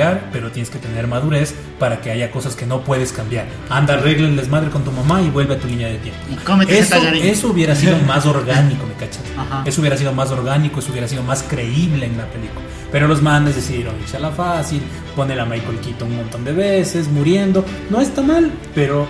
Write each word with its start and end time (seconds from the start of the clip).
cambiar, 0.00 0.30
pero 0.32 0.50
tienes 0.50 0.70
que 0.70 0.78
tener 0.78 1.06
madurez 1.06 1.54
para 1.78 2.00
que 2.00 2.10
haya 2.10 2.30
cosas 2.30 2.56
que 2.56 2.64
no 2.66 2.82
puedes 2.82 3.12
cambiar. 3.12 3.46
Anda, 3.68 3.94
arregla 3.94 4.28
el 4.28 4.36
desmadre 4.36 4.70
con 4.70 4.82
tu 4.82 4.92
mamá 4.92 5.20
y 5.20 5.28
vuelve 5.28 5.54
a 5.54 5.58
tu 5.58 5.68
línea 5.68 5.88
de 5.88 5.98
tiempo. 5.98 6.20
Y 6.30 6.36
cómete 6.36 6.78
ese 6.78 7.30
Eso, 7.30 7.48
hubiera 7.48 7.74
sido 7.74 7.96
más 8.06 8.24
orgánico, 8.26 8.86
¿me 8.86 8.94
cachas? 8.94 9.22
Ajá. 9.36 9.62
Eso 9.66 9.80
hubiera 9.80 9.96
sido 9.96 10.12
más 10.12 10.30
orgánico, 10.30 10.80
eso 10.80 10.90
hubiera 10.90 11.06
sido 11.06 11.22
más 11.22 11.42
creíble 11.42 12.06
en 12.06 12.16
la 12.16 12.24
película. 12.26 12.64
Pero 12.90 13.08
los 13.08 13.22
manes 13.22 13.56
decidieron 13.56 13.94
irse 14.00 14.16
a 14.16 14.20
la 14.20 14.30
fácil, 14.30 14.82
poner 15.14 15.38
a 15.38 15.44
Michael 15.44 15.78
Keaton 15.80 16.08
un 16.08 16.16
montón 16.16 16.44
de 16.44 16.52
veces, 16.52 17.08
muriendo. 17.08 17.64
No 17.90 18.00
está 18.00 18.22
mal, 18.22 18.50
pero 18.74 19.06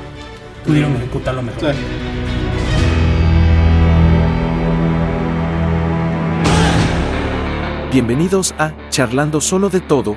pudieron 0.66 0.96
ejecutarlo 0.96 1.42
mejor. 1.42 1.60
Claro. 1.60 1.78
Bienvenidos 7.92 8.54
a 8.56 8.72
Charlando 8.90 9.40
Solo 9.40 9.68
de 9.68 9.80
Todo, 9.80 10.16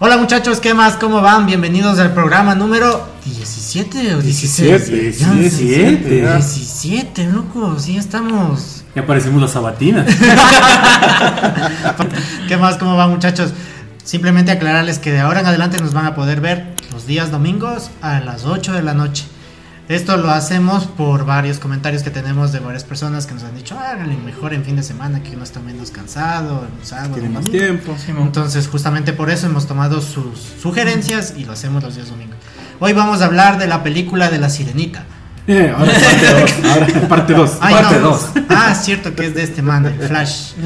Hola 0.00 0.16
muchachos, 0.16 0.60
¿qué 0.60 0.74
más? 0.74 0.94
¿Cómo 0.94 1.20
van? 1.20 1.46
Bienvenidos 1.46 1.98
al 1.98 2.14
programa 2.14 2.54
número 2.54 3.08
17 3.24 4.14
o 4.14 4.22
16. 4.22 4.90
17, 4.90 5.18
Ya, 5.18 5.32
17. 5.32 6.08
17, 6.36 7.24
loco, 7.32 7.76
sí 7.80 7.96
estamos. 7.96 8.84
Ya 8.94 9.04
parecemos 9.04 9.42
las 9.42 9.50
sabatinas. 9.50 10.06
¿Qué 12.48 12.56
más? 12.56 12.76
¿Cómo 12.76 12.96
van 12.96 13.10
muchachos? 13.10 13.50
Simplemente 14.04 14.52
aclararles 14.52 15.00
que 15.00 15.10
de 15.10 15.18
ahora 15.18 15.40
en 15.40 15.46
adelante 15.46 15.78
nos 15.78 15.92
van 15.94 16.06
a 16.06 16.14
poder 16.14 16.40
ver 16.40 16.74
los 16.92 17.08
días 17.08 17.32
domingos 17.32 17.90
a 18.00 18.20
las 18.20 18.44
8 18.44 18.74
de 18.74 18.82
la 18.82 18.94
noche. 18.94 19.24
Esto 19.88 20.18
lo 20.18 20.30
hacemos 20.30 20.84
por 20.84 21.24
varios 21.24 21.58
comentarios 21.58 22.02
que 22.02 22.10
tenemos 22.10 22.52
de 22.52 22.58
varias 22.60 22.84
personas 22.84 23.26
que 23.26 23.32
nos 23.32 23.42
han 23.44 23.54
dicho, 23.56 23.78
háganle 23.78 24.18
mejor 24.18 24.52
en 24.52 24.62
fin 24.62 24.76
de 24.76 24.82
semana 24.82 25.22
que 25.22 25.34
uno 25.34 25.44
está 25.44 25.60
menos 25.60 25.90
cansado, 25.90 26.66
en 26.70 26.78
un 26.78 26.84
sábado. 26.84 27.14
Tiene 27.14 27.30
más 27.30 27.44
domingo". 27.46 27.64
tiempo. 27.64 27.96
Entonces, 28.22 28.68
justamente 28.68 29.14
por 29.14 29.30
eso 29.30 29.46
hemos 29.46 29.66
tomado 29.66 30.02
sus 30.02 30.38
sugerencias 30.60 31.32
y 31.38 31.44
lo 31.44 31.52
hacemos 31.52 31.82
los 31.82 31.94
días 31.94 32.10
domingos. 32.10 32.36
Hoy 32.80 32.92
vamos 32.92 33.22
a 33.22 33.26
hablar 33.26 33.56
de 33.58 33.66
la 33.66 33.82
película 33.82 34.28
de 34.30 34.38
la 34.38 34.50
sirenita. 34.50 35.04
Eh, 35.46 35.74
ahora 35.74 35.90
parte 35.92 36.26
2. 36.42 36.64
Ahora 36.70 37.08
parte 37.08 37.32
2. 37.32 37.50
Ay, 37.62 37.74
Parte 37.74 37.94
no. 38.00 38.00
dos. 38.10 38.26
Ah, 38.50 38.68
es 38.72 38.78
cierto 38.84 39.14
que 39.14 39.24
es 39.26 39.34
de 39.34 39.42
este 39.44 39.62
man, 39.62 39.86
el 39.86 39.94
Flash. 39.94 40.52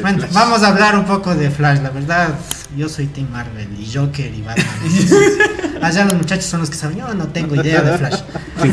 Bueno, 0.00 0.24
vamos 0.32 0.62
a 0.62 0.68
hablar 0.68 0.98
un 0.98 1.04
poco 1.04 1.34
de 1.34 1.50
Flash. 1.50 1.80
La 1.82 1.90
verdad, 1.90 2.30
yo 2.78 2.88
soy 2.88 3.06
Team 3.08 3.28
Marvel 3.30 3.68
y 3.78 3.86
Joker 3.94 4.32
y 4.34 4.40
Batman. 4.40 4.66
Allá 5.82 6.04
los 6.04 6.14
muchachos 6.14 6.46
son 6.46 6.60
los 6.60 6.70
que 6.70 6.76
saben. 6.76 6.98
Yo 6.98 7.14
no 7.14 7.26
tengo 7.28 7.54
idea 7.56 7.82
de 7.82 7.98
Flash. 7.98 8.20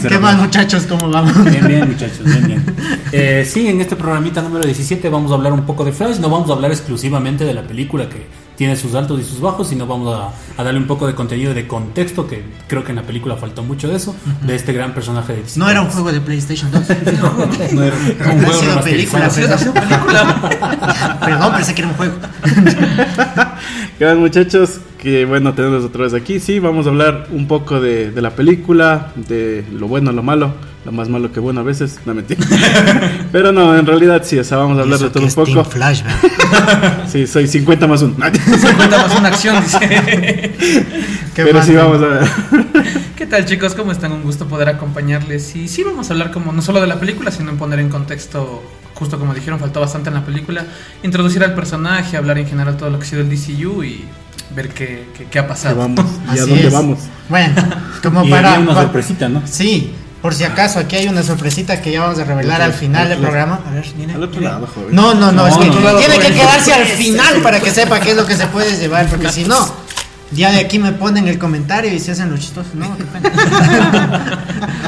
¿Qué 0.08 0.20
más, 0.20 0.38
muchachos? 0.38 0.84
¿Cómo 0.88 1.10
vamos? 1.10 1.44
Bien, 1.46 1.68
bien, 1.68 1.88
muchachos, 1.90 2.24
bien, 2.24 2.48
bien. 2.48 2.76
Eh, 3.12 3.48
sí, 3.50 3.68
en 3.68 3.82
este 3.82 3.96
programita 3.96 4.42
número 4.42 4.66
17 4.66 5.10
vamos 5.10 5.32
a 5.32 5.36
hablar 5.36 5.54
un 5.54 5.66
poco 5.66 5.84
de 5.84 5.92
Flash. 5.92 6.18
No 6.20 6.30
vamos 6.30 6.50
a 6.50 6.54
hablar 6.54 6.72
exclusivamente 6.72 7.44
de 7.44 7.54
la 7.54 7.64
película 7.64 8.08
que 8.08 8.28
tiene 8.56 8.76
sus 8.76 8.94
altos 8.94 9.20
y 9.20 9.24
sus 9.24 9.42
bajos, 9.42 9.70
sino 9.70 9.88
vamos 9.88 10.16
a, 10.16 10.30
a 10.62 10.64
darle 10.64 10.80
un 10.80 10.86
poco 10.86 11.08
de 11.08 11.16
contenido 11.16 11.54
de 11.54 11.68
contexto, 11.68 12.28
que 12.28 12.44
creo 12.68 12.84
que 12.84 12.92
en 12.92 12.98
la 12.98 13.02
película 13.02 13.36
faltó 13.36 13.64
mucho 13.64 13.88
de 13.88 13.96
eso, 13.96 14.16
de 14.46 14.56
este 14.56 14.72
gran 14.72 14.94
personaje 14.94 15.34
de. 15.34 15.44
No 15.56 15.70
era 15.70 15.82
un 15.82 15.90
juego 15.90 16.12
de 16.12 16.22
PlayStation 16.22 16.70
2. 16.72 16.84
No 17.74 17.84
era 17.84 17.96
un 17.96 18.44
juego 18.44 18.62
sido 18.62 18.82
película, 18.84 19.30
perdón. 19.30 19.60
Perdón, 21.22 21.54
pensé 21.56 21.74
que 21.74 21.82
era 21.82 21.90
un 21.90 21.98
juego. 21.98 22.14
¿Qué 23.98 24.06
tal 24.06 24.18
muchachos? 24.18 24.80
Que 25.02 25.26
bueno, 25.26 25.56
tenemos 25.56 25.84
otra 25.84 26.04
vez 26.04 26.14
aquí. 26.14 26.40
Sí, 26.40 26.60
vamos 26.60 26.86
a 26.86 26.90
hablar 26.90 27.26
un 27.32 27.48
poco 27.48 27.82
de, 27.82 28.12
de 28.12 28.22
la 28.22 28.30
película, 28.36 29.12
de 29.16 29.66
lo 29.74 29.88
bueno, 29.88 30.12
lo 30.12 30.22
malo, 30.22 30.54
lo 30.86 30.92
más 30.92 31.10
malo 31.10 31.32
que 31.32 31.40
bueno 31.40 31.62
a 31.62 31.64
veces, 31.64 32.00
no 32.06 32.14
mentira. 32.14 32.46
Pero 33.32 33.52
no, 33.52 33.76
en 33.76 33.88
realidad 33.88 34.22
sí, 34.24 34.38
o 34.38 34.44
sea, 34.44 34.58
vamos 34.58 34.78
a 34.78 34.82
hablar 34.82 34.98
Eso 34.98 35.06
de 35.06 35.10
todo 35.12 35.24
un 35.24 35.34
poco. 35.34 35.66
Flash, 35.66 36.04
¿verdad? 36.04 37.06
Sí, 37.08 37.26
soy 37.26 37.48
50 37.48 37.88
más 37.88 38.04
1. 38.04 38.14
Cuéntanos 38.16 39.18
una 39.18 39.30
acción, 39.30 39.64
dice. 39.64 39.80
¿Qué 41.36 41.44
Pero 41.46 41.58
más, 41.58 41.66
sí, 41.66 41.74
vamos 41.74 42.00
a 42.00 42.06
ver. 42.06 42.30
¿Qué 43.16 43.26
tal 43.26 43.46
chicos? 43.46 43.74
¿Cómo 43.74 43.92
están? 43.92 44.12
Un 44.12 44.22
gusto 44.22 44.48
poder 44.48 44.70
acompañarles. 44.70 45.56
Y 45.56 45.68
sí, 45.68 45.84
vamos 45.84 46.12
a 46.12 46.14
hablar 46.14 46.30
como 46.30 46.52
no 46.52 46.62
solo 46.62 46.80
de 46.80 46.86
la 46.86 47.00
película, 47.00 47.32
sino 47.32 47.50
en 47.50 47.58
poner 47.58 47.80
en 47.80 47.90
contexto, 47.90 48.62
justo 48.94 49.18
como 49.18 49.34
dijeron, 49.34 49.60
faltó 49.60 49.80
bastante 49.80 50.10
en 50.10 50.14
la 50.14 50.24
película, 50.24 50.68
introducir 51.02 51.44
al 51.44 51.56
personaje, 51.56 52.18
hablar 52.18 52.38
en 52.38 52.46
general 52.46 52.78
todo 52.78 52.92
lo 52.92 53.00
que 53.00 53.06
ha 53.06 53.08
sido 53.08 53.22
el 53.24 53.30
DCU 53.30 53.84
y 53.84 54.06
ver 54.56 54.70
qué, 54.70 55.10
qué- 55.18 55.26
qué 55.26 55.40
ha 55.40 55.44
¿Qué 55.44 55.48
pasado. 55.50 55.76
vamos? 55.78 56.06
¿Y 56.34 56.38
a 56.38 56.42
dónde 56.42 56.68
es. 56.68 56.74
vamos? 56.74 57.00
Bueno, 57.30 57.54
como 58.04 58.24
Y 58.26 58.30
para. 58.30 58.54
había 58.56 58.70
una 58.70 58.82
sorpresita, 58.82 59.30
¿no? 59.30 59.42
Sí, 59.46 59.94
por 60.22 60.34
si 60.36 60.44
acaso, 60.44 60.80
aquí 60.80 60.96
hay 60.98 61.08
una 61.08 61.24
sorpresita 61.24 61.82
que 61.82 61.92
ya 61.92 62.02
vamos 62.02 62.20
a 62.20 62.24
revelar 62.26 62.62
al 62.62 62.74
final 62.74 63.10
del 63.10 63.20
programa. 63.20 63.60
A 63.68 63.72
ver, 63.74 63.86
mire, 63.98 64.14
Al 64.14 64.24
otro 64.24 64.40
mire. 64.40 64.52
lado, 64.52 64.68
joven. 64.68 64.96
No, 64.96 65.14
no, 65.14 65.32
no, 65.32 65.44
No, 65.44 65.48
es 65.48 65.58
que 65.58 65.66
no, 65.68 65.80
no, 65.80 65.96
tiene 65.98 66.20
que 66.20 66.32
quedarse 66.34 66.74
al 66.74 66.86
final 66.86 67.42
para 67.42 67.60
que 67.60 67.72
sepa 67.72 68.00
qué 68.00 68.12
es 68.12 68.18
lo 68.18 68.26
que 68.26 68.36
se 68.36 68.46
puede 68.48 68.78
llevar, 68.78 69.08
porque 69.08 69.30
si 69.32 69.46
no, 69.46 69.58
ya 70.32 70.52
de 70.52 70.60
aquí 70.60 70.78
me 70.80 70.92
ponen 70.92 71.28
el 71.28 71.40
comentario 71.40 71.92
y 71.94 72.00
se 72.00 72.12
hacen 72.12 72.30
los 72.30 72.40
chistosos. 72.40 72.76
No, 72.76 72.96
qué 72.98 73.04
pena. 73.06 74.42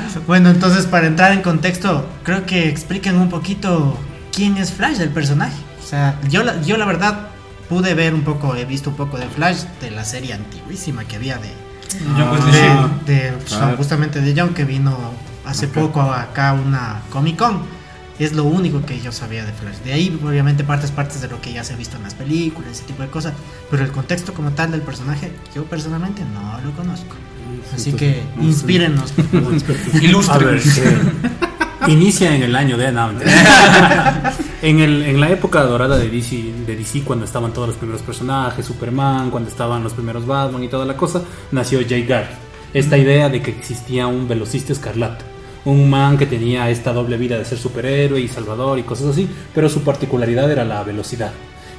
bueno, 0.28 0.50
entonces 0.50 0.86
para 0.86 1.08
entrar 1.08 1.32
en 1.32 1.42
contexto, 1.42 2.08
creo 2.24 2.46
que 2.46 2.70
expliquen 2.70 3.18
un 3.18 3.30
poquito 3.30 3.98
quién 4.32 4.58
es 4.58 4.72
Flash, 4.72 5.00
el 5.00 5.10
personaje. 5.10 5.56
O 5.84 5.86
sea, 5.88 6.20
yo 6.30 6.44
la, 6.44 6.62
yo 6.62 6.78
la 6.78 6.86
verdad 6.86 7.28
pude 7.70 7.94
ver 7.94 8.14
un 8.14 8.22
poco, 8.24 8.56
he 8.56 8.66
visto 8.66 8.90
un 8.92 8.96
poco 8.96 9.18
de 9.18 9.28
Flash 9.28 9.64
de 9.82 9.92
la 9.92 10.06
serie 10.06 10.34
antiguísima 10.34 11.06
que 11.06 11.16
había 11.16 11.38
de, 11.38 11.52
Wesley 12.32 12.62
de, 13.06 13.32
de- 13.32 13.38
claro. 13.46 13.78
justamente 13.78 14.22
de 14.22 14.40
John 14.40 14.54
que 14.54 14.66
vino 14.66 14.98
hace 15.46 15.68
poco 15.68 16.02
acá 16.02 16.50
a 16.50 16.54
una 16.54 17.02
Comic 17.10 17.38
Con. 17.38 17.62
Es 18.20 18.34
lo 18.34 18.44
único 18.44 18.86
que 18.86 19.02
yo 19.02 19.12
sabía 19.12 19.44
de 19.44 19.52
Flash. 19.52 19.78
De 19.84 19.92
ahí, 19.92 20.20
obviamente, 20.24 20.64
partes, 20.64 20.92
partes 20.92 21.20
de 21.22 21.28
lo 21.28 21.42
que 21.42 21.52
ya 21.52 21.64
se 21.64 21.74
ha 21.74 21.76
visto 21.76 21.98
en 21.98 22.04
las 22.04 22.14
películas, 22.14 22.72
ese 22.72 22.84
tipo 22.84 23.02
de 23.02 23.10
cosas. 23.10 23.34
Pero 23.72 23.84
el 23.84 23.92
contexto 23.92 24.36
como 24.36 24.52
tal 24.52 24.72
del 24.72 24.82
personaje, 24.82 25.32
yo 25.56 25.66
personalmente 25.66 26.22
no 26.24 26.62
lo 26.64 26.72
conozco. 26.74 27.16
Así 27.74 27.92
que 27.94 28.24
ver, 30.46 30.62
eh, 30.62 31.92
inicia 31.92 32.36
en 32.36 32.44
el 32.44 32.56
año 32.56 32.78
de 32.78 32.92
no, 32.92 33.12
en, 34.64 34.80
el, 34.80 35.02
en 35.04 35.20
la 35.20 35.30
época 35.30 35.62
dorada 35.64 35.98
de 35.98 36.10
DC, 36.10 36.38
de 36.66 36.78
DC, 36.78 37.02
cuando 37.04 37.26
estaban 37.26 37.52
todos 37.52 37.68
los 37.68 37.76
primeros 37.76 38.02
personajes, 38.02 38.66
Superman, 38.66 39.30
cuando 39.30 39.50
estaban 39.50 39.84
los 39.84 39.92
primeros 39.92 40.26
Batman 40.26 40.64
y 40.64 40.70
toda 40.70 40.86
la 40.86 40.96
cosa, 40.96 41.22
nació 41.52 41.82
Jay 41.88 42.06
Garrick. 42.06 42.38
Esta 42.74 42.98
idea 42.98 43.28
de 43.28 43.42
que 43.42 43.52
existía 43.52 44.08
un 44.08 44.26
velocista 44.26 44.72
escarlata. 44.72 45.26
Un 45.66 45.90
man 45.90 46.18
que 46.18 46.26
tenía 46.26 46.70
esta 46.70 46.94
doble 46.94 47.18
vida 47.18 47.38
de 47.38 47.44
ser 47.44 47.58
superhéroe 47.58 48.22
y 48.22 48.30
salvador 48.30 48.80
y 48.80 48.84
cosas 48.84 49.08
así, 49.08 49.28
pero 49.54 49.68
su 49.68 49.82
particularidad 49.82 50.50
era 50.50 50.64
la 50.64 50.82
velocidad. 50.84 51.34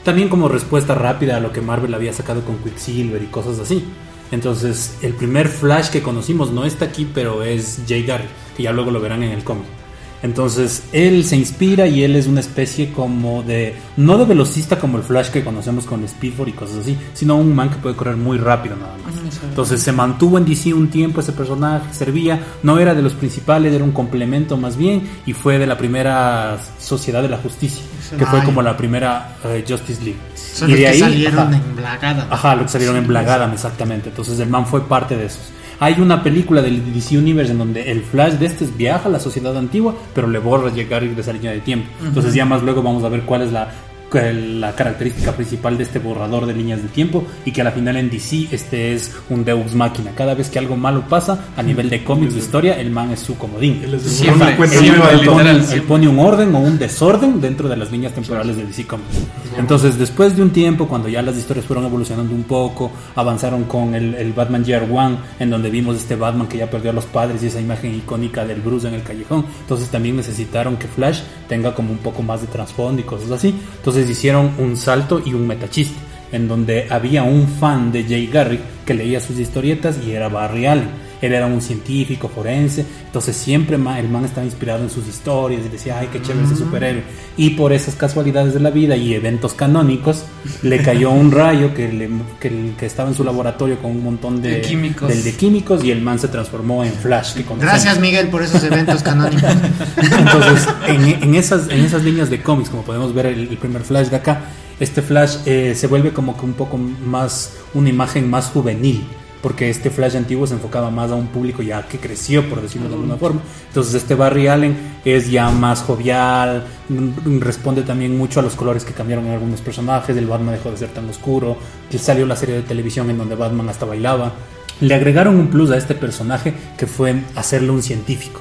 También 0.05 0.29
como 0.29 0.49
respuesta 0.49 0.95
rápida 0.95 1.39
a 1.39 1.41
lo 1.41 1.53
que 1.53 1.63
Marvel 1.63 1.95
había 1.95 2.13
sacado 2.13 2.45
con 2.45 2.59
Quicksilver 2.59 3.23
y 3.23 3.27
cosas 3.27 3.61
así. 3.61 3.83
Entonces, 4.31 4.99
el 5.01 5.15
primer 5.15 5.49
Flash 5.49 5.89
que 5.89 6.03
conocimos 6.03 6.53
no 6.53 6.67
está 6.67 6.85
aquí, 6.85 7.09
pero 7.15 7.45
es 7.45 7.81
Jay 7.89 8.05
Garrick, 8.05 8.29
que 8.55 8.63
ya 8.63 8.73
luego 8.73 8.91
lo 8.91 9.01
verán 9.01 9.23
en 9.23 9.31
el 9.31 9.43
cómic. 9.43 9.84
Entonces, 10.25 10.85
él 10.93 11.23
se 11.23 11.37
inspira 11.37 11.87
y 11.87 12.03
él 12.03 12.17
es 12.17 12.27
una 12.27 12.41
especie 12.41 12.91
como 12.93 13.43
de, 13.43 13.77
no 13.99 14.17
de 14.17 14.25
velocista 14.25 14.79
como 14.79 14.97
el 14.97 15.05
Flash 15.05 15.29
que 15.29 15.45
conocemos 15.45 15.85
con 15.85 16.09
Speedforce 16.09 16.51
y 16.51 16.55
cosas 16.55 16.77
así, 16.79 16.97
sino 17.13 17.37
un 17.37 17.55
man 17.55 17.69
que 17.69 17.77
puede 17.77 17.95
correr 17.95 18.17
muy 18.17 18.39
rápido 18.39 18.75
nada 18.75 18.97
más. 19.05 19.15
Entonces, 19.43 19.83
se 19.83 19.93
mantuvo 19.93 20.39
en 20.39 20.47
DC 20.47 20.73
un 20.73 20.89
tiempo 20.89 21.21
ese 21.21 21.33
personaje, 21.33 21.93
servía, 21.93 22.41
no 22.63 22.79
era 22.79 22.95
de 22.95 23.03
los 23.03 23.13
principales, 23.13 23.75
era 23.75 23.85
un 23.85 23.93
complemento 23.93 24.57
más 24.57 24.79
bien, 24.79 25.07
y 25.27 25.35
fue 25.35 25.59
de 25.59 25.67
la 25.67 25.77
primera 25.77 26.57
Sociedad 26.79 27.21
de 27.21 27.29
la 27.29 27.37
Justicia, 27.37 27.85
que 28.19 28.25
fue 28.25 28.43
como 28.45 28.63
la 28.63 28.79
primera 28.79 29.37
eh, 29.45 29.63
Justice 29.69 30.03
League. 30.03 30.21
Son 30.35 30.71
los 30.71 30.79
que 30.79 30.99
salieron 31.01 31.49
ajá. 31.49 31.57
en 31.57 31.77
Blagada. 31.77 32.29
Ajá, 32.31 32.55
lo 32.55 32.63
que 32.63 32.71
salieron 32.71 32.97
en 32.97 33.07
Blagadam, 33.07 33.53
exactamente. 33.53 34.09
Entonces 34.09 34.41
el 34.41 34.49
man 34.49 34.65
fue 34.67 34.89
parte 34.89 35.19
de 35.19 35.27
esos. 35.27 35.53
Hay 35.81 36.01
una 36.01 36.23
película 36.23 36.63
del 36.63 36.93
DC 36.93 37.19
Universe 37.19 37.53
en 37.53 37.59
donde 37.59 37.91
el 37.91 38.03
Flash 38.03 38.35
de 38.35 38.47
este 38.47 38.67
viaja 38.67 39.09
a 39.09 39.13
la 39.13 39.21
sociedad 39.21 39.57
antigua, 39.57 39.95
pero 40.15 40.29
le 40.29 40.39
borra 40.39 40.71
llegar 40.73 41.03
de 41.03 41.21
esa 41.21 41.33
línea 41.33 41.53
de 41.53 41.61
tiempo. 41.61 41.89
Entonces 42.03 42.35
ya 42.35 42.45
más 42.45 42.63
luego 42.63 42.83
vamos 42.83 43.05
a 43.05 43.09
ver 43.09 43.23
cuál 43.23 43.43
es 43.43 43.53
la 43.53 43.71
la 44.15 44.75
característica 44.75 45.33
principal 45.33 45.77
de 45.77 45.85
este 45.85 45.99
borrador 45.99 46.47
de 46.47 46.55
líneas 46.55 46.83
de 46.83 46.89
tiempo 46.89 47.25
y 47.45 47.53
que 47.53 47.61
a 47.61 47.65
la 47.65 47.73
final 47.73 47.97
en 47.97 48.11
DC 48.11 48.49
este 48.51 48.95
es 48.95 49.15
un 49.31 49.45
Deus 49.45 49.75
máquina. 49.75 50.13
Cada 50.15 50.35
vez 50.35 50.49
que 50.51 50.59
algo 50.59 50.77
malo 50.77 51.05
pasa 51.09 51.47
a 51.57 51.63
nivel 51.63 51.91
de 51.91 52.05
cómics 52.05 52.35
de 52.35 52.41
historia, 52.41 52.81
el 52.81 52.91
man 52.91 53.11
es 53.11 53.21
su 53.21 53.37
comodín. 53.37 53.83
Él 53.85 55.83
pone 55.83 56.09
un 56.09 56.19
orden 56.19 56.55
o 56.55 56.59
un 56.61 56.79
desorden 56.79 57.41
dentro 57.41 57.69
de 57.69 57.77
las 57.77 57.91
líneas 57.91 58.13
temporales 58.13 58.57
de 58.57 58.65
DC 58.65 58.87
Comics. 58.87 59.09
Entonces, 59.57 59.99
después 59.99 60.37
de 60.37 60.43
un 60.43 60.51
tiempo, 60.51 60.89
cuando 60.89 61.09
ya 61.09 61.23
las 61.23 61.37
historias 61.37 61.67
fueron 61.67 61.85
evolucionando 61.87 62.35
un 62.35 62.45
poco, 62.45 62.91
avanzaron 63.15 63.65
con 63.65 63.95
el, 63.95 64.15
el 64.15 64.33
Batman 64.33 64.65
Year 64.65 64.89
One, 64.91 65.17
en 65.39 65.51
donde 65.51 65.71
vimos 65.71 65.97
este 65.97 66.17
Batman 66.17 66.49
que 66.49 66.59
ya 66.59 66.71
perdió 66.71 66.91
a 66.91 66.95
los 66.95 67.07
padres 67.07 67.43
y 67.43 67.47
esa 67.47 67.61
imagen 67.61 67.95
icónica 67.95 68.45
del 68.45 68.61
Bruce 68.61 68.89
en 68.89 68.95
el 68.95 69.03
callejón. 69.03 69.45
Entonces, 69.61 69.89
también 69.89 70.17
necesitaron 70.17 70.77
que 70.77 70.89
Flash 70.89 71.21
tenga 71.49 71.75
como 71.75 71.93
un 71.93 71.99
poco 71.99 72.23
más 72.23 72.41
de 72.41 72.47
trasfondo 72.47 73.01
y 73.01 73.05
cosas 73.05 73.31
así. 73.31 73.55
Entonces, 73.77 74.04
hicieron 74.09 74.53
un 74.59 74.77
salto 74.77 75.23
y 75.25 75.35
un 75.35 75.47
metachiste, 75.47 75.99
en 76.33 76.49
donde 76.49 76.87
había 76.91 77.23
un 77.23 77.47
fan 77.49 77.93
de 77.93 78.05
Jay 78.05 78.27
Garrick 78.27 78.61
que 78.85 78.95
leía 78.95 79.21
sus 79.21 79.39
historietas 79.39 79.99
y 80.05 80.13
era 80.13 80.29
Barry 80.29 80.67
Allen. 80.67 80.89
Él 81.25 81.33
era 81.33 81.47
un 81.47 81.61
científico 81.61 82.29
forense, 82.29 82.85
entonces 83.07 83.37
siempre 83.37 83.77
el 83.77 84.09
man 84.09 84.25
estaba 84.25 84.45
inspirado 84.45 84.83
en 84.85 84.91
sus 84.91 85.07
historias 85.09 85.63
y 85.65 85.69
decía, 85.69 85.99
ay, 85.99 86.09
qué 86.13 86.21
chévere 86.23 86.47
ese 86.47 86.57
superhéroe. 86.57 87.03
Y 87.37 87.51
por 87.51 87.73
esas 87.73 87.95
casualidades 87.95 88.55
de 88.55 88.61
la 88.61 88.71
vida 88.71 88.97
y 88.97 89.15
eventos 89.15 89.55
canónicos, 89.55 90.25
le 90.63 90.83
cayó 90.83 91.11
un 91.11 91.33
rayo 91.33 91.75
que, 91.75 91.93
le- 91.93 92.11
que, 92.41 92.49
el- 92.49 92.75
que 92.79 92.87
estaba 92.87 93.09
en 93.09 93.15
su 93.15 93.25
laboratorio 93.25 93.79
con 93.81 93.91
un 93.93 94.05
montón 94.05 94.43
de, 94.43 94.51
De 94.57 94.61
químicos. 94.61 95.09
del 95.09 95.23
de 95.25 95.33
químicos 95.35 95.83
y 95.85 95.91
el 95.91 96.01
man 96.03 96.19
se 96.19 96.29
transformó 96.29 96.85
en 96.85 96.93
Flash. 96.93 97.35
Que. 97.35 97.45
Gracias, 97.59 97.99
Miguel, 98.01 98.29
por 98.29 98.43
esos 98.43 98.63
eventos 98.65 99.03
canónicos. 99.03 99.45
Entonces, 100.19 100.69
en, 100.87 101.05
en 101.23 101.35
esas, 101.35 101.69
en 101.71 101.81
esas 101.85 102.03
líneas 102.05 102.31
de 102.31 102.43
cómics, 102.43 102.71
como 102.71 102.83
podemos 102.83 103.15
ver 103.15 103.27
el, 103.27 103.49
el 103.49 103.57
primer 103.59 103.83
Flash 103.83 104.09
de 104.09 104.17
acá, 104.17 104.43
este 104.81 105.03
Flash 105.03 105.37
eh, 105.47 105.75
se 105.77 105.87
vuelve 105.87 106.13
como 106.13 106.37
que 106.37 106.45
un 106.45 106.53
poco 106.55 106.77
más, 106.79 107.53
una 107.75 107.89
imagen 107.89 108.29
más 108.29 108.47
juvenil, 108.47 109.05
porque 109.45 109.69
este 109.69 109.91
Flash 109.91 110.17
antiguo 110.17 110.47
se 110.47 110.55
enfocaba 110.55 110.91
más 110.91 111.11
a 111.11 111.17
un 111.17 111.27
público 111.27 111.61
ya 111.61 111.87
que 111.87 111.99
creció, 111.99 112.49
por 112.49 112.63
decirlo 112.63 112.89
de 112.89 112.95
alguna 112.95 113.17
forma. 113.17 113.43
Entonces, 113.69 113.93
este 113.93 114.15
Barry 114.15 114.47
Allen 114.47 114.75
es 115.05 115.31
ya 115.31 115.51
más 115.51 115.83
jovial, 115.83 116.65
mm, 116.89 117.41
responde 117.41 117.83
también 117.83 118.17
mucho 118.17 118.41
a 118.41 118.43
los 118.43 118.57
colores 118.57 118.87
que 118.87 118.95
cambiaron 118.95 119.27
en 119.27 119.33
algunos 119.33 119.61
personajes, 119.61 120.17
el 120.17 120.27
Batman 120.27 120.55
dejó 120.55 120.71
de 120.71 120.79
ser 120.79 120.89
tan 120.89 121.07
oscuro, 121.11 121.59
salió 121.99 122.25
la 122.25 122.37
serie 122.37 122.55
de 122.55 122.63
televisión 122.63 123.11
en 123.11 123.19
donde 123.19 123.35
Batman 123.35 123.69
hasta 123.69 123.85
bailaba. 123.85 124.33
Le 124.81 124.95
agregaron 124.95 125.37
un 125.37 125.49
plus 125.49 125.71
a 125.73 125.77
este 125.77 125.95
personaje 125.95 126.55
que 126.79 126.87
fue 126.87 127.15
hacerle 127.37 127.71
un 127.71 127.83
científico. 127.83 128.41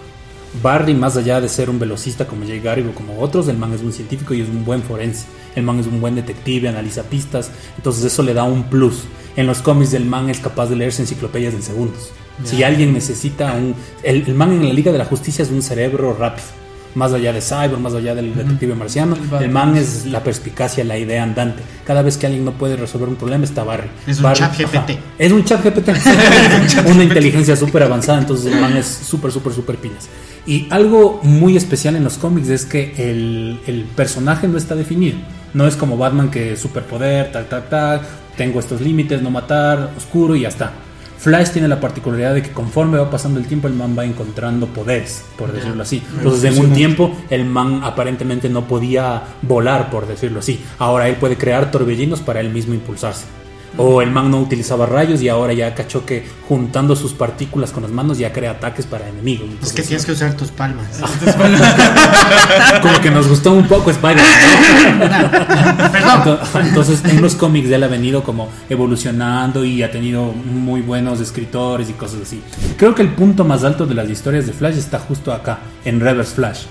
Barry, 0.61 0.93
más 0.93 1.17
allá 1.17 1.41
de 1.41 1.49
ser 1.49 1.69
un 1.69 1.79
velocista 1.79 2.27
como 2.27 2.45
Jay 2.45 2.59
Garrick 2.59 2.89
o 2.89 2.93
como 2.93 3.19
otros, 3.19 3.47
el 3.47 3.57
man 3.57 3.73
es 3.73 3.81
un 3.81 3.91
científico 3.91 4.33
y 4.33 4.41
es 4.41 4.49
un 4.49 4.63
buen 4.63 4.83
forense. 4.83 5.25
El 5.55 5.63
man 5.63 5.79
es 5.79 5.87
un 5.87 5.99
buen 6.01 6.15
detective, 6.15 6.67
analiza 6.69 7.03
pistas, 7.03 7.51
entonces 7.77 8.03
eso 8.05 8.23
le 8.23 8.33
da 8.33 8.43
un 8.43 8.63
plus. 8.63 9.03
En 9.35 9.47
los 9.47 9.61
cómics 9.61 9.93
el 9.93 10.05
man 10.05 10.29
es 10.29 10.39
capaz 10.39 10.67
de 10.67 10.75
leerse 10.75 11.01
enciclopedias 11.01 11.53
en 11.53 11.63
segundos. 11.63 12.11
Si 12.43 12.63
alguien 12.63 12.93
necesita 12.93 13.53
un... 13.53 13.75
El, 14.03 14.23
el 14.27 14.33
man 14.33 14.51
en 14.53 14.67
la 14.67 14.73
Liga 14.73 14.91
de 14.91 14.97
la 14.97 15.05
Justicia 15.05 15.43
es 15.43 15.49
un 15.51 15.61
cerebro 15.61 16.15
rápido. 16.19 16.47
Más 16.95 17.11
allá 17.11 17.33
de 17.33 17.41
Cyber, 17.41 17.77
más 17.79 17.95
allá 17.95 18.13
del 18.13 18.35
detective 18.35 18.75
marciano, 18.75 19.15
El 19.39 19.45
el 19.45 19.49
man 19.49 19.75
es 19.75 20.05
la 20.05 20.23
perspicacia, 20.23 20.83
la 20.83 20.95
idea 20.97 21.23
andante. 21.23 21.63
Cada 21.85 22.03
vez 22.03 22.17
que 22.17 22.27
alguien 22.27 22.45
no 22.45 22.51
puede 22.53 22.75
resolver 22.75 23.09
un 23.09 23.15
problema 23.15 23.43
está 23.45 23.63
Barry. 23.63 23.89
Es 24.05 24.17
un 24.17 24.23
Barry- 24.25 24.37
chat 24.39 24.55
GPT. 24.57 24.75
ajá. 24.75 24.99
Es 25.17 25.31
un 25.31 25.43
chat 25.43 25.63
GPT. 25.63 25.89
Una 26.87 27.03
inteligencia 27.03 27.55
súper 27.55 27.81
avanzada, 27.83 28.19
entonces 28.19 28.53
el 28.53 28.59
man 28.61 28.77
es 28.77 28.85
súper, 28.85 29.31
súper, 29.31 29.53
súper 29.53 29.77
pilas. 29.77 30.07
Y 30.45 30.67
algo 30.69 31.21
muy 31.23 31.55
especial 31.55 31.95
en 31.95 32.03
los 32.03 32.17
cómics 32.17 32.49
es 32.49 32.65
que 32.65 32.93
el, 32.97 33.59
el 33.65 33.83
personaje 33.95 34.47
no 34.47 34.57
está 34.57 34.75
definido. 34.75 35.17
No 35.53 35.67
es 35.67 35.75
como 35.75 35.97
Batman 35.97 36.31
que 36.31 36.57
superpoder, 36.57 37.31
tal, 37.31 37.47
tal, 37.47 37.69
tal, 37.69 38.01
tengo 38.35 38.59
estos 38.59 38.81
límites, 38.81 39.21
no 39.21 39.29
matar, 39.29 39.91
oscuro 39.97 40.35
y 40.35 40.41
ya 40.41 40.49
está. 40.49 40.73
Flash 41.23 41.51
tiene 41.51 41.69
la 41.69 41.79
particularidad 41.79 42.33
de 42.33 42.41
que 42.41 42.51
conforme 42.51 42.97
va 42.97 43.09
pasando 43.09 43.39
el 43.39 43.45
tiempo 43.45 43.69
el 43.69 43.73
man 43.75 43.95
va 43.97 44.03
encontrando 44.03 44.67
poderes, 44.67 45.23
por 45.37 45.53
decirlo 45.53 45.83
así. 45.83 46.03
Entonces 46.17 46.53
en 46.53 46.65
un 46.65 46.73
tiempo 46.73 47.15
el 47.29 47.45
man 47.45 47.79
aparentemente 47.81 48.49
no 48.49 48.67
podía 48.67 49.23
volar, 49.41 49.89
por 49.89 50.05
decirlo 50.05 50.39
así. 50.39 50.61
Ahora 50.79 51.07
él 51.07 51.15
puede 51.15 51.37
crear 51.37 51.71
torbellinos 51.71 52.19
para 52.19 52.41
él 52.41 52.49
mismo 52.49 52.73
impulsarse. 52.73 53.23
O 53.77 54.01
el 54.03 54.11
man 54.11 54.29
no 54.29 54.39
utilizaba 54.39 54.85
rayos 54.85 55.21
y 55.21 55.29
ahora 55.29 55.53
ya 55.53 55.73
cachó 55.73 56.05
que 56.05 56.23
juntando 56.47 56.95
sus 56.95 57.13
partículas 57.13 57.71
con 57.71 57.81
las 57.83 57.91
manos 57.91 58.17
ya 58.19 58.31
crea 58.31 58.51
ataques 58.51 58.85
para 58.85 59.09
enemigos. 59.09 59.47
Es 59.63 59.73
que 59.73 59.81
tienes 59.81 60.05
que 60.05 60.11
usar 60.11 60.33
tus 60.35 60.49
palmas. 60.51 60.85
como 62.81 62.99
que 63.01 63.09
nos 63.11 63.27
gustó 63.27 63.51
un 63.53 63.67
poco 63.67 63.89
Spider-Man. 63.91 64.99
¿no? 64.99 65.31
Perdón. 65.91 66.21
Ento- 66.23 66.39
Entonces 66.61 67.03
en 67.05 67.21
los 67.21 67.35
cómics 67.35 67.69
él 67.71 67.83
ha 67.83 67.87
venido 67.87 68.23
como 68.23 68.49
evolucionando 68.69 69.65
y 69.65 69.81
ha 69.83 69.91
tenido 69.91 70.25
muy 70.33 70.81
buenos 70.81 71.19
escritores 71.19 71.89
y 71.89 71.93
cosas 71.93 72.21
así. 72.23 72.41
Creo 72.77 72.93
que 72.95 73.01
el 73.01 73.09
punto 73.09 73.43
más 73.43 73.63
alto 73.63 73.85
de 73.85 73.95
las 73.95 74.09
historias 74.09 74.45
de 74.45 74.53
Flash 74.53 74.77
está 74.77 74.99
justo 74.99 75.31
acá, 75.33 75.59
en 75.85 75.99
Reverse 75.99 76.35
Flash. 76.35 76.63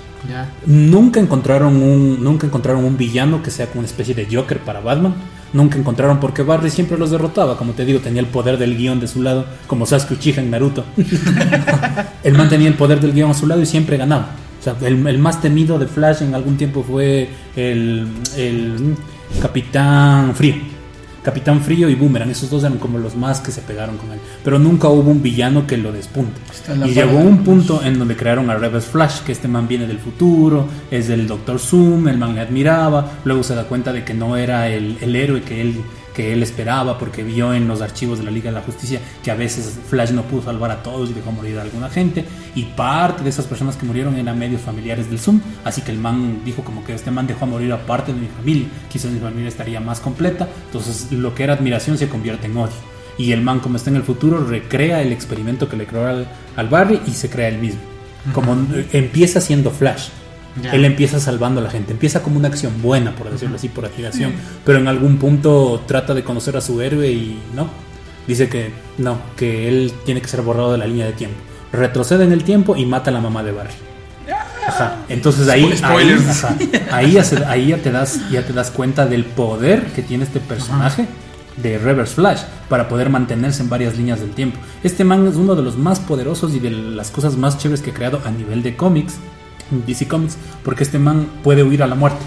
Nunca 0.67 1.19
encontraron 1.19 1.83
un 1.83 2.23
nunca 2.23 2.47
encontraron 2.47 2.85
un 2.85 2.97
villano 2.97 3.43
que 3.43 3.51
sea 3.51 3.67
como 3.67 3.81
una 3.81 3.89
especie 3.89 4.15
de 4.15 4.29
Joker 4.31 4.61
para 4.61 4.79
Batman. 4.81 5.15
Nunca 5.53 5.79
encontraron 5.79 6.19
porque 6.19 6.43
Barry 6.43 6.71
siempre 6.71 6.97
los 6.97 7.11
derrotaba, 7.11 7.59
como 7.59 7.73
te 7.73 7.85
digo, 7.85 8.01
tenía 8.01 8.21
el 8.21 8.27
poder 8.27 8.57
del 8.57 8.77
guion 8.77 9.01
de 9.01 9.07
su 9.07 9.23
lado, 9.23 9.45
como 9.67 9.85
Sasuke 9.85 10.13
Uchiha 10.13 10.41
en 10.41 10.51
Naruto. 10.51 10.85
el 12.25 12.35
man 12.35 12.49
tenía 12.49 12.69
el 12.69 12.75
poder 12.75 13.01
del 13.01 13.13
guion 13.13 13.31
a 13.31 13.35
su 13.35 13.47
lado 13.47 13.61
y 13.61 13.67
siempre 13.67 13.97
ganaba. 13.99 14.31
O 14.59 14.63
sea, 14.63 14.77
el, 14.81 15.07
el 15.07 15.19
más 15.19 15.43
temido 15.43 15.79
de 15.79 15.87
Flash 15.87 16.23
en 16.23 16.35
algún 16.35 16.57
tiempo 16.57 16.83
fue 16.83 17.29
el, 17.57 18.07
el 18.37 18.95
Capitán 19.41 20.35
Frío. 20.35 20.72
Capitán 21.23 21.63
Frío 21.63 21.89
y 21.89 21.95
Boomerang, 21.95 22.31
esos 22.31 22.51
dos 22.51 22.65
eran 22.65 22.79
como 22.79 22.99
los 22.99 23.15
más 23.15 23.41
que 23.41 23.53
se 23.53 23.61
pegaron 23.63 23.97
con 23.97 24.11
él. 24.13 24.19
Pero 24.43 24.59
nunca 24.59 24.89
hubo 24.89 25.11
un 25.11 25.23
villano 25.23 25.67
que 25.67 25.77
lo 25.77 25.93
despunte. 25.93 26.41
Y 26.85 26.91
llegó 26.91 27.19
un 27.19 27.45
punto 27.45 27.83
en 27.83 27.99
donde 27.99 28.17
crearon 28.17 28.51
a 28.51 28.57
Reverse 28.57 28.91
Flash, 28.91 29.21
que 29.21 29.33
este 29.33 29.47
man 29.47 29.69
viene 29.69 29.87
del 29.87 29.99
futuro, 29.99 30.67
es 30.91 31.09
del 31.09 31.27
Doctor 31.27 31.59
Zoom, 31.59 32.09
el 32.09 32.19
man 32.19 32.35
le 32.35 32.41
admiraba, 32.41 33.13
luego 33.25 33.43
se 33.43 33.55
da 33.55 33.65
cuenta 33.65 33.93
de 33.93 34.05
que 34.05 34.15
no 34.15 34.37
era 34.37 34.69
el, 34.69 34.99
el 35.01 35.15
héroe 35.15 35.43
que 35.43 35.61
él, 35.61 35.77
que 36.15 36.33
él 36.33 36.43
esperaba, 36.43 36.99
porque 36.99 37.23
vio 37.23 37.55
en 37.55 37.69
los 37.69 37.81
archivos 37.81 38.19
de 38.19 38.25
la 38.25 38.31
Liga 38.31 38.51
de 38.51 38.57
la 38.57 38.63
Justicia 38.63 39.01
que 39.23 39.31
a 39.31 39.35
veces 39.35 39.79
Flash 39.89 40.11
no 40.11 40.23
pudo 40.23 40.43
salvar 40.43 40.71
a 40.71 40.83
todos 40.83 41.11
y 41.11 41.13
dejó 41.13 41.33
morir 41.33 41.59
a 41.59 41.63
alguna 41.63 41.89
gente, 41.89 42.25
y 42.55 42.65
parte 42.65 43.23
de 43.23 43.31
esas 43.31 43.47
personas 43.47 43.77
que 43.77 43.87
murieron 43.87 44.17
eran 44.17 44.39
medios 44.39 44.61
familiares 44.61 45.09
del 45.09 45.19
Zoom, 45.19 45.41
así 45.65 45.83
que 45.83 45.91
el 45.91 45.99
man 45.99 46.41
dijo 46.45 46.63
como 46.63 46.85
que 46.85 46.95
este 46.95 47.11
man 47.11 47.27
dejó 47.27 47.45
a 47.45 47.49
morir 47.49 47.73
a 47.73 47.87
parte 47.87 48.13
de 48.13 48.21
mi 48.21 48.29
familia, 48.29 48.67
quizás 48.91 49.11
mi 49.11 49.21
familia 49.21 49.49
estaría 49.49 49.81
más 49.81 50.01
completa, 50.01 50.49
entonces 50.67 51.13
lo 51.13 51.35
que 51.35 51.45
era 51.45 51.55
admiración 51.55 51.99
se 51.99 52.09
convierte 52.09 52.47
en 52.47 52.57
odio. 52.57 52.93
Y 53.19 53.33
el 53.33 53.43
man, 53.43 53.61
como 53.61 53.77
está 53.77 53.91
en 53.91 53.97
el 53.97 54.05
futuro, 54.05 54.43
recrea 54.43 55.03
el 55.03 55.13
experimento 55.13 55.69
que 55.69 55.77
le 55.77 55.87
creó 55.87 56.07
al, 56.07 56.27
al 56.57 56.69
Barry 56.69 57.01
y 57.07 57.11
se 57.11 57.29
crea 57.29 57.49
él 57.49 57.59
mismo. 57.59 57.81
Como 58.33 58.57
empieza 58.93 59.41
siendo 59.41 59.71
Flash. 59.71 60.09
Ya. 60.61 60.73
Él 60.73 60.85
empieza 60.85 61.19
salvando 61.21 61.61
a 61.61 61.65
la 61.65 61.71
gente. 61.71 61.93
Empieza 61.93 62.23
como 62.23 62.37
una 62.39 62.49
acción 62.49 62.83
buena, 62.83 63.15
por 63.15 63.31
decirlo 63.31 63.57
así, 63.57 63.69
por 63.69 63.87
admiración. 63.87 64.33
Pero 64.67 64.79
en 64.79 64.89
algún 64.89 65.17
punto 65.19 65.83
trata 65.87 66.13
de 66.15 66.25
conocer 66.25 66.57
a 66.57 66.61
su 66.61 66.81
héroe 66.83 67.11
y 67.11 67.39
no. 67.55 67.69
Dice 68.27 68.49
que 68.49 68.71
no, 68.99 69.19
que 69.37 69.69
él 69.69 69.93
tiene 70.05 70.21
que 70.21 70.29
ser 70.29 70.43
borrado 70.43 70.73
de 70.73 70.79
la 70.79 70.87
línea 70.87 71.07
de 71.07 71.13
tiempo. 71.13 71.37
Retrocede 71.73 72.25
en 72.25 72.33
el 72.33 72.45
tiempo 72.45 72.77
y 72.77 72.85
mata 72.85 73.11
a 73.11 73.15
la 73.15 73.21
mamá 73.21 73.43
de 73.43 73.53
Barry. 73.53 73.71
Ajá. 74.67 74.97
Entonces 75.09 75.49
ahí, 75.49 75.65
ahí, 75.65 75.77
Spoilers. 75.77 76.45
ajá. 76.45 76.57
ahí, 76.93 77.13
ya 77.13 77.25
se- 77.25 77.45
ahí 77.47 77.69
ya 77.69 77.79
te 77.79 77.91
das, 77.91 78.21
ya 78.31 78.47
te 78.47 78.53
das 78.53 78.71
cuenta 78.71 79.07
del 79.07 79.25
poder 79.25 79.87
que 79.87 80.03
tiene 80.03 80.23
este 80.25 80.39
personaje 80.39 81.07
de 81.57 81.79
Reverse 81.79 82.15
Flash 82.15 82.43
para 82.69 82.89
poder 82.89 83.11
mantenerse 83.11 83.63
en 83.63 83.69
varias 83.69 83.97
líneas 83.97 84.21
del 84.21 84.31
tiempo. 84.31 84.59
Este 84.85 85.03
man 85.05 85.27
es 85.27 85.35
uno 85.37 85.55
de 85.57 85.63
los 85.63 85.77
más 85.77 85.99
poderosos 85.99 86.55
y 86.55 86.61
de 86.61 86.71
las 86.71 87.11
cosas 87.11 87.37
más 87.37 87.59
chéveres 87.59 87.83
que 87.83 87.91
he 87.91 87.93
creado 87.93 88.21
a 88.25 88.31
nivel 88.31 88.63
de 88.63 88.77
cómics, 88.77 89.17
DC 89.87 90.07
Comics, 90.07 90.37
porque 90.65 90.85
este 90.85 90.99
man 90.99 91.27
puede 91.43 91.63
huir 91.63 91.83
a 91.83 91.87
la 91.87 91.95
muerte. 91.95 92.21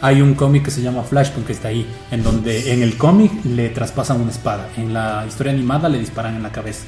Hay 0.00 0.20
un 0.20 0.34
cómic 0.34 0.64
que 0.64 0.70
se 0.70 0.82
llama 0.82 1.02
Flashpoint 1.02 1.46
que 1.46 1.52
está 1.52 1.68
ahí, 1.68 1.86
en 2.10 2.22
donde 2.22 2.72
en 2.72 2.82
el 2.82 2.96
cómic 2.96 3.32
le 3.44 3.70
traspasan 3.70 4.20
una 4.20 4.30
espada, 4.30 4.68
en 4.76 4.92
la 4.92 5.24
historia 5.26 5.52
animada 5.52 5.88
le 5.88 5.98
disparan 5.98 6.36
en 6.36 6.42
la 6.42 6.52
cabeza. 6.52 6.84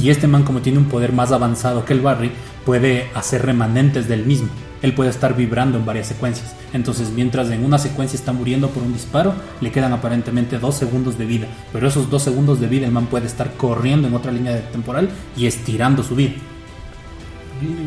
Y 0.00 0.10
este 0.10 0.26
man 0.26 0.44
como 0.44 0.60
tiene 0.60 0.78
un 0.78 0.84
poder 0.84 1.12
más 1.12 1.32
avanzado 1.32 1.84
que 1.84 1.94
el 1.94 2.00
Barry, 2.00 2.30
puede 2.64 3.08
hacer 3.14 3.44
remanentes 3.44 4.08
del 4.08 4.24
mismo. 4.24 4.48
Él 4.82 4.94
puede 4.94 5.10
estar 5.10 5.36
vibrando 5.36 5.78
en 5.78 5.84
varias 5.84 6.06
secuencias. 6.06 6.54
Entonces, 6.72 7.10
mientras 7.10 7.50
en 7.50 7.64
una 7.64 7.78
secuencia 7.78 8.16
está 8.16 8.32
muriendo 8.32 8.68
por 8.68 8.82
un 8.82 8.92
disparo, 8.92 9.34
le 9.60 9.72
quedan 9.72 9.92
aparentemente 9.92 10.58
dos 10.58 10.76
segundos 10.76 11.18
de 11.18 11.26
vida. 11.26 11.46
Pero 11.72 11.88
esos 11.88 12.08
dos 12.08 12.22
segundos 12.22 12.60
de 12.60 12.68
vida, 12.68 12.86
el 12.86 12.92
man 12.92 13.06
puede 13.06 13.26
estar 13.26 13.52
corriendo 13.54 14.08
en 14.08 14.14
otra 14.14 14.32
línea 14.32 14.60
temporal 14.70 15.10
y 15.36 15.46
estirando 15.46 16.02
su 16.02 16.14
vida. 16.14 16.32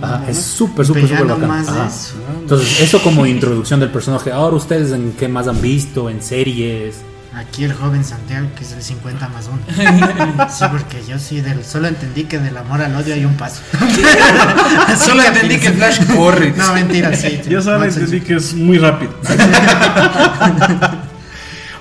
Ajá, 0.01 0.24
es 0.30 0.38
súper, 0.38 0.86
súper, 0.86 1.08
súper 1.08 1.25
bacán. 1.25 1.48
más 1.48 1.65
de 1.65 1.80
Ajá. 1.80 1.88
eso. 1.88 2.13
Entonces, 2.42 2.82
eso 2.82 3.01
como 3.01 3.25
introducción 3.25 3.80
del 3.80 3.89
personaje. 3.89 4.32
Ahora, 4.32 4.56
¿ustedes 4.58 4.92
en 4.92 5.13
qué 5.13 5.27
más 5.27 5.48
han 5.48 5.62
visto? 5.62 6.10
¿En 6.10 6.22
series? 6.22 6.98
Aquí 7.36 7.63
el 7.63 7.74
joven 7.74 8.03
Santiago, 8.06 8.48
que 8.56 8.63
es 8.63 8.74
el 8.74 8.84
50 8.84 9.27
más 9.30 9.48
1. 9.48 9.60
Sí, 10.53 10.65
porque 10.72 11.03
yo 11.08 11.18
sí, 11.18 11.42
del, 11.42 11.65
solo 11.65 11.88
entendí 11.88 12.25
que 12.25 12.38
del 12.38 12.56
amor 12.56 12.80
al 12.82 12.96
odio 12.96 13.15
hay 13.15 13.25
un 13.25 13.34
paso. 13.36 13.62
Solo 15.03 15.24
entendí 15.24 15.58
que 15.58 15.72
Flash 15.72 16.06
corre. 16.15 16.53
No, 16.56 16.74
mentira, 16.74 17.12
sí. 17.15 17.42
Yo 17.50 17.60
solo 17.63 17.80
No, 17.80 17.86
entendí 17.86 18.20
sí. 18.20 18.22
que 18.24 18.36
es 18.36 18.53
muy 18.53 18.77
rápido. 18.77 19.13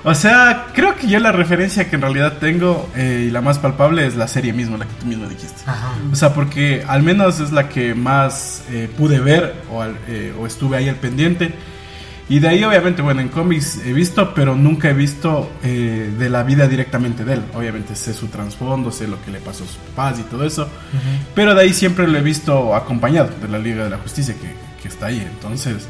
o 0.03 0.13
sea, 0.15 0.67
creo 0.73 0.95
que 0.95 1.07
yo 1.07 1.19
la 1.19 1.31
referencia 1.31 1.89
que 1.89 1.95
en 1.95 2.01
realidad 2.01 2.33
tengo 2.39 2.89
eh, 2.95 3.25
y 3.27 3.31
la 3.31 3.41
más 3.41 3.57
palpable 3.59 4.05
es 4.05 4.15
la 4.15 4.27
serie 4.27 4.51
misma, 4.53 4.77
la 4.77 4.85
que 4.85 4.93
tú 4.99 5.05
mismo 5.05 5.27
dijiste. 5.27 5.61
Ajá. 5.65 5.93
O 6.11 6.15
sea, 6.15 6.33
porque 6.33 6.83
al 6.87 7.03
menos 7.03 7.39
es 7.39 7.51
la 7.51 7.69
que 7.69 7.95
más 7.95 8.63
eh, 8.69 8.89
pude 8.97 9.19
ver 9.19 9.55
o, 9.71 9.81
al- 9.81 9.97
eh, 10.07 10.33
o 10.39 10.45
estuve 10.45 10.77
ahí 10.77 10.89
al 10.89 10.95
pendiente. 10.97 11.53
Y 12.29 12.39
de 12.39 12.47
ahí, 12.47 12.63
obviamente, 12.63 13.01
bueno, 13.01 13.19
en 13.19 13.27
cómics 13.27 13.79
he 13.85 13.91
visto, 13.91 14.33
pero 14.33 14.55
nunca 14.55 14.89
he 14.89 14.93
visto 14.93 15.51
eh, 15.61 16.09
de 16.17 16.29
la 16.29 16.43
vida 16.43 16.67
directamente 16.67 17.25
de 17.25 17.33
él. 17.33 17.41
Obviamente 17.53 17.95
sé 17.97 18.13
su 18.13 18.27
trasfondo, 18.27 18.91
sé 18.91 19.07
lo 19.07 19.21
que 19.23 19.29
le 19.31 19.39
pasó 19.39 19.65
a 19.65 19.67
sus 19.67 19.75
papás 19.75 20.19
y 20.19 20.23
todo 20.23 20.45
eso. 20.45 20.69
Pero 21.35 21.53
de 21.53 21.61
ahí 21.61 21.73
siempre 21.73 22.07
lo 22.07 22.17
he 22.17 22.21
visto 22.21 22.75
acompañado 22.75 23.29
de 23.41 23.47
la 23.49 23.59
Liga 23.59 23.83
de 23.83 23.89
la 23.89 23.97
Justicia 23.97 24.33
que, 24.35 24.53
que 24.81 24.87
está 24.87 25.07
ahí. 25.07 25.19
Entonces, 25.19 25.85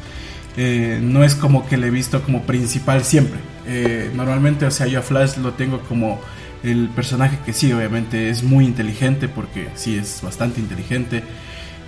eh, 0.56 0.98
no 1.00 1.22
es 1.22 1.36
como 1.36 1.66
que 1.68 1.76
le 1.76 1.86
he 1.86 1.90
visto 1.90 2.20
como 2.22 2.42
principal 2.42 3.04
siempre. 3.04 3.38
Eh, 3.66 4.10
normalmente, 4.14 4.66
o 4.66 4.70
sea, 4.70 4.86
yo 4.86 4.98
a 4.98 5.02
Flash 5.02 5.36
lo 5.38 5.52
tengo 5.52 5.80
como 5.80 6.20
el 6.62 6.88
personaje 6.88 7.38
que 7.44 7.52
sí, 7.52 7.72
obviamente 7.72 8.28
es 8.30 8.42
muy 8.42 8.64
inteligente, 8.64 9.28
porque 9.28 9.68
sí 9.74 9.96
es 9.96 10.20
bastante 10.22 10.60
inteligente. 10.60 11.22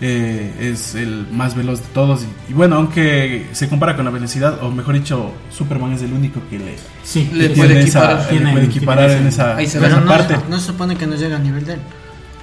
Eh, 0.02 0.52
es 0.60 0.94
el 0.94 1.26
más 1.32 1.54
veloz 1.54 1.80
de 1.80 1.86
todos. 1.94 2.22
Y, 2.48 2.50
y 2.50 2.54
bueno, 2.54 2.76
aunque 2.76 3.46
se 3.52 3.66
compara 3.68 3.96
con 3.96 4.04
la 4.04 4.10
velocidad, 4.10 4.62
o 4.62 4.70
mejor 4.70 4.94
dicho, 4.94 5.32
Superman 5.50 5.92
es 5.94 6.02
el 6.02 6.12
único 6.12 6.42
que 6.50 6.58
le, 6.58 6.74
Sí, 7.02 7.30
Le 7.32 7.48
tiene- 7.48 7.54
puede 7.54 7.68
tiene 7.70 7.80
esa- 7.84 8.00
equiparar. 8.04 8.22
le 8.24 8.28
Tiene- 8.36 8.52
puede 8.52 8.64
equiparar 8.66 9.06
tiene 9.06 9.22
en 9.22 9.28
esa, 9.28 9.56
ahí 9.56 9.66
se 9.66 9.78
en 9.78 9.84
esa 9.84 10.00
no, 10.00 10.06
parte. 10.06 10.36
no 10.50 10.60
se 10.60 10.66
supone 10.66 10.96
que 10.96 11.06
no 11.06 11.16
llega 11.16 11.36
a 11.36 11.38
nivel 11.38 11.64
de 11.64 11.74
él. 11.74 11.80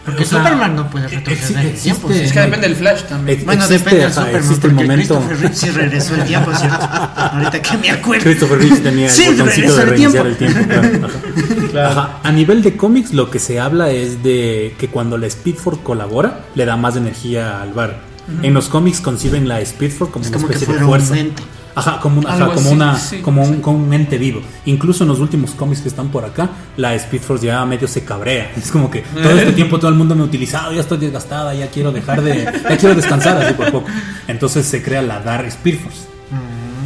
Porque 0.05 0.23
O 0.23 0.25
sea, 0.25 0.39
Superman 0.39 0.75
no 0.75 0.89
puede 0.89 1.07
retroceder 1.07 1.61
en 1.65 1.71
el 1.71 1.79
tiempo. 1.79 2.07
existe- 2.09 2.25
Es 2.25 2.33
que 2.33 2.39
depende 2.41 2.67
del 2.67 2.75
Flash 2.75 3.03
también. 3.03 3.37
Ex- 3.37 3.45
Bueno, 3.45 3.63
existe, 3.63 3.83
depende 3.85 4.03
del 4.03 4.13
Superman. 4.13 4.41
existe 4.41 4.67
el 4.67 4.73
momento. 4.73 4.95
Christopher 5.15 5.39
Reeve 5.39 5.55
sí 5.55 5.69
regresó 5.69 6.15
el 6.15 6.23
tiempo, 6.25 6.51
¿cierto? 6.55 6.85
Ahorita 7.15 7.61
que 7.61 7.77
me 7.77 7.89
acuerdo. 7.91 8.23
Christopher 8.23 8.57
Reeve 8.59 8.77
tenía 8.81 9.09
Sí, 9.09 9.23
el 9.23 9.35
botoncito 9.35 9.75
de 9.75 9.81
el 9.83 9.89
reiniciar 9.89 10.23
tiempo. 10.35 10.45
el 10.45 10.53
tiempo. 10.53 10.73
claro, 10.73 11.05
ajá. 11.07 11.69
Claro. 11.71 11.89
Ajá. 11.89 12.19
A 12.23 12.31
nivel 12.33 12.61
de 12.63 12.75
cómics, 12.77 13.13
lo 13.13 13.29
que 13.31 13.39
se 13.39 13.59
habla 13.61 13.91
es 13.91 14.21
de 14.23 14.75
que 14.77 14.89
cuando 14.89 15.17
la 15.17 15.29
Speedforce 15.29 15.81
colabora, 15.83 16.41
le 16.55 16.65
da 16.65 16.75
más 16.75 16.95
energía 16.97 17.61
al 17.61 17.71
bar. 17.73 17.99
En 18.41 18.53
los 18.53 18.67
cómics 18.67 18.99
conciben 19.01 19.47
la 19.47 19.63
Speedforce 19.65 20.11
como 20.11 20.23
Es 20.25 20.29
una 20.31 20.37
como 20.37 20.47
que 20.49 20.53
especie 20.55 20.75
de 20.75 20.83
un 20.83 20.89
fuerza. 20.89 21.17
ente. 21.17 21.43
Ajá, 21.75 21.99
como, 21.99 22.19
un- 22.19 22.27
ajá, 22.27 22.45
como 22.47 22.59
así, 22.59 22.69
una, 22.73 22.99
sí, 22.99 23.17
como 23.21 23.43
un, 23.43 23.61
como 23.61 23.83
un 23.83 23.93
ente 23.93 24.17
vivo. 24.17 24.41
Incluso 24.65 25.03
en 25.03 25.09
los 25.09 25.19
últimos 25.19 25.51
cómics 25.51 25.81
que 25.81 25.87
están 25.87 26.09
por 26.09 26.23
acá, 26.23 26.49
la 26.77 26.97
Speedforce 26.97 27.45
ya 27.47 27.65
medio 27.65 27.87
se 27.87 28.03
cabrea. 28.03 28.51
Es 28.55 28.71
como 28.71 28.91
que 28.91 29.01
todo 29.01 29.31
este 29.31 29.53
tiempo 29.53 29.79
todo 29.79 29.89
el 29.89 29.95
mundo 29.95 30.13
me 30.15 30.21
ha 30.21 30.25
utilizado, 30.25 30.71
ya 30.71 30.81
estoy 30.81 30.99
desgastada, 30.99 31.53
ya 31.55 31.67
quiero 31.71 31.91
dejar 31.91 32.21
de, 32.21 32.43
ya 32.43 32.77
quiero 32.77 32.93
descansar 32.95 33.37
así 33.41 33.53
por 33.55 33.71
poco. 33.71 33.87
Entonces 34.27 34.65
se 34.67 34.83
crea 34.83 35.01
la 35.01 35.19
Dark 35.21 35.49
Speedforce. 35.51 36.07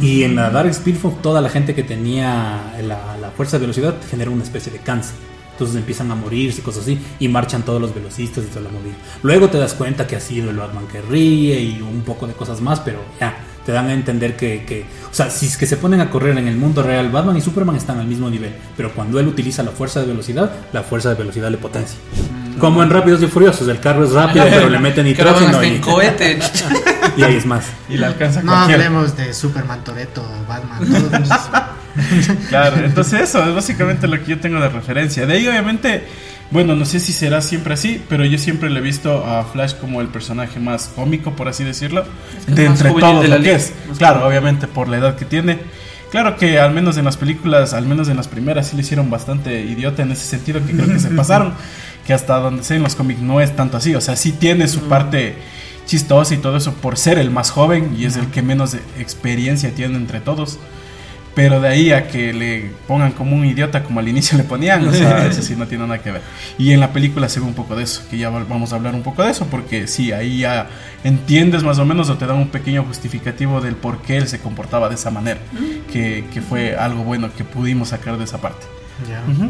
Y 0.00 0.22
en 0.22 0.36
la 0.36 0.50
Dark 0.50 0.72
Speedforce 0.72 1.18
toda 1.22 1.40
la 1.40 1.48
gente 1.50 1.74
que 1.74 1.82
tenía 1.82 2.72
la, 2.82 3.16
la 3.20 3.30
fuerza 3.36 3.56
de 3.58 3.62
velocidad 3.62 3.94
genera 4.10 4.30
una 4.30 4.44
especie 4.44 4.72
de 4.72 4.78
cáncer. 4.78 5.16
Entonces 5.52 5.74
empiezan 5.76 6.08
a 6.12 6.14
morirse 6.14 6.60
y 6.60 6.62
cosas 6.62 6.82
así. 6.84 7.00
Y 7.18 7.26
marchan 7.26 7.64
todos 7.64 7.80
los 7.80 7.92
velocistas 7.92 8.44
y 8.44 8.46
toda 8.46 8.62
la 8.62 8.68
movida. 8.70 8.94
Luego 9.24 9.48
te 9.48 9.58
das 9.58 9.74
cuenta 9.74 10.06
que 10.06 10.14
ha 10.14 10.20
sido 10.20 10.50
el 10.50 10.56
Batman 10.56 10.86
que 10.86 11.02
ríe 11.02 11.60
y 11.60 11.82
un 11.82 12.02
poco 12.02 12.28
de 12.28 12.34
cosas 12.34 12.60
más, 12.60 12.78
pero 12.78 13.00
ya, 13.18 13.36
te 13.68 13.72
dan 13.72 13.88
a 13.90 13.92
entender 13.92 14.34
que, 14.34 14.64
que- 14.64 14.86
o 15.10 15.14
sea, 15.14 15.28
si 15.28 15.44
es 15.44 15.58
que 15.58 15.66
se 15.66 15.76
ponen 15.76 16.00
a 16.00 16.08
correr 16.08 16.38
en 16.38 16.48
el 16.48 16.56
mundo 16.56 16.82
real, 16.82 17.10
Batman 17.10 17.36
y 17.36 17.42
Superman 17.42 17.76
están 17.76 17.98
al 17.98 18.06
mismo 18.06 18.30
nivel. 18.30 18.50
Pero 18.78 18.94
cuando 18.94 19.20
él 19.20 19.28
utiliza 19.28 19.62
la 19.62 19.72
fuerza 19.72 20.00
de 20.00 20.06
velocidad, 20.06 20.50
la 20.72 20.82
fuerza 20.82 21.10
de 21.10 21.16
velocidad 21.16 21.50
le 21.50 21.58
potencia. 21.58 21.98
Como 22.58 22.82
en 22.82 22.88
Rápidos 22.88 23.22
y 23.22 23.26
Furiosos, 23.26 23.68
el 23.68 23.78
carro 23.78 24.06
es 24.06 24.12
rápido, 24.12 24.46
pero 24.50 24.70
le 24.70 24.78
meten 24.78 25.04
nitrógeno 25.04 25.62
y, 25.62 25.66
en 25.66 25.80
cohete. 25.82 26.38
y 27.18 27.22
ahí 27.22 27.36
es 27.36 27.44
más. 27.44 27.66
Y 27.90 28.02
alcanza 28.02 28.42
No 28.42 28.56
hablemos 28.56 29.14
de 29.18 29.34
Superman, 29.34 29.84
Toreto, 29.84 30.24
Batman. 30.48 30.88
todos. 30.88 31.28
Claro, 32.48 32.76
entonces 32.78 33.20
eso 33.20 33.44
es 33.44 33.54
básicamente 33.54 34.08
lo 34.08 34.18
que 34.18 34.30
yo 34.30 34.40
tengo 34.40 34.58
de 34.60 34.70
referencia. 34.70 35.26
De 35.26 35.34
ahí 35.34 35.46
obviamente, 35.46 36.04
bueno, 36.50 36.74
no 36.76 36.84
sé 36.86 36.98
si 36.98 37.12
será 37.12 37.42
siempre 37.42 37.74
así, 37.74 38.02
pero 38.08 38.24
yo 38.24 38.38
siempre 38.38 38.70
le 38.70 38.78
he 38.78 38.82
visto 38.82 39.24
a 39.26 39.44
Flash 39.44 39.74
como 39.74 40.00
el 40.00 40.08
personaje 40.08 40.58
más 40.58 40.90
cómico, 40.94 41.32
por 41.32 41.48
así 41.48 41.62
decirlo, 41.62 42.04
que 42.46 42.52
de 42.52 42.64
entre 42.66 42.90
todos 42.90 43.22
de 43.22 43.28
lo 43.28 43.40
que 43.42 43.54
es. 43.54 43.72
Más 43.88 43.98
Claro, 43.98 44.26
obviamente 44.26 44.66
por 44.66 44.88
la 44.88 44.96
edad 44.96 45.16
que 45.16 45.24
tiene. 45.24 45.58
Claro 46.10 46.38
que 46.38 46.58
al 46.58 46.72
menos 46.72 46.96
en 46.96 47.04
las 47.04 47.18
películas, 47.18 47.74
al 47.74 47.84
menos 47.84 48.08
en 48.08 48.16
las 48.16 48.28
primeras, 48.28 48.68
sí 48.68 48.76
le 48.76 48.82
hicieron 48.82 49.10
bastante 49.10 49.60
idiota 49.60 50.02
en 50.02 50.12
ese 50.12 50.24
sentido, 50.24 50.64
que 50.64 50.72
creo 50.72 50.86
que 50.86 50.98
se 50.98 51.10
pasaron, 51.16 51.52
que 52.06 52.14
hasta 52.14 52.38
donde 52.38 52.64
sé 52.64 52.76
en 52.76 52.82
los 52.82 52.94
cómics 52.94 53.20
no 53.20 53.42
es 53.42 53.54
tanto 53.54 53.76
así, 53.76 53.94
o 53.94 54.00
sea, 54.00 54.16
sí 54.16 54.32
tiene 54.32 54.68
su 54.68 54.80
parte 54.88 55.36
chistosa 55.84 56.34
y 56.34 56.38
todo 56.38 56.56
eso 56.56 56.72
por 56.74 56.96
ser 56.96 57.18
el 57.18 57.30
más 57.30 57.50
joven 57.50 57.94
y 57.98 58.04
es 58.04 58.16
el 58.16 58.28
que 58.28 58.40
menos 58.40 58.74
experiencia 58.98 59.74
tiene 59.74 59.96
entre 59.96 60.20
todos. 60.20 60.58
Pero 61.34 61.60
de 61.60 61.68
ahí 61.68 61.92
a 61.92 62.08
que 62.08 62.32
le 62.32 62.72
pongan 62.88 63.12
como 63.12 63.36
un 63.36 63.44
idiota 63.46 63.84
como 63.84 64.00
al 64.00 64.08
inicio 64.08 64.36
le 64.36 64.42
ponían, 64.44 64.86
o 64.88 64.92
sea, 64.92 65.24
eso 65.30 65.40
sí 65.42 65.54
no 65.56 65.66
tiene 65.68 65.86
nada 65.86 66.02
que 66.02 66.10
ver. 66.10 66.22
Y 66.58 66.72
en 66.72 66.80
la 66.80 66.92
película 66.92 67.28
se 67.28 67.38
ve 67.38 67.46
un 67.46 67.54
poco 67.54 67.76
de 67.76 67.84
eso, 67.84 68.02
que 68.10 68.18
ya 68.18 68.28
va- 68.30 68.44
vamos 68.48 68.72
a 68.72 68.76
hablar 68.76 68.94
un 68.94 69.02
poco 69.02 69.22
de 69.22 69.30
eso, 69.30 69.46
porque 69.46 69.86
sí, 69.86 70.10
ahí 70.10 70.40
ya 70.40 70.68
entiendes 71.04 71.62
más 71.62 71.78
o 71.78 71.84
menos 71.84 72.10
o 72.10 72.16
te 72.18 72.26
dan 72.26 72.36
un 72.38 72.48
pequeño 72.48 72.82
justificativo 72.84 73.60
del 73.60 73.76
por 73.76 74.02
qué 74.02 74.16
él 74.16 74.26
se 74.26 74.40
comportaba 74.40 74.88
de 74.88 74.96
esa 74.96 75.10
manera, 75.12 75.38
que, 75.92 76.24
que 76.32 76.40
fue 76.40 76.74
algo 76.76 77.04
bueno 77.04 77.30
que 77.36 77.44
pudimos 77.44 77.88
sacar 77.90 78.18
de 78.18 78.24
esa 78.24 78.38
parte. 78.40 78.66
Ya. 79.08 79.22
Ujú. 79.32 79.44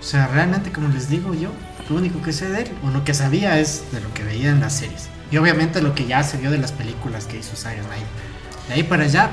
O 0.00 0.02
sea, 0.02 0.26
realmente, 0.28 0.72
como 0.72 0.88
les 0.88 1.10
digo 1.10 1.34
yo, 1.34 1.50
lo 1.90 1.96
único 1.96 2.22
que 2.22 2.32
sé 2.32 2.48
de 2.48 2.62
él, 2.62 2.68
o 2.82 2.88
lo 2.90 3.04
que 3.04 3.12
sabía, 3.12 3.58
es 3.58 3.84
de 3.92 4.00
lo 4.00 4.14
que 4.14 4.22
veía 4.24 4.48
en 4.50 4.60
las 4.60 4.72
series. 4.78 5.10
Y 5.30 5.36
obviamente 5.36 5.82
lo 5.82 5.94
que 5.94 6.06
ya 6.06 6.22
se 6.22 6.38
vio 6.38 6.50
de 6.50 6.56
las 6.58 6.72
películas 6.72 7.26
que 7.26 7.36
hizo 7.38 7.54
Zack 7.56 7.74
Snyder. 7.74 8.29
De 8.70 8.76
ahí 8.76 8.82
para 8.84 9.02
allá, 9.02 9.28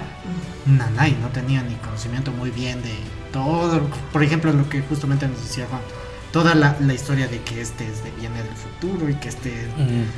Nanay 0.65 1.15
no 1.21 1.27
tenía 1.27 1.61
ni 1.61 1.75
conocimiento 1.75 2.31
muy 2.31 2.49
bien 2.49 2.81
de 2.81 2.95
todo. 3.31 3.87
Por 4.11 4.23
ejemplo, 4.23 4.51
lo 4.51 4.67
que 4.67 4.81
justamente 4.81 5.27
nos 5.27 5.39
decía 5.43 5.67
Juan. 5.69 5.81
Toda 6.31 6.55
la, 6.55 6.75
la 6.81 6.93
historia 6.93 7.27
de 7.27 7.41
que 7.41 7.61
este 7.61 7.85
es 7.87 8.03
de- 8.03 8.11
viene 8.11 8.37
del 8.43 8.53
futuro 8.55 9.09
y 9.09 9.15
que 9.15 9.29
este 9.29 9.67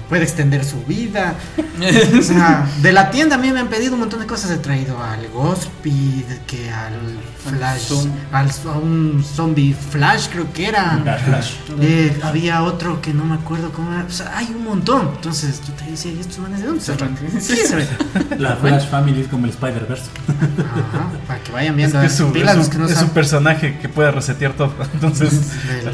puede 0.10 0.24
extender 0.24 0.66
su 0.66 0.84
vida. 0.86 1.36
O 2.18 2.22
sea, 2.22 2.68
de 2.82 2.92
la 2.92 3.12
tienda 3.12 3.36
a 3.36 3.38
mí 3.40 3.52
me 3.52 3.60
han 3.60 3.68
pedido 3.70 3.94
un 3.94 4.00
montón 4.02 4.20
de 4.20 4.26
cosas. 4.26 4.52
He 4.52 4.58
traído 4.58 5.02
al 5.02 5.28
Gospid, 5.30 6.24
que 6.48 6.70
al 6.72 6.94
Flash, 7.46 7.92
al, 8.32 8.50
a 8.50 8.78
un 8.78 9.24
zombie 9.24 9.74
Flash 9.74 10.28
creo 10.32 10.52
que 10.52 10.68
era. 10.68 11.00
Flash. 11.26 11.52
Eh, 11.80 12.20
había 12.24 12.64
otro 12.64 13.02
que 13.02 13.14
no 13.14 13.24
me 13.26 13.36
acuerdo 13.36 13.72
cómo 13.72 13.94
era. 13.94 14.04
O 14.04 14.10
sea, 14.12 14.36
hay 14.38 14.48
un 14.48 14.64
montón. 14.66 15.12
Entonces 15.16 15.62
yo 15.66 15.74
te 15.74 15.92
decía, 15.92 16.12
¿y 16.12 16.20
estos 16.20 16.40
manes 16.40 16.62
de 16.62 16.68
dónde 16.68 16.82
se 16.82 16.96
van? 16.96 17.16
Sí, 17.40 17.56
se 17.56 17.76
ven. 17.76 17.88
La 18.40 18.56
Flash 18.56 18.88
Family 18.90 19.22
es 19.22 19.28
como 19.28 19.46
el 19.46 19.52
Spider-Verse. 19.52 20.06
Ajá, 20.28 21.10
para 21.28 21.40
que 21.44 21.52
vayan 21.52 21.74
Es, 21.74 21.78
viendo. 21.78 22.00
que 22.02 22.08
es, 22.08 22.20
un, 22.20 22.34
pilas 22.34 22.58
es 22.58 22.66
un- 22.66 22.72
que 22.72 22.78
no 22.80 22.88
es 22.88 23.02
un 23.02 23.10
personaje 23.10 23.78
que 23.80 23.90
puede 23.90 24.12
resetear 24.12 24.54
todo, 24.54 24.74
entonces, 24.94 25.32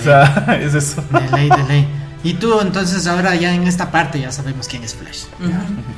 sea, 0.05 0.57
es 0.61 0.73
eso. 0.73 1.03
De 1.11 1.29
ley, 1.37 1.49
de 1.49 1.63
ley. 1.67 1.87
Y 2.23 2.33
tú, 2.33 2.59
entonces, 2.59 3.05
ahora 3.05 3.35
ya 3.35 3.53
en 3.53 3.67
esta 3.67 3.91
parte 3.91 4.19
ya 4.19 4.31
sabemos 4.31 4.67
quién 4.67 4.83
es 4.83 4.95
Flash. 4.95 5.25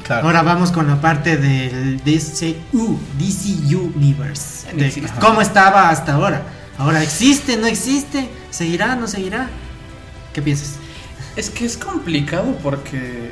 Claro. 0.04 0.28
Ahora 0.28 0.42
vamos 0.42 0.74
con 0.74 0.86
la 0.86 1.00
parte 1.00 1.38
del 1.38 2.00
DCU, 2.00 3.00
DC 3.18 3.76
Universe. 3.76 4.76
De. 4.76 5.10
¿Cómo 5.22 5.40
estaba 5.40 5.90
hasta 5.90 6.16
ahora? 6.16 6.44
Ahora, 6.78 7.02
¿existe? 7.02 7.56
¿No 7.56 7.66
existe? 7.66 8.28
¿Seguirá? 8.50 8.98
¿No 8.98 9.08
seguirá? 9.08 9.50
¿Qué 10.34 10.42
piensas? 10.42 10.76
Es 11.38 11.50
que 11.50 11.66
es 11.66 11.78
complicado 11.78 12.58
porque, 12.62 13.32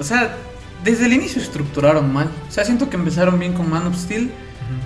o 0.00 0.02
sea, 0.02 0.34
desde 0.82 1.06
el 1.06 1.12
inicio 1.12 1.42
estructuraron 1.42 2.12
mal. 2.12 2.30
O 2.48 2.50
sea, 2.50 2.64
siento 2.64 2.88
que 2.88 2.96
empezaron 2.96 3.38
bien 3.38 3.52
con 3.52 3.68
Man 3.68 3.86
of 3.86 3.96
Steel. 3.96 4.32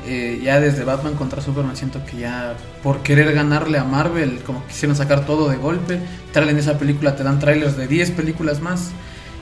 Eh, 0.07 0.41
ya 0.43 0.61
desde 0.61 0.85
Batman 0.85 1.15
contra 1.15 1.43
Superman 1.43 1.77
siento 1.77 2.05
que 2.05 2.19
ya 2.19 2.55
por 2.83 3.03
querer 3.03 3.33
ganarle 3.33 3.79
a 3.79 3.85
Marvel, 3.85 4.41
como 4.45 4.67
quisieron 4.67 4.97
sacar 4.97 5.27
todo 5.27 5.49
de 5.49 5.57
golpe. 5.57 6.01
Tal 6.33 6.49
en 6.49 6.59
esa 6.59 6.79
película 6.79 7.17
te 7.17 7.25
dan 7.25 7.39
trailers 7.39 7.77
de 7.77 7.87
10 7.87 8.13
películas 8.13 8.61
más. 8.61 8.91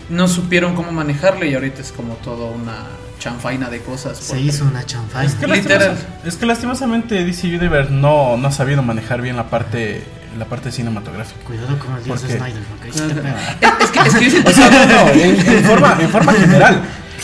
No 0.08 0.28
supieron 0.28 0.74
cómo 0.74 0.92
manejarle 0.92 1.48
y 1.48 1.54
ahorita 1.54 1.80
es 1.80 1.92
como 1.92 2.14
todo 2.14 2.48
una 2.48 2.86
chanfaina 3.18 3.70
de 3.70 3.80
cosas. 3.80 4.18
Se 4.18 4.40
hizo 4.40 4.64
una 4.64 4.84
chanfai. 4.84 5.26
Es 5.26 5.34
que, 5.34 5.46
Literal. 5.46 5.96
es 6.24 6.36
que 6.36 6.46
lastimosamente 6.46 7.24
DC 7.24 7.48
Universe 7.48 7.90
no, 7.90 8.36
no 8.36 8.48
ha 8.48 8.52
sabido 8.52 8.82
manejar 8.82 9.20
bien 9.22 9.36
la 9.36 9.48
parte 9.48 10.04
la 10.38 10.44
parte 10.44 10.70
cinematográfica. 10.70 11.40
Cuidado 11.44 11.78
con 11.78 11.96
el 11.96 12.04
dios. 12.04 12.20
Snyder, 12.20 12.62
porque 12.68 12.88
ahí 12.88 12.92
sí 12.92 13.00
te 13.08 13.14
pega. 13.14 13.56
Es, 13.60 13.84
es 13.84 13.90
que, 13.90 14.26
es 14.26 14.34
que 14.34 14.48
O 14.48 14.52
sea, 14.52 14.70
no, 14.70 14.86
no, 14.86 15.10
en, 15.12 15.48
en 15.48 15.64
forma, 15.64 15.96
en 15.98 16.10
forma 16.10 16.32
general. 16.34 16.82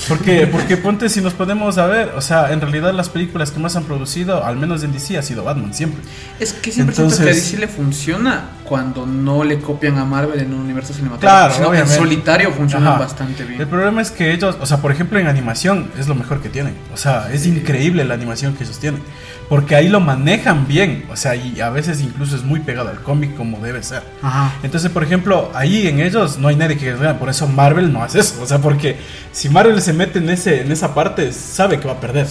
Porque, 0.08 0.46
porque 0.46 0.76
ponte 0.76 1.08
si 1.08 1.20
nos 1.20 1.32
podemos 1.34 1.78
a 1.78 1.86
ver, 1.86 2.12
o 2.16 2.20
sea, 2.20 2.52
en 2.52 2.60
realidad 2.60 2.92
las 2.92 3.08
películas 3.08 3.50
que 3.50 3.60
más 3.60 3.76
han 3.76 3.84
producido, 3.84 4.44
al 4.44 4.56
menos 4.56 4.82
en 4.82 4.92
DC, 4.92 5.16
ha 5.18 5.22
sido 5.22 5.44
Batman 5.44 5.72
siempre. 5.72 6.00
Es 6.40 6.52
que 6.52 6.72
siempre 6.72 6.94
siento 6.96 7.14
que 7.16 7.22
a 7.22 7.24
Entonces- 7.26 7.50
DC 7.52 7.58
le 7.60 7.68
funciona 7.68 8.48
cuando 8.64 9.06
no 9.06 9.44
le 9.44 9.60
copian 9.60 9.98
a 9.98 10.04
Marvel 10.04 10.40
en 10.40 10.52
un 10.54 10.60
universo 10.60 10.92
cinematográfico. 10.94 11.38
Claro, 11.38 11.52
que 11.54 11.76
en 11.78 11.82
obviamente. 11.84 11.96
solitario 11.96 12.52
funcionan 12.52 12.88
Ajá. 12.88 12.98
bastante 13.00 13.44
bien. 13.44 13.60
El 13.60 13.66
problema 13.68 14.00
es 14.02 14.10
que 14.10 14.32
ellos, 14.32 14.56
o 14.60 14.66
sea, 14.66 14.78
por 14.78 14.90
ejemplo, 14.92 15.18
en 15.18 15.26
animación 15.26 15.90
es 15.98 16.08
lo 16.08 16.14
mejor 16.14 16.40
que 16.40 16.48
tienen. 16.48 16.74
O 16.92 16.96
sea, 16.96 17.30
es 17.32 17.46
increíble 17.46 18.04
la 18.04 18.14
animación 18.14 18.54
que 18.54 18.64
ellos 18.64 18.78
tienen. 18.78 19.02
Porque 19.48 19.76
ahí 19.76 19.88
lo 19.90 20.00
manejan 20.00 20.66
bien. 20.66 21.04
O 21.10 21.16
sea, 21.16 21.34
y 21.36 21.60
a 21.60 21.68
veces 21.68 22.00
incluso 22.00 22.34
es 22.36 22.42
muy 22.42 22.60
pegado 22.60 22.88
al 22.88 23.02
cómic 23.02 23.36
como 23.36 23.58
debe 23.58 23.82
ser. 23.82 24.02
Ajá. 24.22 24.52
Entonces, 24.62 24.90
por 24.90 25.04
ejemplo, 25.04 25.50
ahí 25.54 25.86
en 25.88 26.00
ellos 26.00 26.38
no 26.38 26.48
hay 26.48 26.56
nadie 26.56 26.78
que 26.78 26.94
vea. 26.94 27.18
Por 27.18 27.28
eso 27.28 27.46
Marvel 27.46 27.92
no 27.92 28.02
hace 28.02 28.20
eso. 28.20 28.40
O 28.42 28.46
sea, 28.46 28.58
porque 28.58 28.96
si 29.32 29.50
Marvel 29.50 29.82
se 29.82 29.91
mete 29.92 30.18
en, 30.18 30.30
ese, 30.30 30.60
en 30.62 30.72
esa 30.72 30.94
parte, 30.94 31.32
sabe 31.32 31.78
que 31.80 31.86
va 31.86 31.94
a 31.94 32.00
perder. 32.00 32.26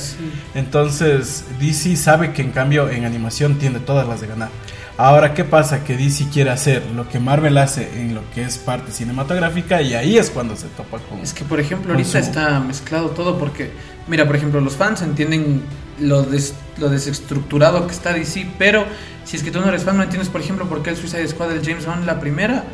Entonces, 0.56 1.46
DC 1.60 1.96
sabe 1.96 2.34
que 2.34 2.42
en 2.42 2.52
cambio 2.52 2.90
en 2.90 3.06
animación 3.06 3.58
tiene 3.58 3.80
todas 3.80 4.08
las 4.08 4.22
de 4.22 4.28
ganar. 4.28 4.50
Ahora, 4.98 5.34
¿qué 5.34 5.44
pasa? 5.44 5.84
Que 5.84 5.98
DC 5.98 6.28
quiere 6.32 6.52
hacer 6.52 6.84
lo 6.96 7.10
que 7.10 7.20
Marvel 7.20 7.58
hace 7.58 7.90
en 8.00 8.14
lo 8.14 8.22
que 8.36 8.44
es 8.44 8.58
parte 8.58 8.92
cinematográfica 8.92 9.82
y 9.82 9.96
ahí 9.96 10.18
es 10.18 10.30
cuando 10.30 10.56
se 10.56 10.68
topa 10.68 11.00
con... 11.00 11.20
Es 11.20 11.34
que, 11.34 11.44
por 11.44 11.60
ejemplo, 11.60 11.94
ahorita 11.94 12.10
su- 12.12 12.18
está 12.18 12.60
mezclado 12.60 13.10
todo 13.10 13.40
porque, 13.40 13.72
mira, 14.08 14.28
por 14.28 14.36
ejemplo, 14.36 14.62
los 14.62 14.76
fans 14.76 15.02
entienden 15.02 15.62
lo, 16.00 16.22
des- 16.24 16.54
lo 16.78 16.90
desestructurado 16.90 17.88
que 17.88 17.94
está 17.94 18.14
DC, 18.14 18.48
pero 18.60 18.86
si 19.24 19.38
es 19.38 19.44
que 19.44 19.50
tú 19.50 19.60
no 19.62 19.70
eres 19.70 19.84
fan, 19.84 19.98
no 19.98 20.04
entiendes, 20.04 20.30
por 20.30 20.42
ejemplo, 20.42 20.68
por 20.68 20.84
qué 20.84 20.92
el 20.92 20.98
Suicide 20.98 21.28
Squad 21.28 21.50
del 21.50 21.66
James 21.66 21.88
Wan, 21.88 22.06
la 22.06 22.20
primera, 22.20 22.66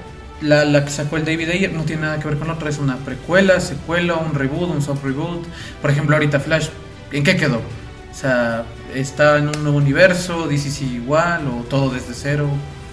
la, 0.41 0.65
la 0.65 0.86
que 0.86 0.91
sacó 0.91 1.17
el 1.17 1.25
David 1.25 1.50
Ayer, 1.50 1.74
no 1.74 1.84
tiene 1.84 2.03
nada 2.03 2.20
que 2.20 2.27
ver 2.27 2.38
con 2.38 2.48
la 2.48 2.53
otra, 2.53 2.70
es 2.70 2.77
una 2.77 2.98
precuela, 2.98 3.60
secuela, 3.60 4.15
un 4.15 4.34
reboot, 4.34 4.70
un 4.70 4.82
soft 4.82 5.03
reboot. 5.03 5.46
Por 5.82 5.91
ejemplo, 5.91 6.15
ahorita 6.15 6.39
Flash, 6.39 6.67
¿en 7.12 7.24
qué 7.24 7.36
quedó? 7.36 7.58
O 7.58 8.20
sea, 8.20 8.65
¿está 8.94 9.38
en 9.38 9.48
un 9.48 9.63
nuevo 9.63 9.77
universo? 9.77 10.48
¿DC 10.48 10.70
sigue 10.70 10.96
igual? 10.96 11.48
¿O 11.48 11.63
todo 11.63 11.89
desde 11.89 12.13
cero? 12.13 12.50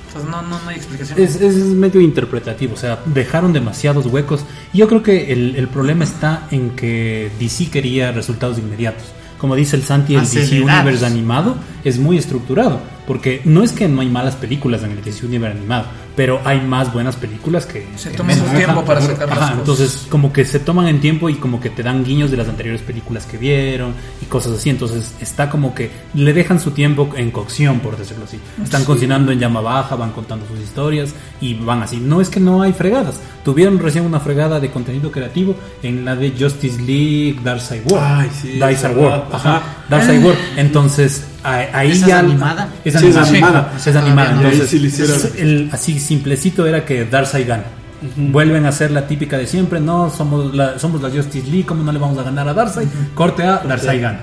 O 0.09 0.13
sea, 0.13 0.29
no, 0.29 0.43
no, 0.43 0.61
no 0.63 0.69
hay 0.69 0.77
explicación. 0.77 1.19
Es, 1.19 1.41
es 1.41 1.57
medio 1.57 2.01
interpretativo, 2.01 2.75
o 2.75 2.77
sea, 2.77 3.01
dejaron 3.07 3.53
demasiados 3.53 4.07
huecos. 4.07 4.45
Y 4.73 4.79
Yo 4.79 4.89
creo 4.89 5.03
que 5.03 5.33
el, 5.33 5.57
el 5.57 5.69
problema 5.69 6.05
está 6.05 6.47
en 6.51 6.71
que 6.71 7.31
DC 7.39 7.71
quería 7.71 8.13
resultados 8.13 8.59
inmediatos. 8.59 9.05
Como 9.39 9.57
dice 9.57 9.77
el 9.77 9.83
Santi, 9.83 10.15
el 10.15 10.23
DC. 10.23 10.63
Universe 10.63 11.05
animado 11.05 11.57
es 11.85 11.99
muy 11.99 12.17
estructurado. 12.17 12.81
Porque 13.07 13.43
no 13.45 13.63
es 13.63 13.73
que 13.73 13.89
no 13.89 14.01
hay 14.01 14.09
malas 14.09 14.37
películas 14.37 14.83
en 14.83 14.93
el 14.93 15.05
DC 15.05 15.27
Universe 15.27 15.59
animado, 15.59 15.85
pero 16.17 16.41
hay 16.45 16.61
más 16.61 16.93
buenas 16.93 17.17
películas 17.17 17.67
que. 17.67 17.87
Se 17.97 18.11
toman 18.11 18.37
su 18.37 18.45
tiempo 18.45 18.85
para 18.85 19.01
sacar 19.01 19.29
las 19.29 19.39
cosas. 19.39 19.59
Entonces, 19.59 20.07
como 20.09 20.33
que 20.33 20.45
se 20.45 20.61
toman 20.61 20.87
en 20.87 21.01
tiempo 21.01 21.29
y 21.29 21.35
como 21.35 21.61
que 21.61 21.71
te 21.71 21.83
dan 21.83 22.05
guiños 22.05 22.31
de 22.31 22.37
las 22.37 22.49
anteriores 22.49 22.83
películas 22.83 23.27
que 23.27 23.37
vieron 23.37 23.95
y 24.23 24.27
cosas 24.27 24.53
así. 24.53 24.71
Entonces, 24.71 25.15
está 25.21 25.51
como 25.51 25.75
que 25.75 25.91
le 26.15 26.33
dejan 26.33 26.61
su 26.61 26.71
tiempo 26.71 27.11
en 27.17 27.31
cocción, 27.31 27.81
por 27.81 27.97
decirlo 27.97 28.25
así. 28.25 28.39
Están 28.63 28.85
cocinando 28.85 29.33
en 29.33 29.41
llama 29.41 29.61
baja, 29.61 29.97
van 29.97 30.13
contando 30.13 30.47
sus 30.47 30.61
historias 30.61 31.15
y 31.41 31.55
van 31.55 31.83
así. 31.83 31.97
No 31.97 32.21
es 32.21 32.29
que 32.29 32.41
no 32.41 32.63
hay 32.63 32.73
fregadas. 32.73 33.21
Tuvieron 33.45 33.79
recién 33.79 34.05
una 34.05 34.21
fregada 34.21 34.61
de 34.61 34.71
contenido 34.71 35.11
creativo 35.11 35.55
en 35.83 36.05
la 36.05 36.15
de 36.15 36.33
Justice 36.39 36.81
League 36.81 37.41
Darkseid 37.43 37.91
War. 37.91 38.21
Ay, 38.21 38.31
sí, 38.41 38.59
Darkseid 38.59 38.93
es 38.93 38.97
War. 38.97 39.29
Ajá. 39.33 39.63
Darkseid 39.89 40.25
War. 40.25 40.37
Entonces, 40.57 41.25
ahí 41.45 41.91
¿Esa 41.93 42.01
es 42.01 42.07
ya. 42.07 42.19
animada? 42.21 42.69
Es 42.85 42.95
Sí, 42.95 43.07
es 43.07 43.17
animada. 43.17 43.73
Sí, 43.79 43.91
es 43.91 43.97
animada. 43.97 44.33
Entonces, 44.33 44.71
sí 44.71 45.41
el, 45.41 45.69
así 45.73 45.99
simplecito 45.99 46.67
era 46.67 46.85
que 46.85 47.05
Darkseid 47.05 47.47
gana. 47.47 47.65
Vuelven 48.17 48.67
a 48.67 48.73
ser 48.73 48.91
la 48.91 49.07
típica 49.07 49.39
de 49.39 49.47
siempre, 49.47 49.81
no 49.81 50.11
somos 50.11 50.55
la, 50.55 50.79
somos 50.79 51.01
la 51.01 51.09
Justice 51.09 51.47
League, 51.47 51.65
¿cómo 51.65 51.83
no 51.83 51.91
le 51.91 51.99
vamos 51.99 52.19
a 52.19 52.23
ganar 52.23 52.47
a 52.47 52.53
Darkseid? 52.53 52.89
Corte 53.15 53.45
A, 53.45 53.59
Darkseid 53.59 54.03
gana. 54.03 54.21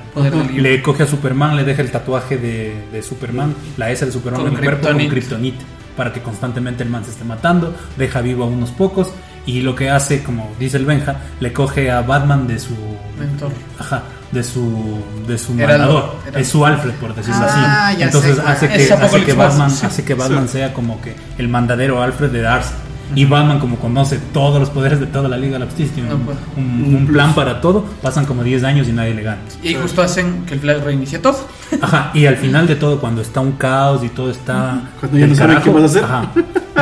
Le 0.55 0.81
coge 0.83 1.03
a 1.03 1.07
Superman, 1.07 1.55
le 1.55 1.63
deja 1.63 1.81
el 1.81 1.89
tatuaje 1.89 2.37
de, 2.37 2.85
de 2.91 3.01
Superman, 3.01 3.55
la 3.77 3.89
S 3.89 4.05
de 4.05 4.11
Superman 4.11 4.41
Con 4.41 4.51
en 4.51 4.57
el 4.57 4.63
cuerpo 4.63 4.87
con 4.87 4.97
Kryptonite. 4.97 5.09
Kryptonite, 5.09 5.65
para 5.97 6.13
que 6.13 6.21
constantemente 6.21 6.83
el 6.83 6.89
man 6.89 7.03
se 7.05 7.11
esté 7.11 7.23
matando, 7.23 7.73
deja 7.97 8.21
vivo 8.21 8.43
a 8.43 8.47
unos 8.47 8.69
pocos 8.69 9.11
y 9.45 9.61
lo 9.61 9.75
que 9.75 9.89
hace, 9.89 10.21
como 10.21 10.51
dice 10.59 10.77
el 10.77 10.85
Benja, 10.85 11.15
le 11.39 11.51
coge 11.51 11.89
a 11.89 12.01
Batman 12.01 12.47
de 12.47 12.59
su 12.59 12.75
Mentor. 13.19 13.51
Ajá, 13.79 14.03
de 14.31 14.43
su 14.43 14.99
de 15.27 15.37
su 15.37 15.53
Heraldo, 15.59 16.15
mandador, 16.23 16.39
es 16.41 16.47
su 16.47 16.65
Alfred 16.65 16.91
por 16.95 17.13
decirlo 17.13 17.41
Ah, 17.43 17.89
así. 17.89 18.01
Entonces 18.01 18.35
sé 18.37 18.41
hace 18.45 18.67
que 18.69 18.93
hace 18.93 19.23
que 19.25 19.33
Batman 19.33 19.69
sí. 19.71 19.85
hace 19.85 20.03
que 20.03 20.13
Batman 20.13 20.47
sea 20.47 20.73
como 20.73 21.01
que 21.01 21.15
el 21.37 21.47
mandadero 21.49 22.01
Alfred 22.01 22.29
de 22.31 22.41
Darcy. 22.41 22.73
Y 23.13 23.25
Batman 23.25 23.59
como 23.59 23.75
conoce 23.75 24.17
todos 24.33 24.57
los 24.57 24.69
poderes 24.69 25.01
de 25.01 25.05
toda 25.05 25.27
la 25.27 25.35
Liga 25.35 25.53
de 25.55 25.59
la 25.59 25.65
Justicia, 25.65 25.93
tiene 25.95 26.07
No 26.09 26.15
un, 26.15 26.21
puede. 26.21 26.37
un- 26.55 26.95
un 26.95 27.07
plan 27.07 27.35
para 27.35 27.59
todo, 27.59 27.83
pasan 28.01 28.25
como 28.25 28.41
10 28.41 28.63
años 28.63 28.87
y 28.87 28.93
nadie 28.93 29.13
le 29.13 29.21
gana. 29.21 29.41
Y 29.61 29.73
justo 29.73 30.01
hacen 30.01 30.45
que 30.45 30.53
el 30.53 30.61
Flash 30.61 30.81
reinicie 30.81 31.19
todo. 31.19 31.37
Ajá, 31.81 32.11
y 32.13 32.25
al 32.25 32.37
final 32.37 32.67
de 32.67 32.77
todo, 32.77 33.01
cuando 33.01 33.21
está 33.21 33.41
un 33.41 33.51
caos 33.53 34.01
y 34.05 34.07
todo 34.07 34.31
está. 34.31 34.79
Cuando 35.01 35.17
ya 35.17 35.27
no 35.27 35.35
saben 35.35 35.59
qué 35.61 35.69
vas 35.69 35.81
a 35.83 35.85
hacer. 35.87 36.03
ajá, 36.05 36.31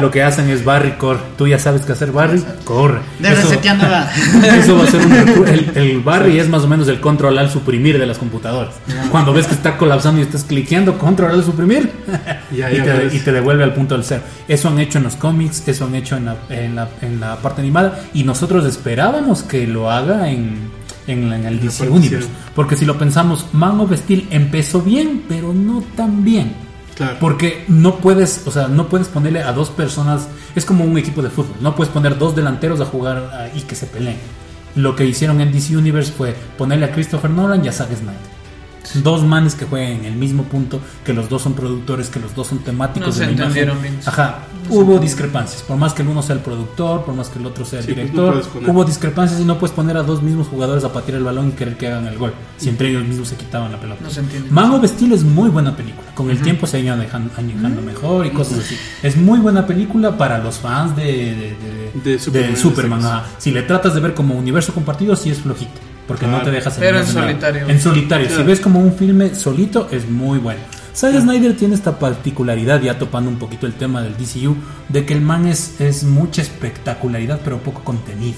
lo 0.02 0.12
que 0.12 0.24
hacen 0.24 0.50
es 0.50 0.64
Barry, 0.66 0.92
corre. 0.98 1.20
Tú 1.38 1.48
ya 1.48 1.60
sabes 1.60 1.82
qué 1.82 1.92
hacer, 1.94 2.12
Barry, 2.12 2.44
corre. 2.64 3.00
De 3.20 3.32
Eso- 3.32 3.42
reseteando 3.44 3.88
la- 3.88 4.10
Eso 4.58 4.78
va 4.78 4.84
a 4.84 4.88
ser 4.88 5.02
un 5.06 5.14
el, 5.48 5.72
el 5.76 6.00
Barry 6.02 6.40
es 6.40 6.48
más 6.50 6.64
o 6.64 6.68
menos 6.68 6.88
el 6.88 7.00
control 7.00 7.38
al 7.38 7.50
suprimir 7.50 7.98
de 8.00 8.06
las 8.06 8.18
computadoras. 8.18 8.76
Cuando 9.12 9.34
ves 9.34 9.48
que 9.48 9.54
está 9.54 9.78
colapsando 9.78 10.20
y 10.20 10.24
estás 10.24 10.44
cliqueando 10.44 10.98
control 10.98 11.32
al 11.32 11.44
suprimir 11.44 11.92
Ya, 12.56 12.72
y, 12.72 12.82
te, 12.82 13.16
y 13.16 13.20
te 13.20 13.32
devuelve 13.32 13.64
al 13.64 13.74
punto 13.74 13.96
del 13.96 14.04
cero. 14.04 14.22
Eso 14.48 14.70
han 14.70 14.80
hecho 14.80 14.98
en 14.98 15.04
los 15.06 15.16
cómics, 15.16 15.68
eso 15.68 15.86
han 15.86 15.96
hecho 15.96 16.18
en 16.18 16.26
la, 16.26 16.36
en 16.50 16.76
la, 16.76 16.90
en 17.02 17.20
la 17.20 17.36
parte 17.38 17.62
animada 17.62 18.00
y 18.14 18.24
nosotros 18.24 18.66
esperábamos 18.66 19.44
que 19.44 19.68
lo 19.68 19.92
haga 19.92 20.30
en, 20.30 20.58
en, 21.08 21.32
el 21.34 21.60
DC 21.60 21.88
Universe. 21.90 22.28
Porque 22.56 22.76
si 22.76 22.86
lo 22.86 22.98
pensamos, 22.98 23.48
Man 23.54 23.80
of 23.80 23.94
Steel 23.96 24.28
empezó 24.32 24.82
bien, 24.82 25.24
pero 25.30 25.54
no 25.54 25.84
tan 25.96 26.24
bien. 26.24 26.54
Porque 27.20 27.64
no 27.68 27.98
puedes, 27.98 28.46
o 28.46 28.52
sea, 28.52 28.68
no 28.68 28.90
puedes 28.90 29.08
ponerle 29.08 29.42
a 29.42 29.54
dos 29.54 29.70
personas, 29.70 30.28
es 30.56 30.66
como 30.66 30.84
un 30.84 30.98
equipo 30.98 31.22
de 31.22 31.30
fútbol, 31.30 31.56
no 31.62 31.76
puedes 31.76 31.94
poner 31.94 32.18
dos 32.18 32.36
delanteros 32.36 32.82
a 32.82 32.86
jugar 32.86 33.30
ah, 33.34 33.48
y 33.54 33.62
que 33.62 33.76
se 33.76 33.86
peleen. 33.86 34.18
Lo 34.76 34.96
que 34.96 35.06
hicieron 35.06 35.42
en 35.42 35.52
DC 35.52 35.76
Universe 35.76 36.12
fue 36.12 36.36
ponerle 36.58 36.86
a 36.86 36.92
Christopher 36.92 37.30
Nolan 37.30 37.64
y 37.64 37.68
a 37.68 37.72
Zack 37.72 37.96
Snyder. 37.96 38.39
Dos 39.04 39.24
manes 39.24 39.54
que 39.56 39.66
jueguen 39.66 40.00
en 40.00 40.06
el 40.06 40.16
mismo 40.16 40.44
punto, 40.44 40.80
que 41.06 41.14
los 41.14 41.30
dos 41.30 41.42
son 41.44 41.54
productores, 41.54 42.10
que 42.10 42.20
los 42.20 42.34
dos 42.34 42.48
son 42.48 42.60
temáticos 42.60 43.10
No 43.10 43.14
se 43.14 43.20
de 43.20 43.26
la 43.28 43.32
imagen. 43.34 43.48
entendieron 43.48 43.82
bien. 43.82 44.00
Ajá, 44.06 44.40
No 44.64 44.64
se 44.64 44.68
hubo 44.70 44.80
entendieron. 44.80 45.02
discrepancias. 45.06 45.62
Por 45.64 45.78
más 45.78 45.94
que 45.94 46.02
el 46.02 46.08
uno 46.08 46.22
sea 46.24 46.36
el 46.36 46.42
productor, 46.42 47.04
por 47.06 47.14
más 47.14 47.30
que 47.30 47.40
el 47.40 47.46
otro 47.46 47.66
sea 47.66 47.80
el 47.80 47.86
Sí, 47.86 47.94
pues, 47.94 48.12
no 48.14 48.32
director, 48.34 48.64
hubo 48.68 48.86
discrepancias 48.86 49.40
y 49.40 49.44
no 49.46 49.60
puedes 49.60 49.76
poner 49.76 49.96
a 49.98 50.04
dos 50.04 50.24
mismos 50.24 50.48
jugadores 50.48 50.84
a 50.84 50.92
patear 50.92 51.18
el 51.20 51.24
balón 51.24 51.50
y 51.50 51.52
querer 51.52 51.78
que 51.78 51.88
hagan 51.88 52.08
el 52.08 52.18
gol, 52.18 52.34
si 52.58 52.70
entre 52.70 52.90
ellos 52.90 53.04
mismos 53.06 53.28
se 53.28 53.36
quitaban 53.36 53.72
la 53.72 53.80
pelota. 53.80 54.02
No 54.02 54.10
se 54.10 54.22
entiende. 54.22 54.50
Man 54.50 54.72
of 54.72 54.84
Steel 54.86 55.12
es 55.14 55.24
muy 55.24 55.50
buena 55.50 55.76
película. 55.76 56.08
Con 56.16 56.30
el 56.32 56.42
tiempo 56.42 56.66
se 56.66 56.78
ha 56.78 56.80
ido 56.80 56.94
añejando, 56.94 57.32
añejando 57.38 57.82
mejor 57.82 58.26
y 58.26 58.32
cosas 58.32 58.60
así. 58.60 58.76
Es 59.04 59.16
muy 59.18 59.40
buena 59.40 59.68
película 59.68 60.18
para 60.18 60.40
los 60.40 60.58
fans 60.58 60.96
de, 60.96 61.04
de, 61.04 61.56
de- 62.04 62.20
De 62.32 62.56
Superman, 62.56 63.06
ajá. 63.06 63.26
Si 63.38 63.52
le 63.52 63.62
tratas 63.64 63.94
de 63.94 64.00
ver 64.00 64.14
como 64.14 64.36
universo 64.36 64.74
compartido, 64.74 65.16
sí 65.16 65.30
es 65.30 65.40
flojito. 65.40 65.80
Porque 66.10 66.26
no 66.26 66.32
Claro. 66.34 66.46
te 66.46 66.52
dejas 66.52 66.76
Pero 66.78 67.00
en 67.00 67.06
de 67.08 67.14
nada. 67.14 67.28
solitario. 67.28 67.70
En 67.70 67.80
solitario. 67.80 68.28
Si 68.28 68.34
Claro. 68.34 68.48
ves 68.50 68.60
como 68.60 68.80
un 68.82 68.94
filme 68.94 69.34
solito, 69.36 69.88
es 69.92 70.10
muy 70.10 70.40
bueno. 70.40 70.60
Zack 70.94 71.22
Snyder 71.22 71.56
tiene 71.56 71.76
esta 71.76 71.98
particularidad, 72.00 72.82
ya 72.82 72.98
topando 73.00 73.30
un 73.30 73.38
poquito 73.38 73.66
el 73.68 73.74
tema 73.74 74.02
del 74.02 74.18
DCU, 74.18 74.58
de 74.90 75.06
que 75.06 75.14
el 75.14 75.22
man 75.22 75.48
es, 75.48 75.80
es 75.80 76.04
mucha 76.04 76.42
espectacularidad, 76.42 77.40
pero 77.46 77.60
poco 77.60 77.84
contenido. 77.86 78.38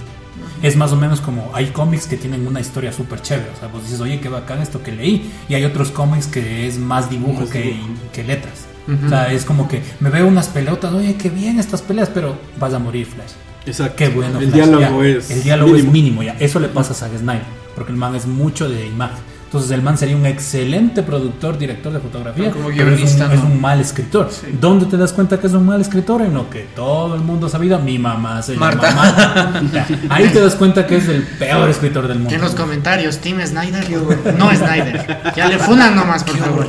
Es 0.62 0.75
más 0.75 0.91
o 0.91 0.95
menos 0.95 1.21
como 1.21 1.49
hay 1.55 1.67
cómics 1.67 2.05
que 2.05 2.17
tienen 2.17 2.45
una 2.45 2.60
historia 2.60 2.91
súper 2.91 3.21
chévere. 3.21 3.49
O 3.55 3.60
sea, 3.60 3.67
vos 3.69 3.84
dices, 3.84 3.99
oye, 3.99 4.19
qué 4.19 4.29
bacán 4.29 4.62
esto 4.62 4.84
que 4.84 4.91
leí. 4.91 5.31
Y 5.49 5.55
hay 5.55 5.63
otros 5.65 5.89
cómics 5.89 6.27
que 6.27 6.67
es 6.67 6.77
más 6.77 7.10
dibujo 7.10 7.41
Más 7.41 7.49
que, 7.49 7.62
dibujo. 7.62 7.89
que 8.13 8.23
letras. 8.23 8.65
O 9.05 9.10
sea, 9.10 9.31
es 9.31 9.45
como 9.45 9.67
que 9.67 9.81
me 9.99 10.10
veo 10.10 10.27
unas 10.27 10.49
pelotas, 10.49 10.91
oye, 10.93 11.15
qué 11.15 11.29
bien 11.29 11.60
estas 11.60 11.81
peleas, 11.81 12.10
pero 12.13 12.36
vas 12.60 12.73
a 12.73 12.79
morir, 12.79 13.05
Flash. 13.07 13.31
Exacto. 13.65 13.95
Qué 13.97 14.10
bueno. 14.10 14.39
El 14.39 14.52
Flash, 14.52 14.67
diálogo 14.67 15.04
ya. 15.04 15.10
es. 15.10 15.32
El 15.32 15.43
diálogo 15.43 15.71
mínimo. 15.71 15.88
es 15.88 15.93
mínimo 15.93 16.24
ya. 16.24 16.36
Eso 16.39 16.60
le 16.60 16.67
pasa 16.67 16.91
a 16.91 16.95
Zack 16.95 17.17
Snyder. 17.17 17.43
Porque 17.76 17.91
el 17.91 17.97
man 17.97 18.15
es 18.15 18.26
mucho 18.26 18.67
de 18.69 18.86
imagen. 18.88 19.24
Entonces 19.51 19.71
el 19.71 19.81
man 19.81 19.97
sería 19.97 20.15
un 20.15 20.25
excelente 20.25 21.03
productor, 21.03 21.57
director 21.57 21.91
de 21.91 21.99
fotografía. 21.99 22.45
Pero 22.45 22.55
como 22.55 22.69
pero 22.69 22.89
es, 22.91 22.95
guionista, 22.95 23.25
un, 23.25 23.31
es 23.33 23.39
¿no? 23.43 23.47
un 23.47 23.59
mal 23.59 23.81
escritor. 23.81 24.29
Sí. 24.31 24.47
¿Dónde 24.57 24.85
te 24.85 24.95
das 24.95 25.11
cuenta 25.11 25.41
que 25.41 25.47
es 25.47 25.51
un 25.51 25.65
mal 25.65 25.81
escritor? 25.81 26.21
En 26.21 26.35
lo 26.35 26.49
que 26.49 26.69
todo 26.73 27.15
el 27.15 27.21
mundo 27.21 27.47
ha 27.47 27.49
sabido. 27.49 27.77
Mi 27.77 27.99
mamá 27.99 28.41
se 28.41 28.53
llama 28.53 28.71
Marta. 28.71 29.61
Ahí 30.09 30.29
te 30.29 30.39
das 30.39 30.55
cuenta 30.55 30.87
que 30.87 30.95
es 30.95 31.09
el 31.09 31.23
peor 31.23 31.69
escritor 31.69 32.07
del 32.07 32.19
mundo. 32.19 32.33
En 32.33 32.39
los 32.39 32.55
comentarios, 32.55 33.17
Team 33.17 33.45
Snyder, 33.45 33.85
yo, 33.89 34.07
no 34.37 34.55
Snyder. 34.55 35.19
Ya 35.35 35.49
le 35.49 35.59
funan 35.59 35.97
nomás, 35.97 36.23
por 36.23 36.37
favor. 36.37 36.67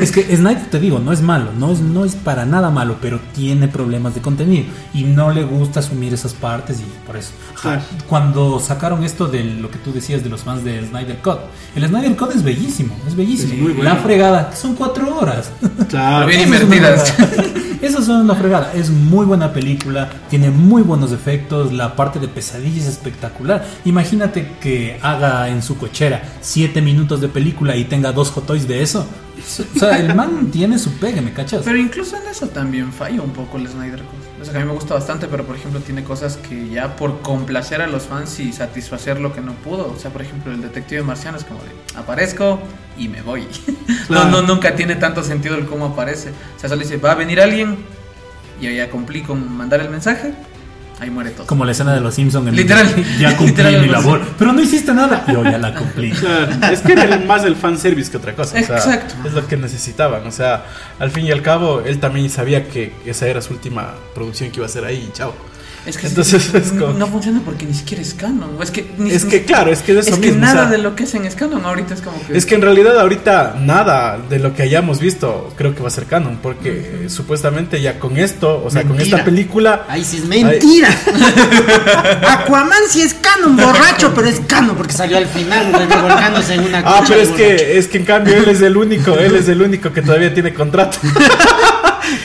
Es 0.00 0.12
que 0.12 0.36
Snyder, 0.36 0.66
te 0.70 0.78
digo, 0.78 1.00
no 1.00 1.10
es 1.12 1.22
malo, 1.22 1.50
no 1.58 1.72
es, 1.72 1.80
no 1.80 2.04
es 2.04 2.14
para 2.14 2.46
nada 2.46 2.70
malo, 2.70 2.98
pero 3.02 3.18
tiene 3.34 3.66
problemas 3.66 4.14
de 4.14 4.20
contenido 4.20 4.66
y 4.94 5.02
no 5.02 5.32
le 5.32 5.42
gusta 5.42 5.80
asumir 5.80 6.14
esas 6.14 6.34
partes 6.34 6.78
y 6.78 6.84
por 7.04 7.16
eso. 7.16 7.32
Cuando 8.08 8.60
sacaron 8.60 9.02
esto 9.02 9.26
de 9.26 9.42
lo 9.42 9.72
que 9.72 9.78
tú 9.78 9.92
decías 9.92 10.22
de 10.22 10.30
los 10.30 10.42
fans 10.42 10.62
de 10.62 10.86
Snyder 10.86 11.18
Cut, 11.18 11.47
El 11.74 11.86
Snyder 11.86 12.16
Code 12.16 12.34
es 12.34 12.42
bellísimo, 12.42 12.94
es 13.06 13.14
bellísimo. 13.14 13.52
Es 13.52 13.60
muy 13.60 13.72
bueno. 13.72 13.90
La 13.90 13.96
fregada, 13.96 14.50
que 14.50 14.56
son 14.56 14.74
cuatro 14.74 15.16
horas. 15.16 15.50
Claro. 15.88 16.26
Bien 16.26 16.42
invertidas. 16.42 17.14
una 17.18 17.26
fregada. 17.26 17.58
Eso 17.80 17.98
es 18.00 18.08
una 18.08 18.34
fregada. 18.34 18.72
Es 18.74 18.90
muy 18.90 19.24
buena 19.24 19.52
película, 19.52 20.10
tiene 20.28 20.50
muy 20.50 20.82
buenos 20.82 21.12
efectos, 21.12 21.72
la 21.72 21.94
parte 21.94 22.18
de 22.18 22.28
pesadilla 22.28 22.82
es 22.82 22.88
espectacular. 22.88 23.64
Imagínate 23.84 24.50
que 24.60 24.98
haga 25.00 25.48
en 25.48 25.62
su 25.62 25.78
cochera 25.78 26.22
siete 26.40 26.82
minutos 26.82 27.20
de 27.20 27.28
película 27.28 27.76
y 27.76 27.84
tenga 27.84 28.12
dos 28.12 28.30
hot 28.32 28.46
toys 28.46 28.66
de 28.66 28.82
eso. 28.82 29.06
O 29.38 29.78
sea, 29.78 29.98
el 29.98 30.14
man 30.14 30.50
tiene 30.50 30.78
su 30.78 30.92
pegue, 30.92 31.20
¿me 31.20 31.32
cachas? 31.32 31.62
Pero 31.64 31.78
incluso 31.78 32.16
en 32.16 32.28
eso 32.28 32.48
también 32.48 32.92
falla 32.92 33.22
un 33.22 33.32
poco 33.32 33.56
el 33.56 33.68
Snyder 33.68 34.02
Cut. 34.02 34.40
O 34.40 34.44
sea, 34.44 34.52
que 34.52 34.58
a 34.58 34.62
mí 34.62 34.66
me 34.66 34.74
gusta 34.74 34.94
bastante, 34.94 35.26
pero 35.26 35.44
por 35.44 35.56
ejemplo 35.56 35.80
tiene 35.80 36.04
cosas 36.04 36.36
que 36.36 36.68
ya 36.68 36.96
por 36.96 37.20
complacer 37.20 37.82
a 37.82 37.86
los 37.86 38.04
fans 38.04 38.38
y 38.40 38.52
satisfacer 38.52 39.20
lo 39.20 39.32
que 39.32 39.40
no 39.40 39.52
pudo. 39.52 39.92
O 39.92 39.98
sea, 39.98 40.10
por 40.10 40.22
ejemplo, 40.22 40.52
el 40.52 40.60
detective 40.60 41.02
marciano 41.02 41.38
es 41.38 41.44
como 41.44 41.60
de 41.60 41.70
aparezco 41.98 42.60
y 42.96 43.08
me 43.08 43.22
voy. 43.22 43.46
Claro. 44.06 44.30
No, 44.30 44.40
no, 44.40 44.54
nunca 44.54 44.74
tiene 44.74 44.96
tanto 44.96 45.22
sentido 45.22 45.56
el 45.56 45.66
cómo 45.66 45.86
aparece. 45.86 46.30
O 46.56 46.58
sea, 46.58 46.70
solo 46.70 46.80
dice, 46.80 46.96
va 46.96 47.12
a 47.12 47.14
venir 47.14 47.40
alguien 47.40 47.76
y 48.60 48.74
ya 48.74 48.90
cumplí 48.90 49.22
con 49.22 49.52
mandar 49.54 49.80
el 49.80 49.90
mensaje, 49.90 50.32
ahí 51.00 51.10
muere 51.10 51.30
todo. 51.30 51.46
Como 51.46 51.64
la 51.64 51.72
escena 51.72 51.94
de 51.94 52.00
los 52.00 52.14
Simpsons. 52.14 52.52
Literal. 52.52 52.86
Ya 53.18 53.36
cumplí 53.36 53.64
Literal, 53.64 53.82
mi 53.82 53.88
labor. 53.88 54.20
Pero 54.38 54.52
no 54.52 54.60
hiciste 54.62 54.92
nada. 54.94 55.24
Yo 55.32 55.42
ya 55.44 55.58
la 55.58 55.74
cumplí. 55.74 56.12
Es 56.72 56.80
que 56.80 56.92
era 56.92 57.04
el- 57.04 57.26
más 57.26 57.44
el 57.44 57.56
fanservice 57.56 58.10
que 58.10 58.16
otra 58.16 58.34
cosa. 58.34 58.58
o 58.60 58.64
sea, 58.64 58.76
Exacto. 58.76 59.14
Es 59.26 59.32
lo 59.32 59.46
que 59.46 59.56
necesitaban. 59.56 60.26
O 60.26 60.32
sea, 60.32 60.64
al 60.98 61.10
fin 61.10 61.26
y 61.26 61.30
al 61.32 61.42
cabo, 61.42 61.80
él 61.84 61.98
también 62.00 62.28
sabía 62.30 62.68
que 62.68 62.92
esa 63.06 63.26
era 63.28 63.40
su 63.42 63.52
última 63.54 63.94
producción 64.14 64.50
que 64.50 64.56
iba 64.56 64.66
a 64.66 64.68
hacer 64.68 64.84
ahí 64.84 65.08
y 65.08 65.12
chao. 65.12 65.34
Es 65.86 65.96
que 65.96 66.06
Entonces, 66.06 66.54
es 66.54 66.72
no 66.72 67.06
funciona 67.06 67.40
porque 67.44 67.64
ni 67.64 67.72
siquiera 67.74 68.02
es 68.02 68.12
canon. 68.14 68.50
Es 68.60 68.70
que, 68.70 68.90
ni- 68.98 69.10
Es 69.10 69.24
que, 69.24 69.44
claro, 69.44 69.72
es 69.72 69.80
que 69.80 69.92
es 69.92 70.06
eso 70.06 70.14
es 70.16 70.20
que 70.20 70.26
mismo, 70.28 70.42
o 70.42 70.46
nada 70.46 70.62
sea, 70.62 70.70
de 70.70 70.78
lo 70.78 70.94
que 70.94 71.04
hacen 71.04 71.24
es 71.24 71.34
canon. 71.34 71.64
Ahorita 71.64 71.94
es 71.94 72.02
como 72.02 72.20
que. 72.26 72.36
Es 72.36 72.44
que 72.46 72.54
en 72.56 72.62
realidad 72.62 72.98
ahorita 73.00 73.56
nada 73.60 74.18
de 74.28 74.38
lo 74.38 74.54
que 74.54 74.62
hayamos 74.62 75.00
visto 75.00 75.52
creo 75.56 75.74
que 75.74 75.80
va 75.82 75.88
a 75.88 75.90
ser 75.90 76.04
canon, 76.04 76.38
porque 76.42 77.04
eh, 77.04 77.10
supuestamente 77.10 77.80
ya 77.80 77.98
con 77.98 78.18
esto, 78.18 78.62
o 78.64 78.70
sea, 78.70 78.84
con 78.84 79.00
esta 79.00 79.24
película... 79.24 79.86
Ahí 79.88 80.04
sí 80.04 80.18
es 80.18 80.24
mentira. 80.26 80.88
Aquaman 82.28 82.82
sí 82.88 83.02
es 83.02 83.14
canon, 83.14 83.56
borracho, 83.56 84.12
pero 84.14 84.28
es 84.28 84.40
canon 84.46 84.76
porque 84.76 84.92
salió 84.92 85.16
al 85.18 85.26
final 85.26 85.72
revolcándose 85.72 86.54
en 86.54 86.60
una 86.64 86.82
Ah, 86.84 87.02
pero 87.06 87.18
de 87.20 87.24
es 87.24 87.30
que, 87.30 87.78
es 87.78 87.86
que 87.88 87.98
en 87.98 88.04
cambio 88.04 88.36
él 88.36 88.48
es 88.48 88.60
el 88.60 88.76
único, 88.76 89.14
él 89.14 89.34
es 89.36 89.48
el 89.48 89.62
único 89.62 89.92
que 89.92 90.02
todavía 90.02 90.32
tiene 90.32 90.52
contrato. 90.54 90.98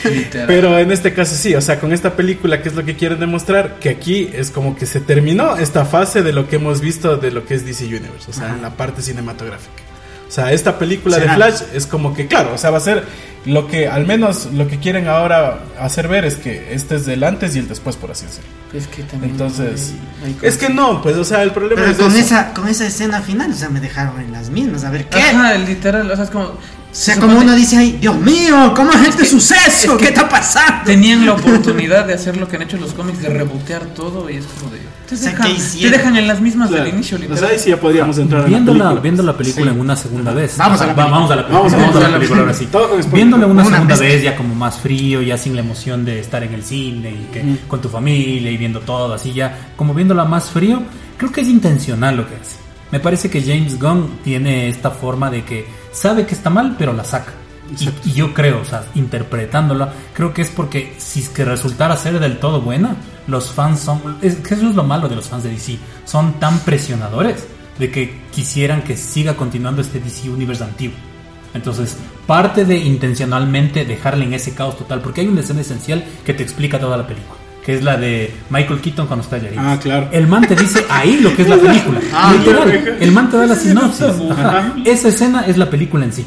literal. 0.09 0.47
Pero 0.47 0.77
en 0.77 0.91
este 0.91 1.13
caso 1.13 1.35
sí, 1.35 1.55
o 1.55 1.61
sea, 1.61 1.79
con 1.79 1.93
esta 1.93 2.15
película, 2.15 2.61
¿qué 2.61 2.69
es 2.69 2.75
lo 2.75 2.83
que 2.85 2.95
quieren 2.95 3.19
demostrar? 3.19 3.79
Que 3.79 3.89
aquí 3.89 4.29
es 4.33 4.51
como 4.51 4.75
que 4.75 4.85
se 4.85 4.99
terminó 4.99 5.55
esta 5.57 5.85
fase 5.85 6.23
de 6.23 6.33
lo 6.33 6.47
que 6.47 6.57
hemos 6.57 6.81
visto 6.81 7.17
de 7.17 7.31
lo 7.31 7.45
que 7.45 7.55
es 7.55 7.65
DC 7.65 7.85
Universe, 7.85 8.29
o 8.29 8.33
sea, 8.33 8.49
en 8.49 8.61
la 8.61 8.71
parte 8.71 9.01
cinematográfica. 9.01 9.83
O 10.27 10.31
sea, 10.31 10.51
esta 10.51 10.79
película 10.79 11.17
Será. 11.17 11.31
de 11.31 11.35
Flash 11.35 11.61
es 11.75 11.85
como 11.85 12.13
que, 12.13 12.27
claro, 12.27 12.53
o 12.55 12.57
sea, 12.57 12.71
va 12.71 12.77
a 12.77 12.81
ser 12.81 13.03
lo 13.45 13.67
que, 13.67 13.87
al 13.87 14.05
menos 14.07 14.47
lo 14.53 14.67
que 14.67 14.79
quieren 14.79 15.07
ahora 15.07 15.59
hacer 15.79 16.07
ver 16.07 16.23
es 16.25 16.35
que 16.35 16.73
este 16.73 16.95
es 16.95 17.07
el 17.07 17.23
antes 17.23 17.55
y 17.55 17.59
el 17.59 17.67
después, 17.67 17.95
por 17.97 18.11
así 18.11 18.25
decirlo. 18.25 18.49
Es 18.73 18.87
que 18.87 19.03
también. 19.03 19.31
Entonces, 19.33 19.93
hay- 20.23 20.29
hay 20.29 20.37
es 20.49 20.57
que 20.57 20.69
no, 20.69 21.01
pues, 21.01 21.15
o 21.17 21.23
sea, 21.23 21.43
el 21.43 21.51
problema 21.51 21.81
Pero 21.81 21.91
es 21.91 21.97
con 21.97 22.07
eso. 22.11 22.19
esa, 22.19 22.53
con 22.53 22.67
esa 22.67 22.87
escena 22.87 23.21
final, 23.21 23.51
o 23.51 23.55
sea, 23.55 23.69
me 23.69 23.79
dejaron 23.79 24.19
en 24.21 24.31
las 24.31 24.49
mismas. 24.49 24.83
A 24.83 24.89
ver 24.89 25.07
qué. 25.09 25.19
Ajá, 25.21 25.53
literal, 25.55 26.09
o 26.09 26.15
sea, 26.15 26.25
es 26.25 26.31
como. 26.31 26.45
O 26.93 26.95
sea, 26.95 27.17
como 27.19 27.39
uno 27.39 27.55
dice 27.55 27.75
ahí, 27.75 27.97
Dios 27.99 28.15
mío, 28.17 28.71
¿cómo 28.75 28.91
es 28.91 29.01
este 29.07 29.25
suceso? 29.25 29.57
es 29.65 29.87
que 29.89 29.97
¿Qué 29.97 30.07
está 30.09 30.29
pasando? 30.29 30.83
Tenían 30.85 31.25
la 31.25 31.33
oportunidad 31.33 32.05
de 32.05 32.13
hacer 32.15 32.37
lo 32.37 32.47
que 32.47 32.55
han 32.57 32.61
hecho 32.61 32.77
los 32.77 32.93
cómics, 32.93 33.19
de 33.19 33.29
rebotear 33.29 33.81
todo 33.95 34.29
y 34.29 34.37
es 34.37 34.45
como 34.45 34.69
de. 34.71 34.77
Te 35.09 35.15
O 35.15 35.17
sea, 35.17 35.31
dejan, 35.31 35.47
¿qué 35.55 35.81
te 35.81 35.89
dejan 35.89 36.15
en 36.17 36.27
las 36.27 36.39
mismas 36.39 36.69
Claro. 36.69 36.83
del 36.85 36.93
inicio, 36.93 37.17
O 37.17 37.19
literal. 37.19 37.39
sea, 37.39 37.49
ahí 37.49 37.59
sí 37.59 37.69
ya 37.71 37.79
podríamos 37.79 38.17
entrar 38.19 38.45
en 38.45 38.51
la 38.51 38.57
película. 38.59 38.93
viendo 39.01 39.23
la 39.23 39.35
película 39.35 39.65
Sí. 39.65 39.71
en 39.73 39.79
una 39.79 39.95
segunda 39.95 40.33
vez. 40.33 40.55
Vamos 40.57 40.81
a 40.81 40.85
la 40.85 40.93
película. 40.95 41.17
Vamos 41.17 41.31
a 41.31 41.35
la 41.35 41.47
película. 41.47 42.09
La 42.09 42.17
la 42.19 42.39
ahora 42.41 42.53
sí. 42.53 42.65
Todo 42.67 42.99
Viéndole 43.37 43.51
una, 43.51 43.63
Una 43.63 43.77
segunda 43.77 43.95
vez 43.95 44.23
ya 44.23 44.35
como 44.35 44.55
más 44.55 44.77
frío, 44.77 45.21
ya 45.21 45.37
sin 45.37 45.55
la 45.55 45.61
emoción 45.61 46.05
de 46.05 46.19
estar 46.19 46.43
en 46.43 46.53
el 46.53 46.63
cine 46.63 47.11
y 47.11 47.29
que 47.31 47.57
con 47.67 47.81
tu 47.81 47.89
familia 47.89 48.51
y 48.51 48.57
viendo 48.57 48.79
todo 48.81 49.13
así 49.13 49.33
ya, 49.33 49.71
como 49.75 49.93
viéndola 49.93 50.25
más 50.25 50.49
frío, 50.49 50.81
creo 51.17 51.31
que 51.31 51.41
es 51.41 51.47
intencional 51.47 52.17
lo 52.17 52.27
que 52.27 52.35
hace. 52.35 52.57
Me 52.91 52.99
parece 52.99 53.29
que 53.29 53.41
James 53.41 53.79
Gunn 53.79 54.19
tiene 54.23 54.69
esta 54.69 54.91
forma 54.91 55.31
de 55.31 55.43
que 55.43 55.65
sabe 55.91 56.25
que 56.25 56.35
está 56.35 56.49
mal, 56.49 56.75
pero 56.77 56.93
la 56.93 57.03
saca. 57.03 57.33
Y, 57.79 58.09
y 58.09 58.13
yo 58.13 58.33
creo, 58.33 58.61
o 58.61 58.65
sea, 58.65 58.83
interpretándola, 58.93 59.91
creo 60.13 60.31
que 60.31 60.43
es 60.43 60.51
porque 60.51 60.93
si 60.99 61.21
es 61.21 61.29
que 61.29 61.43
resultara 61.43 61.97
ser 61.97 62.19
del 62.19 62.37
todo 62.37 62.61
buena, 62.61 62.95
los 63.25 63.51
fans 63.51 63.79
son... 63.79 64.17
Es 64.21 64.35
que 64.35 64.53
eso 64.53 64.69
es 64.69 64.75
lo 64.75 64.83
malo 64.83 65.09
de 65.09 65.15
los 65.15 65.27
fans 65.27 65.43
de 65.43 65.49
DC. 65.49 65.77
Son 66.05 66.33
tan 66.33 66.59
presionadores 66.59 67.47
de 67.79 67.89
que 67.89 68.21
quisieran 68.31 68.83
que 68.83 68.95
siga 68.95 69.35
continuando 69.35 69.81
este 69.81 69.99
DC 69.99 70.29
Universe 70.29 70.63
antiguo. 70.63 71.12
Entonces, 71.53 71.97
parte 72.25 72.65
de 72.65 72.77
intencionalmente 72.77 73.85
dejarle 73.85 74.25
en 74.25 74.33
ese 74.33 74.53
caos 74.53 74.77
total, 74.77 75.01
porque 75.01 75.21
hay 75.21 75.27
una 75.27 75.41
escena 75.41 75.61
esencial 75.61 76.03
que 76.25 76.33
te 76.33 76.43
explica 76.43 76.79
toda 76.79 76.97
la 76.97 77.05
película, 77.05 77.37
que 77.65 77.75
es 77.75 77.83
la 77.83 77.97
de 77.97 78.33
Michael 78.49 78.81
Keaton 78.81 79.07
cuando 79.07 79.23
está 79.23 79.37
Yaris. 79.37 79.59
Ah, 79.61 79.77
claro. 79.81 80.09
El 80.11 80.27
man 80.27 80.47
te 80.47 80.55
dice 80.55 80.83
ahí 80.89 81.19
lo 81.21 81.35
que 81.35 81.43
es 81.43 81.49
la 81.49 81.57
película. 81.57 81.99
Ah, 82.13 82.33
Literal, 82.37 82.97
el 82.99 83.11
man 83.11 83.29
te 83.29 83.37
da 83.37 83.45
la 83.45 83.55
sinopsis. 83.55 84.05
Ajá. 84.31 84.73
Esa 84.85 85.09
escena 85.09 85.45
es 85.45 85.57
la 85.57 85.69
película 85.69 86.05
en 86.05 86.13
sí. 86.13 86.25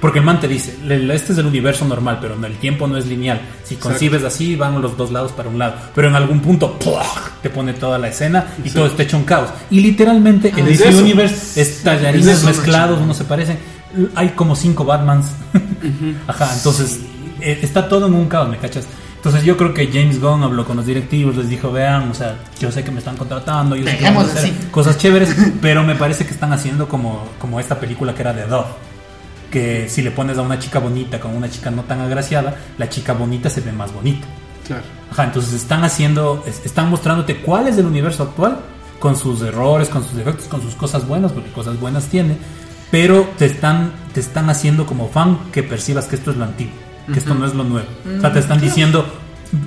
Porque 0.00 0.18
el 0.18 0.24
man 0.24 0.40
te 0.40 0.48
dice, 0.48 0.74
este 1.12 1.32
es 1.32 1.38
el 1.38 1.46
universo 1.46 1.84
normal, 1.84 2.18
pero 2.20 2.34
no, 2.34 2.48
el 2.48 2.56
tiempo 2.56 2.88
no 2.88 2.96
es 2.96 3.06
lineal. 3.06 3.40
Si 3.62 3.76
concibes 3.76 4.24
así, 4.24 4.56
van 4.56 4.82
los 4.82 4.96
dos 4.96 5.12
lados 5.12 5.30
para 5.30 5.48
un 5.48 5.60
lado. 5.60 5.74
Pero 5.94 6.08
en 6.08 6.16
algún 6.16 6.40
punto, 6.40 6.76
te 7.40 7.48
pone 7.50 7.72
toda 7.74 8.00
la 8.00 8.08
escena 8.08 8.46
y 8.64 8.70
todo 8.70 8.86
está 8.86 9.04
hecho 9.04 9.16
un 9.16 9.22
caos. 9.22 9.50
Y 9.70 9.78
literalmente 9.78 10.48
el 10.48 10.66
Ah, 10.66 10.70
es 10.70 10.78
DC. 10.80 11.02
Universe 11.02 11.34
es 11.34 11.56
Es 11.56 11.82
tallarines 11.84 12.42
mezclados, 12.42 13.00
unos 13.00 13.16
se 13.16 13.22
parecen. 13.22 13.58
Hay 14.14 14.30
como 14.30 14.56
cinco 14.56 14.84
Batmans. 14.84 15.26
Ajá, 16.26 16.50
entonces 16.54 17.00
eh, 17.40 17.58
está 17.62 17.88
todo 17.88 18.06
en 18.06 18.14
un 18.14 18.26
caos, 18.28 18.48
¿me 18.48 18.56
cachas? 18.58 18.86
Entonces 19.16 19.44
yo 19.44 19.56
creo 19.56 19.72
que 19.72 19.86
James 19.86 20.20
Gunn 20.20 20.42
habló 20.42 20.64
con 20.64 20.76
los 20.76 20.86
directivos, 20.86 21.36
les 21.36 21.48
dijo, 21.48 21.70
vean, 21.70 22.10
o 22.10 22.14
sea, 22.14 22.36
yo 22.58 22.72
sé 22.72 22.82
que 22.82 22.90
me 22.90 22.98
están 22.98 23.16
contratando, 23.16 23.76
yo 23.76 23.84
sé 23.86 23.96
que 23.96 24.04
vamos 24.04 24.28
a 24.30 24.32
hacer 24.32 24.52
cosas 24.72 24.98
chéveres, 24.98 25.34
pero 25.62 25.84
me 25.84 25.94
parece 25.94 26.24
que 26.26 26.32
están 26.32 26.52
haciendo 26.52 26.88
como, 26.88 27.24
como 27.40 27.60
esta 27.60 27.78
película 27.78 28.14
que 28.14 28.22
era 28.22 28.32
de 28.32 28.46
Dove. 28.46 28.66
Que 29.50 29.86
si 29.88 30.00
le 30.02 30.10
pones 30.10 30.38
a 30.38 30.42
una 30.42 30.58
chica 30.58 30.78
bonita 30.78 31.20
con 31.20 31.36
una 31.36 31.48
chica 31.50 31.70
no 31.70 31.82
tan 31.82 32.00
agraciada, 32.00 32.56
la 32.78 32.88
chica 32.88 33.12
bonita 33.12 33.50
se 33.50 33.60
ve 33.60 33.70
más 33.70 33.92
bonita. 33.92 34.26
Claro. 34.66 34.82
Ajá, 35.10 35.24
entonces 35.24 35.52
están 35.52 35.84
haciendo, 35.84 36.42
es- 36.46 36.62
están 36.64 36.88
mostrándote 36.90 37.36
cuál 37.42 37.68
es 37.68 37.76
el 37.78 37.84
universo 37.86 38.22
actual, 38.24 38.58
con 38.98 39.14
sus 39.16 39.42
errores, 39.42 39.88
con 39.88 40.02
sus 40.04 40.14
defectos, 40.16 40.46
con 40.46 40.62
sus 40.62 40.74
cosas 40.74 41.06
buenas, 41.06 41.32
porque 41.32 41.50
cosas 41.52 41.78
buenas 41.78 42.06
tiene, 42.06 42.38
pero 42.92 43.26
te 43.38 43.46
están, 43.46 43.90
te 44.12 44.20
están 44.20 44.50
haciendo 44.50 44.86
como 44.86 45.08
fan 45.08 45.38
que 45.50 45.62
percibas 45.62 46.06
que 46.06 46.14
esto 46.14 46.30
es 46.30 46.36
lo 46.36 46.44
antiguo, 46.44 46.74
que 47.10 47.18
esto 47.18 47.34
no 47.34 47.46
es 47.46 47.54
lo 47.54 47.64
nuevo. 47.64 47.88
O 48.18 48.20
sea, 48.20 48.32
te 48.32 48.38
están 48.38 48.60
diciendo, 48.60 49.06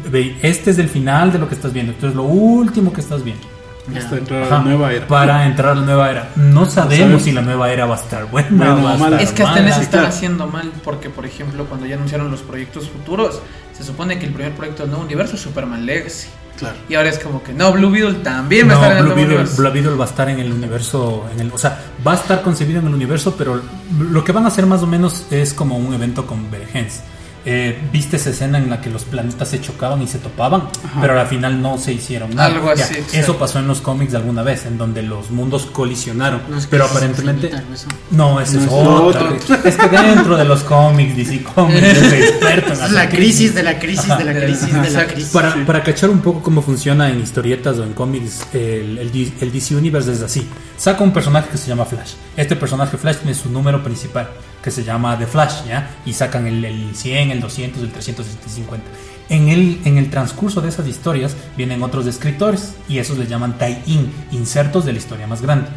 ve, 0.10 0.38
este 0.44 0.70
es 0.70 0.78
el 0.78 0.88
final 0.88 1.34
de 1.34 1.40
lo 1.40 1.50
que 1.50 1.56
estás 1.56 1.74
viendo, 1.74 1.92
esto 1.92 2.08
es 2.08 2.16
lo 2.16 2.24
último 2.24 2.94
que 2.94 3.02
estás 3.02 3.24
viendo. 3.24 3.44
Hasta 3.98 4.18
entrar 4.18 4.44
a 4.44 4.50
la 4.50 4.60
nueva 4.60 4.94
era. 4.94 5.08
Para 5.08 5.46
entrar 5.46 5.72
a 5.72 5.76
la 5.76 5.82
nueva 5.82 6.10
era. 6.10 6.30
No 6.36 6.66
sabemos 6.66 7.24
si 7.24 7.32
la 7.32 7.42
nueva 7.42 7.72
era 7.72 7.86
va 7.86 7.96
a 7.96 8.00
estar 8.00 8.26
buena 8.30 8.76
o 8.76 8.84
va 8.84 8.92
a 8.92 8.96
o 8.96 8.98
mala. 8.98 9.18
estar 9.18 9.22
Es 9.22 9.32
que 9.32 9.44
hasta 9.44 9.60
en 9.60 9.68
eso 9.68 9.82
están 9.82 10.06
haciendo 10.06 10.48
mal, 10.48 10.72
porque 10.84 11.10
por 11.10 11.26
ejemplo, 11.26 11.66
cuando 11.66 11.88
ya 11.88 11.96
anunciaron 11.96 12.30
los 12.32 12.42
proyectos 12.42 12.90
futuros, 12.90 13.42
se 13.74 13.84
supone 13.84 14.20
que 14.20 14.28
el 14.28 14.34
primer 14.34 14.54
proyecto 14.54 14.84
del 14.84 14.92
nuevo 14.92 15.06
universo 15.06 15.36
es 15.36 15.42
Superman 15.42 15.86
Legacy. 15.86 16.28
Claro. 16.58 16.78
Y 16.88 16.96
ahora 16.96 17.10
es 17.10 17.20
como 17.20 17.44
que 17.44 17.54
no, 17.54 17.74
Blue 17.74 17.92
Beetle 17.92 18.16
también 18.24 18.70
va 18.70 18.74
a 18.74 18.76
estar 18.76 18.92
en 18.92 18.98
el 18.98 19.04
Blue 19.04 19.16
nuevo 19.16 19.38
Beetle. 19.38 19.56
Blue 19.58 19.72
Beetle 19.72 19.96
va 19.96 20.06
a 20.06 20.08
estar 20.08 20.30
en 20.30 20.40
el 20.40 20.54
universo, 20.54 21.26
en 21.34 21.40
el, 21.42 21.52
o 21.52 21.58
sea, 21.58 21.80
va 22.06 22.14
a 22.14 22.16
estar 22.16 22.42
concebido 22.42 22.80
en 22.80 22.88
el 22.88 22.94
universo, 22.94 23.36
pero 23.38 23.62
lo 24.00 24.24
que 24.24 24.32
van 24.32 24.46
a 24.46 24.48
hacer 24.48 24.66
más 24.66 24.82
o 24.82 24.88
menos 24.88 25.26
es 25.32 25.54
como 25.54 25.78
un 25.78 25.94
evento 25.94 26.26
convergence. 26.26 27.02
Eh, 27.48 27.78
¿Viste 27.92 28.18
esa 28.18 28.32
escena 28.32 28.58
en 28.58 28.70
la 28.72 28.82
que 28.82 28.90
los 28.90 29.04
planetas 29.04 29.50
se 29.50 29.62
chocaban 29.62 30.02
y 30.02 30.08
se 30.08 30.18
topaban? 30.18 30.64
Pero 31.00 31.20
al 31.20 31.28
final 31.28 31.62
no 31.62 31.78
se 31.78 31.94
hicieron 31.94 32.34
nada. 32.34 32.48
Algo 32.56 32.72
así, 32.72 32.96
Ya, 33.12 33.20
eso 33.20 33.38
pasó 33.38 33.60
en 33.60 33.68
los 33.68 33.82
cómics 33.82 34.16
alguna 34.16 34.42
vez, 34.42 34.66
en 34.66 34.78
donde 34.80 35.04
los 35.04 35.30
mundos 35.30 35.68
colisionaron. 35.68 36.42
No, 36.50 36.58
es 36.58 36.66
que 36.66 36.72
pero 36.72 36.86
aparentemente... 36.86 37.48
eso. 37.48 37.88
No, 38.10 38.40
ese 38.42 38.58
es 38.58 38.66
No, 38.66 38.72
es 38.72 39.16
otro. 39.16 39.36
otro. 39.36 39.58
Es 39.64 39.76
que 39.76 39.88
dentro 39.90 40.38
de 40.38 40.46
los 40.46 40.64
cómics, 40.64 41.16
DC 41.16 41.44
Comics, 41.44 41.84
es 41.84 42.14
experto 42.14 42.74
en 42.86 42.96
la 42.96 43.10
crisis 43.10 43.54
de 43.54 43.64
la 43.64 43.78
crisis 43.78 44.10
Ajá. 44.10 44.18
de 44.18 44.26
la 44.26 44.34
crisis 44.42 44.74
de 44.82 44.90
la 44.90 45.06
crisis. 45.06 45.30
Para, 45.32 45.66
para 45.66 45.84
cachar 45.84 46.10
un 46.10 46.22
poco 46.22 46.42
cómo 46.42 46.64
funciona 46.64 47.10
en 47.10 47.20
historietas 47.20 47.78
o 47.78 47.84
en 47.84 47.94
cómics, 47.94 48.48
el, 48.54 48.98
el 48.98 49.34
el 49.42 49.52
DC 49.52 49.76
Universe 49.76 50.12
es 50.12 50.22
así. 50.22 50.48
Saca 50.78 51.04
un 51.04 51.14
personaje 51.14 51.50
que 51.50 51.58
se 51.58 51.68
llama 51.68 51.86
Flash. 51.86 52.14
Este 52.38 52.56
personaje 52.56 52.98
Flash 52.98 53.18
tiene 53.18 53.34
su 53.34 53.50
número 53.50 53.82
principal, 53.84 54.30
que 54.62 54.72
se 54.72 54.84
llama 54.84 55.18
The 55.18 55.26
Flash, 55.26 55.66
¿ya? 55.68 55.96
Y 56.06 56.14
sacan 56.14 56.48
el, 56.48 56.66
el 56.66 56.96
100, 56.96 57.32
el 57.32 57.40
200, 57.40 57.82
el 57.82 57.92
300, 57.92 58.28
el 58.28 58.38
350. 58.38 58.88
En 59.30 59.50
el, 59.50 59.82
en 59.86 59.98
el 59.98 60.10
transcurso 60.10 60.62
de 60.62 60.70
esas 60.70 60.88
historias 60.88 61.36
vienen 61.58 61.82
otros 61.82 62.06
escritores 62.06 62.76
y 62.88 63.00
esos 63.00 63.18
le 63.18 63.26
llaman 63.26 63.58
tie-in, 63.58 64.12
insertos 64.32 64.86
de 64.86 64.92
la 64.92 65.00
historia 65.00 65.28
más 65.28 65.42
grande. 65.42 65.70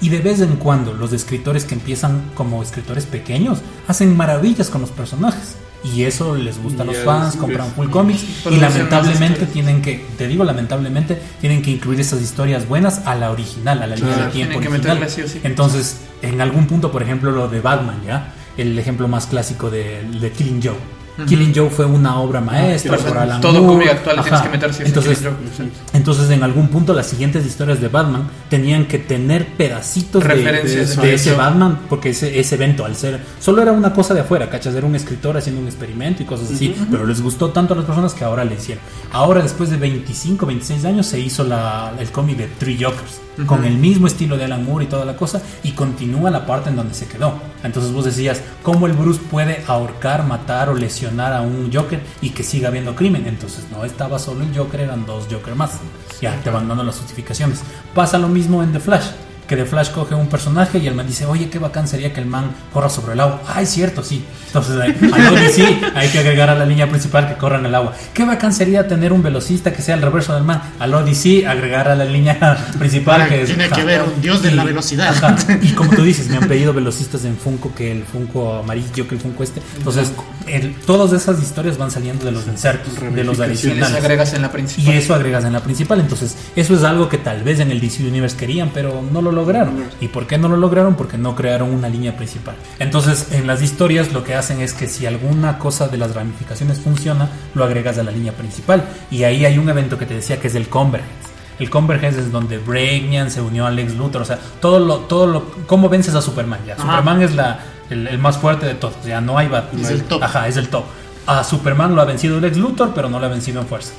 Y 0.00 0.10
de 0.10 0.20
vez 0.20 0.40
en 0.40 0.56
cuando 0.56 0.92
los 0.92 1.12
escritores 1.12 1.64
que 1.64 1.74
empiezan 1.74 2.30
como 2.34 2.62
escritores 2.62 3.06
pequeños 3.06 3.60
hacen 3.88 4.16
maravillas 4.16 4.68
con 4.68 4.82
los 4.82 4.90
personajes. 4.90 5.56
Y 5.84 6.04
eso 6.04 6.34
les 6.34 6.62
gusta 6.62 6.82
a 6.82 6.86
los 6.86 6.96
fans, 6.98 7.36
compran 7.36 7.70
full 7.72 7.90
cómics 7.90 8.24
y 8.50 8.56
lamentablemente 8.56 9.44
tienen 9.46 9.82
que, 9.82 10.04
te 10.16 10.26
digo 10.26 10.42
lamentablemente, 10.42 11.20
tienen 11.40 11.60
que 11.60 11.70
incluir 11.72 12.00
esas 12.00 12.22
historias 12.22 12.66
buenas 12.66 13.06
a 13.06 13.14
la 13.14 13.30
original, 13.30 13.82
a 13.82 13.86
la 13.86 13.96
línea 13.96 14.16
de 14.16 14.30
tiempo 14.32 14.58
original. 14.58 15.06
Entonces, 15.42 16.00
en 16.22 16.40
algún 16.40 16.66
punto, 16.66 16.90
por 16.90 17.02
ejemplo, 17.02 17.30
lo 17.30 17.48
de 17.48 17.60
Batman, 17.60 18.00
¿ya? 18.06 18.32
El 18.56 18.78
ejemplo 18.78 19.08
más 19.08 19.26
clásico 19.26 19.68
de, 19.68 20.02
de 20.20 20.30
Killing 20.30 20.62
Joe. 20.62 20.93
Killing 21.26 21.52
Joe 21.54 21.70
fue 21.70 21.84
una 21.84 22.18
obra 22.18 22.40
maestra 22.40 22.96
Pero 22.96 23.08
por 23.08 23.18
Alan 23.18 23.40
todo 23.40 23.62
Moore. 23.62 23.86
cómic 23.86 23.88
actual 23.88 24.16
le 24.16 24.22
tienes 24.22 24.40
Ajá. 24.40 24.50
que 24.50 24.56
meter 24.56 24.74
sí 24.74 24.82
Entonces, 24.84 25.18
Killing 25.18 25.34
Joke. 25.56 25.70
entonces, 25.92 26.30
en 26.30 26.42
algún 26.42 26.68
punto, 26.68 26.92
las 26.92 27.06
siguientes 27.06 27.46
historias 27.46 27.80
de 27.80 27.88
Batman 27.88 28.28
tenían 28.50 28.86
que 28.86 28.98
tener 28.98 29.46
pedacitos 29.56 30.24
de, 30.24 31.14
ese. 31.14 31.34
Batman, 31.34 31.80
porque 31.88 32.10
ese, 32.10 32.38
ese 32.40 32.54
evento, 32.56 32.84
al 32.84 32.96
ser. 32.96 33.20
Solo 33.40 33.62
era 33.62 33.72
una 33.72 33.92
cosa 33.92 34.12
de 34.14 34.20
afuera, 34.20 34.50
¿cachas? 34.50 34.74
Era 34.74 34.86
un 34.86 34.96
escritor 34.96 35.36
haciendo 35.36 35.60
un 35.60 35.68
experimento 35.68 36.22
y 36.22 36.26
cosas 36.26 36.50
así, 36.52 36.74
pero 36.90 37.06
les 37.06 37.20
gustó 37.22 37.50
tanto 37.50 37.74
a 37.74 37.76
las 37.76 37.86
personas 37.86 38.12
que 38.14 38.24
ahora 38.24 38.44
le 38.44 38.54
hicieron. 38.54 38.82
Ahora, 39.12 39.40
después 39.42 39.70
de 39.70 39.76
25, 39.76 40.46
26 40.46 40.84
años, 40.84 41.06
se 41.06 41.20
hizo 41.20 41.44
la, 41.44 41.92
el 41.98 42.10
cómic 42.10 42.36
de 42.38 42.46
Three 42.48 42.76
Jokers, 42.82 43.20
con 43.46 43.64
el 43.64 43.76
mismo 43.76 44.06
estilo 44.06 44.36
de 44.36 44.44
Alan 44.44 44.64
Moore 44.64 44.84
y 44.84 44.88
toda 44.88 45.04
la 45.04 45.16
cosa, 45.16 45.42
y 45.62 45.72
continúa 45.72 46.30
la 46.30 46.46
parte 46.46 46.70
en 46.70 46.76
donde 46.76 46.94
se 46.94 47.06
quedó. 47.06 47.34
Entonces, 47.62 47.92
vos 47.92 48.04
decías, 48.04 48.42
¿cómo 48.62 48.86
el 48.86 48.92
Bruce 48.92 49.20
puede 49.30 49.64
ahorcar, 49.66 50.26
matar 50.26 50.68
o 50.68 50.74
lesionar 50.74 51.32
a 51.32 51.42
un 51.42 51.70
Joker 51.72 52.00
y 52.20 52.30
que 52.30 52.42
siga 52.42 52.68
habiendo 52.68 52.94
crimen? 52.94 53.26
Entonces, 53.26 53.66
no 53.70 53.84
estaba 53.84 54.18
solo 54.18 54.44
el 54.44 54.56
Joker, 54.56 54.80
eran 54.80 55.06
dos 55.06 55.26
Joker 55.30 55.54
más. 55.54 55.78
Ya 56.20 56.40
te 56.42 56.50
van 56.50 56.68
dando 56.68 56.84
las 56.84 56.96
justificaciones. 56.96 57.60
Pasa 57.94 58.18
lo 58.18 58.28
mismo 58.28 58.62
en 58.62 58.72
The 58.72 58.80
Flash. 58.80 59.06
Que 59.48 59.56
The 59.56 59.66
Flash 59.66 59.90
coge 59.90 60.14
un 60.14 60.28
personaje 60.28 60.78
y 60.78 60.86
el 60.86 60.94
man 60.94 61.06
dice, 61.06 61.26
oye, 61.26 61.50
qué 61.50 61.58
bacán 61.58 61.86
sería 61.86 62.12
que 62.12 62.20
el 62.20 62.26
man 62.26 62.50
corra 62.72 62.88
sobre 62.88 63.12
el 63.12 63.20
agua. 63.20 63.42
Ah, 63.46 63.60
es 63.60 63.68
cierto, 63.68 64.02
sí. 64.02 64.24
Entonces, 64.46 64.80
ahí- 64.80 64.96
a 65.12 65.18
Lodi 65.30 65.48
sí, 65.52 65.80
hay 65.94 66.08
que 66.08 66.18
agregar 66.20 66.48
a 66.48 66.54
la 66.54 66.64
línea 66.64 66.88
principal 66.88 67.28
que 67.28 67.34
corra 67.34 67.58
en 67.58 67.66
el 67.66 67.74
agua. 67.74 67.92
Qué 68.14 68.24
bacán 68.24 68.52
sería 68.54 68.88
tener 68.88 69.12
un 69.12 69.22
velocista 69.22 69.72
que 69.72 69.82
sea 69.82 69.96
el 69.96 70.02
reverso 70.02 70.34
del 70.34 70.44
man. 70.44 70.62
A 70.78 70.86
Lodi 70.86 71.14
sí, 71.14 71.44
agregar 71.44 71.88
a 71.88 71.94
la 71.94 72.04
línea 72.06 72.56
principal 72.78 73.28
que 73.28 73.42
es... 73.42 73.48
tiene 73.48 73.68
que 73.68 73.84
ver 73.84 74.02
un 74.02 74.20
dios 74.22 74.42
de 74.42 74.52
la 74.52 74.64
velocidad. 74.64 75.08
ajá. 75.08 75.36
Y 75.60 75.72
como 75.72 75.90
tú 75.90 76.02
dices, 76.02 76.28
me 76.28 76.36
han 76.36 76.48
pedido 76.48 76.72
velocistas 76.72 77.24
en 77.26 77.36
Funko, 77.36 77.74
que 77.74 77.92
el 77.92 78.04
Funko 78.04 78.54
amarillo, 78.60 79.06
que 79.06 79.14
el 79.16 79.20
Funko 79.20 79.42
este. 79.42 79.60
Entonces, 79.76 80.12
el- 80.46 80.74
todas 80.86 81.12
esas 81.12 81.42
historias 81.42 81.76
van 81.76 81.90
saliendo 81.90 82.24
de 82.24 82.32
los 82.32 82.46
insertos, 82.46 82.94
de 82.98 83.24
los 83.24 83.36
Y 83.36 83.40
les 83.40 83.48
adicionales. 83.50 83.94
agregas 83.96 84.32
en 84.34 84.42
la 84.42 84.48
Y 84.48 84.50
principal. 84.52 84.94
eso 84.94 85.14
agregas 85.14 85.44
en 85.44 85.52
la 85.52 85.60
principal. 85.60 86.00
Entonces, 86.00 86.36
eso 86.56 86.74
es 86.74 86.82
algo 86.84 87.08
que 87.08 87.18
tal 87.18 87.42
vez 87.42 87.60
en 87.60 87.70
el 87.70 87.80
DC 87.80 88.02
Universe 88.06 88.36
querían, 88.36 88.70
pero 88.72 89.02
no 89.12 89.20
lo 89.20 89.33
lograron. 89.34 89.84
¿Y 90.00 90.08
por 90.08 90.26
qué 90.26 90.38
no 90.38 90.48
lo 90.48 90.56
lograron? 90.56 90.94
Porque 90.94 91.18
no 91.18 91.34
crearon 91.34 91.74
una 91.74 91.88
línea 91.88 92.16
principal. 92.16 92.54
Entonces, 92.78 93.28
en 93.32 93.46
las 93.46 93.60
historias 93.60 94.12
lo 94.12 94.24
que 94.24 94.34
hacen 94.34 94.60
es 94.60 94.72
que 94.72 94.88
si 94.88 95.04
alguna 95.04 95.58
cosa 95.58 95.88
de 95.88 95.98
las 95.98 96.14
ramificaciones 96.14 96.80
funciona, 96.80 97.28
lo 97.54 97.64
agregas 97.64 97.98
a 97.98 98.02
la 98.02 98.10
línea 98.10 98.32
principal. 98.32 98.84
Y 99.10 99.24
ahí 99.24 99.44
hay 99.44 99.58
un 99.58 99.68
evento 99.68 99.98
que 99.98 100.06
te 100.06 100.14
decía 100.14 100.40
que 100.40 100.48
es 100.48 100.54
el 100.54 100.68
Convergence. 100.68 101.34
El 101.58 101.70
Convergence 101.70 102.18
es 102.20 102.32
donde 102.32 102.58
Brainiac 102.58 103.28
se 103.28 103.40
unió 103.40 103.66
a 103.66 103.70
Lex 103.70 103.94
Luthor, 103.94 104.22
o 104.22 104.24
sea, 104.24 104.38
todo 104.60 104.80
lo, 104.80 104.98
todo 105.00 105.26
lo, 105.26 105.44
cómo 105.66 105.88
vences 105.88 106.14
a 106.14 106.22
Superman 106.22 106.60
ya. 106.66 106.74
Ajá. 106.74 106.82
Superman 106.82 107.22
es 107.22 107.34
la, 107.34 107.60
el, 107.90 108.08
el 108.08 108.18
más 108.18 108.38
fuerte 108.38 108.66
de 108.66 108.74
todos, 108.74 108.94
ya 109.06 109.20
no 109.20 109.38
hay 109.38 109.48
Batman. 109.48 109.84
Es 109.84 109.90
el 109.90 110.02
top. 110.02 110.22
Ajá, 110.22 110.48
es 110.48 110.56
el 110.56 110.68
top. 110.68 110.84
A 111.26 111.44
Superman 111.44 111.94
lo 111.94 112.02
ha 112.02 112.04
vencido 112.04 112.40
Lex 112.40 112.56
Luthor, 112.56 112.92
pero 112.94 113.08
no 113.08 113.20
lo 113.20 113.26
ha 113.26 113.28
vencido 113.28 113.60
en 113.60 113.68
fuerza. 113.68 113.92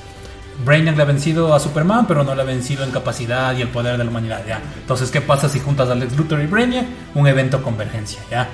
Brainiac 0.64 0.96
le 0.96 1.02
ha 1.04 1.06
vencido 1.06 1.54
a 1.54 1.60
Superman, 1.60 2.06
pero 2.08 2.24
no 2.24 2.34
le 2.36 2.42
ha 2.42 2.46
vencido 2.46 2.84
en 2.84 2.92
capacidad 2.92 3.56
y 3.58 3.62
el 3.62 3.70
poder 3.70 3.98
de 3.98 4.04
la 4.04 4.10
humanidad, 4.10 4.46
¿ya? 4.48 4.62
Entonces, 4.80 5.12
¿qué 5.12 5.22
pasa 5.22 5.50
si 5.50 5.60
juntas 5.60 5.90
a 5.90 5.96
Lex 5.96 6.16
Luthor 6.16 6.42
y 6.42 6.48
Brainiac? 6.48 6.86
Un 7.14 7.28
evento 7.28 7.62
convergencia, 7.62 8.20
¿ya? 8.32 8.48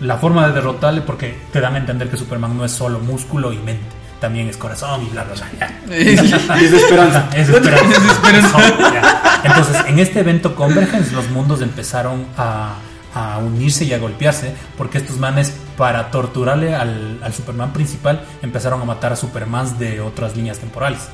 La 0.00 0.18
forma 0.18 0.46
de 0.46 0.52
derrotarle, 0.52 1.00
porque 1.00 1.36
te 1.52 1.60
dan 1.60 1.74
a 1.74 1.78
entender 1.78 2.08
que 2.08 2.16
Superman 2.16 2.56
no 2.56 2.64
es 2.64 2.72
solo 2.72 3.00
músculo 3.00 3.52
y 3.52 3.58
mente, 3.58 3.84
también 4.20 4.48
es 4.48 4.56
corazón 4.56 5.04
y 5.04 5.10
bla, 5.10 5.24
bla, 5.24 5.34
bla, 5.34 5.46
¿ya? 5.58 5.80
Y 5.96 6.64
es 6.64 6.72
esperanza. 6.72 7.28
Es 7.34 7.48
esperanza. 7.48 7.84
Es 7.96 8.10
esperanza. 8.10 8.58
Ya. 8.92 9.42
Entonces, 9.44 9.76
en 9.86 9.98
este 9.98 10.20
evento 10.20 10.54
Convergence, 10.54 11.12
los 11.12 11.28
mundos 11.30 11.62
empezaron 11.62 12.26
a, 12.36 12.76
a 13.14 13.38
unirse 13.38 13.84
y 13.84 13.92
a 13.92 13.98
golpearse, 13.98 14.54
porque 14.76 14.98
estos 14.98 15.18
manes, 15.18 15.52
para 15.76 16.10
torturarle 16.10 16.74
al, 16.74 17.20
al 17.22 17.34
Superman 17.34 17.72
principal, 17.72 18.24
empezaron 18.42 18.80
a 18.80 18.84
matar 18.84 19.12
a 19.12 19.16
Supermans 19.16 19.78
de 19.78 20.00
otras 20.00 20.36
líneas 20.36 20.58
temporales. 20.58 21.08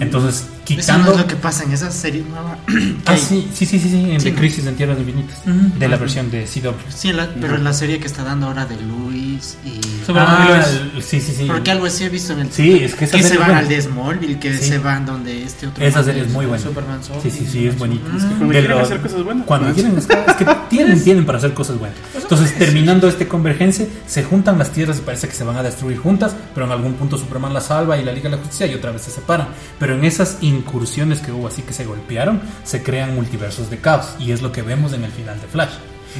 Entonces, 0.00 0.46
Eso 0.68 0.98
no 0.98 1.10
es 1.12 1.18
lo 1.18 1.26
que 1.26 1.36
pasa 1.36 1.64
en 1.64 1.72
esa 1.72 1.90
serie 1.90 2.22
nueva. 2.28 2.58
Ah, 3.06 3.16
sí, 3.18 3.48
sí, 3.54 3.66
sí, 3.66 3.78
sí, 3.78 3.88
sí, 3.90 4.10
en 4.12 4.18
Sí, 4.20 4.26
The 4.28 4.32
¿no? 4.32 4.38
Crisis 4.38 4.66
en 4.66 4.76
Tierras 4.76 4.98
Infinitas, 4.98 5.42
de 5.44 5.88
la 5.88 5.96
versión 5.98 6.30
de 6.30 6.44
CW. 6.44 6.70
Sí, 6.88 7.12
pero 7.40 7.56
en 7.56 7.64
la 7.64 7.72
serie 7.74 7.98
que 7.98 8.06
está 8.06 8.24
dando 8.24 8.46
ahora 8.46 8.64
de 8.64 8.76
Luis 8.80 9.58
y... 9.64 9.78
Ah, 10.08 10.64
el- 10.94 11.02
sí, 11.02 11.20
sí, 11.20 11.32
sí. 11.36 11.44
Porque 11.46 11.70
algo 11.70 11.84
así 11.86 12.04
he 12.04 12.08
visto 12.08 12.32
en 12.32 12.40
el... 12.40 12.50
Sí, 12.52 12.78
es 12.82 12.94
que 12.94 13.04
esa 13.04 13.16
que 13.18 13.22
serie 13.22 13.28
se 13.36 13.38
van 13.38 13.48
buena. 13.48 13.58
al 13.60 13.68
de 13.68 13.82
Smallville, 13.82 14.38
que 14.38 14.56
Sí. 14.56 14.64
se 14.70 14.78
van 14.78 15.04
donde 15.04 15.42
este 15.42 15.66
otro... 15.66 15.84
Esa 15.84 16.02
serie 16.02 16.22
es 16.22 16.30
muy 16.30 16.46
buena. 16.46 16.62
Superman 16.64 17.00
Sí, 17.22 17.30
sí, 17.30 17.46
sí, 17.50 17.66
es 17.66 17.78
bonita. 17.78 18.06
Es 18.16 18.22
que 18.24 18.28
cuando 18.28 18.46
De 18.46 18.52
quieren 18.60 18.70
lo- 18.70 18.80
hacer 18.82 19.00
cosas 19.00 19.22
buenas. 19.22 19.46
Cuando 19.46 19.68
Ah, 19.68 19.72
quieren, 19.74 19.98
es 19.98 20.06
que, 20.06 20.14
es 20.28 20.36
que 20.36 20.46
tienen, 20.70 21.04
tienen 21.04 21.26
para 21.26 21.38
hacer 21.38 21.52
cosas 21.52 21.78
buenas. 21.78 21.98
Entonces, 22.14 22.54
terminando 22.56 23.06
este 23.08 23.28
convergencia, 23.28 23.86
se 24.06 24.24
juntan 24.24 24.58
las 24.58 24.70
tierras 24.70 24.98
y 24.98 25.00
parece 25.02 25.28
que 25.28 25.34
se 25.34 25.44
van 25.44 25.56
a 25.56 25.62
destruir 25.62 25.98
juntas, 25.98 26.34
pero 26.54 26.64
en 26.66 26.72
algún 26.72 26.94
punto 26.94 27.18
Superman 27.18 27.52
la 27.52 27.60
salva 27.60 27.98
y 27.98 28.04
la 28.04 28.12
Liga 28.12 28.30
de 28.30 28.36
la 28.36 28.42
Justicia 28.42 28.66
y 28.66 28.74
otra 28.74 28.92
vez 28.92 29.02
se 29.02 29.10
separan. 29.10 29.48
Pero 29.78 29.94
en 29.94 30.04
esas 30.04 30.38
incursiones 30.54 31.20
que 31.20 31.32
hubo 31.32 31.48
así 31.48 31.62
que 31.62 31.72
se 31.72 31.84
golpearon, 31.84 32.40
se 32.64 32.82
crean 32.82 33.14
multiversos 33.14 33.70
de 33.70 33.78
caos 33.78 34.14
y 34.18 34.32
es 34.32 34.42
lo 34.42 34.52
que 34.52 34.62
vemos 34.62 34.92
en 34.92 35.04
el 35.04 35.10
final 35.10 35.40
de 35.40 35.46
Flash. 35.46 35.72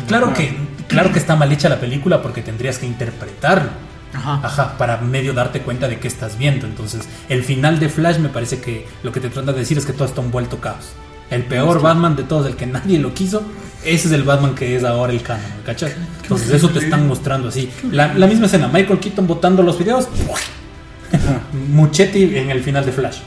Claro 0.08 0.32
que, 0.34 0.56
claro 0.88 1.12
que 1.12 1.18
está 1.18 1.36
mal 1.36 1.50
hecha 1.52 1.68
la 1.68 1.80
película 1.80 2.20
porque 2.20 2.42
tendrías 2.42 2.78
que 2.78 2.86
interpretarlo. 2.86 3.70
Ajá. 4.12 4.40
Ajá, 4.42 4.78
para 4.78 4.98
medio 4.98 5.32
darte 5.32 5.60
cuenta 5.60 5.88
de 5.88 5.98
qué 5.98 6.08
estás 6.08 6.38
viendo. 6.38 6.66
Entonces, 6.66 7.08
el 7.28 7.42
final 7.42 7.80
de 7.80 7.88
Flash 7.88 8.18
me 8.18 8.28
parece 8.28 8.60
que 8.60 8.86
lo 9.02 9.12
que 9.12 9.20
te 9.20 9.28
trata 9.28 9.52
de 9.52 9.60
decir 9.60 9.78
es 9.78 9.86
que 9.86 9.92
todo 9.92 10.04
está 10.04 10.20
envuelto 10.20 10.60
caos. 10.60 10.92
El 11.30 11.44
peor 11.44 11.80
Batman 11.80 12.14
de 12.16 12.22
todos, 12.22 12.46
el 12.46 12.54
que 12.54 12.66
nadie 12.66 12.98
lo 12.98 13.14
quiso, 13.14 13.42
ese 13.84 14.08
es 14.08 14.12
el 14.12 14.22
Batman 14.22 14.54
que 14.54 14.76
es 14.76 14.84
ahora 14.84 15.12
el 15.12 15.22
canon, 15.22 15.50
¿me 15.58 15.62
¿cachai? 15.64 15.92
Entonces, 16.22 16.50
eso 16.50 16.68
te 16.68 16.78
están 16.78 17.08
mostrando 17.08 17.48
así. 17.48 17.70
La, 17.90 18.14
la 18.14 18.26
misma 18.26 18.46
escena, 18.46 18.68
Michael 18.68 19.00
Keaton 19.00 19.26
botando 19.26 19.62
los 19.62 19.78
videos, 19.78 20.08
Muchetti 21.70 22.36
en 22.36 22.50
el 22.50 22.62
final 22.62 22.84
de 22.84 22.92
Flash. 22.92 23.18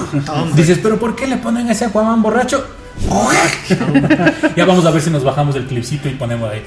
Dices, 0.54 0.78
pero 0.82 0.98
¿por 0.98 1.14
qué 1.16 1.26
le 1.26 1.36
ponen 1.36 1.68
ese 1.70 1.86
Aquaman 1.86 2.22
borracho? 2.22 2.64
ya 4.56 4.64
vamos 4.66 4.84
a 4.84 4.90
ver 4.90 5.00
si 5.00 5.10
nos 5.10 5.24
bajamos 5.24 5.56
el 5.56 5.66
clipcito 5.66 6.08
y 6.08 6.12
ponemos 6.14 6.50
ahí. 6.50 6.62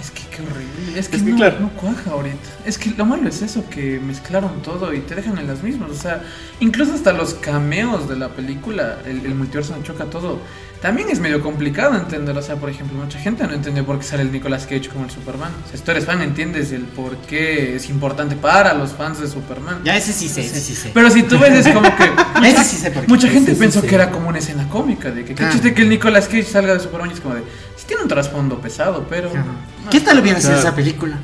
Es 0.00 0.10
que 0.10 0.22
qué 0.30 0.42
horrible. 0.42 0.98
Es 0.98 1.08
que, 1.08 1.16
Es 1.16 1.22
que 1.22 1.30
no, 1.30 1.36
claro. 1.36 1.60
no 1.60 1.70
cuaja 1.70 2.10
ahorita. 2.10 2.48
Es 2.64 2.78
que 2.78 2.90
lo 2.90 3.04
malo 3.04 3.28
es 3.28 3.42
eso, 3.42 3.64
que 3.68 3.98
mezclaron 4.00 4.62
todo 4.62 4.94
y 4.94 5.00
te 5.00 5.14
dejan 5.16 5.38
en 5.38 5.46
las 5.46 5.62
mismas. 5.62 5.90
O 5.90 5.94
sea, 5.94 6.22
incluso 6.60 6.94
hasta 6.94 7.12
los 7.12 7.34
cameos 7.34 8.08
de 8.08 8.16
la 8.16 8.28
película, 8.28 8.98
el, 9.06 9.26
el 9.26 9.34
multiverso 9.34 9.76
no 9.76 9.82
choca 9.82 10.04
todo. 10.04 10.40
También 10.80 11.08
es 11.10 11.18
medio 11.18 11.40
complicado 11.42 11.96
entender. 11.96 12.36
O 12.38 12.42
sea, 12.42 12.54
por 12.54 12.70
ejemplo, 12.70 12.96
mucha 12.96 13.18
gente 13.18 13.44
no 13.46 13.52
entendió 13.52 13.84
por 13.84 13.98
qué 13.98 14.04
sale 14.04 14.22
el 14.22 14.30
Nicolas 14.30 14.62
Cage 14.64 14.88
como 14.88 15.04
el 15.06 15.10
Superman. 15.10 15.50
O 15.64 15.68
sea, 15.68 15.76
si 15.76 15.82
tú 15.84 15.90
eres 15.90 16.04
fan, 16.04 16.22
entiendes 16.22 16.70
el 16.70 16.82
por 16.82 17.16
qué 17.16 17.74
es 17.74 17.88
importante 17.90 18.36
para 18.36 18.74
los 18.74 18.92
fans 18.92 19.20
de 19.20 19.26
Superman. 19.26 19.80
Ya 19.84 19.96
ese 19.96 20.12
sí 20.12 20.28
sé, 20.28 20.42
ese 20.42 20.60
sí 20.60 20.76
sé. 20.76 20.92
Pero 20.94 21.10
si 21.10 21.24
tú 21.24 21.36
ves, 21.38 21.66
es 21.66 21.74
como 21.74 21.88
que. 21.96 22.04
Ese 22.48 22.62
sí 22.64 22.76
sé 22.76 22.92
por 22.92 23.02
qué. 23.02 23.08
Mucha 23.08 23.28
gente 23.28 23.50
Ese 23.52 23.60
pensó 23.60 23.80
sé. 23.80 23.88
que 23.88 23.94
era 23.96 24.10
como 24.10 24.28
una 24.28 24.38
escena 24.38 24.68
cómica, 24.68 25.10
de 25.10 25.24
que 25.24 25.34
qué 25.34 25.44
Ah. 25.44 25.50
chiste 25.50 25.74
que 25.74 25.82
el 25.82 25.88
Nicolas 25.88 26.26
Cage 26.26 26.44
salga 26.44 26.72
de 26.74 26.80
Superman 26.80 27.10
y 27.10 27.14
es 27.14 27.20
como 27.20 27.34
de. 27.34 27.40
Sí, 27.76 27.84
tiene 27.86 28.02
un 28.04 28.08
trasfondo 28.08 28.60
pesado, 28.60 29.04
pero. 29.10 29.30
No 29.34 29.90
¿Qué 29.90 30.00
tal 30.00 30.20
hubiera 30.20 30.38
sido 30.38 30.52
Claro. 30.52 30.68
esa 30.68 30.76
película? 30.76 31.16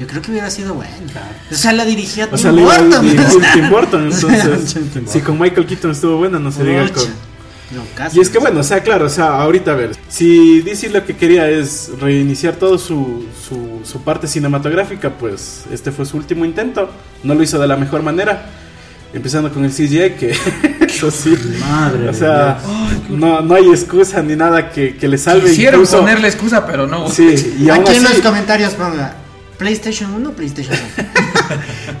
Yo 0.00 0.06
creo 0.06 0.22
que 0.22 0.30
hubiera 0.30 0.48
sido 0.50 0.72
buena. 0.74 0.90
O 1.50 1.54
sea, 1.54 1.72
la 1.72 1.84
dirigía 1.84 2.28
O 2.32 2.36
Tim 2.36 2.56
Burton. 2.56 3.06
Tim 3.52 3.68
Burton, 3.70 4.10
entonces. 4.12 4.76
Si 5.06 5.20
con 5.20 5.38
Michael 5.38 5.66
Keaton 5.66 5.90
estuvo 5.90 6.16
buena, 6.16 6.38
no 6.38 6.50
se 6.50 6.64
diga 6.64 6.88
con. 6.88 7.33
No, 7.70 7.82
casi. 7.94 8.18
Y 8.18 8.20
es 8.20 8.28
que 8.30 8.38
bueno, 8.38 8.60
o 8.60 8.62
sea, 8.62 8.82
claro, 8.82 9.06
o 9.06 9.08
sea, 9.08 9.40
ahorita 9.40 9.72
a 9.72 9.74
ver, 9.74 9.92
si 10.08 10.60
DC 10.60 10.90
lo 10.90 11.04
que 11.04 11.16
quería 11.16 11.48
es 11.48 11.90
reiniciar 12.00 12.56
todo 12.56 12.78
su, 12.78 13.24
su, 13.48 13.80
su 13.84 14.02
parte 14.02 14.26
cinematográfica, 14.28 15.10
pues 15.10 15.64
este 15.72 15.90
fue 15.90 16.04
su 16.04 16.16
último 16.16 16.44
intento, 16.44 16.90
no 17.22 17.34
lo 17.34 17.42
hizo 17.42 17.58
de 17.58 17.66
la 17.66 17.76
mejor 17.76 18.02
manera, 18.02 18.46
empezando 19.14 19.50
con 19.52 19.64
el 19.64 19.70
CGI, 19.72 20.10
que 20.18 20.36
eso 20.86 21.10
sí, 21.10 21.34
Madre 21.60 22.08
o 22.10 22.14
sea, 22.14 22.58
no, 23.08 23.40
no 23.40 23.54
hay 23.54 23.68
excusa 23.70 24.22
ni 24.22 24.36
nada 24.36 24.70
que, 24.70 24.96
que 24.96 25.08
le 25.08 25.16
salve. 25.18 25.48
Quisieron 25.48 25.80
incluso- 25.80 26.00
ponerle 26.00 26.28
excusa, 26.28 26.66
pero 26.66 26.86
no. 26.86 27.10
Sí, 27.10 27.56
y 27.60 27.70
Aquí 27.70 27.94
en 27.96 28.02
los 28.02 28.20
comentarios 28.20 28.74
ponga 28.74 29.14
PlayStation 29.58 30.12
1 30.14 30.30
PlayStation 30.32 30.76
2. 30.96 31.06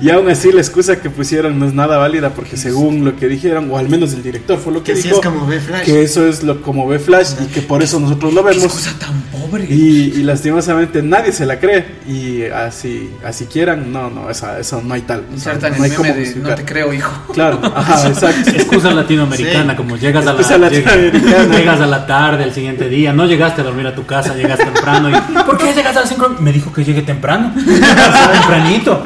y 0.00 0.10
aún 0.10 0.28
así 0.28 0.50
la 0.52 0.60
excusa 0.60 1.00
que 1.00 1.10
pusieron 1.10 1.58
no 1.58 1.66
es 1.66 1.74
nada 1.74 1.98
válida 1.98 2.30
porque 2.30 2.56
según 2.56 3.04
lo 3.04 3.16
que 3.16 3.28
dijeron, 3.28 3.70
o 3.70 3.78
al 3.78 3.88
menos 3.88 4.12
el 4.12 4.22
director 4.22 4.58
fue 4.58 4.72
lo 4.72 4.82
que, 4.82 4.92
Que 4.92 5.00
sí 5.00 5.08
dijo, 5.08 5.20
es 5.20 5.26
como 5.26 5.46
ve 5.46 5.60
Flash. 5.60 5.84
que 5.84 6.02
eso 6.02 6.26
es 6.26 6.42
lo 6.42 6.62
como 6.62 6.86
ve 6.86 6.98
Flash 6.98 7.32
y 7.44 7.46
que 7.46 7.62
por 7.62 7.82
eso 7.82 8.00
nosotros 8.00 8.32
lo 8.32 8.42
vemos. 8.42 8.64
excusa 8.64 8.92
tan 8.98 9.22
Pobre. 9.34 9.66
Y, 9.68 10.14
y 10.16 10.22
lastimosamente 10.22 11.02
nadie 11.02 11.32
se 11.32 11.46
la 11.46 11.58
cree. 11.58 11.84
Y 12.06 12.44
así, 12.44 13.10
así 13.24 13.46
quieran, 13.46 13.92
no, 13.92 14.10
no, 14.10 14.30
esa, 14.30 14.58
eso 14.58 14.82
no 14.84 14.94
hay 14.94 15.02
tal. 15.02 15.24
O 15.34 15.38
sea, 15.38 15.54
no 15.54 15.82
hay 15.82 15.90
el 15.90 15.96
cómo 15.96 16.08
meme 16.08 16.14
de 16.14 16.20
no 16.20 16.24
justificar. 16.24 16.56
te 16.56 16.64
creo, 16.64 16.92
hijo. 16.92 17.12
Claro, 17.32 17.60
ajá, 17.62 18.08
exacto. 18.08 18.50
Excusa 18.50 18.92
latinoamericana, 18.92 19.76
como 19.76 19.96
llegas 19.96 20.22
a 20.22 20.32
la, 20.32 20.32
Excusa 20.32 20.58
latinoamericana. 20.58 21.42
llegas, 21.42 21.56
llegas 21.56 21.80
a 21.80 21.86
la 21.86 22.06
tarde, 22.06 22.44
el 22.44 22.52
siguiente 22.52 22.88
día, 22.88 23.12
no 23.12 23.26
llegaste 23.26 23.60
a 23.60 23.64
dormir 23.64 23.86
a 23.86 23.94
tu 23.94 24.06
casa, 24.06 24.34
llegas 24.34 24.58
temprano 24.58 25.10
y 25.10 25.14
¿por 25.44 25.58
qué 25.58 25.72
llegas 25.72 25.96
a 25.96 26.00
las 26.00 26.08
5? 26.08 26.36
Me 26.40 26.52
dijo 26.52 26.72
que 26.72 26.84
llegue 26.84 27.02
temprano, 27.02 27.43
tempranito. 28.32 29.02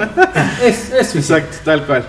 Es, 0.64 0.92
es 0.92 1.16
Exacto, 1.16 1.58
tal 1.64 1.84
cual. 1.84 2.04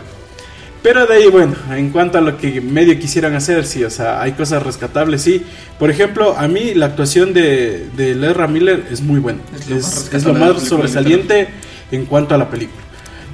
Pero 0.82 1.06
de 1.06 1.16
ahí, 1.16 1.28
bueno, 1.28 1.56
en 1.72 1.90
cuanto 1.90 2.18
a 2.18 2.22
lo 2.22 2.38
que 2.38 2.62
medio 2.62 2.98
quisieran 2.98 3.36
hacer, 3.36 3.66
sí, 3.66 3.84
o 3.84 3.90
sea, 3.90 4.22
hay 4.22 4.32
cosas 4.32 4.64
rescatables, 4.64 5.22
sí. 5.22 5.44
Por 5.78 5.90
ejemplo, 5.90 6.38
a 6.38 6.48
mí 6.48 6.74
la 6.74 6.86
actuación 6.86 7.34
de, 7.34 7.90
de 7.98 8.12
Ezra 8.12 8.48
Miller 8.48 8.86
es 8.90 9.02
muy 9.02 9.20
buena. 9.20 9.40
Es 9.60 9.68
lo 9.70 9.76
más 9.76 10.08
Es, 10.08 10.14
es 10.14 10.24
lo 10.26 10.60
sobresaliente 10.60 11.50
en 11.92 12.06
cuanto 12.06 12.34
a 12.34 12.38
la 12.38 12.50
película. 12.50 12.82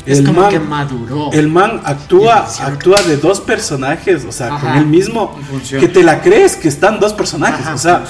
Es 0.05 0.19
El 0.19 0.25
como 0.25 0.41
man- 0.41 0.49
que 0.51 0.59
maduró. 0.59 1.31
El 1.33 1.47
man 1.47 1.81
actúa, 1.83 2.45
actúa 2.61 3.01
de 3.01 3.17
dos 3.17 3.41
personajes, 3.41 4.23
o 4.23 4.31
sea, 4.31 4.49
con 4.49 4.57
Ajá. 4.69 4.77
él 4.77 4.85
mismo, 4.85 5.35
Y 5.41 5.43
funciona. 5.45 5.81
que 5.81 5.87
te 5.91 6.03
la 6.03 6.21
crees 6.21 6.55
que 6.55 6.67
están 6.67 6.99
dos 6.99 7.13
personajes, 7.13 7.65
Ajá, 7.65 7.73
o 7.73 7.77
sea, 7.77 8.03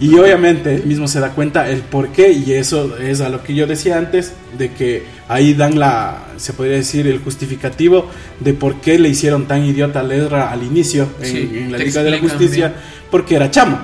y 0.00 0.14
obviamente 0.18 0.74
él 0.74 0.84
mismo 0.86 1.06
se 1.06 1.20
da 1.20 1.30
cuenta 1.30 1.68
el 1.70 1.82
por 1.82 2.08
qué, 2.08 2.32
y 2.32 2.52
eso 2.52 2.96
es 2.98 3.20
a 3.20 3.28
lo 3.28 3.44
que 3.44 3.54
yo 3.54 3.66
decía 3.68 3.96
antes, 3.98 4.32
de 4.58 4.72
que 4.72 5.04
ahí 5.28 5.54
dan 5.54 5.78
la, 5.78 6.24
se 6.36 6.52
podría 6.52 6.76
decir, 6.78 7.06
el 7.06 7.20
justificativo 7.20 8.10
de 8.40 8.52
por 8.52 8.80
qué 8.80 8.98
le 8.98 9.08
hicieron 9.08 9.46
tan 9.46 9.64
idiota 9.64 10.00
a 10.00 10.14
Ezra 10.14 10.50
al 10.50 10.62
inicio 10.64 11.08
en, 11.20 11.26
Sí, 11.30 11.50
en 11.54 11.70
la 11.72 11.78
Liga 11.78 12.02
de 12.02 12.10
la 12.10 12.18
Justicia, 12.18 12.68
bien. 12.68 12.80
porque 13.10 13.36
era 13.36 13.50
chamo. 13.50 13.78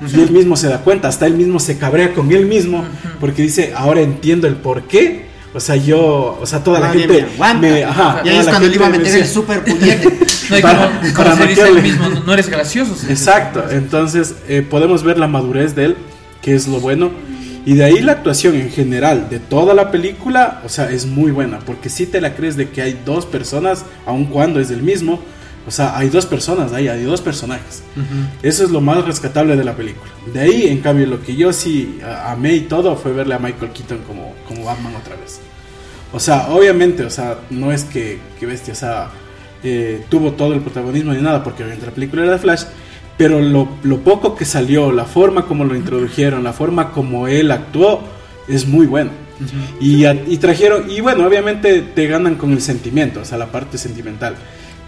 Y 0.00 0.20
él 0.20 0.30
mismo 0.30 0.56
se 0.56 0.68
da 0.68 0.78
cuenta, 0.82 1.08
hasta 1.08 1.26
él 1.26 1.34
mismo 1.34 1.58
se 1.58 1.76
cabrea 1.78 2.14
con 2.14 2.30
él 2.30 2.46
mismo, 2.46 2.84
porque 3.18 3.42
dice, 3.42 3.72
ahora 3.76 4.00
entiendo 4.02 4.46
el 4.46 4.54
por 4.54 4.82
qué. 4.84 5.26
O 5.58 5.60
sea, 5.60 5.74
yo, 5.74 6.38
o 6.40 6.46
sea, 6.46 6.62
toda 6.62 6.78
la 6.78 6.90
gente 6.90 7.26
me 7.60 7.82
ajá, 7.82 8.22
y 8.24 8.28
ahí 8.28 8.36
es 8.38 8.46
cuando 8.46 8.68
le 8.68 8.74
iba 8.76 8.86
a 8.86 8.90
meter 8.90 9.12
el 9.12 9.26
super 9.26 9.64
puñete. 9.64 10.08
Para- 10.62 10.88
el 11.68 11.82
mismo, 11.82 12.08
no, 12.24 12.32
eres 12.32 12.48
gracioso. 12.48 12.94
Exacto, 13.10 13.64
entonces 13.68 14.36
eh, 14.46 14.62
podemos 14.62 15.02
ver 15.02 15.18
la 15.18 15.26
madurez 15.26 15.74
de 15.74 15.86
él, 15.86 15.96
que 16.42 16.54
es 16.54 16.68
lo 16.68 16.78
bueno. 16.78 17.10
Y 17.66 17.74
de 17.74 17.84
ahí 17.84 17.98
la 17.98 18.12
actuación 18.12 18.54
en 18.54 18.70
general 18.70 19.28
de 19.28 19.40
toda 19.40 19.74
la 19.74 19.90
película, 19.90 20.62
o 20.64 20.68
sea, 20.68 20.92
es 20.92 21.06
muy 21.06 21.32
buena, 21.32 21.58
porque 21.58 21.88
si 21.88 22.06
te 22.06 22.20
la 22.20 22.36
crees 22.36 22.56
de 22.56 22.70
que 22.70 22.80
hay 22.80 23.02
dos 23.04 23.26
personas, 23.26 23.84
aun 24.06 24.26
cuando 24.26 24.60
es 24.60 24.68
del 24.68 24.84
mismo, 24.84 25.18
o 25.68 25.70
sea, 25.70 25.96
hay 25.96 26.08
dos 26.08 26.26
personas 26.26 26.72
ahí, 26.72 26.88
hay 26.88 27.04
dos 27.04 27.20
personajes. 27.20 27.82
Eso 28.42 28.64
es 28.64 28.70
lo 28.70 28.80
más 28.80 29.04
rescatable 29.04 29.54
de 29.54 29.62
la 29.64 29.76
película. 29.76 30.10
De 30.32 30.40
ahí, 30.40 30.66
en 30.66 30.78
cambio, 30.80 31.06
lo 31.06 31.22
que 31.22 31.36
yo 31.36 31.52
sí 31.52 32.00
amé 32.26 32.54
y 32.54 32.60
todo 32.62 32.96
fue 32.96 33.12
verle 33.12 33.34
a 33.34 33.38
Michael 33.38 33.70
Keaton 33.72 33.98
como, 34.06 34.34
como 34.48 34.64
Batman 34.64 34.94
otra 34.96 35.14
vez. 35.16 35.40
O 36.12 36.18
sea, 36.18 36.48
obviamente, 36.48 37.04
o 37.04 37.10
sea, 37.10 37.38
no 37.50 37.70
es 37.70 37.84
que, 37.84 38.18
que 38.40 38.46
bestia, 38.46 38.72
o 38.72 38.76
sea, 38.76 39.10
eh, 39.62 40.04
tuvo 40.08 40.32
todo 40.32 40.54
el 40.54 40.60
protagonismo 40.60 41.12
ni 41.12 41.20
nada, 41.20 41.44
porque 41.44 41.62
obviamente 41.62 41.86
la 41.86 41.92
película 41.92 42.22
era 42.22 42.32
de 42.32 42.38
Flash, 42.38 42.62
pero 43.18 43.40
lo, 43.40 43.68
lo 43.82 43.98
poco 44.00 44.34
que 44.34 44.44
salió, 44.46 44.90
la 44.90 45.04
forma 45.04 45.44
como 45.44 45.64
lo 45.64 45.76
introdujeron, 45.76 46.42
la 46.44 46.52
forma 46.54 46.92
como 46.92 47.28
él 47.28 47.50
actuó, 47.50 48.02
es 48.48 48.66
muy 48.66 48.86
bueno. 48.86 49.10
y, 49.80 50.04
a- 50.06 50.14
y 50.14 50.38
trajeron, 50.38 50.90
y 50.90 51.00
bueno, 51.00 51.26
obviamente 51.26 51.80
te 51.82 52.06
ganan 52.06 52.36
con 52.36 52.52
el 52.52 52.62
sentimiento, 52.62 53.20
o 53.20 53.24
sea, 53.24 53.36
la 53.38 53.46
parte 53.52 53.76
sentimental. 53.76 54.34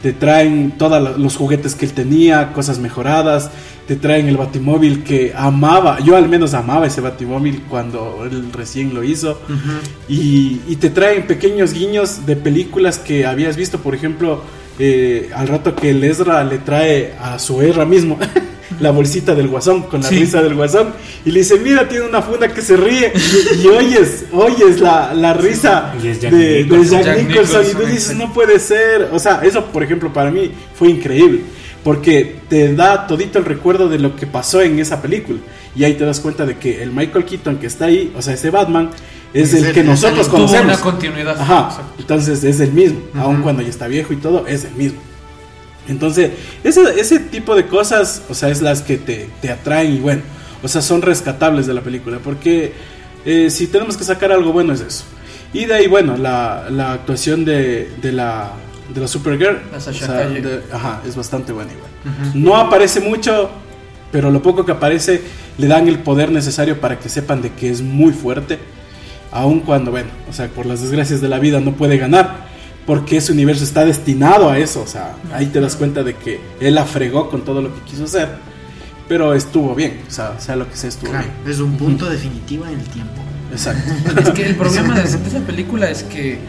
Te 0.03 0.13
traen 0.13 0.73
todos 0.79 1.19
los 1.19 1.37
juguetes 1.37 1.75
que 1.75 1.85
él 1.87 1.93
tenía, 1.93 2.53
cosas 2.53 2.79
mejoradas. 2.79 3.51
Te 3.87 3.97
traen 3.97 4.29
el 4.29 4.37
batimóvil 4.37 5.05
que 5.05 5.33
amaba. 5.37 6.01
Yo 6.01 6.17
al 6.17 6.29
menos 6.29 6.55
amaba 6.55 6.87
ese 6.87 7.01
batimóvil 7.01 7.65
cuando 7.69 8.25
él 8.25 8.51
recién 8.53 8.95
lo 8.95 9.05
hizo. 9.05 9.41
Y, 10.09 10.61
y 10.69 10.77
te 10.77 10.91
traen 10.91 11.27
pequeños 11.27 11.73
guiños 11.75 12.25
de 12.25 12.37
películas 12.37 12.99
que 12.99 13.27
habías 13.27 13.57
visto, 13.57 13.81
por 13.81 13.95
ejemplo, 13.95 14.43
eh, 14.83 15.29
al 15.35 15.47
rato 15.49 15.77
que 15.77 15.91
el 15.91 16.03
Ezra 16.03 16.43
le 16.43 16.57
trae 16.57 17.13
a 17.21 17.39
su 17.39 17.61
Ezra 17.61 17.85
mismo 17.85 18.19
la 18.81 18.91
bolsita 18.91 19.35
del 19.35 19.49
guasón, 19.49 19.83
con 19.85 20.01
la 20.03 20.09
Sí. 20.09 20.17
risa 20.21 20.43
del 20.43 20.55
guasón, 20.55 20.95
y 21.25 21.31
le 21.31 21.41
dice, 21.41 21.59
mira, 21.59 21.89
tiene 21.89 22.07
una 22.07 22.23
funda 22.23 22.49
que 22.49 22.63
se 22.63 22.77
ríe, 22.77 23.13
y, 23.15 23.63
y 23.63 23.67
oyes, 23.69 24.25
oyes 24.33 24.81
la, 24.81 25.15
la 25.15 25.35
risa 25.35 25.93
Jack 26.03 26.33
de, 26.33 26.37
de 26.39 26.63
Nicholson. 26.65 27.03
Jack 27.03 27.17
Jack 27.19 27.29
Nicholson, 27.29 27.65
y 27.71 27.75
tú 27.75 27.87
dices, 27.87 28.17
no 28.17 28.33
puede 28.33 28.59
ser, 28.59 29.09
o 29.13 29.19
sea, 29.19 29.41
eso 29.45 29.67
por 29.67 29.83
ejemplo 29.83 30.13
para 30.13 30.31
mí 30.31 30.51
fue 30.75 30.89
increíble. 30.89 31.41
Porque 31.85 32.37
te 32.51 32.75
da 32.75 33.07
todito 33.07 33.39
el 33.39 33.47
recuerdo 33.47 33.89
de 33.89 33.99
lo 33.99 34.15
que 34.15 34.27
pasó 34.27 34.61
en 34.61 34.79
esa 34.79 35.01
película. 35.01 35.39
Y 35.75 35.85
ahí 35.85 35.95
te 35.95 36.05
das 36.05 36.21
cuenta 36.21 36.45
de 36.45 36.59
que 36.59 36.83
el 36.83 36.91
Michael 36.93 37.25
Keaton 37.25 37.57
que 37.57 37.69
está 37.69 37.87
ahí, 37.87 38.13
o 38.15 38.21
sea, 38.21 38.35
ese 38.35 38.51
Batman, 38.51 38.91
es 39.33 39.55
Es 39.55 39.61
el 39.61 39.65
el- 39.69 39.73
que 39.73 39.83
nosotros 39.83 40.19
el- 40.19 40.25
Tuvo 40.27 40.37
conocemos. 40.47 40.65
una 40.67 40.79
continuidad. 40.79 41.41
Ajá, 41.41 41.71
entonces 41.99 42.45
es 42.45 42.61
el 42.61 42.73
mismo, 42.73 43.01
aun 43.15 43.37
Ujú. 43.37 43.43
cuando 43.45 43.63
ya 43.63 43.71
está 43.71 43.87
viejo 43.89 44.13
y 44.13 44.17
todo, 44.17 44.47
es 44.47 44.67
el 44.67 44.73
mismo. 44.75 45.01
Entonces, 45.91 46.31
ese, 46.65 46.81
ese 46.99 47.19
tipo 47.19 47.55
de 47.55 47.67
cosas, 47.67 48.23
o 48.31 48.35
sea, 48.35 48.49
es 48.49 48.63
las 48.63 48.81
que 48.83 48.97
te, 48.97 49.29
te 49.43 49.51
atraen 49.51 49.95
y 49.97 49.99
bueno, 49.99 50.23
o 50.63 50.69
sea, 50.69 50.81
son 50.83 51.03
rescatables 51.03 51.67
de 51.67 51.75
la 51.75 51.83
película, 51.83 52.19
porque 52.23 52.73
eh, 53.27 53.51
si 53.51 53.67
tenemos 53.67 53.97
que 53.97 54.05
sacar 54.05 54.33
algo 54.33 54.53
bueno 54.53 54.73
es 54.73 54.81
eso. 54.81 55.05
Y 55.53 55.65
de 55.67 55.75
ahí, 55.75 55.87
bueno, 55.89 56.17
la, 56.17 56.67
la 56.71 56.93
actuación 56.93 57.45
de, 57.45 57.91
de 58.01 58.13
la, 58.13 58.53
de 58.95 59.01
la 59.01 59.09
Supergirl, 59.09 59.59
o 59.91 59.93
sea, 60.07 60.17
de- 60.41 60.63
ajá, 60.73 61.03
es 61.07 61.17
bastante 61.17 61.53
buena 61.53 61.73
igual. 61.73 61.91
No 62.35 62.57
aparece 62.57 63.01
mucho, 63.01 63.51
pero 64.13 64.31
lo 64.31 64.41
poco 64.43 64.65
que 64.65 64.73
aparece 64.73 65.21
le 65.59 65.67
dan 65.67 65.89
el 65.89 65.99
poder 65.99 66.31
necesario 66.31 66.81
para 66.81 66.99
que 66.99 67.09
sepan 67.09 67.43
de 67.43 67.51
que 67.53 67.69
es 67.69 67.83
muy 67.83 68.13
fuerte. 68.13 68.59
Aun 69.33 69.61
cuando, 69.61 69.91
bueno, 69.91 70.09
o 70.29 70.33
sea, 70.33 70.49
por 70.49 70.67
las 70.67 70.81
desgracias 70.83 71.21
de 71.21 71.29
la 71.29 71.39
vida 71.39 71.61
no 71.61 71.73
puede 71.73 71.99
ganar. 71.99 72.49
Porque 72.91 73.19
ese 73.19 73.31
universo 73.31 73.63
está 73.63 73.85
destinado 73.85 74.51
a 74.51 74.59
eso. 74.59 74.83
O 74.83 74.87
sea, 74.89 75.15
ahí 75.33 75.47
te 75.47 75.61
das 75.61 75.77
cuenta 75.77 76.03
de 76.03 76.17
que 76.17 76.41
él 76.59 76.75
la 76.75 76.85
fregó 76.85 77.31
con 77.31 77.45
todo 77.45 77.63
lo 77.63 77.73
que 77.73 77.81
quiso 77.83 78.03
hacer. 78.03 78.29
Pero 79.07 79.33
estuvo 79.33 79.77
bien. 79.77 80.01
O 80.09 80.11
sea, 80.11 80.41
sea 80.41 80.57
lo 80.57 80.69
que 80.69 80.75
sea, 80.77 80.89
estuvo 80.89 81.09
Claro, 81.13 81.29
bien. 81.45 81.53
es 81.55 81.61
un 81.61 81.77
punto 81.77 82.11
definitivo 82.11 82.67
en 82.67 82.81
el 82.81 82.85
tiempo. 82.87 83.23
Exacto. 83.53 83.93
Es 84.21 84.31
que 84.31 84.45
el 84.45 84.57
problema 84.57 84.97
de, 84.97 85.03
de 85.05 85.29
esa 85.29 85.39
película 85.47 85.89
es 85.89 86.03
que 86.03 86.41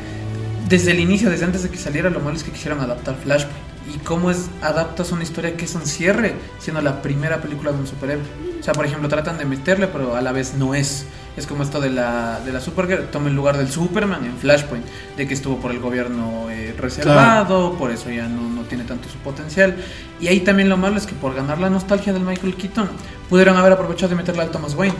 desde 0.67 0.89
el 0.93 0.99
inicio, 0.99 1.29
desde 1.29 1.45
antes 1.45 1.61
de 1.61 1.69
que 1.69 1.77
saliera, 1.77 2.09
lo 2.09 2.21
malo 2.21 2.35
es 2.35 2.43
que 2.43 2.49
quisieron 2.49 2.79
adaptar 2.79 3.17
Flashpoint. 3.23 3.55
Y 3.93 3.99
cómo 3.99 4.31
es 4.31 4.47
adaptas 4.63 5.11
una 5.11 5.21
historia 5.21 5.55
que 5.55 5.65
es 5.65 5.75
un 5.75 5.85
cierre, 5.85 6.33
siendo 6.57 6.81
la 6.81 7.03
primera 7.03 7.39
película 7.39 7.71
de 7.71 7.77
un 7.77 7.85
superhéroe. 7.85 8.23
O 8.59 8.63
sea, 8.63 8.73
por 8.73 8.87
ejemplo, 8.87 9.07
tratan 9.09 9.37
de 9.37 9.45
meterle, 9.45 9.85
pero 9.85 10.15
a 10.15 10.21
la 10.21 10.31
vez 10.31 10.55
no 10.57 10.73
es. 10.73 11.05
Es 11.37 11.47
como 11.47 11.63
esto 11.63 11.79
de 11.79 11.89
la, 11.89 12.41
de 12.41 12.51
la 12.51 12.59
Supergirl, 12.59 13.05
toma 13.05 13.29
el 13.29 13.35
lugar 13.35 13.57
del 13.57 13.69
Superman 13.69 14.25
en 14.25 14.37
Flashpoint, 14.37 14.85
de 15.15 15.27
que 15.27 15.33
estuvo 15.33 15.57
por 15.57 15.71
el 15.71 15.79
gobierno 15.79 16.49
eh, 16.51 16.75
reservado, 16.77 17.73
por 17.77 17.91
eso 17.91 18.09
ya 18.09 18.27
no, 18.27 18.49
no 18.49 18.63
tiene 18.63 18.83
tanto 18.83 19.07
su 19.07 19.17
potencial. 19.19 19.75
Y 20.19 20.27
ahí 20.27 20.41
también 20.41 20.67
lo 20.67 20.77
malo 20.77 20.97
es 20.97 21.05
que 21.05 21.13
por 21.13 21.33
ganar 21.33 21.59
la 21.59 21.69
nostalgia 21.69 22.11
del 22.11 22.23
Michael 22.23 22.55
Keaton, 22.55 22.89
pudieron 23.29 23.55
haber 23.55 23.71
aprovechado 23.71 24.09
de 24.09 24.15
meterle 24.15 24.41
al 24.41 24.51
Thomas 24.51 24.75
Wayne. 24.75 24.95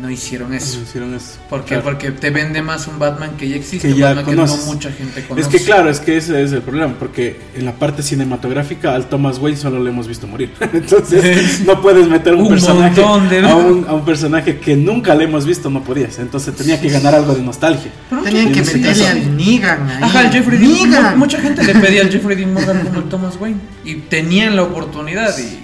No 0.00 0.10
hicieron 0.10 0.52
eso. 0.52 0.80
Hicieron 0.82 1.14
eso. 1.14 1.38
¿Por 1.48 1.60
qué? 1.62 1.68
Claro. 1.76 1.84
Porque 1.84 2.10
te 2.10 2.30
vende 2.30 2.60
más 2.62 2.88
un 2.88 2.98
Batman 2.98 3.36
que 3.38 3.48
ya 3.48 3.56
existe, 3.56 3.88
Que 3.88 3.94
ya 3.94 4.08
Batman 4.08 4.24
conoces. 4.24 4.60
que 4.60 4.66
no 4.66 4.72
mucha 4.72 4.90
gente 4.92 5.20
Es 5.20 5.26
conoce. 5.26 5.48
que 5.50 5.64
claro, 5.64 5.88
es 5.88 6.00
que 6.00 6.16
ese 6.16 6.42
es 6.42 6.52
el 6.52 6.62
problema, 6.62 6.94
porque 6.98 7.40
en 7.54 7.64
la 7.64 7.72
parte 7.72 8.02
cinematográfica 8.02 8.94
al 8.94 9.08
Thomas 9.08 9.38
Wayne 9.38 9.56
solo 9.56 9.82
le 9.82 9.90
hemos 9.90 10.08
visto 10.08 10.26
morir. 10.26 10.50
Entonces 10.72 11.60
no 11.66 11.80
puedes 11.80 12.08
meter 12.08 12.34
un, 12.34 12.40
Un 12.42 12.48
personaje 12.48 13.00
montón 13.00 13.28
de- 13.28 13.38
a, 13.48 13.54
un, 13.54 13.86
a 13.88 13.92
un 13.94 14.04
personaje 14.04 14.58
que 14.58 14.76
nunca 14.76 15.14
le 15.14 15.24
hemos 15.24 15.46
visto, 15.46 15.70
no 15.70 15.82
podías. 15.84 16.18
Entonces 16.18 16.54
tenía 16.56 16.80
que 16.80 16.88
ganar 16.88 17.14
algo 17.14 17.32
de 17.34 17.42
nostalgia. 17.42 17.92
Pero 18.10 18.22
Tenían 18.22 18.52
que 18.52 18.62
meterle 18.62 19.06
al 19.06 19.36
Negan 19.36 19.88
ahí. 19.88 20.02
Ajá, 20.02 20.22
el 20.22 20.30
Jeffrey 20.32 20.58
Dean. 20.58 20.90
Morgan. 20.90 21.18
Mucha 21.18 21.38
gente 21.40 21.62
le 21.62 21.74
pedía 21.76 22.02
al 22.02 22.10
Jeffrey 22.12 22.36
Dean 22.36 22.52
Morgan 22.52 22.84
como 22.84 22.98
el 22.98 23.04
Thomas 23.08 23.36
Wayne. 23.40 23.60
Y 23.84 23.94
tenían 23.94 24.56
la 24.56 24.64
oportunidad 24.64 25.36
y... 25.38 25.60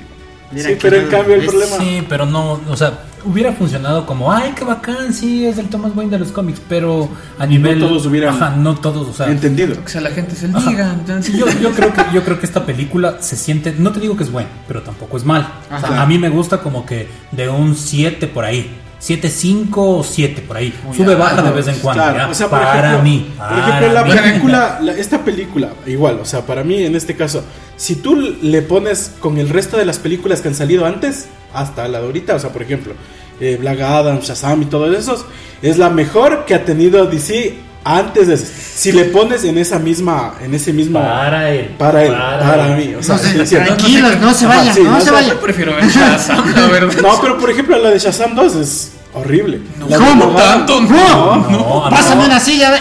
Mira 0.52 0.68
Sí, 0.70 0.76
pero 0.82 0.96
en 0.96 1.04
no, 1.04 1.10
cambio 1.10 1.34
el 1.36 1.42
es- 1.42 1.48
problema- 1.48 1.76
Sí, 1.78 2.02
pero 2.08 2.26
no, 2.26 2.60
o 2.68 2.76
sea, 2.76 3.04
hubiera 3.24 3.52
funcionado 3.52 4.06
como, 4.06 4.32
ay, 4.32 4.52
qué 4.56 4.64
bacán, 4.64 5.12
sí, 5.12 5.46
es 5.46 5.58
el 5.58 5.68
Thomas 5.68 5.92
Wayne 5.94 6.12
de 6.12 6.18
los 6.18 6.32
cómics, 6.32 6.60
pero 6.68 7.08
a 7.38 7.46
nivel... 7.46 7.78
todos 7.78 8.06
hubieran 8.06 8.34
Ajá, 8.34 8.50
no 8.56 8.74
todos, 8.76 9.08
o 9.08 9.12
sea... 9.12 9.30
Entendido. 9.30 9.76
O 9.84 9.88
sea, 9.88 10.00
la 10.00 10.10
gente 10.10 10.34
se. 10.34 10.46
Entonces, 10.46 11.36
Yo, 11.36 11.46
yo 11.60 11.70
creo 11.72 11.92
que 11.92 12.02
yo 12.12 12.24
creo 12.24 12.38
que 12.38 12.46
esta 12.46 12.64
película 12.64 13.16
se 13.20 13.36
siente, 13.36 13.74
no 13.78 13.92
te 13.92 14.00
digo 14.00 14.16
que 14.16 14.24
es 14.24 14.32
buena, 14.32 14.48
pero 14.66 14.82
tampoco 14.82 15.16
es 15.16 15.24
mal. 15.24 15.52
O 15.66 15.80
sea, 15.80 15.90
Ajá. 15.90 16.02
a 16.02 16.06
mí 16.06 16.18
me 16.18 16.28
gusta 16.28 16.58
como 16.58 16.86
que 16.86 17.08
de 17.32 17.48
un 17.48 17.74
7 17.74 18.26
por 18.26 18.44
ahí. 18.44 18.79
7, 19.00 19.28
5 19.28 19.98
o 19.98 20.04
7 20.04 20.42
por 20.42 20.56
ahí. 20.58 20.72
Muy 20.84 20.96
Sube, 20.96 21.14
baja 21.16 21.42
de 21.42 21.50
vez 21.50 21.66
en 21.66 21.78
cuando. 21.80 22.02
Claro, 22.04 22.30
o 22.30 22.34
sea, 22.34 22.48
por 22.48 22.60
para 22.60 22.78
ejemplo, 22.78 23.02
mí. 23.02 23.32
Por 23.36 23.58
ejemplo, 23.58 23.92
la 23.92 24.04
mí. 24.04 24.12
película, 24.12 24.78
la- 24.82 24.92
esta 24.92 25.24
película, 25.24 25.70
igual, 25.86 26.20
o 26.20 26.24
sea, 26.24 26.46
para 26.46 26.62
mí 26.62 26.82
en 26.84 26.94
este 26.94 27.16
caso, 27.16 27.42
si 27.76 27.96
tú 27.96 28.14
le 28.42 28.62
pones 28.62 29.12
con 29.18 29.38
el 29.38 29.48
resto 29.48 29.76
de 29.78 29.86
las 29.86 29.98
películas 29.98 30.40
que 30.42 30.48
han 30.48 30.54
salido 30.54 30.84
antes, 30.86 31.26
hasta 31.52 31.88
la 31.88 31.98
de 32.00 32.06
ahorita, 32.06 32.34
o 32.36 32.38
sea, 32.38 32.50
por 32.52 32.62
ejemplo, 32.62 32.92
eh, 33.40 33.56
Black 33.58 33.80
Adam, 33.80 34.20
Shazam 34.20 34.62
y 34.62 34.66
todos 34.66 34.94
esos, 34.96 35.24
es 35.62 35.78
la 35.78 35.88
mejor 35.90 36.44
que 36.44 36.54
ha 36.54 36.64
tenido 36.66 37.06
DC 37.06 37.54
antes 37.84 38.28
de 38.28 38.36
Si 38.36 38.92
le 38.92 39.04
pones 39.06 39.44
en 39.44 39.58
esa 39.58 39.78
misma, 39.78 40.34
en 40.42 40.54
ese 40.54 40.72
mismo... 40.72 41.00
Para 41.00 41.50
él. 41.50 41.74
Para 41.78 42.04
él, 42.04 42.12
para, 42.12 42.66
mí, 42.76 42.94
o 42.94 43.02
sea, 43.02 43.16
No 43.16 43.46
se- 43.46 43.56
tranquilos, 43.56 44.18
no 44.20 44.32
se 44.32 44.38
sí, 44.74 44.82
no 44.82 44.90
no 44.92 45.00
se 45.00 45.10
vayan. 45.10 45.30
yo 45.34 45.40
prefiero 45.40 45.74
ver 45.74 45.86
Shazam, 45.88 46.52
la 46.54 46.66
verdad. 46.68 47.00
No, 47.02 47.20
pero 47.20 47.38
por 47.38 47.50
ejemplo 47.50 47.78
la 47.78 47.90
de 47.90 47.98
Shazam 47.98 48.34
2 48.34 48.54
es 48.56 48.92
horrible. 49.12 49.60
No, 49.78 49.86
¿Cómo 49.88 50.28
tanto? 50.36 50.80
No, 50.80 51.86
Pásame 51.90 52.22
no. 52.22 52.26
una 52.26 52.40
silla. 52.40 52.72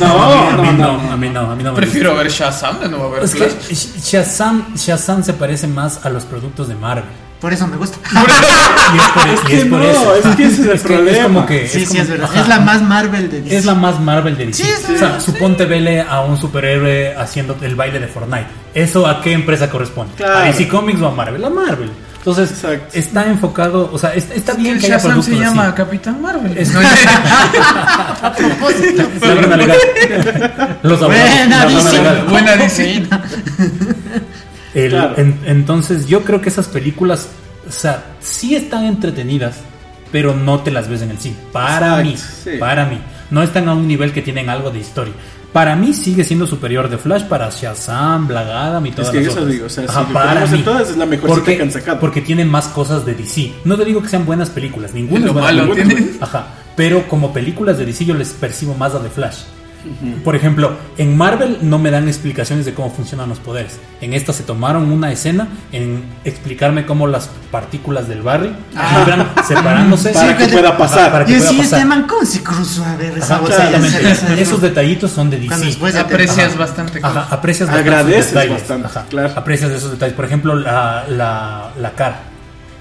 no, 0.00 0.50
no, 0.56 0.72
no, 0.72 0.72
no. 0.72 1.12
a 1.12 1.16
mí 1.16 1.28
no, 1.28 1.40
a 1.50 1.54
mí 1.54 1.62
no 1.62 1.74
Prefiero 1.74 2.14
ver 2.16 2.28
Shazam 2.30 2.80
de 2.80 2.88
nuevo 2.88 3.06
a 3.06 3.10
ver. 3.10 3.24
Es 3.24 3.32
Flash. 3.32 3.52
que 3.68 3.74
Sh- 3.74 4.02
Shazam, 4.02 4.74
Shazam 4.74 5.22
se 5.22 5.32
parece 5.34 5.66
más 5.66 6.04
a 6.04 6.10
los 6.10 6.24
productos 6.24 6.68
de 6.68 6.74
Marvel. 6.74 7.04
Por 7.40 7.52
eso 7.52 7.66
me 7.66 7.76
gusta. 7.76 7.98
Y 8.92 8.96
es 8.96 9.02
por, 9.14 9.22
y 9.28 9.46
que 9.46 9.56
es 9.60 9.64
por 9.66 9.78
no, 9.78 9.84
eso. 9.88 10.16
es 10.16 10.36
que 10.36 10.44
ese 10.46 10.62
es 10.62 10.68
el 10.68 10.72
que 10.82 10.88
problema. 10.94 11.22
como 11.22 11.46
que. 11.46 11.68
Sí, 11.68 11.80
sí, 11.80 11.86
como- 11.86 12.00
es 12.02 12.08
verdad. 12.08 12.28
ajá. 12.32 12.40
Es 12.40 12.48
la 12.48 12.58
más 12.60 12.82
Marvel 12.82 13.30
de 13.30 13.40
DC. 13.42 13.56
Es 13.56 13.64
la 13.64 13.74
más 13.76 14.00
Marvel 14.00 14.36
de 14.36 14.46
DC. 14.46 14.64
Sí, 14.64 14.68
es 14.68 14.90
o 14.90 14.98
sea, 14.98 15.20
suponte 15.20 15.64
vele 15.64 16.00
a 16.02 16.22
un 16.22 16.36
superhéroe 16.40 17.14
haciendo 17.16 17.56
el 17.62 17.76
baile 17.76 18.00
de 18.00 18.08
Fortnite. 18.08 18.46
¿Eso 18.74 19.06
a 19.06 19.20
qué 19.22 19.32
empresa 19.32 19.70
corresponde? 19.70 20.14
Claro. 20.16 20.38
¿A 20.38 20.40
DC 20.42 20.66
Comics 20.66 21.00
o 21.02 21.06
a 21.06 21.12
Marvel? 21.12 21.44
A 21.44 21.50
Marvel. 21.50 21.90
Entonces, 22.18 22.50
Exacto. 22.50 22.84
está 22.92 23.24
enfocado, 23.26 23.88
o 23.92 23.96
sea, 23.98 24.12
está, 24.12 24.34
está 24.34 24.52
bien 24.54 24.74
el 24.74 24.80
que 24.80 24.86
haya 24.86 24.98
productos 24.98 25.24
se 25.26 25.36
llama 25.38 25.66
así. 25.68 25.72
Capitán 25.74 26.20
Marvel. 26.20 26.58
Es- 26.58 26.68
No, 26.74 26.80
A 26.80 28.32
propósito. 28.36 29.02
La 29.22 29.34
broma 29.34 29.56
legal. 29.56 29.78
Los 30.82 31.00
abogados, 31.00 31.30
Buena 31.38 31.92
legal. 31.92 32.24
Buena 32.28 32.56
DC. 32.56 33.06
El- 34.74 34.90
Claro. 34.90 35.14
en- 35.16 35.38
entonces 35.46 36.06
yo 36.06 36.22
creo 36.22 36.40
que 36.40 36.48
esas 36.48 36.68
películas, 36.68 37.28
o 37.68 37.72
sea, 37.72 38.04
sí 38.20 38.54
están 38.54 38.84
entretenidas, 38.84 39.56
pero 40.12 40.34
no 40.34 40.60
te 40.60 40.70
las 40.70 40.88
ves 40.88 41.02
en 41.02 41.10
el 41.10 41.18
cine. 41.18 41.36
Para 41.52 42.00
Exacto, 42.00 42.04
mí, 42.04 42.16
sí. 42.16 42.50
para 42.58 42.86
mí. 42.86 42.98
No 43.30 43.42
están 43.42 43.68
a 43.68 43.74
un 43.74 43.86
nivel 43.86 44.12
que 44.12 44.22
tienen 44.22 44.48
algo 44.48 44.70
de 44.70 44.80
historia. 44.80 45.14
Para 45.52 45.74
mí 45.74 45.92
sigue 45.94 46.22
siendo 46.22 46.46
superior 46.46 46.88
de 46.88 46.96
Flash 46.98 47.24
para 47.24 47.50
Shazam, 47.50 48.28
Black 48.28 48.46
Adam 48.48 48.86
y 48.86 48.92
todas 48.92 49.10
que 49.10 49.16
las 49.18 49.26
eso 49.26 49.32
otras. 49.40 49.52
digo, 49.52 49.66
o 49.66 49.68
sea, 49.68 49.84
Ajá, 49.84 50.00
si 50.02 50.06
lo 50.06 50.12
para 50.12 50.46
mí. 50.46 50.58
todas, 50.62 50.90
es 50.90 50.96
la 50.96 51.06
mejorcita 51.06 51.34
porque, 51.40 51.56
que 51.56 51.62
han 51.62 51.70
sacado. 51.72 51.98
Porque 52.00 52.20
tienen 52.20 52.48
más 52.48 52.68
cosas 52.68 53.04
de 53.04 53.14
DC. 53.14 53.52
No 53.64 53.76
te 53.76 53.84
digo 53.84 54.00
que 54.00 54.08
sean 54.08 54.24
buenas 54.26 54.48
películas, 54.50 54.94
ninguna 54.94 55.26
Lo 55.26 55.32
es 55.32 55.32
buena 55.34 55.62
malo. 55.64 55.74
Ajá. 56.20 56.46
Pero 56.76 57.08
como 57.08 57.32
películas 57.32 57.78
de 57.78 57.84
DC 57.86 58.04
yo 58.04 58.14
les 58.14 58.30
percibo 58.32 58.74
más 58.74 58.94
a 58.94 59.00
de 59.00 59.10
Flash. 59.10 59.38
Por 60.24 60.36
ejemplo, 60.36 60.72
en 60.98 61.16
Marvel 61.16 61.58
no 61.62 61.78
me 61.78 61.90
dan 61.90 62.06
explicaciones 62.08 62.66
de 62.66 62.74
cómo 62.74 62.90
funcionan 62.90 63.28
los 63.28 63.38
poderes. 63.38 63.78
En 64.00 64.12
esta 64.14 64.32
se 64.32 64.42
tomaron 64.42 64.90
una 64.92 65.10
escena 65.10 65.48
en 65.72 66.02
explicarme 66.24 66.84
cómo 66.86 67.06
las 67.06 67.30
partículas 67.50 68.06
del 68.08 68.22
barrio 68.22 68.52
vibran 68.72 69.28
separándose 69.48 70.10
Para 70.10 70.36
que 70.36 70.46
que- 70.46 70.52
pueda 70.52 70.76
pasar. 70.76 71.10
para 71.12 71.24
que 71.24 71.36
pueda 71.36 71.50
sí, 71.50 71.56
pasar. 71.58 71.78
este 71.78 71.84
man, 71.88 72.06
¿cómo 72.06 72.24
se 72.24 72.42
cruzó 72.42 72.84
a 72.84 72.96
ver 72.96 73.16
esa 73.18 73.34
Ajá, 73.36 73.42
botella? 73.42 73.76
exactamente. 73.76 74.42
Esos 74.42 74.60
detallitos 74.60 75.10
son 75.10 75.30
de 75.30 75.38
DC. 75.40 75.76
Te- 75.92 75.98
Aprecias 75.98 76.56
bastante. 76.58 77.00
Ajá, 77.02 77.26
aprecias 77.30 77.68
bastante 77.68 77.90
Agradeces 77.90 78.50
bastante, 78.50 78.86
Ajá, 78.86 79.04
claro. 79.08 79.32
Aprecias 79.36 79.70
esos 79.70 79.90
detalles. 79.92 80.14
Por 80.14 80.24
ejemplo, 80.24 80.54
la, 80.54 81.04
la, 81.08 81.70
la 81.78 81.90
cara. 81.92 82.20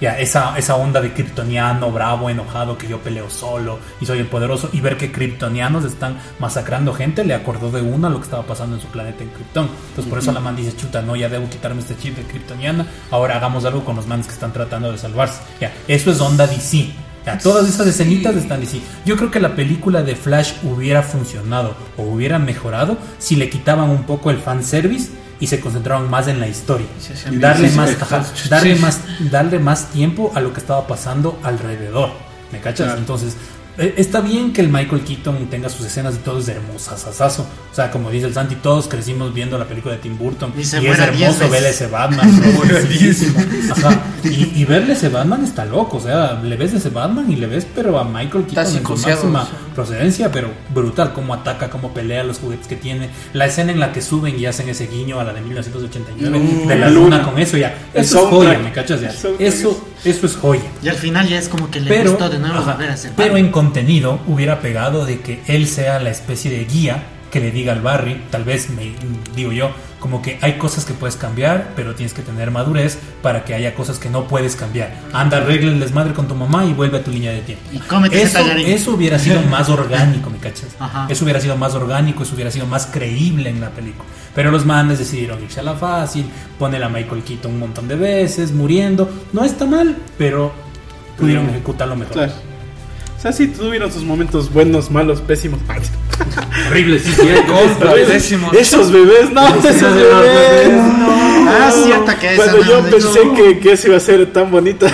Ya, 0.01 0.17
esa, 0.17 0.57
esa 0.57 0.75
onda 0.75 1.01
de 1.01 1.13
kryptoniano, 1.13 1.91
bravo, 1.91 2.29
enojado, 2.29 2.77
que 2.77 2.87
yo 2.87 2.99
peleo 2.99 3.29
solo 3.29 3.79
y 3.99 4.05
soy 4.05 4.19
el 4.19 4.27
poderoso. 4.27 4.69
Y 4.71 4.79
ver 4.79 4.97
que 4.97 5.11
kryptonianos 5.11 5.83
están 5.83 6.17
masacrando 6.39 6.93
gente, 6.93 7.25
le 7.25 7.33
acordó 7.33 7.69
de 7.69 7.81
una 7.81 8.09
lo 8.09 8.17
que 8.17 8.23
estaba 8.23 8.43
pasando 8.43 8.77
en 8.77 8.81
su 8.81 8.87
planeta 8.87 9.23
en 9.23 9.29
Krypton. 9.29 9.69
Entonces, 9.89 10.09
por 10.09 10.19
eso 10.19 10.31
la 10.31 10.39
man 10.39 10.55
dice: 10.55 10.75
Chuta, 10.75 11.01
no, 11.01 11.15
ya 11.15 11.27
debo 11.27 11.49
quitarme 11.49 11.81
este 11.81 11.97
chip 11.97 12.15
de 12.15 12.23
kryptoniana. 12.23 12.87
Ahora 13.11 13.35
hagamos 13.35 13.65
algo 13.65 13.83
con 13.83 13.95
los 13.95 14.07
manes 14.07 14.27
que 14.27 14.33
están 14.33 14.53
tratando 14.53 14.91
de 14.91 14.97
salvarse. 14.97 15.41
Ya, 15.59 15.73
eso 15.87 16.11
es 16.11 16.21
onda 16.21 16.47
DC. 16.47 16.91
Ya, 17.25 17.37
todas 17.37 17.67
esas 17.67 17.85
escenitas 17.87 18.35
están 18.37 18.61
DC. 18.61 18.79
Yo 19.05 19.17
creo 19.17 19.29
que 19.29 19.41
la 19.41 19.55
película 19.55 20.01
de 20.01 20.15
Flash 20.15 20.53
hubiera 20.63 21.03
funcionado 21.03 21.75
o 21.97 22.03
hubiera 22.03 22.39
mejorado 22.39 22.97
si 23.17 23.35
le 23.35 23.49
quitaban 23.49 23.89
un 23.89 24.03
poco 24.03 24.31
el 24.31 24.37
fanservice 24.37 25.11
y 25.39 25.47
se 25.47 25.59
concentraban 25.59 26.09
más 26.09 26.27
en 26.27 26.39
la 26.39 26.47
historia. 26.47 26.87
Sí, 26.99 27.13
sí, 27.15 27.29
sí, 27.29 27.37
darle 27.37 27.69
sí, 27.69 27.77
más, 27.77 28.01
ajá, 28.01 28.25
darle 28.49 28.75
más, 28.75 29.01
darle 29.31 29.59
más 29.59 29.89
tiempo 29.91 30.31
a 30.35 30.41
lo 30.41 30.53
que 30.53 30.59
estaba 30.59 30.85
pasando 30.87 31.39
alrededor. 31.43 32.09
¿Me 32.51 32.59
cachas? 32.59 32.87
Claro. 32.87 32.99
Entonces, 32.99 33.35
está 33.79 34.21
bien 34.21 34.51
que 34.53 34.61
el 34.61 34.69
Michael 34.69 35.01
Keaton 35.01 35.47
tenga 35.49 35.69
sus 35.69 35.85
escenas 35.85 36.15
y 36.15 36.17
todo 36.19 36.39
es 36.39 36.47
hermosasazo. 36.47 37.43
O 37.71 37.75
sea, 37.75 37.91
como 37.91 38.09
dice 38.11 38.25
el 38.27 38.33
Santi, 38.33 38.55
todos 38.55 38.87
crecimos 38.87 39.33
viendo 39.33 39.57
la 39.57 39.65
película 39.65 39.93
de 39.95 40.01
Tim 40.01 40.17
Burton 40.17 40.53
Y 40.57 40.61
es 40.61 40.73
hermoso 40.73 41.39
veces. 41.39 41.49
ver 41.51 41.63
ese 41.63 41.87
Batman. 41.87 42.29
Ajá. 43.71 44.01
Y, 44.23 44.51
y 44.61 44.65
verle 44.65 44.93
ese 44.93 45.09
Batman 45.09 45.43
está 45.43 45.65
loco. 45.65 45.97
O 45.97 45.99
sea, 46.01 46.33
le 46.43 46.57
ves 46.57 46.73
ese 46.73 46.89
Batman 46.89 47.31
y 47.31 47.35
le 47.35 47.47
ves, 47.47 47.65
pero 47.73 47.97
a 47.99 48.03
Michael 48.03 48.45
Está 48.47 48.63
Keaton 48.65 48.77
en 48.77 48.85
su 48.85 49.07
máxima 49.07 49.45
sí. 49.45 49.51
procedencia, 49.75 50.31
pero 50.31 50.49
brutal. 50.73 51.13
Cómo 51.13 51.33
ataca, 51.33 51.69
cómo 51.69 51.93
pelea, 51.93 52.23
los 52.23 52.39
juguetes 52.39 52.67
que 52.67 52.75
tiene. 52.75 53.09
La 53.33 53.45
escena 53.45 53.71
en 53.71 53.79
la 53.79 53.91
que 53.93 54.01
suben 54.01 54.37
y 54.39 54.45
hacen 54.45 54.67
ese 54.69 54.87
guiño 54.87 55.19
a 55.19 55.23
la 55.23 55.33
de 55.33 55.41
1989 55.41 56.39
No, 56.63 56.67
de 56.67 56.75
la 56.77 56.89
luna 56.89 57.17
luna. 57.17 57.23
con 57.23 57.39
eso 57.39 57.57
ya. 57.57 57.77
Eso 57.93 58.19
es 58.23 58.25
joya. 58.29 58.59
¿me 58.59 58.71
cachas? 58.71 59.01
Ya. 59.01 59.13
Eso, 59.39 59.88
eso 60.05 60.25
es 60.25 60.35
joya. 60.35 60.63
Y 60.81 60.89
al 60.89 60.95
final 60.95 61.27
ya 61.27 61.37
es 61.37 61.49
como 61.49 61.69
que 61.69 61.79
le 61.79 61.89
Pero, 61.89 62.11
gustó 62.11 62.29
de 62.29 62.39
nuevo 62.39 62.57
ajá, 62.57 62.73
volver 62.73 62.91
a 62.91 62.95
pero 63.15 63.37
en 63.37 63.51
contenido 63.51 64.19
hubiera 64.27 64.59
pegado 64.61 65.05
de 65.05 65.19
que 65.19 65.41
él 65.47 65.67
sea 65.67 65.99
la 65.99 66.09
especie 66.09 66.51
de 66.51 66.65
guía 66.65 67.03
que 67.31 67.39
le 67.39 67.51
diga 67.51 67.73
al 67.73 67.81
Barry, 67.81 68.21
tal 68.31 68.43
vez 68.43 68.69
me 68.69 68.93
digo 69.35 69.51
yo, 69.51 69.71
como 69.99 70.21
que 70.21 70.39
hay 70.41 70.57
cosas 70.57 70.85
que 70.85 70.93
puedes 70.93 71.15
cambiar, 71.15 71.73
pero 71.75 71.95
tienes 71.95 72.13
que 72.13 72.21
tener 72.21 72.51
madurez 72.51 72.97
para 73.21 73.43
que 73.43 73.53
haya 73.53 73.75
cosas 73.75 73.99
que 73.99 74.09
no 74.09 74.27
puedes 74.27 74.55
cambiar. 74.55 74.93
Anda, 75.13 75.37
arregla 75.37 75.71
el 75.71 75.79
desmadre 75.79 76.13
con 76.13 76.27
tu 76.27 76.35
mamá 76.35 76.65
y 76.65 76.73
vuelve 76.73 76.97
a 76.97 77.03
tu 77.03 77.11
línea 77.11 77.31
de 77.31 77.41
tiempo. 77.41 77.63
Y 77.71 77.79
cómete 77.79 78.21
Eso, 78.21 78.93
hubiera 78.93 79.19
sido 79.19 79.41
más 79.43 79.69
orgánico, 79.69 80.29
¿me 80.29 80.37
cachas? 80.37 80.69
Ajá. 80.79 81.07
Eso 81.09 81.25
hubiera 81.25 81.41
sido 81.41 81.57
más 81.57 81.75
orgánico, 81.75 82.23
eso 82.23 82.35
hubiera 82.35 82.51
sido 82.51 82.65
más 82.65 82.85
creíble 82.87 83.49
en 83.49 83.59
la 83.59 83.69
película. 83.69 84.05
Pero 84.33 84.51
los 84.51 84.65
manes 84.65 84.99
decidieron 84.99 85.43
irse 85.43 85.59
a 85.59 85.63
la 85.63 85.73
fácil, 85.73 86.25
poner 86.57 86.83
a 86.83 86.89
Michael 86.89 87.23
Keaton 87.23 87.51
un 87.51 87.59
montón 87.59 87.87
de 87.87 87.95
veces, 87.95 88.51
muriendo. 88.53 89.09
No 89.33 89.43
está 89.43 89.65
mal, 89.65 89.97
pero 90.17 90.53
pudieron 91.17 91.47
Mm, 91.47 91.49
ejecutarlo 91.49 91.95
mejor. 91.95 92.13
Claro. 92.13 92.48
O 93.19 93.21
sea, 93.21 93.33
sí 93.33 93.47
tuvieron 93.47 93.91
sus 93.91 94.05
momentos 94.05 94.49
buenos, 94.49 94.89
malos, 94.89 95.19
pésimos. 95.19 95.59
Ay, 95.67 95.81
Horrible, 96.69 96.99
sí, 96.99 97.11
sí. 97.11 97.27
Contra, 97.47 97.93
décimos. 97.93 98.53
Esos 98.53 98.93
bebés, 98.93 99.29
no, 99.33 99.45
esos 99.45 99.81
no, 99.81 99.89
no, 99.89 100.21
bebés. 100.21 100.69
Ah, 101.49 101.69
cierto 101.83 102.11
que 102.17 102.35
Cuando 102.37 102.57
no, 102.59 102.63
yo 102.63 102.89
pensé 102.89 103.19
que, 103.35 103.59
que 103.59 103.73
eso 103.73 103.87
iba 103.87 103.97
a 103.97 103.99
ser 103.99 104.31
tan 104.31 104.49
bonita. 104.49 104.87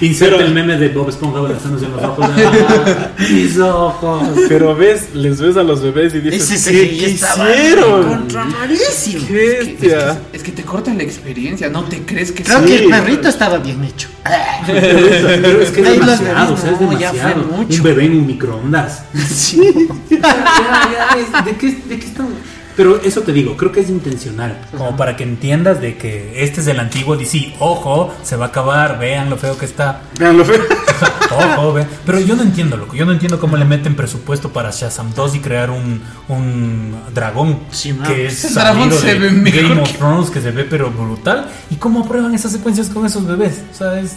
Inserta 0.00 0.42
el 0.44 0.52
meme 0.52 0.76
de 0.76 0.88
Bob 0.88 1.08
Esponja 1.08 1.38
abrazándose 1.38 1.86
en 1.86 1.92
los 1.92 2.02
ojos. 2.02 2.26
Ah, 2.28 3.08
mis 3.30 3.58
ojos. 3.58 4.28
Pero 4.48 4.74
ves, 4.74 5.14
les 5.14 5.40
ves 5.40 5.56
a 5.56 5.62
los 5.62 5.82
bebés 5.82 6.14
y 6.14 6.20
dices, 6.20 6.50
Ese 6.50 6.72
¿qué 6.72 7.08
hicieron? 7.10 8.08
contra 8.08 8.44
malísimo. 8.44 9.26
¿Qué 9.26 9.58
Es 9.60 9.68
que, 9.80 10.12
es 10.32 10.42
que 10.42 10.52
te 10.52 10.62
cortan 10.62 10.96
la 10.98 11.04
experiencia, 11.04 11.68
no 11.70 11.84
te 11.84 12.02
crees 12.04 12.32
que 12.32 12.42
Creo 12.42 12.60
Sí. 12.60 12.66
que 12.66 12.76
el 12.84 12.90
perrito 12.90 13.28
estaba 13.28 13.58
bien 13.58 13.82
hecho. 13.84 14.08
Pero 14.66 15.60
es 15.62 15.70
que 15.70 15.80
es 15.82 15.90
demasiado, 15.92 16.54
o 16.54 16.56
sea, 16.56 16.70
es 16.72 16.80
no, 16.80 16.98
ya 16.98 17.10
fue 17.10 17.18
demasiado. 17.18 17.44
mucho. 17.56 17.76
Un 17.78 17.82
bebé 17.82 18.04
en 18.06 18.16
un 18.18 18.26
microondas. 18.26 19.02
Sí. 19.32 19.60
Ya, 20.10 20.20
ya, 20.20 21.38
es- 21.38 21.44
¿De 21.44 21.52
qué, 21.56 21.66
de 21.88 21.98
qué 21.98 22.06
estamos? 22.06 22.32
Pero 22.76 23.00
eso 23.02 23.20
te 23.22 23.32
digo, 23.32 23.56
creo 23.56 23.70
que 23.70 23.80
es 23.80 23.88
intencional, 23.88 24.58
como 24.76 24.96
para 24.96 25.16
que 25.16 25.22
entiendas 25.22 25.80
de 25.80 25.96
que 25.96 26.42
este 26.42 26.60
es 26.60 26.66
el 26.66 26.80
antiguo 26.80 27.16
DC. 27.16 27.54
Ojo, 27.60 28.12
se 28.24 28.34
va 28.36 28.46
a 28.46 28.48
acabar, 28.48 28.98
vean 28.98 29.30
lo 29.30 29.36
feo 29.36 29.56
que 29.56 29.64
está. 29.64 30.02
Vean 30.18 30.36
lo 30.38 30.44
feo. 30.44 30.60
Ojo, 31.56 31.72
ve. 31.72 31.86
Pero 32.04 32.18
yo 32.20 32.34
no 32.34 32.42
entiendo, 32.42 32.76
loco. 32.76 32.96
Yo 32.96 33.06
no 33.06 33.12
entiendo 33.12 33.38
cómo 33.38 33.56
le 33.56 33.64
meten 33.64 33.94
presupuesto 33.94 34.52
para 34.52 34.70
Shazam 34.72 35.14
2 35.14 35.36
y 35.36 35.40
crear 35.40 35.70
un, 35.70 36.02
un 36.28 36.96
dragón 37.14 37.60
Sí, 37.70 37.92
man. 37.92 38.08
que 38.08 38.26
es 38.26 38.44
Ese 38.44 38.54
dragón 38.54 38.90
se 38.92 39.14
ve 39.18 39.30
mejor 39.30 39.62
Game 39.68 39.80
of 39.82 39.90
que- 39.92 39.98
Thrones 39.98 40.30
que 40.30 40.40
se 40.40 40.50
ve 40.50 40.64
pero 40.64 40.90
brutal. 40.90 41.48
¿Y 41.70 41.76
cómo 41.76 42.00
aprueban 42.04 42.34
esas 42.34 42.50
secuencias 42.52 42.88
con 42.88 43.06
esos 43.06 43.24
bebés? 43.26 43.62
O 43.72 43.74
sea, 43.76 43.98
es 44.00 44.12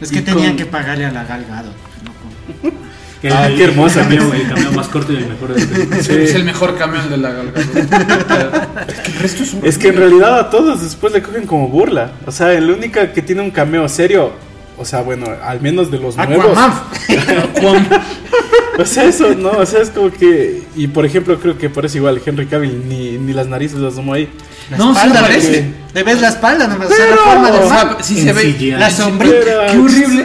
Es 0.00 0.10
que 0.10 0.20
tenían 0.22 0.48
con- 0.50 0.56
que 0.58 0.66
pagarle 0.66 1.06
a 1.06 1.10
la 1.10 1.24
Galgado. 1.24 1.70
el, 3.22 3.32
qué 3.56 3.64
hermosa. 3.64 4.00
el 4.02 4.06
cameo, 4.18 4.32
el 4.34 4.48
cameo 4.48 4.72
más 4.72 4.88
corto 4.88 5.12
y 5.12 5.16
el 5.16 5.26
mejor 5.28 5.54
de 5.54 5.60
la 5.60 5.66
película. 5.66 5.96
es, 5.98 6.34
el 6.34 6.44
mejor 6.44 6.76
camión 6.78 7.10
de 7.10 7.16
la 7.16 7.30
galga. 7.32 7.60
es 9.24 9.32
que 9.34 9.42
es 9.42 9.54
Es 9.62 9.78
que 9.78 9.88
en 9.88 9.96
realidad 9.96 10.38
a 10.38 10.50
todos 10.50 10.82
después 10.82 11.12
le 11.12 11.22
cogen 11.22 11.46
como 11.46 11.68
burla. 11.68 12.12
O 12.26 12.32
sea, 12.32 12.52
el 12.52 12.70
único 12.70 13.00
que 13.14 13.22
tiene 13.22 13.42
un 13.42 13.50
cameo 13.50 13.88
serio, 13.88 14.32
o 14.76 14.84
sea, 14.84 15.00
bueno, 15.02 15.26
al 15.44 15.60
menos 15.60 15.90
de 15.90 15.98
los 15.98 16.16
nuevos. 16.16 16.56
O 18.80 18.84
sea, 18.84 19.02
eso, 19.06 19.34
no, 19.34 19.50
o 19.50 19.66
sea, 19.66 19.80
es 19.82 19.90
como 19.90 20.08
que. 20.12 20.62
Y 20.76 20.86
por 20.86 21.04
ejemplo, 21.04 21.36
creo 21.40 21.58
que 21.58 21.68
por 21.68 21.84
eso 21.84 21.96
igual 21.96 22.22
Henry 22.24 22.46
Cavill 22.46 22.88
ni, 22.88 23.18
ni 23.18 23.32
las 23.32 23.48
narices 23.48 23.76
las 23.80 23.96
tomó 23.96 24.12
ahí. 24.14 24.28
La 24.70 24.76
No, 24.76 24.92
sí 24.94 25.00
espalda, 25.00 25.20
parece. 25.22 25.50
le- 25.50 25.74
Le 25.94 26.02
ves 26.04 26.20
la 26.20 26.28
espalda 26.28 26.68
nomás. 26.68 26.88
o 26.88 26.94
sea, 26.94 27.06
la 27.10 27.16
forma 27.16 27.50
de 27.50 27.58
O 27.58 27.68
sea, 27.68 27.84
man. 27.86 27.96
sí 28.02 28.22
se 28.22 28.32
ve. 28.32 28.52
CGI. 28.54 28.70
La 28.72 28.88
sombrita. 28.90 29.34
Pero- 29.44 29.60
Qué 29.72 29.78
horrible 29.78 30.22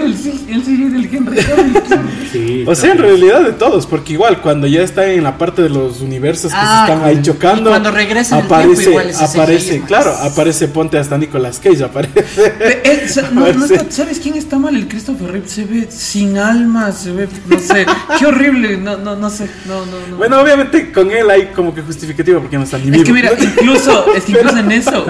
el, 0.50 0.62
CGI 0.64 0.89
del 0.89 1.06
Henry 1.14 1.38
Cavill. 1.44 1.84
Sí, 2.32 2.64
O 2.68 2.74
sea, 2.76 2.91
en 2.91 2.98
realidad 2.98 3.41
de 3.44 3.52
todos, 3.54 3.86
porque 3.86 4.14
igual 4.14 4.41
cuando 4.41 4.66
ya 4.68 4.82
está 4.82 5.06
en 5.12 5.24
la 5.24 5.38
parte 5.38 5.62
de 5.62 5.70
los 5.70 6.02
universos 6.02 6.52
que 6.52 6.58
Ah, 6.60 6.86
se 6.88 6.94
están 6.94 7.08
ahí 7.08 7.22
chocando, 7.22 7.70
cuando 7.70 7.91
regresa 7.91 8.36
en 8.39 8.41
el 8.41 8.46
aparece, 8.48 8.74
tiempo, 8.76 8.89
igual 8.91 9.10
ese 9.10 9.24
aparece, 9.26 9.70
CGI 9.78 9.80
claro, 9.86 10.16
aparece 10.16 10.68
ponte 10.68 10.98
hasta 10.98 11.18
Nicolas 11.18 11.60
Cage, 11.60 11.84
aparece. 11.84 12.20
Eh, 12.60 12.82
eh, 12.84 13.08
sa- 13.08 13.30
no, 13.32 13.52
no 13.54 13.66
está- 13.66 13.86
¿Sabes 13.89 14.20
quién 14.20 14.36
está 14.36 14.58
mal? 14.58 14.76
El 14.76 14.88
Christopher 14.88 15.32
Reeve 15.32 15.48
se 15.48 15.66
ve 15.66 15.88
sin 15.89 16.38
alma, 16.38 16.91
se 16.91 17.12
ve, 17.12 17.28
no 17.48 17.60
sé, 17.60 17.86
qué 18.18 18.26
horrible, 18.26 18.78
no, 18.78 18.98
no, 18.98 19.16
no 19.16 19.30
sé, 19.30 19.48
no, 19.68 19.86
no, 19.86 19.91
no. 20.10 20.18
Bueno, 20.18 20.39
obviamente 20.41 20.91
con 20.91 21.12
él 21.12 21.30
hay 21.30 21.48
como 21.56 21.74
que 21.76 21.82
justificativo 21.82 22.39
porque 22.39 22.58
no 22.58 22.64
está 22.64 22.78
ni 22.78 22.86
es 22.86 22.91
vivo. 22.91 23.04
que 23.06 23.14
mira, 23.14 23.32
incluso, 23.39 24.14
es 24.16 24.24
que 24.24 24.32
incluso 24.32 24.58
en 24.58 24.72
eso, 24.72 25.06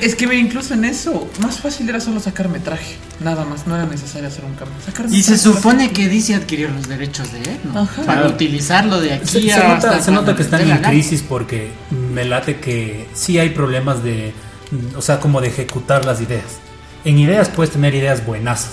es 0.00 0.14
que 0.14 0.26
mira, 0.26 0.40
incluso 0.40 0.74
en 0.74 0.84
eso, 0.84 1.28
más 1.40 1.60
fácil 1.60 1.88
era 1.88 2.00
solo 2.02 2.20
sacar 2.20 2.48
metraje, 2.48 2.96
nada 3.20 3.44
más, 3.44 3.66
no 3.66 3.74
era 3.74 3.86
necesario 3.86 4.28
hacer 4.28 4.44
un 4.44 4.54
cambio. 4.54 4.74
Sacar 4.84 5.06
Y 5.10 5.22
se 5.22 5.38
supone 5.38 5.90
que 5.92 6.08
DC 6.08 6.34
adquirió 6.34 6.68
los 6.68 6.88
derechos 6.88 7.32
de 7.32 7.38
él, 7.38 7.58
¿no? 7.64 7.80
Ajá. 7.80 8.02
Para 8.02 8.26
utilizarlo 8.26 9.00
de 9.00 9.08
Se, 9.24 9.38
aquí 9.38 9.48
se 9.48 9.52
hasta 9.54 9.68
nota, 9.68 9.98
se 9.98 10.04
cuando 10.04 10.20
nota 10.20 10.36
que 10.36 10.42
están 10.42 10.60
en 10.62 10.68
gana. 10.68 10.88
crisis 10.90 11.22
porque 11.26 11.70
me 12.12 12.24
late 12.24 12.60
que 12.60 13.08
sí 13.14 13.38
hay 13.38 13.50
problemas 13.50 14.02
de, 14.02 14.34
o 14.96 15.00
sea, 15.02 15.20
como 15.20 15.40
de 15.40 15.48
ejecutar 15.48 16.04
las 16.04 16.20
ideas. 16.20 16.44
En 17.04 17.18
ideas 17.18 17.48
puedes 17.48 17.72
tener 17.72 17.94
ideas 17.94 18.24
buenas, 18.24 18.68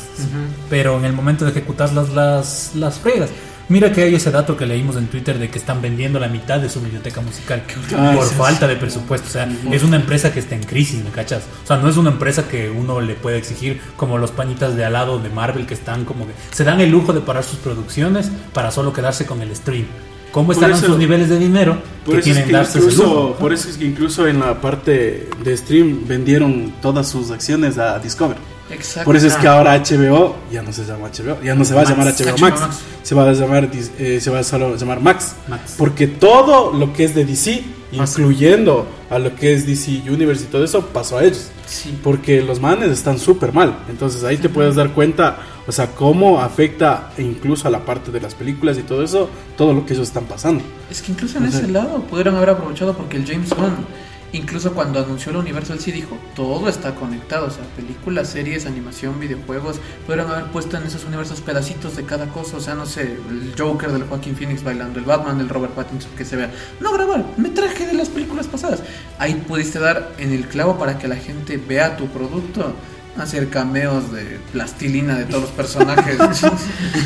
pero 0.69 0.97
en 0.99 1.05
el 1.05 1.13
momento 1.13 1.45
de 1.45 1.51
ejecutarlas 1.51 2.09
las, 2.09 2.71
las 2.75 2.99
fregas. 2.99 3.29
Mira 3.69 3.91
que 3.91 4.01
hay 4.01 4.15
ese 4.15 4.31
dato 4.31 4.57
que 4.57 4.65
leímos 4.65 4.95
en 4.95 5.05
Twitter 5.07 5.37
de 5.37 5.49
que 5.49 5.59
están 5.59 5.79
vendiendo 5.81 6.19
la 6.19 6.27
mitad 6.27 6.59
de 6.59 6.69
su 6.69 6.81
biblioteca 6.81 7.21
musical 7.21 7.61
Ah, 7.95 8.13
por 8.15 8.25
falta 8.27 8.67
de 8.67 8.75
presupuesto. 8.75 9.27
O 9.27 9.31
sea, 9.31 9.47
es 9.71 9.83
una 9.83 9.95
empresa 9.97 10.33
que 10.33 10.39
está 10.39 10.55
en 10.55 10.63
crisis, 10.63 11.03
¿me 11.03 11.11
cachas? 11.11 11.43
O 11.63 11.67
sea, 11.67 11.77
no 11.77 11.87
es 11.87 11.95
una 11.95 12.09
empresa 12.09 12.47
que 12.47 12.69
uno 12.71 12.99
le 12.99 13.13
puede 13.13 13.37
exigir 13.37 13.79
como 13.95 14.17
los 14.17 14.31
pañitas 14.31 14.75
de 14.75 14.85
al 14.85 14.93
lado 14.93 15.19
de 15.19 15.29
Marvel 15.29 15.67
que 15.67 15.75
están 15.75 16.03
como 16.03 16.25
que 16.25 16.33
se 16.51 16.63
dan 16.63 16.81
el 16.81 16.89
lujo 16.89 17.13
de 17.13 17.21
parar 17.21 17.43
sus 17.43 17.59
producciones 17.59 18.31
para 18.53 18.71
solo 18.71 18.91
quedarse 18.91 19.25
con 19.27 19.41
el 19.41 19.55
stream. 19.55 19.85
¿Cómo 20.31 20.51
estarán 20.51 20.75
eso- 20.77 20.87
sus 20.87 20.97
niveles 20.97 21.29
de 21.29 21.37
dinero 21.39 21.77
que 22.05 22.17
es 22.17 22.23
tienen 22.23 22.45
que 22.45 22.51
darse 22.51 22.77
ese 22.79 22.87
incluso, 22.89 23.03
lujo? 23.03 23.35
por 23.35 23.53
eso 23.53 23.69
es 23.69 23.77
que 23.77 23.85
incluso 23.85 24.27
en 24.27 24.39
la 24.39 24.59
parte 24.61 25.27
de 25.43 25.57
stream 25.57 26.07
vendieron 26.07 26.73
todas 26.81 27.07
sus 27.09 27.29
acciones 27.31 27.77
a 27.79 27.97
Discover. 27.99 28.37
Exacto. 28.71 29.05
Por 29.05 29.15
eso 29.15 29.27
es 29.27 29.35
que 29.35 29.47
ahora 29.47 29.75
HBO 29.77 30.35
ya 30.51 30.61
no 30.61 30.71
se 30.71 30.85
llama 30.85 31.07
HBO, 31.09 31.41
ya 31.43 31.55
no 31.55 31.65
se 31.65 31.73
va 31.73 31.81
a 31.81 31.83
Max. 31.85 31.89
llamar 31.97 32.13
HBO 32.13 32.31
HBO 32.35 32.37
Max, 32.39 32.61
Max. 32.61 32.77
se 33.03 33.15
va 33.15 33.29
a 33.29 33.33
llamar 33.33 33.69
eh, 33.73 34.19
se 34.21 34.29
va 34.29 34.39
a 34.39 34.43
solo 34.43 34.75
llamar 34.75 34.99
Max, 35.01 35.35
Max. 35.47 35.75
porque 35.77 36.05
todo 36.07 36.71
lo 36.73 36.93
que 36.93 37.05
es 37.05 37.15
de 37.15 37.25
DC, 37.25 37.63
incluyendo 37.91 38.87
a 39.09 39.17
lo 39.19 39.35
que 39.35 39.53
es 39.53 39.65
DC 39.65 40.03
Universe 40.09 40.43
y 40.43 40.47
todo 40.47 40.63
eso, 40.63 40.81
pasó 40.87 41.17
a 41.17 41.23
ellos. 41.23 41.49
Sí. 41.65 41.97
Porque 42.03 42.41
los 42.41 42.59
manes 42.59 42.89
están 42.91 43.19
súper 43.19 43.53
mal. 43.53 43.75
Entonces 43.89 44.23
ahí 44.23 44.37
te 44.37 44.49
puedes 44.49 44.75
dar 44.75 44.91
cuenta, 44.93 45.37
o 45.67 45.71
sea, 45.71 45.87
cómo 45.87 46.39
afecta 46.41 47.11
incluso 47.17 47.67
a 47.67 47.71
la 47.71 47.85
parte 47.85 48.11
de 48.11 48.19
las 48.21 48.33
películas 48.35 48.77
y 48.77 48.81
todo 48.83 49.03
eso, 49.03 49.29
todo 49.57 49.73
lo 49.73 49.85
que 49.85 49.93
ellos 49.93 50.07
están 50.07 50.25
pasando. 50.25 50.63
Es 50.89 51.01
que 51.01 51.11
incluso 51.11 51.37
en 51.37 51.45
O 51.47 51.51
sea- 51.51 51.59
ese 51.61 51.69
lado 51.71 52.01
pudieron 52.03 52.35
haber 52.35 52.51
aprovechado 52.51 52.95
porque 52.95 53.17
el 53.17 53.25
James 53.25 53.49
Gunn, 53.49 53.85
incluso 54.33 54.73
cuando 54.73 54.99
anunció 54.99 55.31
el 55.31 55.37
universo, 55.37 55.73
él 55.73 55.79
sí 55.79 55.91
dijo, 55.91 56.17
todo 56.35 56.69
está 56.69 56.95
conectado, 56.95 57.47
o 57.47 57.49
sea, 57.49 57.63
películas, 57.75 58.29
series, 58.29 58.65
animación, 58.65 59.19
videojuegos, 59.19 59.79
pudieron 60.05 60.31
haber 60.31 60.45
puesto 60.45 60.77
en 60.77 60.83
esos 60.83 61.05
universos 61.05 61.41
pedacitos 61.41 61.95
de 61.95 62.03
cada 62.03 62.27
cosa, 62.27 62.57
o 62.57 62.61
sea, 62.61 62.75
no 62.75 62.85
sé, 62.85 63.17
el 63.29 63.53
Joker 63.57 63.91
del 63.91 64.03
Joaquín 64.03 64.35
Phoenix 64.35 64.63
bailando, 64.63 64.99
el 64.99 65.05
Batman 65.05 65.37
del 65.37 65.49
Robert 65.49 65.73
Pattinson 65.73 66.11
que 66.17 66.25
se 66.25 66.35
vea. 66.35 66.51
No 66.79 66.93
grabar, 66.93 67.25
metraje 67.37 67.85
de 67.85 67.93
las 67.93 68.09
películas 68.09 68.47
pasadas. 68.47 68.83
Ahí 69.17 69.33
pudiste 69.47 69.79
dar 69.79 70.13
en 70.17 70.31
el 70.31 70.47
clavo 70.47 70.77
para 70.77 70.97
que 70.97 71.07
la 71.07 71.15
gente 71.15 71.57
vea 71.57 71.97
tu 71.97 72.07
producto. 72.07 72.73
Hacer 73.19 73.49
cameos 73.49 74.11
de 74.13 74.39
plastilina 74.53 75.17
de 75.17 75.25
todos 75.25 75.41
los 75.43 75.51
personajes. 75.51 76.17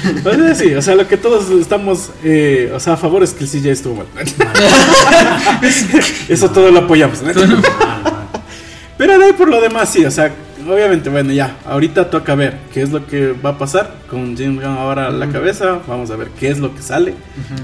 Entonces 0.06 0.58
sí, 0.58 0.76
o 0.76 0.82
sea, 0.82 0.96
lo 0.96 1.08
que 1.08 1.18
todos 1.18 1.50
estamos, 1.50 2.12
eh, 2.24 2.72
o 2.74 2.80
sea, 2.80 2.94
a 2.94 2.98
favor 2.98 3.24
es 3.24 3.34
que 3.34 3.44
el 3.46 3.50
CJ 3.50 3.72
estuvo 3.72 3.96
mal. 3.96 4.08
eso 6.30 6.52
todo 6.52 6.72
lo 6.72 6.80
apoyamos. 6.82 7.22
¿no? 7.22 7.32
Pero 8.98 9.18
de 9.18 9.26
ahí 9.26 9.34
por 9.34 9.50
lo 9.50 9.60
demás 9.60 9.90
sí, 9.90 10.06
o 10.06 10.12
sea, 10.12 10.32
obviamente, 10.68 11.10
bueno, 11.10 11.32
ya, 11.32 11.58
ahorita 11.66 12.10
toca 12.10 12.36
ver 12.36 12.58
qué 12.74 12.82
es 12.82 12.92
lo 12.92 13.06
que 13.08 13.32
va 13.34 13.52
a 13.52 13.58
pasar 13.58 13.96
con 14.10 14.36
James 14.38 14.56
Gunn 14.62 14.78
ahora 14.78 15.08
a 15.08 15.12
la 15.12 15.30
cabeza, 15.30 15.80
vamos 15.88 16.10
a 16.12 16.16
ver 16.16 16.30
qué 16.40 16.50
es 16.50 16.60
lo 16.60 16.74
que 16.76 16.82
sale. 16.82 17.14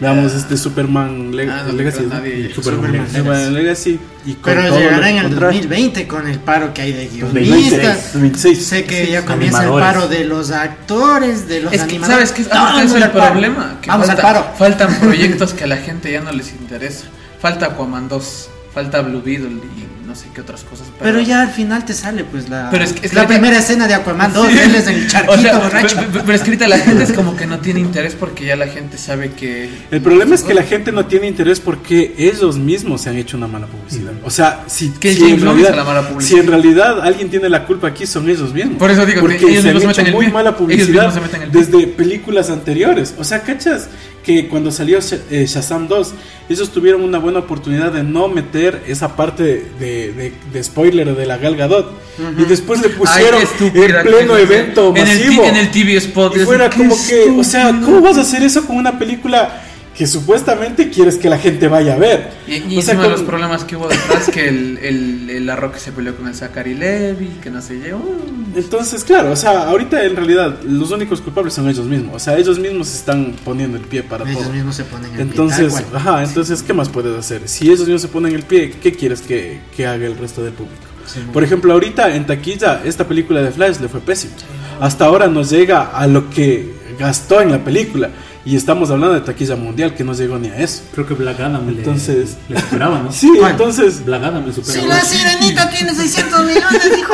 Veamos 0.02 0.34
este 0.34 0.58
Superman 0.58 1.36
Le- 1.36 1.50
Ah, 1.50 1.64
no, 1.68 1.74
Legacy. 1.74 1.98
pero 2.00 2.10
¿no? 2.10 2.16
nadie- 2.16 2.54
Superman 2.54 2.54
Superman 2.54 2.92
Legacy. 2.94 3.18
Superman 3.18 3.54
Legacy 3.54 4.00
y 4.26 4.34
con 4.34 4.54
Pero 4.54 4.78
llegará 4.80 5.10
en 5.10 5.18
el 5.18 5.24
contrae. 5.28 5.52
2020 5.54 6.08
con 6.08 6.28
el 6.28 6.40
paro 6.40 6.74
que 6.74 6.82
hay 6.82 6.92
de 6.94 7.06
2026, 7.08 7.48
guionistas. 7.72 8.14
2026. 8.14 8.66
Sé 8.66 8.84
que 8.86 9.08
ya 9.12 9.26
comienza 9.26 9.64
el 9.64 9.70
paro 9.72 10.08
de 10.08 10.26
los 10.26 10.52
actores, 10.52 11.48
de 11.48 11.62
los 11.62 11.74
Es 11.74 11.84
que, 11.84 11.96
animadores. 11.96 12.30
¿sabes 12.30 12.48
qué? 12.48 12.54
Ahorita 12.56 12.84
es 12.84 12.94
el 12.94 13.04
el 13.04 13.10
paro. 13.12 13.32
problema. 13.32 13.78
Que 13.82 13.90
Vamos 13.90 14.08
falta- 14.08 14.28
al 14.28 14.34
paro. 14.34 14.48
Faltan 14.58 14.96
proyectos 15.02 15.54
que 15.54 15.64
a 15.64 15.68
la 15.68 15.78
gente 15.78 16.12
ya 16.12 16.22
no 16.22 16.32
les 16.32 16.52
interesa. 16.52 17.06
Falta 17.42 17.68
Aquaman 17.68 18.10
2, 18.10 18.50
falta 18.74 19.02
Blue 19.02 19.22
Beetle 19.24 19.50
y 19.50 19.99
no 20.10 20.16
sé 20.16 20.26
qué 20.34 20.42
otras 20.42 20.64
cosas. 20.64 20.88
Pero 21.00 21.22
ya 21.22 21.42
al 21.44 21.52
final 21.52 21.86
te 21.86 21.94
sale 21.94 22.24
pues 22.26 22.50
la, 22.50 22.70
Pero 22.72 22.84
es 22.84 22.94
que- 22.94 23.06
es 23.06 23.12
que 23.12 23.16
la 23.16 23.28
primera 23.28 23.58
escena 23.60 23.88
de 23.88 23.94
Aquaman 23.94 24.34
2, 24.34 24.48
él 24.50 24.76
es 24.76 24.88
el 24.88 25.08
charquito 25.08 25.34
O 25.34 25.38
sea, 25.42 25.60
borracho. 25.60 25.96
pero, 25.96 26.08
pero- 26.12 26.26
pero 26.26 26.36
es 26.36 26.42
que 26.42 26.48
ahorita 26.50 26.68
la 26.68 26.80
gente 26.80 27.04
es 27.04 27.14
como 27.14 27.36
que 27.38 27.46
no 27.46 27.60
tiene 27.60 27.80
interés 27.80 28.16
porque 28.16 28.46
ya 28.46 28.56
la 28.56 28.68
gente 28.68 28.98
sabe 28.98 29.32
que. 29.32 29.70
El 29.92 30.02
problema 30.02 30.36
es 30.36 30.42
que 30.44 30.54
la 30.54 30.64
gente 30.64 30.92
no 30.92 31.06
tiene 31.06 31.28
interés 31.28 31.60
porque 31.60 32.16
ellos 32.18 32.58
mismos 32.58 33.02
se 33.02 33.10
han 33.12 33.18
hecho 33.18 33.38
una 33.38 33.48
mala 33.48 33.68
publicidad. 33.68 34.14
O 34.26 34.30
sea, 34.30 34.64
si, 34.68 34.90
Que 34.90 35.14
si 35.14 35.30
en 35.32 35.40
realidad, 35.42 35.76
la 35.76 35.84
mala 35.84 36.08
publicidad. 36.10 36.36
si 36.38 36.40
en 36.44 36.48
realidad 36.48 37.02
alguien 37.02 37.30
tiene 37.30 37.48
la 37.50 37.66
culpa 37.66 37.88
aquí 37.88 38.06
son 38.08 38.28
ellos 38.30 38.54
mismos. 38.54 38.78
Por 38.78 38.90
eso 38.92 39.06
digo 39.06 39.18
que 39.18 39.22
porque 39.22 39.46
ellos 39.46 39.64
se 39.64 39.70
han 39.70 39.76
mismos 39.76 39.96
se 39.96 40.02
meten 40.02 40.08
el 40.08 40.14
muy 40.16 40.26
pie. 40.26 40.34
mala 40.34 40.50
Ellos 40.50 40.60
publicidad 40.60 41.06
mismos 41.06 41.14
se 41.14 41.22
meten 41.22 41.42
el 41.44 41.50
pie. 41.52 41.62
desde 41.66 41.88
películas 41.88 42.50
anteriores. 42.50 43.14
O 43.18 43.24
sea, 43.24 43.42
¿cachas? 43.44 43.88
Que 44.24 44.48
cuando 44.48 44.72
salió 44.72 45.00
eh, 45.00 45.46
Shazam 45.48 45.88
2, 45.88 46.14
ellos 46.50 46.72
tuvieron 46.72 47.04
una 47.04 47.20
buena 47.20 47.40
oportunidad 47.40 47.92
de 47.92 48.04
no 48.04 48.28
meter 48.28 48.84
esa 48.88 49.16
parte 49.16 49.44
de, 49.80 50.12
de- 50.14 50.34
de 50.52 50.64
spoiler 50.64 51.16
de 51.16 51.26
la 51.26 51.38
Gal 51.38 51.56
Gadot. 51.56 51.92
Y 52.38 52.44
después 52.44 52.82
le 52.82 52.90
pusieron 52.90 53.42
en 53.42 54.04
pleno 54.04 54.38
evento 54.38 54.90
en 54.96 55.08
el, 55.08 55.20
masivo. 55.26 55.44
en 55.46 55.56
el 55.56 55.72
TV 55.72 55.96
spot. 55.98 56.36
Y 56.36 56.40
fuera 56.40 56.70
como 56.70 56.96
que, 57.08 57.30
o 57.30 57.44
sea. 57.44 57.70
¿cómo 57.84 58.02
vas 58.02 58.18
a 58.18 58.22
hacer 58.22 58.44
eso 58.44 58.66
con 58.66 58.76
una 58.78 59.00
película 59.00 59.64
que 60.00 60.08
supuestamente 60.08 60.90
quieres 60.90 61.18
que 61.18 61.30
la 61.30 61.38
gente 61.38 61.68
vaya 61.68 61.96
a 61.96 61.98
ver? 61.98 62.30
Y, 62.48 62.74
y 62.74 62.78
o 62.78 62.82
sea, 62.82 62.96
de 62.96 63.10
los 63.10 63.18
con- 63.20 63.28
problemas 63.28 63.66
que 63.66 63.76
hubo 63.76 63.90
detrás, 63.90 64.30
que 64.30 64.48
el, 64.48 64.78
el, 64.82 65.30
el 65.30 65.46
La 65.46 65.58
Roca 65.58 65.78
se 65.78 65.92
peleó 65.92 66.16
con 66.16 66.26
el 66.30 66.34
Zachary 66.34 66.74
Levy, 66.74 67.28
que 67.44 67.50
no 67.50 67.62
se 67.62 67.76
llevó. 67.82 68.16
Entonces, 68.56 69.04
claro, 69.04 69.32
o 69.32 69.36
sea, 69.36 69.68
ahorita 69.70 70.02
en 70.06 70.16
realidad 70.16 70.62
los 70.64 70.92
únicos 70.92 71.20
culpables 71.20 71.54
son 71.54 71.70
ellos 71.70 71.86
mismos. 71.86 72.16
O 72.16 72.20
sea, 72.20 72.38
ellos 72.38 72.58
mismos 72.58 72.96
están 72.96 73.36
poniendo 73.44 73.76
el 73.78 73.84
pie 73.84 74.02
para 74.04 74.24
Ellos 74.24 74.42
todo. 74.42 74.54
mismos 74.54 74.76
se 74.78 74.86
ponen 74.86 75.14
el 75.14 75.20
Entonces, 75.20 75.74
pie, 75.74 75.86
ajá, 75.94 76.24
entonces, 76.24 76.64
¿qué 76.64 76.72
más 76.74 76.88
puedes 76.88 77.14
hacer? 77.20 77.42
Si 77.50 77.66
ellos 77.66 77.82
mismos 77.82 78.02
se 78.02 78.08
ponen 78.08 78.34
el 78.34 78.44
pie, 78.44 78.72
¿qué 78.82 78.94
quieres 78.94 79.20
que, 79.22 79.60
que 79.76 79.86
haga 79.86 80.06
el 80.08 80.18
resto 80.18 80.42
del 80.42 80.54
público? 80.54 80.78
Sí, 81.06 81.20
Por 81.34 81.44
ejemplo, 81.44 81.74
ahorita 81.74 82.16
en 82.16 82.26
taquilla, 82.26 82.82
esta 82.86 83.06
película 83.06 83.42
de 83.42 83.52
Flash 83.52 83.80
le 83.82 83.90
fue 83.90 84.00
pésimo. 84.00 84.34
Hasta 84.80 85.06
ahora 85.06 85.28
nos 85.28 85.50
llega 85.50 85.90
a 85.92 86.08
lo 86.08 86.30
que 86.30 86.74
gastó 86.98 87.42
en 87.42 87.52
la 87.52 87.62
película. 87.64 88.10
Y 88.46 88.56
estamos 88.56 88.90
hablando 88.90 89.14
de 89.16 89.22
taquilla 89.22 89.58
mundial, 89.58 89.94
que 89.94 90.04
no 90.06 90.14
llegó 90.14 90.40
ni 90.40 90.48
a 90.48 90.58
eso. 90.60 90.82
Creo 90.94 91.06
que 91.06 91.14
Black 91.14 91.40
Adam 91.42 91.68
le- 91.70 91.80
Entonces- 91.80 92.38
le, 92.48 92.60
superaba, 92.60 93.00
¿no? 93.04 93.12
Sí, 93.12 93.30
¿Cuál? 93.38 93.52
entonces, 93.52 94.04
Black 94.06 94.24
Adam 94.24 94.46
le 94.48 94.54
superaba. 94.54 94.82
Si 94.82 94.88
la 94.88 95.02
sirenita 95.02 95.70
tiene 95.76 95.94
600 95.94 96.46
millones, 96.46 96.96
dijo. 96.96 97.14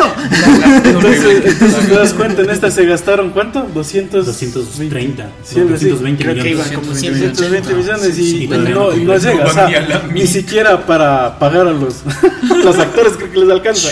entonces, 0.86 1.42
entonces 1.46 1.88
te 1.88 1.94
das 1.96 2.14
cuenta, 2.14 2.42
en 2.44 2.50
esta 2.52 2.70
se 2.72 2.86
gastaron 2.86 3.32
¿cuánto? 3.32 3.68
200, 3.74 4.26
230. 4.26 5.30
Sí, 5.44 5.60
algo 5.60 5.76
así. 5.76 5.90
220 5.90 6.24
Creo 6.24 6.36
que 6.36 6.44
millones. 6.44 6.68
iban 6.72 6.82
como 6.82 6.96
120 6.96 7.36
180. 7.36 7.74
millones 7.76 8.20
y, 8.20 8.24
Sí, 8.32 8.44
y 8.44 8.48
todavía 8.48 8.76
no, 8.76 8.92
no 8.92 8.96
no 8.96 9.18
llega. 9.18 9.46
o 9.46 10.08
ni 10.12 10.22
sea, 10.28 10.28
siquiera 10.42 10.86
para 10.86 11.40
pagar 11.40 11.68
a 11.68 11.72
los, 11.72 12.04
los 12.64 12.78
actores 12.78 13.14
creo 13.18 13.32
que 13.32 13.40
les 13.40 13.50
alcanza. 13.50 13.90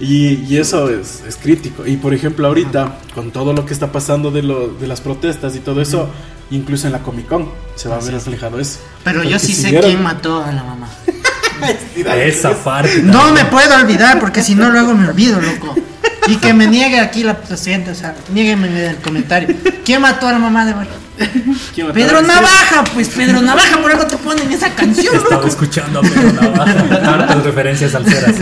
Y, 0.00 0.44
y 0.48 0.56
eso 0.58 0.88
es, 0.90 1.22
es 1.26 1.36
crítico. 1.36 1.86
Y 1.86 1.96
por 1.96 2.14
ejemplo, 2.14 2.46
ahorita, 2.46 2.98
con 3.14 3.30
todo 3.32 3.52
lo 3.52 3.64
que 3.64 3.72
está 3.72 3.90
pasando 3.92 4.30
de, 4.30 4.42
lo, 4.42 4.68
de 4.68 4.86
las 4.86 5.00
protestas 5.00 5.56
y 5.56 5.60
todo 5.60 5.80
eso, 5.80 6.08
incluso 6.50 6.86
en 6.86 6.92
la 6.92 7.00
Comic 7.00 7.26
Con 7.28 7.50
se 7.74 7.88
va 7.88 7.96
a 7.96 8.00
ver 8.00 8.14
reflejado 8.14 8.58
eso. 8.60 8.78
Pero 9.04 9.22
yo 9.22 9.38
sí 9.38 9.48
si 9.54 9.62
sé 9.62 9.70
vieron- 9.70 9.90
quién 9.90 10.02
mató 10.02 10.42
a 10.44 10.52
la 10.52 10.62
mamá. 10.64 10.88
Esa 12.16 12.52
parte. 12.54 13.02
No 13.02 13.12
también. 13.24 13.34
me 13.46 13.50
puedo 13.50 13.74
olvidar 13.76 14.20
porque 14.20 14.42
si 14.42 14.54
no 14.54 14.70
luego 14.70 14.94
me 14.94 15.08
olvido, 15.08 15.40
loco. 15.40 15.74
Y 16.28 16.36
que 16.36 16.52
me 16.54 16.66
niegue 16.66 17.00
aquí 17.00 17.22
la 17.24 17.36
presidenta, 17.38 17.92
o 17.92 17.94
sea, 17.94 18.14
niegueme 18.32 18.68
en 18.68 18.76
el 18.76 18.96
comentario. 18.96 19.56
¿Quién 19.84 20.02
mató 20.02 20.28
a 20.28 20.32
la 20.32 20.38
mamá 20.38 20.66
de 20.66 20.74
Bar- 20.74 20.86
¿Quién 20.86 20.94
mató 20.94 21.07
Pedro 21.92 22.22
Navaja, 22.22 22.84
pues 22.94 23.08
Pedro 23.08 23.40
Navaja, 23.42 23.78
por 23.78 23.90
algo 23.90 24.06
te 24.06 24.16
ponen 24.18 24.50
esa 24.52 24.74
canción, 24.74 25.14
Estaba 25.14 25.36
loco. 25.36 25.48
escuchando 25.48 25.98
a 26.00 26.02
Pedro 26.02 26.32
Navaja. 26.32 27.12
Hartas 27.14 27.44
referencias 27.44 27.92
salseras. 27.92 28.34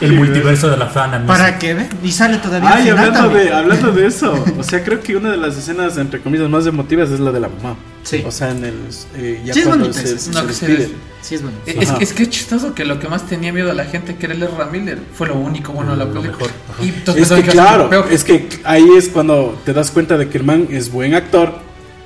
El 0.00 0.12
multiverso 0.12 0.68
de 0.68 0.76
la 0.76 0.86
fana. 0.86 1.18
¿no? 1.18 1.26
Para 1.26 1.58
que 1.58 1.74
ve, 1.74 1.88
y 2.02 2.12
sale 2.12 2.38
todavía 2.38 2.70
Ay, 2.72 2.88
hablando 2.90 3.20
también. 3.20 3.46
de, 3.46 3.52
hablando 3.54 3.92
de 3.92 4.06
eso, 4.06 4.44
o 4.58 4.62
sea, 4.62 4.84
creo 4.84 5.00
que 5.00 5.16
una 5.16 5.30
de 5.30 5.36
las 5.38 5.56
escenas, 5.56 5.96
entre 5.96 6.20
comillas, 6.20 6.48
más 6.50 6.66
emotivas 6.66 7.10
es 7.10 7.20
la 7.20 7.32
de 7.32 7.40
la 7.40 7.48
mamá. 7.48 7.76
Sí. 8.06 8.22
O 8.24 8.30
sea, 8.30 8.52
en 8.52 8.64
el. 8.64 8.74
eh, 9.16 9.40
ya 9.44 9.52
Sí, 9.52 9.60
es 9.60 9.96
se, 9.96 10.18
se 10.18 10.30
No, 10.30 10.52
se 10.52 10.66
des- 10.68 10.90
Sí, 11.22 11.36
es 12.00 12.12
que 12.12 12.22
es 12.22 12.30
chistoso 12.30 12.72
que 12.72 12.84
lo 12.84 13.00
que 13.00 13.08
más 13.08 13.26
tenía 13.26 13.52
miedo 13.52 13.72
a 13.72 13.74
la 13.74 13.84
gente 13.84 14.14
que 14.14 14.26
era 14.26 14.34
el 14.36 14.42
Ezra 14.44 14.66
Miller 14.66 14.98
fue 15.12 15.26
lo 15.26 15.34
único 15.34 15.72
bueno 15.72 15.90
de 15.90 15.96
la 15.96 16.04
Lo 16.04 16.12
película. 16.12 16.36
mejor, 16.36 16.50
ajá. 16.72 16.84
Y 16.84 17.20
Es 17.20 17.30
que 17.32 17.42
claro, 17.42 17.90
peor. 17.90 18.06
es 18.12 18.22
que 18.22 18.48
ahí 18.62 18.86
es 18.96 19.08
cuando 19.08 19.60
te 19.64 19.72
das 19.72 19.90
cuenta 19.90 20.16
de 20.16 20.28
que 20.28 20.38
el 20.38 20.44
man 20.44 20.68
es 20.70 20.92
buen 20.92 21.14
actor, 21.14 21.54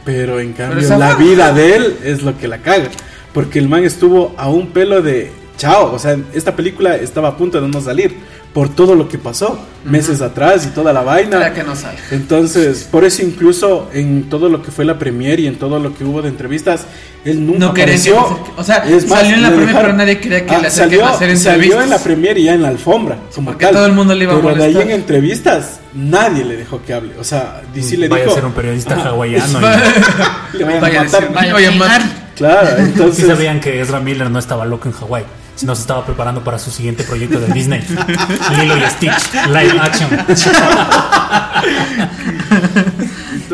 pero 0.06 0.40
en 0.40 0.54
cambio 0.54 0.88
la 0.96 1.14
vida 1.16 1.52
de 1.52 1.76
él 1.76 1.96
es 2.02 2.22
lo 2.22 2.38
que 2.38 2.48
la 2.48 2.58
caga. 2.62 2.88
Porque 3.34 3.58
el 3.58 3.68
man 3.68 3.84
estuvo 3.84 4.34
a 4.38 4.48
un 4.48 4.68
pelo 4.72 5.02
de 5.02 5.30
chao. 5.58 5.92
O 5.92 5.98
sea, 5.98 6.16
esta 6.32 6.56
película 6.56 6.96
estaba 6.96 7.28
a 7.28 7.36
punto 7.36 7.60
de 7.60 7.68
no 7.68 7.80
salir 7.82 8.16
por 8.52 8.68
todo 8.68 8.96
lo 8.96 9.08
que 9.08 9.16
pasó 9.16 9.60
meses 9.84 10.20
atrás 10.20 10.66
y 10.66 10.70
toda 10.70 10.92
la 10.92 11.02
vaina. 11.02 11.38
Para 11.38 11.54
que 11.54 11.62
no 11.62 11.76
salga. 11.76 12.00
Entonces, 12.10 12.86
por 12.90 13.04
eso 13.04 13.22
incluso 13.22 13.88
en 13.94 14.28
todo 14.28 14.48
lo 14.48 14.60
que 14.62 14.70
fue 14.72 14.84
la 14.84 14.98
premiere 14.98 15.42
y 15.42 15.46
en 15.46 15.56
todo 15.56 15.78
lo 15.78 15.94
que 15.94 16.04
hubo 16.04 16.20
de 16.20 16.28
entrevistas, 16.30 16.84
él 17.24 17.46
nunca 17.46 17.58
No 17.60 17.72
quería 17.74 17.94
apareció. 17.94 18.14
que- 18.44 18.60
o 18.60 18.64
sea, 18.64 18.78
Es 18.78 19.06
más, 19.08 19.20
salió 19.20 19.36
en 19.36 19.42
la 19.42 19.48
premiere, 19.50 19.72
dejaron- 19.72 19.86
pero 19.92 19.96
nadie 19.98 20.18
quería 20.18 20.44
que 20.46 20.54
Ah, 20.54 20.58
le 20.62 20.70
salió, 20.70 21.06
a 21.06 21.10
hacer 21.10 21.36
salió 21.38 21.52
entrevistas. 21.54 21.84
en 21.84 21.90
la 21.90 21.98
premiere 21.98 22.40
y 22.40 22.44
ya 22.44 22.54
en 22.54 22.62
la 22.62 22.68
alfombra, 22.68 23.18
como 23.34 23.50
porque 23.52 23.64
tal. 23.66 23.74
todo 23.74 23.86
el 23.86 23.92
mundo 23.92 24.14
le 24.16 24.24
iba 24.24 24.32
a 24.32 24.36
Pero 24.36 24.48
de 24.48 24.64
ahí 24.64 24.72
molestar. 24.72 24.82
en 24.82 25.00
entrevistas, 25.00 25.80
nadie 25.94 26.44
le 26.44 26.56
dejó 26.56 26.82
que 26.84 26.92
hable. 26.92 27.12
O 27.20 27.24
sea, 27.24 27.62
DC 27.72 27.96
le 27.98 28.08
Vaya 28.08 28.24
dijo... 28.24 28.32
a 28.32 28.36
ser 28.36 28.44
un 28.46 28.52
periodista 28.52 28.94
Ajá. 28.96 29.10
hawaiano. 29.10 29.60
y- 29.60 29.62
Le 30.58 30.64
vayan 30.64 30.78
a 30.78 30.80
Vaya 30.80 31.00
a 31.00 31.04
matar. 31.04 31.20
decir, 31.20 31.34
Vaya 31.52 31.68
a 31.68 31.72
fijar. 31.72 32.02
Claro, 32.36 32.68
Sí 32.76 32.82
entonces... 32.82 33.26
sabían 33.26 33.60
que 33.60 33.80
Ezra 33.80 34.00
Miller 34.00 34.28
no 34.30 34.38
estaba 34.38 34.64
loco 34.64 34.88
en 34.88 34.94
Hawái, 34.94 35.24
sino 35.60 35.74
se 35.74 35.82
estaba 35.82 36.06
preparando 36.06 36.42
para 36.42 36.58
su 36.58 36.70
siguiente 36.70 37.04
proyecto 37.04 37.38
de 37.38 37.52
Disney. 37.52 37.80
Lilo 38.58 38.78
y 38.78 38.80
Stitch, 38.90 39.34
live 39.48 39.78
action. 39.78 40.08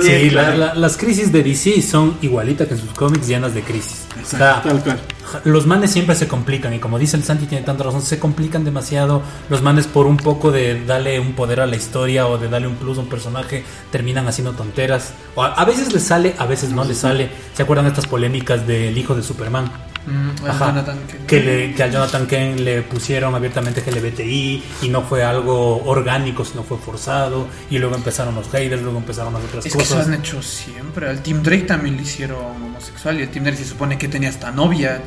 Sí, 0.00 0.30
la- 0.30 0.54
la- 0.54 0.74
las 0.74 0.96
crisis 0.96 1.32
de 1.32 1.42
DC 1.42 1.82
son 1.82 2.16
igualitas 2.22 2.68
que 2.68 2.74
en 2.74 2.80
sus 2.80 2.90
cómics 2.90 3.26
llenas 3.26 3.54
de 3.54 3.62
crisis. 3.62 4.04
Exacto, 4.18 4.68
tal 4.68 4.82
cual. 4.84 5.00
los 5.44 5.66
manes 5.66 5.90
siempre 5.90 6.14
se 6.14 6.28
complican 6.28 6.72
y 6.74 6.78
como 6.78 6.98
dice 6.98 7.16
el 7.16 7.24
Santi 7.24 7.46
tiene 7.46 7.64
tanta 7.64 7.82
razón, 7.84 8.02
se 8.02 8.18
complican 8.20 8.64
demasiado. 8.64 9.22
Los 9.48 9.62
manes 9.62 9.86
por 9.88 10.06
un 10.06 10.16
poco 10.16 10.52
de 10.52 10.84
darle 10.84 11.18
un 11.18 11.32
poder 11.32 11.60
a 11.60 11.66
la 11.66 11.74
historia 11.76 12.26
o 12.28 12.38
de 12.38 12.48
darle 12.48 12.68
un 12.68 12.76
plus 12.76 12.98
a 12.98 13.00
un 13.00 13.08
personaje 13.08 13.64
terminan 13.90 14.28
haciendo 14.28 14.52
tonteras. 14.52 15.12
O 15.34 15.42
a, 15.42 15.54
a 15.54 15.64
veces 15.64 15.92
les 15.92 16.04
sale, 16.04 16.34
a 16.38 16.46
veces 16.46 16.70
no 16.70 16.84
les 16.84 16.98
sale. 16.98 17.30
¿Se 17.54 17.62
acuerdan 17.62 17.86
de 17.86 17.90
estas 17.90 18.06
polémicas 18.06 18.66
del 18.66 18.96
hijo 18.96 19.14
de 19.16 19.22
Superman? 19.22 19.70
Mm, 20.06 20.46
Ajá. 20.48 20.84
Que, 21.26 21.40
le, 21.40 21.74
que 21.74 21.82
a 21.82 21.88
Jonathan 21.88 22.26
Kent 22.26 22.60
le 22.60 22.82
pusieron 22.82 23.34
abiertamente 23.34 23.82
LGBTI 23.90 24.62
y 24.82 24.88
no 24.88 25.02
fue 25.02 25.24
algo 25.24 25.82
orgánico, 25.84 26.44
sino 26.44 26.62
fue 26.62 26.78
forzado. 26.78 27.48
Y 27.70 27.78
luego 27.78 27.96
empezaron 27.96 28.34
los 28.36 28.48
haters, 28.48 28.82
luego 28.82 28.98
empezaron 28.98 29.32
las 29.34 29.42
otras 29.44 29.66
Es 29.66 29.74
que 29.74 29.82
eso 29.82 29.94
cosas. 29.96 30.06
han 30.08 30.14
hecho 30.14 30.40
siempre. 30.42 31.08
Al 31.08 31.22
Team 31.22 31.42
Drake 31.42 31.62
también 31.64 31.96
le 31.96 32.02
hicieron 32.02 32.38
homosexual 32.62 33.18
y 33.18 33.22
el 33.22 33.28
Team 33.30 33.44
Drake 33.46 33.58
se 33.58 33.64
supone 33.68 33.98
que 33.98 34.06
tenía 34.08 34.28
hasta 34.28 34.50
novia. 34.52 35.02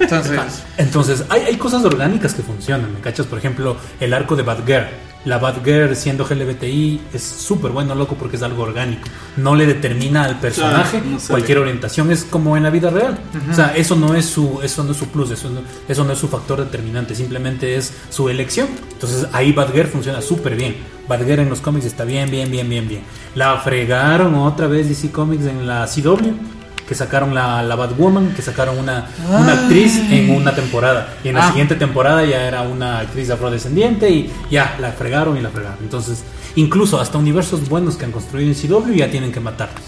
Entonces, 0.00 0.40
Entonces, 0.76 1.24
hay, 1.28 1.42
hay 1.42 1.56
cosas 1.56 1.84
orgánicas 1.84 2.34
que 2.34 2.42
funcionan, 2.42 2.92
¿me 2.94 3.00
cachas? 3.00 3.26
Por 3.26 3.38
ejemplo, 3.38 3.76
el 4.00 4.12
arco 4.14 4.36
de 4.36 4.42
Batgirl. 4.42 4.86
La 5.24 5.38
Batgirl 5.38 5.94
siendo 5.96 6.24
LGBTI 6.24 7.00
es 7.12 7.22
súper 7.22 7.72
bueno, 7.72 7.94
loco, 7.94 8.14
porque 8.14 8.36
es 8.36 8.42
algo 8.42 8.62
orgánico. 8.62 9.02
No 9.36 9.54
le 9.54 9.66
determina 9.66 10.24
al 10.24 10.40
personaje 10.40 11.00
Claro, 11.00 11.06
no 11.10 11.18
cualquier 11.28 11.58
orientación, 11.58 12.10
es 12.10 12.24
como 12.24 12.56
en 12.56 12.62
la 12.62 12.70
vida 12.70 12.90
real. 12.90 13.18
O 13.50 13.54
sea, 13.54 13.76
eso 13.76 13.96
no 13.96 14.14
es 14.14 14.24
su, 14.24 14.60
eso 14.62 14.82
no 14.82 14.92
es 14.92 14.96
su 14.96 15.08
plus, 15.08 15.30
eso 15.30 15.50
no, 15.50 15.60
eso 15.88 16.04
no 16.04 16.12
es 16.12 16.18
su 16.18 16.28
factor 16.28 16.60
determinante, 16.60 17.14
simplemente 17.14 17.76
es 17.76 17.92
su 18.08 18.30
elección. 18.30 18.68
Entonces, 18.92 19.26
ahí 19.32 19.52
Batgirl 19.52 19.88
funciona 19.88 20.22
súper 20.22 20.56
bien. 20.56 20.76
Batgirl 21.06 21.40
en 21.40 21.50
los 21.50 21.60
cómics 21.60 21.84
está 21.84 22.04
bien, 22.04 22.30
bien, 22.30 22.50
bien, 22.50 22.68
bien, 22.68 22.88
bien. 22.88 23.02
La 23.34 23.58
fregaron 23.58 24.34
otra 24.36 24.68
vez 24.68 24.88
DC 24.88 25.10
Comics 25.10 25.44
en 25.44 25.66
la 25.66 25.86
CW 25.86 26.59
que 26.90 26.96
sacaron 26.96 27.32
la, 27.36 27.62
la 27.62 27.76
Batwoman, 27.76 28.34
que 28.34 28.42
sacaron 28.42 28.76
una, 28.76 29.06
una 29.28 29.52
actriz 29.52 29.96
en 30.10 30.32
una 30.34 30.52
temporada. 30.56 31.14
Y 31.22 31.28
en 31.28 31.36
la 31.36 31.44
Ah. 31.44 31.48
siguiente 31.50 31.76
temporada 31.76 32.24
ya 32.24 32.42
era 32.48 32.62
una 32.62 32.98
actriz 32.98 33.30
afrodescendiente 33.30 34.10
y 34.10 34.28
ya 34.50 34.76
la 34.80 34.90
fregaron 34.90 35.36
y 35.36 35.40
la 35.40 35.50
fregaron. 35.50 35.78
Entonces, 35.82 36.24
incluso 36.56 37.00
hasta 37.00 37.16
universos 37.16 37.68
buenos 37.68 37.94
que 37.96 38.06
han 38.06 38.10
construido 38.10 38.50
en 38.50 38.56
CW 38.56 38.92
ya 38.96 39.08
tienen 39.08 39.30
que 39.30 39.38
matarlos. 39.38 39.84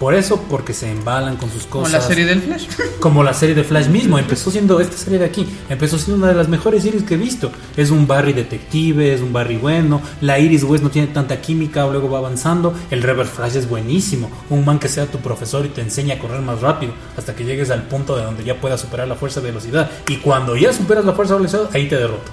Por 0.00 0.14
eso, 0.14 0.40
porque 0.48 0.72
se 0.72 0.90
embalan 0.90 1.36
con 1.36 1.50
sus 1.50 1.66
como 1.66 1.84
cosas. 1.84 2.00
la 2.00 2.08
serie 2.08 2.24
del 2.24 2.40
Flash. 2.40 2.68
Como 3.00 3.22
la 3.22 3.34
serie 3.34 3.54
de 3.54 3.64
Flash 3.64 3.88
mismo, 3.88 4.18
empezó 4.18 4.50
siendo 4.50 4.80
esta 4.80 4.96
serie 4.96 5.18
de 5.18 5.26
aquí, 5.26 5.46
empezó 5.68 5.98
siendo 5.98 6.16
una 6.16 6.28
de 6.28 6.34
las 6.34 6.48
mejores 6.48 6.84
series 6.84 7.02
que 7.02 7.14
he 7.14 7.16
visto. 7.18 7.52
Es 7.76 7.90
un 7.90 8.06
Barry 8.06 8.32
detective, 8.32 9.12
es 9.12 9.20
un 9.20 9.30
Barry 9.34 9.58
bueno, 9.58 10.00
la 10.22 10.38
Iris 10.38 10.64
West 10.64 10.82
no 10.82 10.90
tiene 10.90 11.08
tanta 11.08 11.42
química, 11.42 11.86
luego 11.86 12.08
va 12.08 12.16
avanzando, 12.16 12.72
el 12.90 13.02
Reverse 13.02 13.32
Flash 13.34 13.56
es 13.56 13.68
buenísimo, 13.68 14.30
un 14.48 14.64
man 14.64 14.78
que 14.78 14.88
sea 14.88 15.04
tu 15.04 15.18
profesor 15.18 15.66
y 15.66 15.68
te 15.68 15.82
enseña 15.82 16.14
a 16.14 16.18
correr 16.18 16.40
más 16.40 16.62
rápido 16.62 16.94
hasta 17.18 17.34
que 17.34 17.44
llegues 17.44 17.70
al 17.70 17.82
punto 17.82 18.16
de 18.16 18.22
donde 18.22 18.42
ya 18.42 18.58
puedas 18.58 18.80
superar 18.80 19.06
la 19.06 19.16
fuerza 19.16 19.42
de 19.42 19.48
velocidad. 19.48 19.90
Y 20.08 20.16
cuando 20.16 20.56
ya 20.56 20.72
superas 20.72 21.04
la 21.04 21.12
fuerza 21.12 21.34
de 21.34 21.40
velocidad, 21.40 21.68
ahí 21.74 21.88
te 21.88 21.96
derrota. 21.96 22.32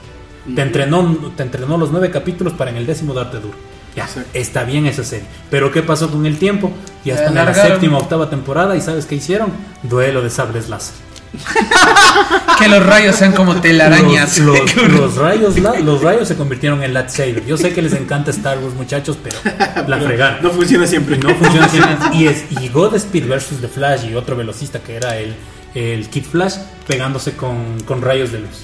Te 0.55 0.61
entrenó, 0.61 1.33
te 1.35 1.43
entrenó 1.43 1.77
los 1.77 1.91
nueve 1.91 2.11
capítulos 2.11 2.53
para 2.53 2.71
en 2.71 2.77
el 2.77 2.85
décimo 2.85 3.13
darte 3.13 3.41
duro. 3.41 3.76
Ya, 3.97 4.03
Exacto. 4.05 4.29
está 4.33 4.63
bien 4.63 4.85
esa 4.85 5.03
serie. 5.03 5.25
Pero 5.51 5.71
¿qué 5.71 5.81
pasó 5.81 6.09
con 6.09 6.25
el 6.25 6.37
tiempo? 6.37 6.71
Ya 7.03 7.15
están 7.15 7.37
en 7.37 7.45
la 7.45 7.53
séptima, 7.53 7.97
octava 7.97 8.29
temporada 8.29 8.75
y 8.77 8.81
¿sabes 8.81 9.05
qué 9.07 9.15
hicieron? 9.15 9.51
Duelo 9.83 10.21
de 10.21 10.29
sables 10.29 10.69
láser. 10.69 10.93
que 12.59 12.67
los 12.67 12.85
rayos 12.85 13.15
sean 13.15 13.33
como 13.33 13.55
telarañas. 13.59 14.37
Los, 14.39 14.75
los- 14.75 14.91
los 14.91 15.15
rayos, 15.15 15.57
la- 15.59 15.79
los 15.79 16.01
rayos 16.01 16.27
se 16.27 16.35
convirtieron 16.35 16.83
en 16.83 16.93
lightsaber. 16.93 17.45
Yo 17.45 17.57
sé 17.57 17.73
que 17.73 17.81
les 17.81 17.93
encanta 17.93 18.31
Star 18.31 18.59
Wars, 18.59 18.75
muchachos, 18.75 19.17
pero 19.21 19.37
la 19.87 19.97
fregaron. 19.99 20.41
No 20.43 20.51
funciona 20.51 20.87
siempre. 20.87 21.17
No 21.17 21.29
funciona 21.35 21.65
así. 21.65 22.17
Y, 22.17 22.27
es, 22.27 22.45
y 22.51 22.69
Godspeed 22.69 23.27
versus 23.27 23.59
The 23.61 23.67
Flash 23.67 24.05
y 24.09 24.15
otro 24.15 24.35
velocista 24.35 24.79
que 24.79 24.95
era 24.95 25.17
el, 25.17 25.35
el 25.77 26.09
Kid 26.09 26.23
Flash 26.23 26.55
pegándose 26.87 27.33
con, 27.33 27.79
con 27.85 28.01
rayos 28.01 28.31
de 28.31 28.39
luz. 28.39 28.63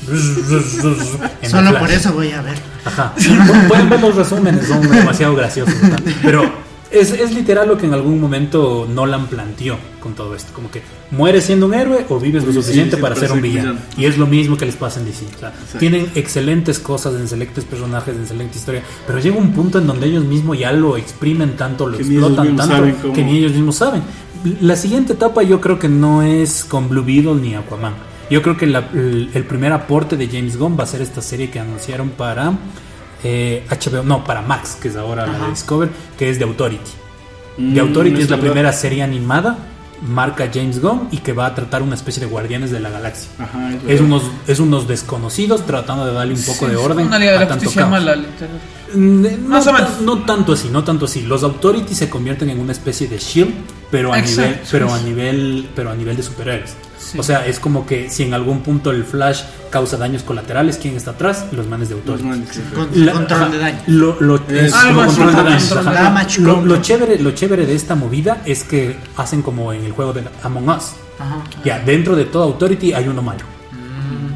En 1.42 1.50
Solo 1.50 1.78
por 1.78 1.92
eso 1.92 2.12
voy 2.14 2.32
a 2.32 2.42
ver. 2.42 2.58
Ajá. 2.86 3.14
Pueden 3.68 3.90
ver 3.90 4.02
los 4.02 4.16
resúmenes, 4.16 4.68
son 4.68 4.82
demasiado 4.82 5.36
graciosos. 5.36 5.80
¿verdad? 5.82 6.00
Pero 6.24 6.52
es, 6.94 7.12
es 7.12 7.34
literal 7.34 7.68
lo 7.68 7.78
que 7.78 7.86
en 7.86 7.94
algún 7.94 8.22
momento 8.22 8.88
Nolan 8.90 9.28
planteó 9.28 9.78
con 10.00 10.14
todo 10.14 10.36
esto. 10.36 10.54
Como 10.54 10.70
que 10.70 10.82
mueres 11.12 11.46
siendo 11.46 11.66
un 11.66 11.74
héroe 11.74 12.06
o 12.10 12.20
vives 12.20 12.44
lo 12.44 12.52
Sí, 12.52 12.62
suficiente 12.62 12.98
sí, 12.98 13.02
para 13.02 13.16
para 13.16 13.28
ser 13.28 13.36
un 13.36 13.42
villano. 13.42 13.76
Y 13.98 14.06
es 14.06 14.18
lo 14.18 14.28
mismo 14.28 14.58
que 14.58 14.66
les 14.66 14.76
pasa 14.76 15.00
en 15.00 15.08
DC. 15.08 15.26
O 15.36 15.40
sea, 15.40 15.54
tienen 15.80 16.12
excelentes 16.16 16.80
cosas, 16.80 17.20
excelentes 17.20 17.66
personajes, 17.66 18.16
excelente 18.16 18.58
historia. 18.58 18.84
Pero 19.08 19.20
llega 19.20 19.38
un 19.38 19.54
punto 19.54 19.80
en 19.80 19.88
donde 19.88 20.08
ellos 20.08 20.24
mismos 20.24 20.58
ya 20.60 20.72
lo 20.72 20.96
exprimen 20.96 21.56
tanto, 21.56 21.88
lo 21.88 21.98
Que 21.98 22.04
explotan 22.04 22.56
tanto, 22.56 23.12
que 23.14 23.24
ni 23.24 23.38
ellos 23.38 23.54
mismos 23.54 23.76
saben. 23.76 24.04
La 24.62 24.76
siguiente 24.76 25.14
etapa 25.14 25.42
yo 25.44 25.62
creo 25.62 25.80
que 25.80 25.88
no 25.90 26.22
es 26.22 26.64
con 26.66 26.90
Blue 26.90 27.04
Beetle 27.04 27.36
ni 27.36 27.56
Aquaman. 27.56 27.94
Yo 28.30 28.42
creo 28.42 28.58
que 28.58 28.66
la- 28.68 28.90
el, 28.94 29.30
el 29.34 29.44
primer 29.46 29.72
aporte 29.72 30.18
de 30.18 30.28
James 30.28 30.58
Gunn 30.58 30.78
va 30.78 30.84
a 30.84 30.88
ser 30.88 31.02
esta 31.02 31.22
serie 31.22 31.50
que 31.50 31.60
anunciaron 31.60 32.10
para 32.10 32.54
eh, 33.24 33.64
HBO, 33.70 34.04
no, 34.04 34.24
para 34.24 34.42
Max, 34.42 34.78
que 34.82 34.90
es 34.90 34.96
ahora 34.98 35.26
la 35.26 35.40
de 35.40 35.50
Discover, 35.50 35.90
que 36.18 36.30
es 36.30 36.38
The 36.40 36.44
Authority. 36.44 36.92
Mm, 37.58 37.74
The 37.74 37.80
Authority 37.80 38.22
es 38.22 38.30
la 38.30 38.36
verdad. 38.36 38.52
primera 38.52 38.74
serie 38.74 39.02
animada, 39.04 39.58
marca 40.02 40.50
James 40.54 40.82
Gunn, 40.82 41.08
y 41.12 41.18
que 41.20 41.34
va 41.34 41.46
a 41.46 41.56
tratar 41.56 41.82
una 41.82 41.96
especie 41.96 42.20
de 42.22 42.28
guardianes 42.28 42.72
de 42.72 42.80
la 42.80 42.90
galaxia. 42.90 43.30
Ajá, 43.40 43.72
es 43.88 44.02
unos, 44.02 44.24
es 44.48 44.60
unos 44.60 44.88
desconocidos 44.88 45.66
tratando 45.66 46.06
de 46.06 46.14
darle 46.14 46.34
un 46.34 46.42
poco 46.44 46.66
Sí, 46.66 46.72
de 46.72 46.76
orden. 46.76 47.08
Una 47.08 47.20
liga 47.20 47.32
de 47.32 47.38
a 47.38 47.42
la 47.42 47.48
tanto 47.48 47.66
justicia 47.66 47.82
caos. 47.84 47.92
mala, 47.92 48.16
literal. 48.16 48.60
No, 48.96 49.30
Más 49.50 49.66
o 49.68 49.72
ta- 49.72 49.78
menos. 49.78 50.02
no 50.02 50.24
tanto 50.24 50.54
así, 50.54 50.70
no 50.70 50.84
tanto 50.84 51.06
así. 51.06 51.22
Los 51.22 51.44
Authority 51.44 51.96
se 51.96 52.10
convierten 52.10 52.50
en 52.50 52.60
una 52.60 52.72
especie 52.74 53.08
de 53.08 53.18
shield, 53.18 53.54
pero 53.90 54.14
a 54.14 54.20
Exacto, 54.20 54.42
nivel, 54.52 54.60
pero 54.72 54.94
a 54.94 55.00
nivel, 55.00 55.70
pero 55.76 55.90
a 55.92 55.96
nivel 55.96 56.16
de 56.18 56.24
superhéroes. 56.24 56.76
Sí. 57.14 57.20
O 57.20 57.24
sea, 57.24 57.46
es 57.46 57.60
como 57.60 57.86
que 57.86 58.10
si 58.10 58.24
en 58.24 58.34
algún 58.34 58.62
punto 58.62 58.92
el 58.92 59.06
Flash 59.06 59.44
causa 59.70 59.98
daños 59.98 60.24
colaterales, 60.24 60.78
¿quién 60.78 60.96
está 60.98 61.12
atrás? 61.12 61.46
Los 61.52 61.68
manes 61.68 61.90
de 61.90 61.96
Los 61.96 62.02
Authority. 62.04 62.28
manes, 62.28 62.50
sí, 62.52 62.62
Con- 62.74 62.90
La- 63.06 63.12
control 63.14 63.52
de 63.52 63.58
daño. 63.60 63.78
Lo, 66.66 66.82
chévere, 66.82 67.20
lo 67.20 67.32
chévere 67.32 67.66
de 67.66 67.76
esta 67.76 67.96
movida 67.96 68.42
es 68.46 68.64
que 68.64 68.98
hacen 69.16 69.42
como 69.44 69.72
en 69.74 69.86
el 69.86 69.92
juego 69.92 70.12
de 70.14 70.24
Among 70.44 70.70
Us. 70.70 70.94
Ajá. 71.20 71.38
Ya, 71.64 71.80
dentro 71.80 72.16
de 72.16 72.26
toda 72.26 72.46
Authority 72.46 72.94
hay 72.94 73.08
uno 73.08 73.22
malo. 73.22 73.42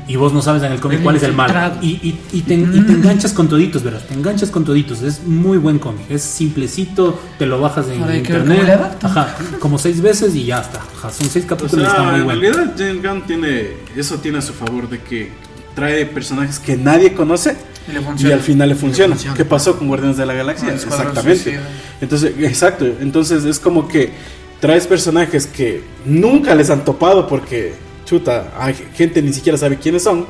Mm. 0.08 0.12
Y 0.12 0.16
vos 0.16 0.32
no 0.34 0.42
sabes 0.42 0.64
en 0.64 0.72
el 0.72 0.80
cómic 0.80 1.04
cuál 1.04 1.18
es 1.18 1.24
el 1.24 1.34
malo. 1.34 1.54
Y, 1.82 1.88
y, 2.02 2.20
y 2.32 2.42
te, 2.42 2.54
y 2.56 2.82
te 2.82 2.94
enganchas 2.94 3.34
con 3.34 3.48
toditos, 3.50 3.84
¿verdad? 3.84 4.02
Te 4.08 4.14
enganchas 4.14 4.50
con 4.50 4.64
toditos. 4.64 5.02
Es 5.02 5.24
muy 5.24 5.58
buen 5.58 5.80
cómic. 5.80 6.10
Es 6.10 6.22
simplecito, 6.24 7.20
te 7.38 7.46
lo 7.46 7.60
bajas 7.60 7.88
en 7.90 8.16
internet. 8.16 8.98
Ajá, 9.04 9.36
como 9.60 9.78
seis 9.78 10.02
veces 10.02 10.34
y 10.36 10.46
ya 10.46 10.60
está. 10.62 10.80
Ajá, 10.80 11.12
son 11.12 11.28
seis 11.30 11.46
O 11.46 11.48
capítulos 11.50 11.74
y 11.88 11.90
sea, 11.90 11.90
está 11.90 12.04
muy 12.04 12.20
en 12.22 12.26
bueno. 12.26 12.42
realidad 12.42 12.74
James 12.78 13.04
Gunn 13.04 13.22
tiene 13.28 13.68
eso 13.96 14.16
tiene 14.18 14.38
a 14.38 14.42
su 14.42 14.54
favor 14.54 14.90
de 14.90 15.00
que 15.02 15.32
trae 15.76 16.06
personajes 16.06 16.58
que 16.60 16.76
nadie 16.76 17.14
conoce 17.14 17.56
Y 17.88 17.92
le 17.92 18.00
y 18.00 18.04
funciona. 18.04 18.36
al 18.36 18.42
final 18.42 18.70
le 18.70 18.76
funciona. 18.76 19.14
funciona. 19.16 19.38
¿Qué 19.38 19.46
pasó 19.46 19.78
con 19.78 19.88
Guardianes 19.88 20.18
de 20.18 20.26
la 20.26 20.34
Galaxia? 20.34 20.70
Ah, 20.70 20.74
Exactamente. 20.74 21.36
Suicida. 21.44 21.62
Entonces, 22.02 22.34
exacto. 22.40 22.86
Entonces 23.02 23.44
es 23.46 23.60
como 23.60 23.88
que 23.88 24.12
traes 24.60 24.88
personajes 24.88 25.46
que 25.48 25.84
nunca 26.06 26.56
les 26.56 26.70
han 26.70 26.84
topado 26.86 27.28
porque 27.28 27.74
chuta, 28.08 28.52
hay 28.58 28.74
gente 28.96 29.22
ni 29.22 29.32
siquiera 29.34 29.58
sabe 29.58 29.78
quiénes 29.78 30.02
son 30.04 30.26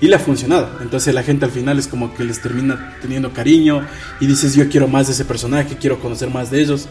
y 0.00 0.06
le 0.06 0.14
ha 0.16 0.18
funcionado. 0.20 0.68
Entonces 0.80 1.12
la 1.14 1.22
gente 1.24 1.44
al 1.46 1.50
final 1.50 1.78
es 1.78 1.88
como 1.88 2.14
que 2.14 2.22
les 2.22 2.40
termina 2.40 2.96
teniendo 3.00 3.32
cariño 3.32 3.84
y 4.20 4.26
dices, 4.26 4.54
"Yo 4.54 4.68
quiero 4.68 4.86
más 4.86 5.06
de 5.08 5.14
ese 5.14 5.24
personaje, 5.24 5.76
quiero 5.80 5.98
conocer 5.98 6.30
más 6.30 6.50
de 6.50 6.60
ellos." 6.60 6.86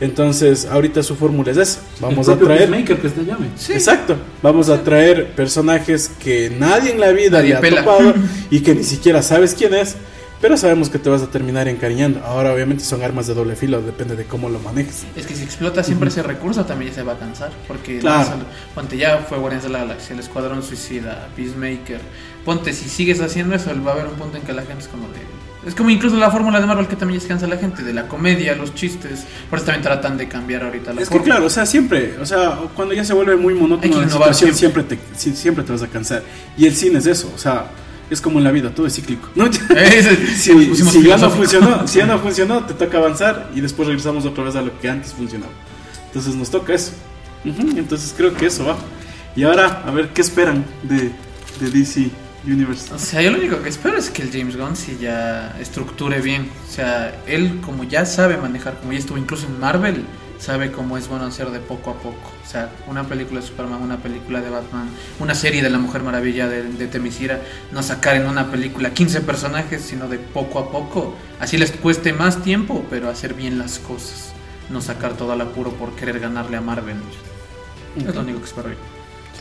Entonces, 0.00 0.66
ahorita 0.66 1.02
su 1.02 1.16
fórmula 1.16 1.50
es 1.50 1.56
esa. 1.56 1.80
Vamos 2.00 2.28
El 2.28 2.34
a 2.34 2.36
traer 2.38 2.58
Peacemaker 2.70 3.00
que 3.00 3.08
se 3.08 3.24
llame. 3.24 3.46
Exacto. 3.68 4.16
Vamos 4.42 4.68
a 4.68 4.84
traer 4.84 5.32
personajes 5.34 6.08
que 6.22 6.52
nadie 6.56 6.92
en 6.92 7.00
la 7.00 7.10
vida 7.10 7.38
Nadie 7.38 7.48
le 7.50 7.56
ha 7.56 7.60
pela. 7.60 7.84
topado 7.84 8.14
y 8.50 8.60
que 8.60 8.76
ni 8.76 8.84
siquiera 8.84 9.22
sabes 9.22 9.54
quién 9.58 9.74
es. 9.74 9.96
Pero 10.40 10.56
sabemos 10.56 10.88
que 10.90 10.98
te 10.98 11.08
vas 11.10 11.22
a 11.22 11.26
terminar 11.28 11.66
encariñando. 11.68 12.20
Ahora 12.24 12.52
obviamente 12.52 12.84
son 12.84 13.02
armas 13.02 13.26
de 13.26 13.34
doble 13.34 13.56
filo, 13.56 13.80
depende 13.82 14.14
de 14.16 14.24
cómo 14.24 14.48
lo 14.48 14.58
manejes. 14.60 15.04
Es 15.16 15.26
que 15.26 15.34
si 15.34 15.42
explota 15.42 15.82
siempre 15.82 16.08
ese 16.08 16.22
recurso 16.22 16.64
también 16.64 16.90
ya 16.90 16.96
se 16.96 17.02
va 17.02 17.14
a 17.14 17.18
cansar. 17.18 17.50
Porque 17.66 17.98
Claro. 17.98 18.36
no, 18.36 18.44
ponte 18.74 18.96
ya 18.96 19.18
fue 19.28 19.38
Guardianes 19.38 19.64
de 19.64 19.70
la 19.70 19.78
Galaxia, 19.80 20.14
el 20.14 20.20
Escuadrón 20.20 20.62
Suicida, 20.62 21.28
Peacemaker. 21.36 22.00
Ponte, 22.44 22.72
si 22.72 22.88
sigues 22.88 23.20
haciendo 23.20 23.54
eso, 23.54 23.70
va 23.84 23.90
a 23.90 23.94
haber 23.94 24.06
un 24.06 24.14
punto 24.14 24.36
en 24.36 24.42
que 24.44 24.52
la 24.52 24.62
gente 24.62 24.84
es 24.84 24.88
como 24.88 25.08
de. 25.08 25.18
Es 25.66 25.74
como 25.74 25.90
incluso 25.90 26.16
la 26.16 26.30
fórmula 26.30 26.60
de 26.60 26.66
Marvel 26.66 26.86
que 26.86 26.94
también 26.96 27.18
ya 27.18 27.22
se 27.24 27.28
cansa 27.28 27.44
a 27.46 27.48
la 27.48 27.56
gente, 27.58 27.82
de 27.82 27.92
la 27.92 28.06
comedia, 28.06 28.54
los 28.54 28.74
chistes. 28.74 29.24
Por 29.50 29.58
eso 29.58 29.66
también 29.66 29.82
tratan 29.82 30.16
de 30.16 30.28
cambiar 30.28 30.62
ahorita 30.62 30.94
la 30.94 31.02
Es 31.02 31.08
que 31.08 31.14
fórmula. 31.16 31.34
claro, 31.34 31.46
o 31.46 31.50
sea, 31.50 31.66
siempre, 31.66 32.14
o 32.22 32.24
sea, 32.24 32.58
cuando 32.76 32.94
ya 32.94 33.04
se 33.04 33.12
vuelve 33.12 33.36
muy 33.36 33.52
que 33.54 33.60
monótono 33.60 34.00
la 34.00 34.08
situación, 34.08 34.54
siempre 34.54 34.84
te, 34.84 34.98
sí, 35.16 35.34
siempre 35.34 35.64
te 35.64 35.72
vas 35.72 35.82
a 35.82 35.88
cansar. 35.88 36.22
Y 36.56 36.64
el 36.66 36.74
cine 36.76 37.00
es 37.00 37.06
eso, 37.06 37.30
o 37.34 37.38
sea, 37.38 37.66
es 38.10 38.20
como 38.20 38.38
en 38.38 38.44
la 38.44 38.50
vida, 38.50 38.70
todo 38.74 38.86
es 38.86 38.94
cíclico. 38.94 39.28
¿no? 39.34 39.46
Ese- 39.76 40.26
si, 40.36 40.74
si 40.74 41.02
ya 41.02 41.16
no 41.16 41.30
funcionó, 41.30 41.86
si 41.88 41.98
ya 41.98 42.06
no 42.06 42.18
funcionó, 42.18 42.64
te 42.64 42.74
toca 42.74 42.98
avanzar 42.98 43.50
y 43.54 43.60
después 43.60 43.86
regresamos 43.88 44.24
otra 44.24 44.44
vez 44.44 44.56
a 44.56 44.62
lo 44.62 44.78
que 44.80 44.88
antes 44.88 45.12
funcionaba. 45.12 45.52
Entonces 46.06 46.34
nos 46.34 46.50
toca 46.50 46.74
eso. 46.74 46.92
Ujú, 47.44 47.78
Entonces 47.78 48.14
creo 48.16 48.34
que 48.34 48.46
eso 48.46 48.64
va. 48.64 48.76
Y 49.36 49.44
ahora, 49.44 49.82
a 49.86 49.90
ver 49.90 50.08
qué 50.08 50.20
esperan 50.22 50.64
de, 50.82 51.10
de 51.60 51.70
DC 51.70 52.10
Universe. 52.46 52.92
O 52.94 52.98
sea, 52.98 53.20
yo 53.22 53.30
lo 53.30 53.38
único 53.38 53.60
que 53.62 53.68
espero 53.68 53.96
es 53.98 54.10
que 54.10 54.22
el 54.22 54.30
James 54.32 54.56
Gunn 54.56 54.74
sí 54.74 54.96
ya 55.00 55.54
estructure 55.60 56.20
bien. 56.20 56.48
O 56.68 56.72
sea, 56.72 57.14
él 57.26 57.60
como 57.64 57.84
ya 57.84 58.06
sabe 58.06 58.36
manejar, 58.38 58.78
como 58.80 58.92
ya 58.92 58.98
estuvo 58.98 59.18
incluso 59.18 59.46
en 59.46 59.60
Marvel, 59.60 60.04
sabe 60.38 60.70
cómo 60.70 60.96
es 60.96 61.08
bueno 61.08 61.26
hacer 61.26 61.50
de 61.50 61.58
poco 61.58 61.90
a 61.90 61.94
poco. 61.94 62.32
O 62.44 62.48
sea, 62.48 62.70
una 62.86 63.04
película 63.04 63.40
de 63.40 63.46
Superman, 63.46 63.82
una 63.82 63.98
película 63.98 64.40
de 64.40 64.50
Batman, 64.50 64.88
una 65.18 65.34
serie 65.34 65.62
de 65.62 65.70
la 65.70 65.78
Mujer 65.78 66.02
Maravilla 66.02 66.48
de, 66.48 66.62
de 66.62 66.86
Temisira, 66.86 67.40
no 67.72 67.82
sacar 67.82 68.16
en 68.16 68.26
una 68.26 68.50
película 68.50 68.90
15 68.90 69.20
personajes, 69.22 69.82
sino 69.82 70.08
de 70.08 70.18
poco 70.18 70.58
a 70.58 70.70
poco. 70.70 71.14
Así 71.40 71.58
les 71.58 71.72
cueste 71.72 72.12
más 72.12 72.42
tiempo, 72.42 72.84
pero 72.88 73.10
hacer 73.10 73.34
bien 73.34 73.58
las 73.58 73.78
cosas. 73.78 74.32
No 74.70 74.80
sacar 74.80 75.14
todo 75.14 75.32
al 75.32 75.40
apuro 75.40 75.72
por 75.72 75.94
querer 75.96 76.20
ganarle 76.20 76.56
a 76.56 76.60
Marvel. 76.60 76.96
Es 77.96 78.14
lo 78.14 78.20
único 78.20 78.38
que 78.38 78.44
espero 78.44 78.68
yo. 78.70 78.76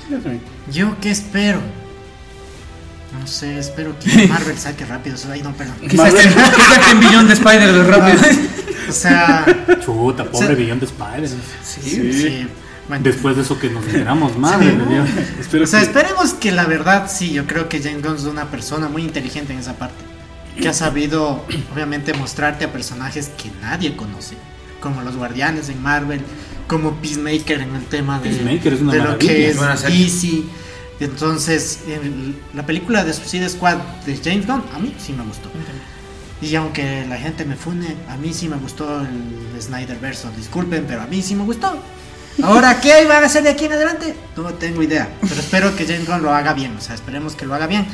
Ya 0.09 0.19
también. 0.19 0.41
¿Yo 0.71 0.95
qué 1.01 1.11
espero? 1.11 1.59
No 3.19 3.27
sé, 3.27 3.57
espero 3.57 3.95
que 3.99 4.27
Marvel 4.29 4.57
saque 4.57 4.85
rápido. 4.85 5.15
Ay, 5.31 5.41
no, 5.41 5.53
perdón. 5.53 5.75
Que 5.87 5.97
saquen, 5.97 6.33
que 6.33 6.61
saquen 6.61 6.99
billón 6.99 7.27
de 7.27 7.33
Spider 7.33 7.73
de 7.73 7.83
rápido. 7.83 8.21
O 8.89 8.91
sea, 8.91 9.45
Chuta, 9.83 10.25
pobre 10.25 10.55
Sí. 10.55 10.55
billón 10.55 10.79
de 10.79 10.85
Spider. 10.85 11.29
Sí, 11.29 11.81
Sí. 11.81 12.13
sí. 12.13 12.47
Bueno, 12.87 13.03
Después 13.03 13.35
de 13.35 13.41
eso 13.41 13.59
que 13.59 13.69
nos 13.69 13.85
enteramos, 13.85 14.37
madre 14.37 14.71
Dios. 14.89 15.09
Espero 15.39 15.65
o 15.65 15.67
sea, 15.67 15.79
que- 15.81 15.85
esperemos 15.87 16.33
que 16.33 16.51
la 16.53 16.65
verdad, 16.65 17.11
sí, 17.13 17.31
yo 17.33 17.45
creo 17.45 17.67
que 17.67 17.81
James 17.81 18.01
Gunn 18.01 18.15
es 18.15 18.23
una 18.23 18.45
persona 18.49 18.87
muy 18.87 19.01
inteligente 19.03 19.51
en 19.53 19.59
esa 19.59 19.73
parte. 19.77 20.03
Que 20.59 20.69
ha 20.69 20.73
sabido, 20.73 21.45
obviamente, 21.73 22.13
mostrarte 22.13 22.63
a 22.65 22.71
personajes 22.71 23.29
que 23.37 23.51
nadie 23.61 23.95
conoce. 23.95 24.35
Como 24.79 25.01
los 25.01 25.15
guardianes 25.17 25.67
en 25.69 25.81
Marvel, 25.83 26.21
como 26.67 26.95
Peacemaker 26.95 27.59
en 27.61 27.75
el 27.75 27.83
tema 27.85 28.19
de, 28.19 28.29
Peacemaker 28.29 28.73
es 28.73 28.81
una 28.81 28.93
de 28.93 28.99
lo 29.03 29.17
que 29.19 29.49
es. 29.49 29.57
DC. 29.83 30.43
Entonces, 30.99 31.79
el- 31.87 32.35
la 32.55 32.65
película 32.65 33.03
de 33.03 33.13
Suicide 33.13 33.49
Squad 33.49 33.77
de 34.05 34.17
James 34.17 34.47
Gunn, 34.47 34.63
a 34.73 34.79
mí 34.79 34.95
sí 34.97 35.13
me 35.13 35.23
gustó. 35.23 35.49
Y 36.41 36.55
aunque 36.55 37.05
la 37.07 37.17
gente 37.17 37.45
me 37.45 37.55
fune, 37.55 37.95
a 38.09 38.17
mí 38.17 38.33
sí 38.33 38.47
me 38.47 38.57
gustó 38.57 39.01
el 39.01 39.61
Snyder 39.61 39.99
Verso. 39.99 40.29
Disculpen, 40.37 40.85
pero 40.87 41.01
a 41.01 41.07
mí 41.07 41.21
sí 41.21 41.35
me 41.35 41.43
gustó. 41.43 41.81
Ahora, 42.43 42.79
¿qué 42.79 43.05
van 43.05 43.23
a 43.23 43.25
hacer 43.25 43.41
de 43.41 43.49
aquí 43.49 43.65
en 43.65 43.73
adelante? 43.73 44.15
No 44.35 44.53
tengo 44.53 44.83
idea. 44.83 45.09
Pero 45.21 45.35
espero 45.35 45.75
que 45.75 45.85
James 45.85 46.07
Gunn 46.07 46.21
lo 46.21 46.31
haga 46.31 46.53
bien. 46.53 46.75
O 46.77 46.81
sea, 46.81 46.93
esperemos 46.93 47.35
que 47.35 47.47
lo 47.47 47.55
haga 47.55 47.65
bien. 47.65 47.87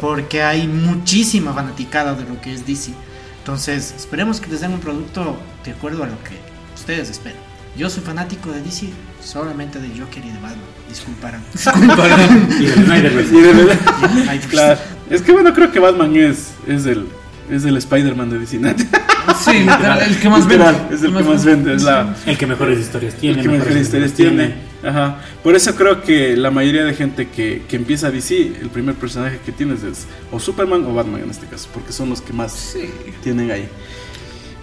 Porque 0.00 0.42
hay 0.42 0.68
muchísima 0.68 1.52
fanaticada 1.52 2.14
de 2.14 2.24
lo 2.24 2.40
que 2.40 2.54
es 2.54 2.64
DC. 2.64 2.92
Entonces, 3.40 3.94
esperemos 3.96 4.40
que 4.40 4.48
les 4.50 4.60
den 4.60 4.72
un 4.72 4.80
producto 4.80 5.36
de 5.64 5.72
acuerdo 5.72 6.04
a 6.04 6.06
lo 6.06 6.22
que 6.22 6.38
ustedes 6.76 7.10
esperan. 7.10 7.40
Yo 7.76 7.90
soy 7.90 8.02
fanático 8.02 8.50
de 8.50 8.62
DC, 8.62 8.90
solamente 9.20 9.80
de 9.80 9.88
Joker 9.98 10.24
y 10.24 10.30
de 10.30 10.38
Batman. 10.38 10.60
Disculparán. 10.88 11.42
Y 12.60 12.68
Snyderverse. 12.68 13.34
Y 13.34 13.40
de 13.40 14.38
claro. 14.48 14.80
Es 15.10 15.22
que 15.22 15.32
bueno, 15.32 15.52
creo 15.52 15.72
que 15.72 15.80
Batman 15.80 16.14
es, 16.14 16.52
es 16.66 16.86
el, 16.86 17.08
es 17.50 17.64
el 17.64 17.76
Spider-Man 17.76 18.30
de 18.30 18.38
DC. 18.38 18.58
Sí, 19.44 19.52
literal, 19.60 20.00
el 20.00 20.18
que 20.18 20.28
más 20.30 20.48
vende. 20.48 20.64
Es 20.90 21.02
el 21.02 21.14
que 21.14 21.22
más 21.22 21.44
vende, 21.44 21.74
es 21.74 21.82
la, 21.82 22.16
El 22.26 22.38
que 22.38 22.46
mejores 22.46 22.80
historias 22.80 23.14
tiene. 23.14 23.36
el 23.36 23.42
que 23.42 23.48
mejores 23.50 23.76
historias 23.76 24.12
tiene. 24.14 24.54
Ajá. 24.82 25.20
Por 25.44 25.54
eso 25.54 25.74
creo 25.76 26.02
que 26.02 26.34
la 26.36 26.50
mayoría 26.50 26.84
de 26.84 26.94
gente 26.94 27.28
que, 27.28 27.62
que 27.68 27.76
empieza 27.76 28.10
DC, 28.10 28.54
el 28.60 28.70
primer 28.70 28.94
personaje 28.94 29.38
que 29.44 29.52
tienes 29.52 29.82
es 29.84 30.06
o 30.32 30.40
Superman 30.40 30.82
o 30.86 30.94
Batman 30.94 31.20
en 31.24 31.30
este 31.30 31.46
caso, 31.46 31.68
porque 31.74 31.92
son 31.92 32.08
los 32.08 32.22
que 32.22 32.32
más 32.32 32.52
Sí. 32.52 32.88
tienen 33.22 33.50
ahí. 33.50 33.68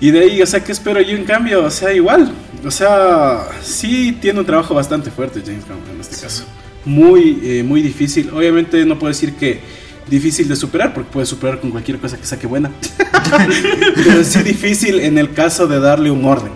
Y 0.02 0.10
de 0.12 0.20
ahí, 0.22 0.42
o 0.42 0.46
sea, 0.48 0.64
¿qué 0.64 0.72
espero 0.72 1.00
yo 1.00 1.16
en 1.16 1.26
cambio? 1.26 1.64
O 1.64 1.70
sea, 1.72 1.94
igual. 1.94 2.34
O 2.66 2.72
sea, 2.72 3.48
sí 3.62 4.18
tiene 4.20 4.40
un 4.40 4.46
trabajo 4.46 4.74
bastante 4.74 5.12
fuerte 5.12 5.42
James 5.46 5.64
Gunn 5.68 5.78
en 5.94 6.02
este 6.02 6.18
caso. 6.20 6.44
Muy, 6.84 7.40
eh, 7.44 7.64
muy 7.64 7.82
difícil. 7.84 8.32
Obviamente 8.34 8.84
no 8.86 8.98
puedo 9.00 9.10
decir 9.14 9.36
que 9.36 9.62
difícil 10.10 10.48
de 10.48 10.56
superar, 10.56 10.94
porque 10.94 11.10
puedes 11.12 11.30
superar 11.30 11.60
con 11.60 11.72
cualquier 11.72 11.98
cosa 12.00 12.18
que 12.18 12.26
saque 12.26 12.48
buena. 12.48 12.72
Pero 13.96 14.24
sí 14.24 14.44
difícil 14.44 15.00
en 15.00 15.18
el 15.18 15.34
caso 15.34 15.68
de 15.68 15.80
darle 15.80 16.12
un 16.12 16.26
orden. 16.26 16.52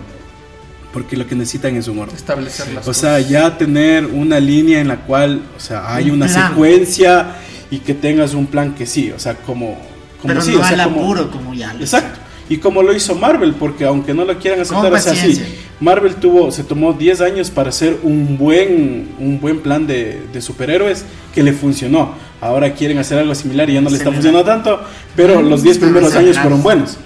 Porque 0.92 1.16
lo 1.16 1.26
que 1.26 1.34
necesitan 1.36 1.76
es 1.76 1.86
un 1.88 1.98
orden. 2.00 2.16
Establecer 2.16 2.72
las 2.72 2.86
O 2.88 2.92
sea, 2.94 3.14
cosas. 3.16 3.28
ya 3.28 3.56
tener 3.58 4.06
una 4.06 4.40
línea 4.40 4.80
en 4.80 4.88
la 4.88 4.96
cual, 5.02 5.42
o 5.56 5.60
sea, 5.60 5.94
hay 5.94 6.06
Un 6.10 6.16
una 6.16 6.26
plan. 6.26 6.48
secuencia 6.50 7.26
y 7.70 7.78
que 7.78 7.94
tengas 7.94 8.34
un 8.34 8.46
plan 8.46 8.74
que 8.74 8.86
sí, 8.86 9.12
o 9.12 9.18
sea, 9.18 9.34
como... 9.36 9.74
como 10.20 10.34
Pero 10.34 10.40
sí, 10.42 10.52
no 10.52 10.60
o 10.60 10.64
sea, 10.64 10.82
al 10.82 10.88
como- 10.90 11.02
apuro 11.04 11.30
como 11.30 11.54
ya. 11.54 11.72
lo 11.74 11.80
Exacto. 11.80 12.18
Y 12.48 12.56
como 12.56 12.82
lo 12.82 12.92
hizo 12.92 13.14
Marvel, 13.14 13.54
porque 13.54 13.84
aunque 13.84 14.12
no 14.12 14.24
lo 14.24 14.36
quieran 14.40 14.58
aceptar, 14.60 14.92
o 14.92 14.98
sea, 14.98 15.14
sí. 15.14 15.40
Marvel 15.78 16.16
tuvo, 16.16 16.50
se 16.50 16.64
tomó 16.64 16.92
10 16.92 17.20
años 17.20 17.48
para 17.48 17.68
hacer 17.68 17.98
un 18.02 18.36
buen, 18.36 19.10
un 19.20 19.38
buen 19.40 19.60
plan 19.60 19.86
de, 19.86 20.20
de 20.32 20.40
superhéroes 20.42 21.04
que 21.32 21.44
le 21.44 21.52
funcionó. 21.52 22.14
Ahora 22.40 22.72
quieren 22.72 22.98
hacer 22.98 23.18
algo 23.18 23.34
similar 23.34 23.68
y 23.68 23.74
ya 23.74 23.80
no 23.80 23.90
le 23.90 23.96
está 23.96 24.10
funcionando 24.10 24.44
tanto, 24.44 24.80
pero 25.14 25.42
los 25.42 25.62
10 25.62 25.76
Están 25.76 25.90
primeros 25.90 26.14
años 26.16 26.38
fueron 26.38 26.62
buenos. 26.62 26.96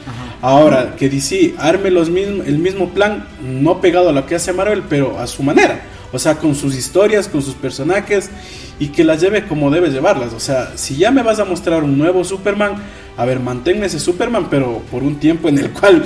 Ahora, 0.41 0.95
que 0.97 1.09
DC 1.09 1.55
arme 1.59 1.91
los 1.91 2.11
mismo, 2.11 2.43
el 2.45 2.59
mismo 2.59 2.91
plan, 2.91 3.27
no 3.43 3.81
pegado 3.81 4.11
a 4.11 4.13
lo 4.13 4.27
que 4.27 4.35
hace 4.35 4.53
Marvel, 4.53 4.83
pero 4.89 5.19
a 5.19 5.27
su 5.27 5.43
manera. 5.43 5.81
O 6.13 6.19
sea, 6.19 6.37
con 6.37 6.55
sus 6.55 6.77
historias, 6.77 7.27
con 7.27 7.43
sus 7.43 7.55
personajes 7.55 8.31
y 8.79 8.89
que 8.89 9.05
las 9.05 9.21
lleve 9.21 9.47
como 9.47 9.71
debe 9.71 9.89
llevarlas. 9.89 10.33
O 10.33 10.41
sea, 10.41 10.73
si 10.77 10.97
ya 10.97 11.11
me 11.11 11.23
vas 11.23 11.41
a 11.41 11.45
mostrar 11.45 11.83
un 11.83 11.99
nuevo 11.99 12.23
Superman, 12.25 12.75
a 13.17 13.25
ver, 13.25 13.41
manténme 13.41 13.87
ese 13.87 13.99
Superman, 13.99 14.49
pero 14.51 14.83
por 14.91 15.03
un 15.03 15.17
tiempo 15.17 15.49
en 15.49 15.59
el 15.59 15.71
cual 15.71 16.05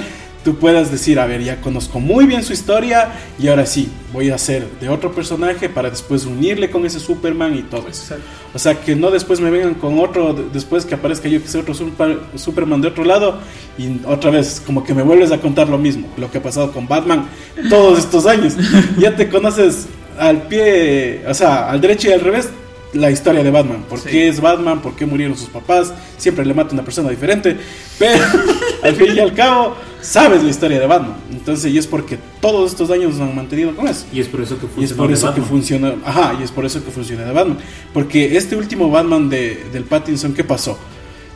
tú 0.48 0.56
puedas 0.56 0.90
decir, 0.90 1.20
a 1.20 1.26
ver, 1.26 1.42
ya 1.44 1.60
conozco 1.60 2.00
muy 2.00 2.24
bien 2.24 2.42
su 2.42 2.54
historia 2.54 3.10
y 3.38 3.48
ahora 3.48 3.66
sí, 3.66 3.90
voy 4.14 4.30
a 4.30 4.36
hacer 4.36 4.66
de 4.80 4.88
otro 4.88 5.12
personaje 5.12 5.68
para 5.68 5.90
después 5.90 6.24
unirle 6.24 6.70
con 6.70 6.86
ese 6.86 6.98
Superman 7.00 7.54
y 7.54 7.60
todo 7.64 7.80
eso. 7.86 8.14
Exacto. 8.14 8.24
O 8.54 8.58
sea, 8.58 8.80
que 8.80 8.96
no 8.96 9.10
después 9.10 9.40
me 9.40 9.50
vengan 9.50 9.74
con 9.74 9.98
otro, 9.98 10.32
de- 10.32 10.44
después 10.50 10.86
que 10.86 10.94
aparezca 10.94 11.28
yo 11.28 11.42
que 11.42 11.48
sea 11.48 11.60
otro 11.60 11.74
super- 11.74 12.18
Superman 12.36 12.80
de 12.80 12.88
otro 12.88 13.04
lado 13.04 13.40
y 13.76 14.00
otra 14.06 14.30
vez 14.30 14.62
como 14.64 14.82
que 14.84 14.94
me 14.94 15.02
vuelves 15.02 15.32
a 15.32 15.38
contar 15.38 15.68
lo 15.68 15.76
mismo, 15.76 16.08
lo 16.16 16.30
que 16.30 16.38
ha 16.38 16.42
pasado 16.42 16.72
con 16.72 16.88
Batman 16.88 17.28
todos 17.68 17.98
estos 17.98 18.24
años. 18.24 18.54
Ya 18.98 19.14
te 19.14 19.28
conoces 19.28 19.86
al 20.18 20.44
pie, 20.48 21.24
o 21.28 21.34
sea, 21.34 21.68
al 21.68 21.78
derecho 21.82 22.08
y 22.08 22.12
al 22.12 22.20
revés 22.22 22.48
la 22.94 23.10
historia 23.10 23.44
de 23.44 23.50
Batman, 23.50 23.84
por 23.86 23.98
Sí. 23.98 24.08
qué 24.08 24.28
es 24.28 24.40
Batman, 24.40 24.80
por 24.80 24.96
qué 24.96 25.04
murieron 25.04 25.36
sus 25.36 25.50
papás, 25.50 25.92
siempre 26.16 26.46
le 26.46 26.54
mata 26.54 26.72
una 26.72 26.82
persona 26.82 27.10
diferente, 27.10 27.54
pero 27.98 28.24
al 28.82 28.94
fin 28.96 29.14
y 29.14 29.18
al 29.20 29.34
cabo 29.34 29.76
sabes 30.00 30.42
la 30.42 30.50
historia 30.50 30.78
de 30.80 30.86
Batman. 30.86 31.16
Entonces, 31.30 31.72
y 31.72 31.78
es 31.78 31.86
porque 31.86 32.18
todos 32.40 32.70
estos 32.70 32.90
años 32.90 33.14
nos 33.16 33.28
han 33.28 33.34
mantenido 33.36 33.74
con 33.74 33.88
eso. 33.88 34.06
Y 34.12 34.20
es 34.20 34.28
por 34.28 34.40
eso 34.40 34.58
que 34.58 34.66
Y 34.80 34.84
es 34.84 34.92
por 34.92 35.08
de 35.08 35.14
eso 35.14 35.26
que 35.26 35.40
Batman. 35.40 35.48
funciona, 35.48 35.94
ajá, 36.04 36.36
y 36.38 36.42
es 36.42 36.50
por 36.50 36.64
eso 36.64 36.84
que 36.84 36.90
funciona 36.90 37.24
de 37.24 37.32
Batman. 37.32 37.58
Porque 37.92 38.36
este 38.36 38.56
último 38.56 38.90
Batman 38.90 39.28
de, 39.28 39.66
del 39.72 39.84
Pattinson, 39.84 40.32
¿qué 40.34 40.44
pasó? 40.44 40.78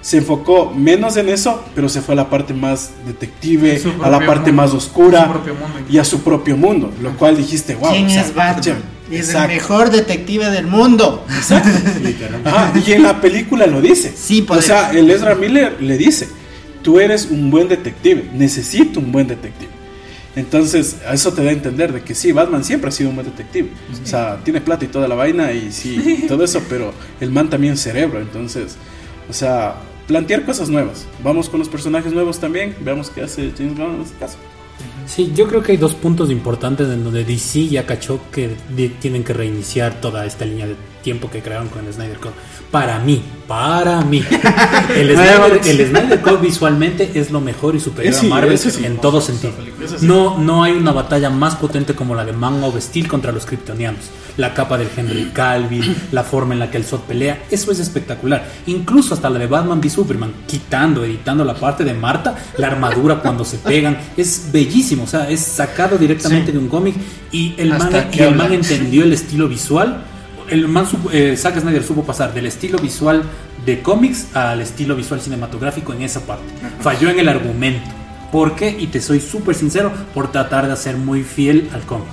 Se 0.01 0.19
enfocó 0.19 0.73
menos 0.77 1.17
en 1.17 1.29
eso, 1.29 1.63
pero 1.77 1.89
se 1.89 2.01
fue 2.03 2.15
a 2.15 2.17
la 2.17 2.29
parte 2.29 2.53
más 2.55 2.91
detective, 3.07 3.81
a 4.03 4.11
la 4.11 4.19
parte 4.27 4.51
mundo, 4.51 4.63
más 4.63 4.75
oscura 4.75 5.27
mundo. 5.27 5.43
y 5.89 5.99
a 5.99 6.05
su 6.05 6.23
propio 6.23 6.57
mundo. 6.57 6.93
Lo 7.01 7.11
cual 7.17 7.37
dijiste, 7.37 7.77
wow. 7.77 7.93
¿Quién 7.93 8.07
o 8.07 8.11
sea, 8.11 8.23
es 8.23 8.35
Batman? 8.35 8.83
Es 9.13 9.29
el 9.29 9.35
Exacto. 9.37 9.49
mejor 9.55 9.91
detective 9.91 10.51
del 10.51 10.67
mundo. 10.67 11.25
Ajá, 12.45 12.73
y 12.85 12.93
en 12.93 13.03
la 13.03 13.21
película 13.21 13.67
lo 13.67 13.81
dice. 13.81 14.13
Sí, 14.17 14.41
o 14.43 14.47
poder. 14.47 14.63
sea, 14.63 14.91
el 14.91 15.09
Ezra 15.11 15.35
Miller 15.35 15.77
le 15.81 15.97
dice, 15.99 16.29
tú 16.83 17.01
eres 17.01 17.31
un 17.31 17.51
buen 17.51 17.69
detective, 17.69 18.31
necesito 18.33 19.01
un 19.01 19.13
buen 19.13 19.27
detective. 19.27 19.71
Entonces, 20.35 20.97
a 21.07 21.13
eso 21.13 21.33
te 21.33 21.45
da 21.45 21.51
a 21.51 21.53
entender 21.53 21.93
de 21.93 22.03
que 22.03 22.15
sí, 22.15 22.33
Batman 22.33 22.65
siempre 22.65 22.89
ha 22.89 22.93
sido 22.93 23.11
un 23.11 23.17
buen 23.17 23.27
detective. 23.27 23.69
O 24.03 24.07
sea, 24.07 24.39
tiene 24.43 24.61
plata 24.61 24.85
y 24.85 24.89
toda 24.89 25.07
la 25.07 25.15
vaina 25.15 25.53
y 25.53 25.71
sí, 25.73 26.25
todo 26.29 26.45
eso, 26.45 26.63
pero 26.69 26.93
el 27.21 27.31
man 27.31 27.51
también 27.51 27.77
cerebro. 27.77 28.21
Entonces, 28.21 28.77
o 29.29 29.33
sea, 29.33 29.77
plantear 30.07 30.45
cosas 30.45 30.71
nuevas. 30.71 31.07
Vamos 31.23 31.49
con 31.49 31.59
los 31.59 31.69
personajes 31.69 32.13
nuevos 32.13 32.39
también, 32.39 32.75
veamos 32.81 33.11
qué 33.11 33.23
hace 33.23 33.53
James 33.57 33.77
Gunn 33.77 33.97
en 33.97 34.03
este 34.03 34.17
caso. 34.19 34.39
Sí, 35.07 35.33
yo 35.35 35.47
creo 35.49 35.63
que 35.63 35.73
hay 35.73 35.79
dos 35.79 35.95
puntos 35.95 36.31
importantes 36.31 36.89
en 36.89 37.05
donde 37.05 37.25
DC 37.25 37.69
ya 37.69 37.87
cachó 37.87 38.21
que 38.31 38.51
tienen 39.01 39.25
que 39.25 39.33
reiniciar 39.33 40.01
toda 40.01 40.25
esta 40.25 40.45
línea 40.45 40.67
de 40.67 40.77
tiempo 41.03 41.31
que 41.31 41.43
crearon 41.43 41.69
con 41.69 41.87
el 41.87 41.93
Snyder 41.93 42.19
Cut. 42.19 42.33
Para 42.71 42.99
mí, 43.01 43.23
para 43.47 44.01
mí, 44.01 44.25
el 44.97 45.15
Snyder, 45.15 45.61
el 45.65 45.89
Snyder 45.89 46.21
Cut 46.23 46.41
visualmente 46.41 47.11
es 47.15 47.31
lo 47.31 47.41
mejor 47.41 47.75
y 47.77 47.81
superior 47.81 48.15
Sí, 48.15 48.27
a 48.27 48.31
Marvel 48.31 48.59
sí. 48.59 48.85
en 48.85 48.99
todo 48.99 49.21
sentido. 49.21 49.53
No, 50.01 50.39
no 50.39 50.63
hay 50.63 50.73
una 50.73 50.93
batalla 50.93 51.29
más 51.29 51.57
potente 51.57 51.95
como 51.95 52.15
la 52.15 52.25
de 52.25 52.33
Man 52.33 52.63
of 52.65 52.81
Steel 52.81 53.09
contra 53.09 53.33
los 53.33 53.45
kryptonianos. 53.45 54.01
La 54.39 54.55
capa 54.55 54.79
del 54.79 54.89
Henry 54.97 55.31
Calvin, 55.35 55.95
la 56.11 56.25
forma 56.25 56.55
en 56.55 56.61
la 56.61 56.71
que 56.71 56.79
el 56.79 56.85
Zod 56.85 57.01
pelea, 57.01 57.43
eso 57.51 57.71
es 57.71 57.79
espectacular. 57.79 58.49
Incluso 58.67 59.13
hasta 59.13 59.29
la 59.29 59.39
de 59.39 59.47
Batman 59.47 59.79
v 59.79 59.91
Superman, 59.91 60.33
quitando, 60.47 61.05
editando 61.05 61.45
la 61.45 61.55
parte 61.55 61.85
de 61.85 61.93
Marta, 61.93 62.35
la 62.57 62.69
armadura 62.69 63.21
cuando 63.21 63.45
se 63.45 63.59
pegan, 63.59 63.99
es 64.17 64.49
bellísimo. 64.51 65.05
O 65.05 65.07
sea, 65.07 65.29
es 65.29 65.41
sacado 65.41 65.99
directamente 65.99 66.53
de 66.53 66.59
un 66.59 66.69
cómic 66.69 66.95
y 67.31 67.55
el 67.59 67.73
Hasta 67.73 67.91
man, 67.91 68.09
y 68.11 68.21
el 68.21 68.35
man 68.35 68.53
entendió 68.53 69.05
el 69.05 69.13
estilo 69.13 69.49
visual. 69.49 70.07
El 70.51 70.69
man, 70.69 70.87
supo- 70.87 71.11
eh, 71.13 71.37
Zack 71.37 71.61
Snyder 71.61 71.83
supo 71.85 72.05
pasar 72.05 72.33
del 72.35 72.47
estilo 72.47 72.79
visual 72.79 73.23
de 73.65 73.81
cómics 73.81 74.35
al 74.35 74.61
estilo 74.61 74.97
visual 74.97 75.21
cinematográfico 75.21 75.93
en 75.93 76.03
esa 76.03 76.21
parte. 76.21 76.45
Falló 76.81 77.09
en 77.11 77.19
el 77.21 77.29
argumento. 77.29 77.89
¿Por 78.31 78.55
qué? 78.57 78.75
Y 78.79 78.87
te 78.89 79.01
soy 79.01 79.21
súper 79.21 79.55
sincero, 79.55 79.93
por 80.15 80.33
tratar 80.33 80.69
de 80.69 80.77
ser 80.77 80.97
muy 80.97 81.23
fiel 81.23 81.69
al 81.75 81.83
cómic. 81.83 82.09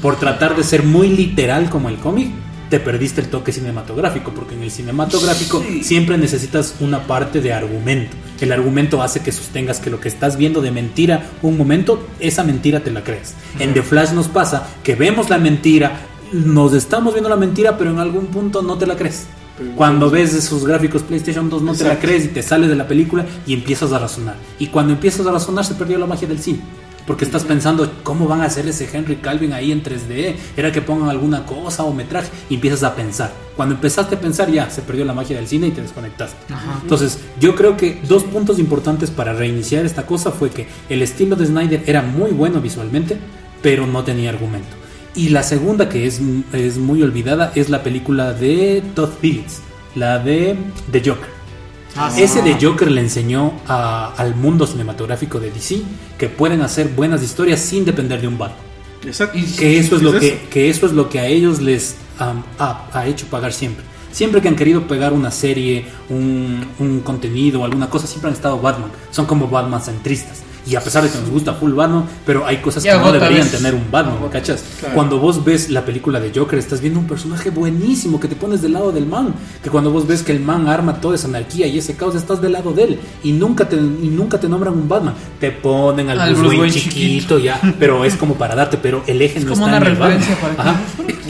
Por 0.00 0.16
tratar 0.16 0.56
de 0.56 0.64
ser 0.64 0.82
muy 0.82 1.08
literal 1.08 1.68
como 1.70 1.88
el 1.88 1.96
cómic, 1.96 2.30
te 2.70 2.80
perdiste 2.80 3.20
el 3.20 3.28
toque 3.28 3.52
cinematográfico, 3.52 4.32
porque 4.34 4.54
en 4.54 4.62
el 4.62 4.70
cinematográfico 4.70 5.62
siempre 5.82 6.16
necesitas 6.16 6.76
una 6.80 7.06
parte 7.06 7.40
de 7.42 7.52
argumento. 7.52 8.16
El 8.40 8.50
argumento 8.50 9.02
hace 9.02 9.20
que 9.20 9.30
sostengas 9.30 9.78
que 9.78 9.90
lo 9.90 10.00
que 10.00 10.08
estás 10.08 10.36
viendo 10.38 10.62
de 10.62 10.70
mentira 10.72 11.26
un 11.42 11.56
momento, 11.58 12.08
esa 12.18 12.42
mentira 12.44 12.80
te 12.80 12.90
la 12.90 13.04
crees. 13.04 13.34
En 13.60 13.74
The 13.74 13.82
Flash 13.82 14.12
nos 14.12 14.28
pasa 14.28 14.66
que 14.82 14.94
vemos 14.96 15.28
la 15.30 15.38
mentira, 15.38 16.00
nos 16.32 16.72
estamos 16.72 17.12
viendo 17.12 17.28
la 17.28 17.36
mentira, 17.36 17.76
pero 17.76 17.90
en 17.90 17.98
algún 17.98 18.26
punto 18.26 18.62
no 18.62 18.78
te 18.78 18.86
la 18.86 18.96
crees. 18.96 19.26
Cuando 19.76 20.10
ves 20.10 20.34
esos 20.34 20.64
gráficos 20.64 21.02
PlayStation 21.02 21.48
2 21.48 21.62
no 21.62 21.74
te 21.74 21.84
la 21.84 21.98
crees 21.98 22.24
y 22.24 22.28
te 22.28 22.42
sales 22.42 22.68
de 22.68 22.74
la 22.74 22.88
película 22.88 23.26
y 23.46 23.54
empiezas 23.54 23.92
a 23.92 23.98
razonar. 23.98 24.36
Y 24.58 24.68
cuando 24.68 24.94
empiezas 24.94 25.26
a 25.26 25.30
razonar 25.30 25.64
se 25.64 25.74
perdió 25.74 25.98
la 25.98 26.06
magia 26.06 26.26
del 26.26 26.40
cine. 26.40 26.60
Porque 27.06 27.24
estás 27.24 27.42
pensando, 27.42 27.90
¿cómo 28.04 28.28
van 28.28 28.42
a 28.42 28.44
hacer 28.44 28.66
ese 28.68 28.88
Henry 28.90 29.16
Calvin 29.16 29.52
ahí 29.52 29.72
en 29.72 29.82
3D? 29.82 30.36
¿Era 30.56 30.70
que 30.70 30.80
pongan 30.80 31.08
alguna 31.08 31.44
cosa 31.44 31.82
o 31.82 31.92
metraje? 31.92 32.28
Y 32.48 32.54
empiezas 32.54 32.84
a 32.84 32.94
pensar. 32.94 33.32
Cuando 33.56 33.74
empezaste 33.74 34.14
a 34.14 34.20
pensar 34.20 34.50
ya 34.50 34.70
se 34.70 34.82
perdió 34.82 35.04
la 35.04 35.12
magia 35.12 35.36
del 35.36 35.48
cine 35.48 35.66
y 35.66 35.70
te 35.72 35.82
desconectaste. 35.82 36.36
Entonces 36.80 37.18
yo 37.40 37.56
creo 37.56 37.76
que 37.76 38.00
dos 38.08 38.22
puntos 38.22 38.58
importantes 38.58 39.10
para 39.10 39.32
reiniciar 39.32 39.84
esta 39.84 40.06
cosa 40.06 40.30
fue 40.30 40.50
que 40.50 40.68
el 40.88 41.02
estilo 41.02 41.36
de 41.36 41.46
Snyder 41.46 41.82
era 41.86 42.02
muy 42.02 42.30
bueno 42.30 42.60
visualmente, 42.60 43.18
pero 43.62 43.86
no 43.86 44.04
tenía 44.04 44.30
argumento. 44.30 44.82
Y 45.14 45.28
la 45.28 45.42
segunda 45.42 45.88
que 45.88 46.06
es, 46.06 46.20
es 46.52 46.78
muy 46.78 47.02
olvidada 47.02 47.52
es 47.54 47.68
la 47.68 47.82
película 47.82 48.32
de 48.32 48.82
Todd 48.94 49.10
Phillips, 49.20 49.60
la 49.94 50.18
de 50.18 50.56
The 50.90 51.00
Joker. 51.00 51.28
Ah. 51.96 52.10
Ese 52.16 52.40
de 52.40 52.56
Joker 52.60 52.90
le 52.90 53.02
enseñó 53.02 53.52
a- 53.68 54.14
al 54.16 54.34
mundo 54.34 54.66
cinematográfico 54.66 55.38
de 55.38 55.50
DC 55.50 55.82
que 56.16 56.30
pueden 56.30 56.62
hacer 56.62 56.88
buenas 56.88 57.22
historias 57.22 57.60
sin 57.60 57.84
depender 57.84 58.20
de 58.22 58.28
un 58.28 58.38
Batman. 58.38 58.58
Exacto. 59.04 59.38
Que 59.58 59.78
eso 59.78 59.96
es 59.96 60.02
lo 60.02 60.12
que, 60.18 60.40
que 60.50 60.70
eso 60.70 60.86
es 60.86 60.92
lo 60.92 61.10
que 61.10 61.18
a 61.20 61.26
ellos 61.26 61.60
les 61.60 61.96
ha, 62.18 62.86
ha 62.92 63.06
hecho 63.06 63.26
pagar 63.26 63.52
siempre. 63.52 63.84
Siempre 64.12 64.40
que 64.40 64.48
han 64.48 64.56
querido 64.56 64.86
pegar 64.86 65.12
una 65.12 65.30
serie, 65.30 65.86
un, 66.08 66.66
un 66.78 67.00
contenido, 67.00 67.64
alguna 67.64 67.90
cosa, 67.90 68.06
siempre 68.06 68.28
han 68.28 68.34
estado 68.34 68.58
Batman. 68.60 68.90
Son 69.10 69.26
como 69.26 69.48
Batman 69.48 69.82
centristas. 69.82 70.42
Y 70.64 70.76
a 70.76 70.80
pesar 70.80 71.02
de 71.02 71.10
que 71.10 71.18
nos 71.18 71.28
gusta 71.30 71.54
full 71.54 71.72
Batman, 71.72 72.04
pero 72.24 72.46
hay 72.46 72.58
cosas 72.58 72.82
que 72.84 72.92
no 72.92 73.10
deberían 73.12 73.48
tener 73.48 73.74
un 73.74 73.90
Batman, 73.90 74.22
¿me 74.22 74.28
cachas? 74.28 74.62
Cuando 74.94 75.18
vos 75.18 75.44
ves 75.44 75.70
la 75.70 75.84
película 75.84 76.20
de 76.20 76.32
Joker, 76.34 76.58
estás 76.58 76.80
viendo 76.80 77.00
un 77.00 77.06
personaje 77.06 77.50
buenísimo 77.50 78.20
que 78.20 78.28
te 78.28 78.36
pones 78.36 78.62
del 78.62 78.74
lado 78.74 78.92
del 78.92 79.06
man. 79.06 79.34
Que 79.62 79.70
cuando 79.70 79.90
vos 79.90 80.06
ves 80.06 80.22
que 80.22 80.32
el 80.32 80.40
man 80.40 80.68
arma 80.68 81.00
toda 81.00 81.16
esa 81.16 81.26
anarquía 81.26 81.66
y 81.66 81.78
ese 81.78 81.96
caos, 81.96 82.14
estás 82.14 82.40
del 82.40 82.52
lado 82.52 82.72
de 82.72 82.84
él. 82.84 83.00
Y 83.24 83.32
nunca 83.32 83.68
te, 83.68 83.76
y 83.76 84.10
nunca 84.10 84.38
te 84.38 84.48
nombran 84.48 84.74
un 84.74 84.88
Batman. 84.88 85.14
Te 85.40 85.50
ponen 85.50 86.10
al, 86.10 86.20
Al 86.20 86.34
Bruce 86.34 86.56
Wayne 86.58 86.72
chiquito, 86.74 87.38
ya, 87.38 87.60
pero 87.78 88.04
es 88.04 88.14
como 88.14 88.34
para 88.34 88.54
darte, 88.54 88.76
pero 88.78 89.02
el 89.06 89.20
eje 89.20 89.40
Es 89.40 89.44
no 89.44 89.52
como 89.54 89.66
está 89.66 89.76
una 89.78 89.86
en 89.86 89.92
el 89.92 89.98
Batman. 89.98 90.22
Ajá. 90.58 90.76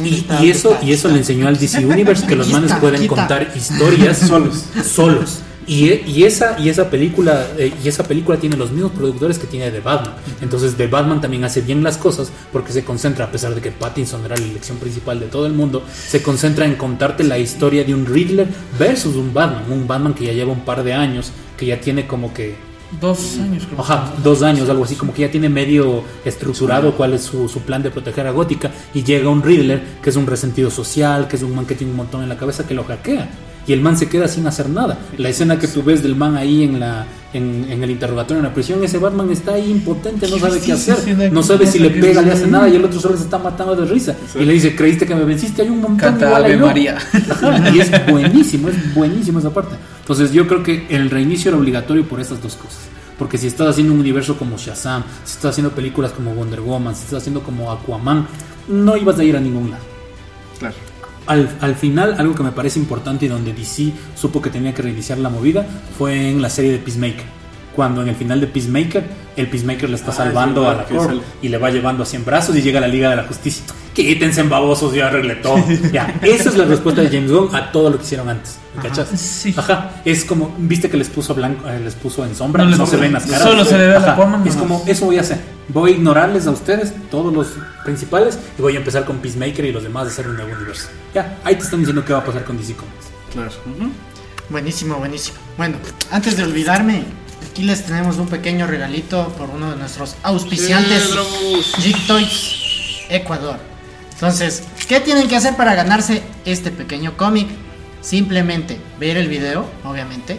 Y, 0.05 0.15
Está, 0.15 0.45
y 0.45 0.51
eso, 0.51 0.73
está, 0.73 0.85
y 0.85 0.93
eso 0.93 1.09
le 1.09 1.19
enseñó 1.19 1.49
al 1.49 1.59
DC 1.59 1.85
Universe 1.87 2.27
que 2.27 2.37
los 2.37 2.49
manes 2.49 2.73
pueden 2.75 3.07
contar 3.07 3.53
historias 3.55 4.19
Solos. 4.29 4.65
solos. 4.85 5.39
Y, 5.67 5.93
y 6.07 6.25
esa 6.25 6.59
y 6.59 6.69
esa 6.69 6.91
película 6.91 7.47
eh, 7.57 7.73
y 7.83 7.89
esa 7.89 8.05
película 8.05 8.37
tiene 8.37 8.57
los 8.57 8.73
mismos 8.73 8.93
productores 8.93 9.39
que 9.39 9.47
tiene 9.47 9.71
The 9.71 9.81
Batman. 9.81 10.15
Entonces 10.41 10.77
The 10.77 10.87
Batman 10.89 11.21
también 11.21 11.45
hace 11.45 11.61
bien 11.61 11.83
las 11.83 11.97
cosas 11.97 12.33
porque 12.53 12.73
se 12.73 12.85
concentra 12.85 13.27
a 13.27 13.31
pesar 13.31 13.55
de 13.55 13.61
que 13.61 13.71
Pattinson 13.71 14.25
era 14.25 14.37
la 14.37 14.45
elección 14.45 14.79
principal 14.79 15.21
de 15.21 15.27
todo 15.27 15.47
el 15.47 15.53
mundo, 15.53 15.85
se 15.89 16.23
concentra 16.23 16.65
en 16.65 16.75
contarte 16.75 17.25
la 17.25 17.39
historia 17.39 17.85
de 17.85 17.95
un 17.95 18.07
Riddler 18.07 18.49
versus 18.79 19.17
un 19.17 19.33
Batman, 19.33 19.65
un 19.71 19.87
Batman 19.87 20.15
que 20.15 20.27
ya 20.27 20.33
lleva 20.33 20.53
un 20.53 20.65
par 20.65 20.83
de 20.83 20.95
años, 20.95 21.33
que 21.57 21.67
ya 21.67 21.81
tiene 21.81 22.07
como 22.07 22.33
que 22.35 22.73
Dos 23.01 23.39
años 23.39 23.65
creo. 23.67 23.81
Ajá, 23.81 24.13
dos 24.23 24.43
años, 24.43 24.69
algo 24.69 24.85
así, 24.85 24.97
como 24.97 25.15
que 25.15 25.23
ya 25.23 25.31
tiene 25.31 25.49
medio 25.49 26.05
estructurado 26.27 26.95
cuál 26.95 27.15
es 27.15 27.23
su, 27.23 27.49
su 27.49 27.61
plan 27.61 27.83
de 27.83 27.91
proteger 27.91 28.27
a 28.27 28.33
Gótica 28.33 28.71
y 28.93 29.03
llega 29.03 29.31
un 29.31 29.43
Riddler 29.43 29.83
que 30.03 30.11
es 30.11 30.17
un 30.17 30.27
resentido 30.27 30.71
social, 30.71 31.27
que 31.27 31.37
es 31.37 31.43
un 31.43 31.55
man 31.55 31.65
que 31.65 31.75
tiene 31.75 31.91
un 31.91 31.97
montón 31.97 32.23
en 32.23 32.29
la 32.29 32.37
cabeza 32.37 32.67
que 32.67 32.75
lo 32.75 32.85
hackea 32.85 33.31
y 33.67 33.73
el 33.73 33.81
man 33.81 33.97
se 33.97 34.09
queda 34.09 34.29
sin 34.29 34.47
hacer 34.47 34.69
nada. 34.69 34.99
La 35.19 35.29
escena 35.29 35.59
que 35.59 35.69
tú 35.69 35.83
ves 35.83 36.03
del 36.03 36.17
man 36.17 36.37
ahí 36.37 36.65
en 36.65 36.81
la 36.81 37.07
en, 37.33 37.67
en 37.71 37.83
el 37.83 37.91
interrogatorio 37.91 38.41
en 38.41 38.45
la 38.45 38.53
prisión, 38.53 38.85
ese 38.85 38.99
Batman 38.99 39.31
está 39.31 39.55
ahí 39.55 39.71
impotente, 39.71 40.29
no 40.29 40.39
sabe 40.39 40.61
qué 40.61 40.73
hacer, 40.73 41.33
no 41.33 41.43
sabe 41.43 41.67
si 41.67 41.79
le 41.79 41.89
pega, 41.91 42.21
le 42.21 42.33
hace 42.33 42.47
nada 42.47 42.69
y 42.69 42.77
el 42.77 42.85
otro 42.85 43.01
solo 43.01 43.17
se 43.17 43.25
está 43.25 43.39
matando 43.39 43.75
de 43.75 43.87
risa 43.87 44.15
y 44.35 44.45
le 44.45 44.53
dice, 44.53 44.77
"¿Creíste 44.77 45.07
que 45.07 45.15
me 45.15 45.25
venciste? 45.25 45.63
Hay 45.63 45.69
un 45.69 45.81
montón 45.81 45.97
Canta 45.97 46.27
igual 46.27 46.43
a 46.43 46.47
Ave 46.47 46.59
yo". 46.59 46.67
María. 46.67 46.99
Y 47.73 47.81
es 47.81 48.07
buenísimo, 48.07 48.69
es 48.69 48.95
buenísimo 48.95 49.39
esa 49.39 49.51
parte. 49.51 49.77
Entonces 50.01 50.33
yo 50.33 50.47
creo 50.47 50.63
que 50.63 50.87
el 50.91 51.11
reinicio 51.11 51.51
era 51.51 51.59
obligatorio 51.59 52.07
por 52.07 52.21
esas 52.21 52.43
dos 52.43 52.55
cosas. 52.57 52.81
Porque 53.19 53.39
si 53.39 53.47
estás 53.47 53.69
haciendo 53.69 53.93
un 53.95 54.01
universo 54.01 54.37
como 54.37 54.57
Shazam, 54.57 55.05
si 55.25 55.35
estás 55.35 55.53
haciendo 55.53 55.71
películas 55.73 56.13
como 56.13 56.35
Wonder 56.35 56.61
Woman, 56.61 56.95
si 56.95 57.05
estás 57.05 57.19
haciendo 57.23 57.43
como 57.43 57.71
Aquaman, 57.71 58.27
no 58.69 58.97
ibas 58.97 59.19
a 59.19 59.25
ir 59.25 59.37
a 59.37 59.41
ningún 59.41 59.71
lado. 59.71 59.83
Claro. 60.59 60.75
Al, 61.27 61.49
al 61.61 61.75
final, 61.77 62.17
algo 62.19 62.35
que 62.35 62.43
me 62.43 62.53
parece 62.53 62.79
importante 62.79 63.27
y 63.27 63.29
donde 63.29 63.53
DC 63.53 63.93
supo 64.17 64.43
que 64.43 64.51
tenía 64.51 64.75
que 64.75 64.83
reiniciar 64.83 65.19
la 65.19 65.29
movida 65.29 65.67
fue 65.99 66.31
en 66.31 66.43
la 66.43 66.51
serie 66.51 66.73
de 66.73 66.79
Peacemaker. 66.79 67.43
Cuando 67.77 68.03
en 68.03 68.09
el 68.09 68.17
final 68.17 68.39
de 68.41 68.49
Peacemaker, 68.49 69.03
el 69.37 69.47
Peacemaker 69.49 69.89
le 69.89 69.97
está 69.97 70.11
Ah, 70.11 70.15
salvando 70.15 70.69
a 70.69 70.75
la 70.75 70.85
Corp 70.85 71.23
y 71.41 71.49
le 71.49 71.57
va 71.57 71.71
llevando 71.71 72.03
a 72.03 72.07
100 72.07 72.25
brazos 72.25 72.55
y 72.57 72.61
llega 72.61 72.79
a 72.79 72.81
la 72.83 72.89
Liga 72.89 73.09
de 73.11 73.17
la 73.17 73.25
Justicia. 73.25 73.65
Quítense 73.95 74.41
en 74.43 74.51
babosos, 74.51 74.93
yo 74.95 75.07
arreglé 75.07 75.37
todo. 75.37 75.57
ya, 75.93 76.15
esa 76.23 76.51
es 76.51 76.57
la 76.57 76.65
respuesta 76.67 77.01
de 77.03 77.09
James 77.09 77.31
Gunn 77.33 77.55
a 77.55 77.73
todo 77.73 77.89
lo 77.89 77.97
que 77.99 78.05
hicieron 78.05 78.29
antes. 78.29 78.59
¿Me 78.77 78.83
cachas? 78.83 79.09
Sí. 79.19 79.55
Ajá, 79.57 79.91
es 80.05 80.25
como, 80.27 80.55
viste 80.59 80.91
que 80.91 80.97
les 80.99 81.09
puso 81.09 81.35
blanco, 81.35 81.67
eh, 81.69 81.81
les 81.83 81.95
puso 81.95 82.27
en 82.27 82.35
sombra, 82.35 82.65
No 82.65 82.77
no, 82.77 82.87
se 82.87 82.97
ven 82.97 83.13
las 83.13 83.25
caras. 83.25 83.43
solo 83.49 83.65
se 83.65 83.79
le 83.79 83.87
ve 83.87 83.93
la 83.95 83.99
Ajá, 84.01 84.17
forma, 84.17 84.43
Es 84.47 84.57
como, 84.57 84.83
eso 84.87 85.07
voy 85.07 85.17
a 85.17 85.21
hacer. 85.23 85.41
Voy 85.73 85.93
a 85.93 85.95
ignorarles 85.95 86.47
a 86.47 86.51
ustedes, 86.51 86.93
todos 87.11 87.33
los 87.33 87.49
principales, 87.83 88.39
y 88.59 88.63
voy 88.63 88.75
a 88.75 88.79
empezar 88.79 89.07
con 89.07 89.19
Peacemaker 89.21 89.65
y 89.65 89.73
los 89.73 89.83
demás 89.83 90.05
a 90.05 90.09
hacer 90.09 90.29
un 90.29 90.37
nuevo 90.37 90.53
universo. 90.53 90.89
Ya, 91.15 91.39
ahí 91.45 91.57
te 91.57 91.63
están 91.63 91.79
diciendo 91.79 92.05
qué 92.05 92.13
va 92.13 92.19
a 92.19 92.25
pasar 92.25 92.45
con 92.45 92.59
DC 92.59 92.75
Comics. 92.75 93.07
Claro. 93.33 93.51
Buenísimo, 94.51 94.97
buenísimo. 94.97 95.39
Bueno, 95.57 95.79
antes 96.11 96.37
de 96.37 96.43
olvidarme, 96.43 97.05
aquí 97.51 97.63
les 97.63 97.87
tenemos 97.87 98.19
un 98.19 98.29
pequeño 98.29 98.67
regalito 98.67 99.29
por 99.39 99.49
uno 99.49 99.71
de 99.71 99.77
nuestros 99.77 100.17
auspiciantes, 100.23 101.11
Sí, 101.79 101.95
Toys 102.07 103.07
Ecuador. 103.09 103.57
Entonces, 104.13 104.65
¿qué 104.89 105.01
tienen 105.01 105.27
que 105.27 105.37
hacer 105.37 105.57
para 105.57 105.75
ganarse 105.75 106.23
este 106.45 106.71
pequeño 106.71 107.17
cómic? 107.17 107.49
Simplemente 108.03 108.79
ver 109.01 109.17
el 109.17 109.29
video, 109.29 109.65
obviamente, 109.85 110.39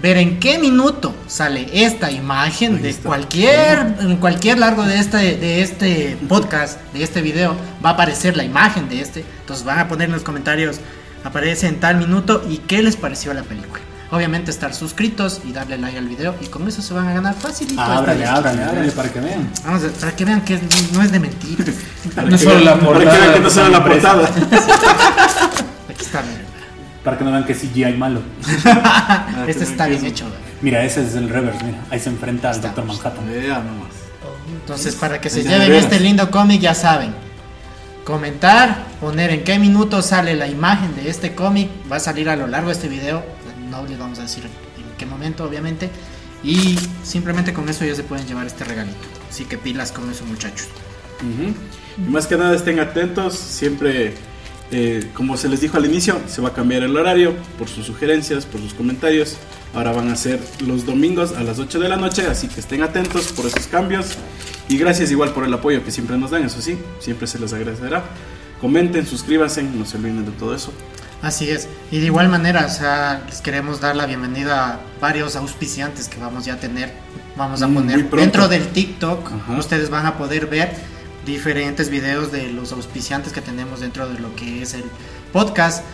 ver 0.00 0.16
en 0.18 0.38
qué 0.38 0.58
minuto 0.58 1.14
sale 1.26 1.68
esta 1.72 2.10
imagen 2.10 2.80
de 2.82 2.94
cualquier 2.94 3.96
en 4.00 4.16
cualquier 4.16 4.58
largo 4.58 4.84
de 4.84 4.98
este 4.98 5.36
de 5.36 5.62
este 5.62 6.16
podcast, 6.28 6.80
de 6.92 7.02
este 7.02 7.20
video, 7.20 7.56
va 7.84 7.90
a 7.90 7.92
aparecer 7.94 8.36
la 8.36 8.44
imagen 8.44 8.88
de 8.88 9.00
este. 9.00 9.24
Entonces 9.40 9.64
van 9.64 9.78
a 9.80 9.88
poner 9.88 10.06
en 10.08 10.12
los 10.14 10.22
comentarios 10.22 10.76
aparece 11.24 11.66
en 11.66 11.80
tal 11.80 11.96
minuto 11.96 12.44
y 12.48 12.58
qué 12.58 12.80
les 12.82 12.96
pareció 12.96 13.34
la 13.34 13.42
película. 13.42 13.80
Obviamente 14.10 14.50
estar 14.50 14.72
suscritos 14.72 15.42
y 15.44 15.52
darle 15.52 15.76
like 15.76 15.98
al 15.98 16.08
video 16.08 16.34
y 16.40 16.46
con 16.46 16.66
eso 16.66 16.80
se 16.80 16.94
van 16.94 17.08
a 17.08 17.12
ganar 17.12 17.34
facilito. 17.34 17.82
esta 17.82 17.98
Ábrale, 17.98 18.24
ábrale, 18.24 18.62
ábrale 18.64 18.92
para 18.92 19.12
que 19.12 19.20
vean. 19.20 19.50
Vamos 19.66 19.82
a- 19.84 19.88
para 20.00 20.16
que 20.16 20.24
vean 20.24 20.40
que 20.42 20.58
no 20.94 21.02
es 21.02 21.12
de 21.12 21.20
mentira. 21.20 21.64
No 22.24 22.38
solo 22.38 22.58
la 22.60 22.78
Para 22.78 22.98
que 23.00 23.04
vean 23.04 23.32
que 23.34 23.40
no 23.40 23.48
portada. 23.48 23.50
sea 23.50 23.68
la 23.68 23.84
portada. 23.84 24.30
Aquí 25.90 26.04
está, 26.04 26.22
miren. 26.22 26.47
Para 27.04 27.16
que 27.16 27.24
no 27.24 27.30
vean 27.30 27.44
que 27.44 27.54
CGI 27.54 27.94
malo. 27.96 28.20
Este 29.46 29.64
está 29.64 29.86
bien 29.86 30.04
hecho. 30.04 30.24
güey. 30.26 30.38
Mira, 30.60 30.84
ese 30.84 31.02
es 31.06 31.14
el 31.14 31.28
reverse, 31.28 31.64
mira. 31.64 31.78
Ahí 31.90 32.00
se 32.00 32.08
enfrenta 32.10 32.50
al. 32.50 32.60
Doctor 32.60 32.84
Manhattan. 32.84 33.26
Vea 33.30 33.58
nomás. 33.58 33.92
Entonces, 34.60 34.94
para 34.96 35.20
que 35.20 35.30
se 35.30 35.42
Ya 35.42 35.58
lleven 35.58 35.72
este 35.74 36.00
lindo 36.00 36.30
cómic, 36.30 36.60
ya 36.60 36.74
saben. 36.74 37.14
Comentar, 38.04 38.84
poner 39.00 39.30
en 39.30 39.44
qué 39.44 39.58
minuto 39.58 40.00
sale 40.02 40.34
la 40.34 40.48
imagen 40.48 40.94
de 40.96 41.08
este 41.10 41.34
cómic. 41.34 41.70
Va 41.90 41.96
a 41.96 42.00
salir 42.00 42.28
a 42.28 42.36
lo 42.36 42.46
largo 42.46 42.68
de 42.68 42.74
este 42.74 42.88
video. 42.88 43.22
No 43.70 43.86
les 43.86 43.98
vamos 43.98 44.18
a 44.18 44.22
decir 44.22 44.44
en 44.44 44.96
qué 44.96 45.06
momento, 45.06 45.44
obviamente. 45.44 45.90
Y 46.42 46.78
simplemente 47.04 47.52
con 47.52 47.68
eso 47.68 47.84
ya 47.84 47.94
se 47.94 48.02
pueden 48.02 48.26
llevar 48.26 48.46
este 48.46 48.64
regalito. 48.64 48.96
Así 49.30 49.44
que 49.44 49.58
pilas 49.58 49.92
con 49.92 50.10
eso 50.10 50.24
muchachos. 50.24 50.68
Y 51.98 52.10
más 52.10 52.26
que 52.26 52.36
nada 52.36 52.54
estén 52.54 52.78
atentos, 52.80 53.34
siempre, 53.36 54.14
eh, 54.70 55.08
como 55.14 55.36
se 55.36 55.48
les 55.48 55.60
dijo 55.60 55.76
al 55.76 55.86
inicio, 55.86 56.20
se 56.26 56.40
va 56.42 56.48
a 56.48 56.52
cambiar 56.54 56.82
el 56.82 56.96
horario 56.96 57.34
por 57.58 57.68
sus 57.68 57.86
sugerencias, 57.86 58.44
por 58.46 58.60
sus 58.60 58.74
comentarios. 58.74 59.36
Ahora 59.74 59.92
van 59.92 60.08
a 60.10 60.16
ser 60.16 60.40
los 60.66 60.86
domingos 60.86 61.32
a 61.36 61.42
las 61.42 61.58
8 61.58 61.78
de 61.78 61.88
la 61.88 61.96
noche, 61.96 62.26
así 62.26 62.48
que 62.48 62.60
estén 62.60 62.82
atentos 62.82 63.32
por 63.32 63.46
esos 63.46 63.66
cambios. 63.66 64.16
Y 64.68 64.76
gracias 64.78 65.10
igual 65.10 65.32
por 65.32 65.44
el 65.44 65.52
apoyo 65.54 65.84
que 65.84 65.90
siempre 65.90 66.16
nos 66.18 66.30
dan, 66.30 66.44
eso 66.44 66.60
sí, 66.60 66.78
siempre 67.00 67.26
se 67.26 67.38
les 67.38 67.52
agradecerá. 67.52 68.04
Comenten, 68.60 69.06
suscríbanse, 69.06 69.62
no 69.62 69.84
se 69.86 69.96
olviden 69.96 70.24
de 70.24 70.32
todo 70.32 70.54
eso. 70.54 70.72
Así 71.22 71.50
es. 71.50 71.68
Y 71.90 71.98
de 71.98 72.06
igual 72.06 72.28
manera, 72.28 72.66
o 72.66 72.68
sea, 72.70 73.22
les 73.26 73.40
queremos 73.40 73.80
dar 73.80 73.96
la 73.96 74.06
bienvenida 74.06 74.74
a 74.74 74.80
varios 75.00 75.36
auspiciantes 75.36 76.08
que 76.08 76.18
vamos 76.18 76.44
ya 76.44 76.54
a 76.54 76.56
tener. 76.60 76.92
Vamos 77.36 77.62
a 77.62 77.68
Mm, 77.68 77.74
poner 77.74 78.10
dentro 78.10 78.48
del 78.48 78.66
TikTok. 78.68 79.32
Ajá. 79.32 79.58
Ustedes 79.58 79.90
van 79.90 80.06
a 80.06 80.16
poder 80.18 80.46
ver 80.46 80.72
diferentes 81.28 81.90
videos 81.90 82.32
de 82.32 82.50
los 82.50 82.72
auspiciantes 82.72 83.32
que 83.32 83.40
tenemos 83.40 83.80
dentro 83.80 84.08
de 84.08 84.18
lo 84.18 84.34
que 84.34 84.62
es 84.62 84.74
el 84.74 84.84
podcast. 85.32 85.84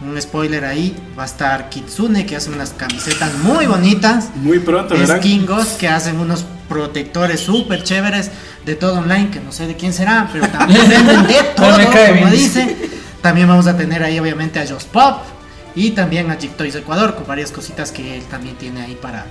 Un 0.00 0.20
spoiler 0.20 0.64
ahí, 0.64 0.96
va 1.18 1.22
a 1.22 1.26
estar 1.26 1.70
Kitsune 1.70 2.26
que 2.26 2.36
hace 2.36 2.50
unas 2.50 2.70
camisetas 2.70 3.34
muy 3.38 3.66
bonitas. 3.66 4.30
Muy 4.36 4.58
pronto, 4.58 4.94
verán. 4.94 5.18
Skingos 5.18 5.68
que 5.70 5.88
hacen 5.88 6.18
unos 6.18 6.44
protectores 6.68 7.40
súper 7.40 7.82
chéveres 7.82 8.30
de 8.66 8.74
todo 8.74 8.98
online, 8.98 9.30
que 9.30 9.40
no 9.40 9.50
sé 9.52 9.66
de 9.66 9.76
quién 9.76 9.92
será, 9.92 10.28
pero 10.32 10.46
también 10.48 10.88
venden 10.88 11.26
de 11.26 11.42
todo, 11.56 11.78
me 11.78 11.86
cae 11.86 12.18
como 12.18 12.30
bien. 12.30 12.32
dice. 12.32 12.76
También 13.22 13.48
vamos 13.48 13.66
a 13.66 13.76
tener 13.76 14.02
ahí 14.02 14.18
obviamente 14.18 14.60
a 14.60 14.66
Just 14.66 14.88
Pop 14.88 15.22
y 15.74 15.90
también 15.90 16.30
a 16.30 16.36
Jig 16.36 16.52
Toys 16.52 16.74
Ecuador 16.74 17.14
con 17.14 17.26
varias 17.26 17.50
cositas 17.50 17.90
que 17.90 18.18
él 18.18 18.24
también 18.24 18.56
tiene 18.56 18.82
ahí 18.82 18.96
para, 19.00 19.26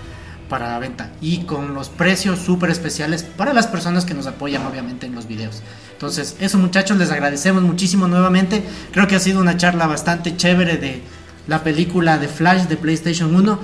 para 0.50 0.78
venta 0.80 1.12
y 1.22 1.39
con 1.39 1.74
los 1.74 1.89
precios 1.89 2.39
súper 2.39 2.70
especiales 2.70 3.24
para 3.24 3.54
las 3.54 3.68
personas 3.68 4.06
que 4.06 4.14
nos 4.14 4.28
apoyan 4.28 4.66
obviamente 4.66 5.06
en 5.06 5.16
los 5.16 5.28
videos. 5.28 5.62
Entonces, 5.93 6.36
eso 6.39 6.58
muchachos, 6.58 6.98
les 6.98 7.12
agradecemos 7.12 7.64
muchísimo 7.64 8.08
nuevamente. 8.08 8.64
Creo 8.91 9.08
que 9.08 9.16
ha 9.16 9.20
sido 9.20 9.39
una 9.41 9.58
charla 9.58 9.88
bastante 9.88 10.36
chévere 10.38 10.78
de 10.78 11.02
la 11.48 11.64
película 11.64 12.18
de 12.18 12.28
Flash 12.28 12.64
de 12.64 12.78
PlayStation 12.78 13.34
1. 13.36 13.60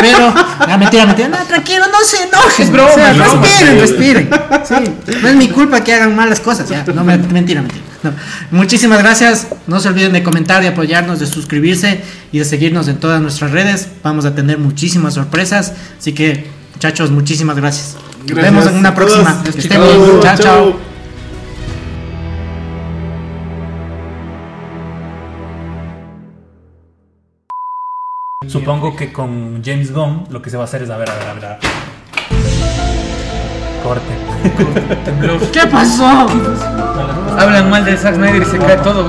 Pero, 0.00 0.34
no, 0.68 0.78
mentira, 0.78 1.06
mentira, 1.06 1.28
no, 1.28 1.38
tranquilo, 1.38 1.84
no 1.90 1.98
se 2.04 2.22
enojen. 2.24 2.66
Es 2.66 2.70
broma, 2.72 2.90
o 2.90 2.94
sea, 2.94 3.12
respiren, 3.12 3.80
respiren. 3.80 4.30
Sí, 4.64 4.74
no 5.22 5.28
es 5.28 5.34
mi 5.36 5.48
culpa 5.48 5.82
que 5.82 5.92
hagan 5.94 6.14
malas 6.14 6.40
cosas, 6.40 6.68
ya. 6.68 6.84
No, 6.94 7.02
me- 7.04 7.18
mentira, 7.18 7.62
mentira. 7.62 7.82
No. 8.02 8.12
Muchísimas 8.50 8.98
gracias. 8.98 9.48
No 9.66 9.80
se 9.80 9.88
olviden 9.88 10.12
de 10.12 10.22
comentar, 10.22 10.62
de 10.62 10.68
apoyarnos, 10.68 11.20
de 11.20 11.26
suscribirse 11.26 12.00
y 12.32 12.38
de 12.38 12.44
seguirnos 12.44 12.88
en 12.88 12.98
todas 12.98 13.20
nuestras 13.20 13.50
redes. 13.50 13.88
Vamos 14.02 14.24
a 14.24 14.34
tener 14.34 14.58
muchísimas 14.58 15.14
sorpresas. 15.14 15.72
Así 15.98 16.12
que, 16.12 16.46
muchachos, 16.74 17.10
muchísimas 17.10 17.56
gracias. 17.56 17.96
Nos 18.26 18.36
vemos 18.36 18.66
en 18.66 18.76
una 18.76 18.94
próxima. 18.94 19.42
Que 19.42 19.50
estén 19.50 19.80
bien. 19.80 20.20
Chao, 20.20 20.36
chao. 20.38 20.92
Supongo 28.48 28.96
que 28.96 29.12
con 29.12 29.62
James 29.64 29.92
Gunn 29.92 30.24
lo 30.30 30.42
que 30.42 30.50
se 30.50 30.56
va 30.56 30.64
a 30.64 30.66
hacer 30.66 30.82
es 30.82 30.90
a 30.90 30.96
ver, 30.96 31.08
a 31.08 31.14
ver, 31.14 31.28
a 31.28 31.34
ver. 31.34 31.44
a 31.44 31.48
ver. 31.48 31.58
Corte. 33.82 34.31
Temblor. 35.04 35.40
¿Qué 35.52 35.66
pasó? 35.66 36.26
Hablan 37.38 37.70
mal 37.70 37.84
de 37.84 37.96
Zack 37.96 38.16
Snyder 38.16 38.42
y 38.42 38.44
se 38.44 38.58
cae 38.58 38.76
todo. 38.78 39.08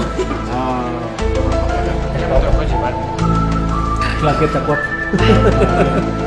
Claqueta, 4.19 4.59
guapo. 4.59 4.81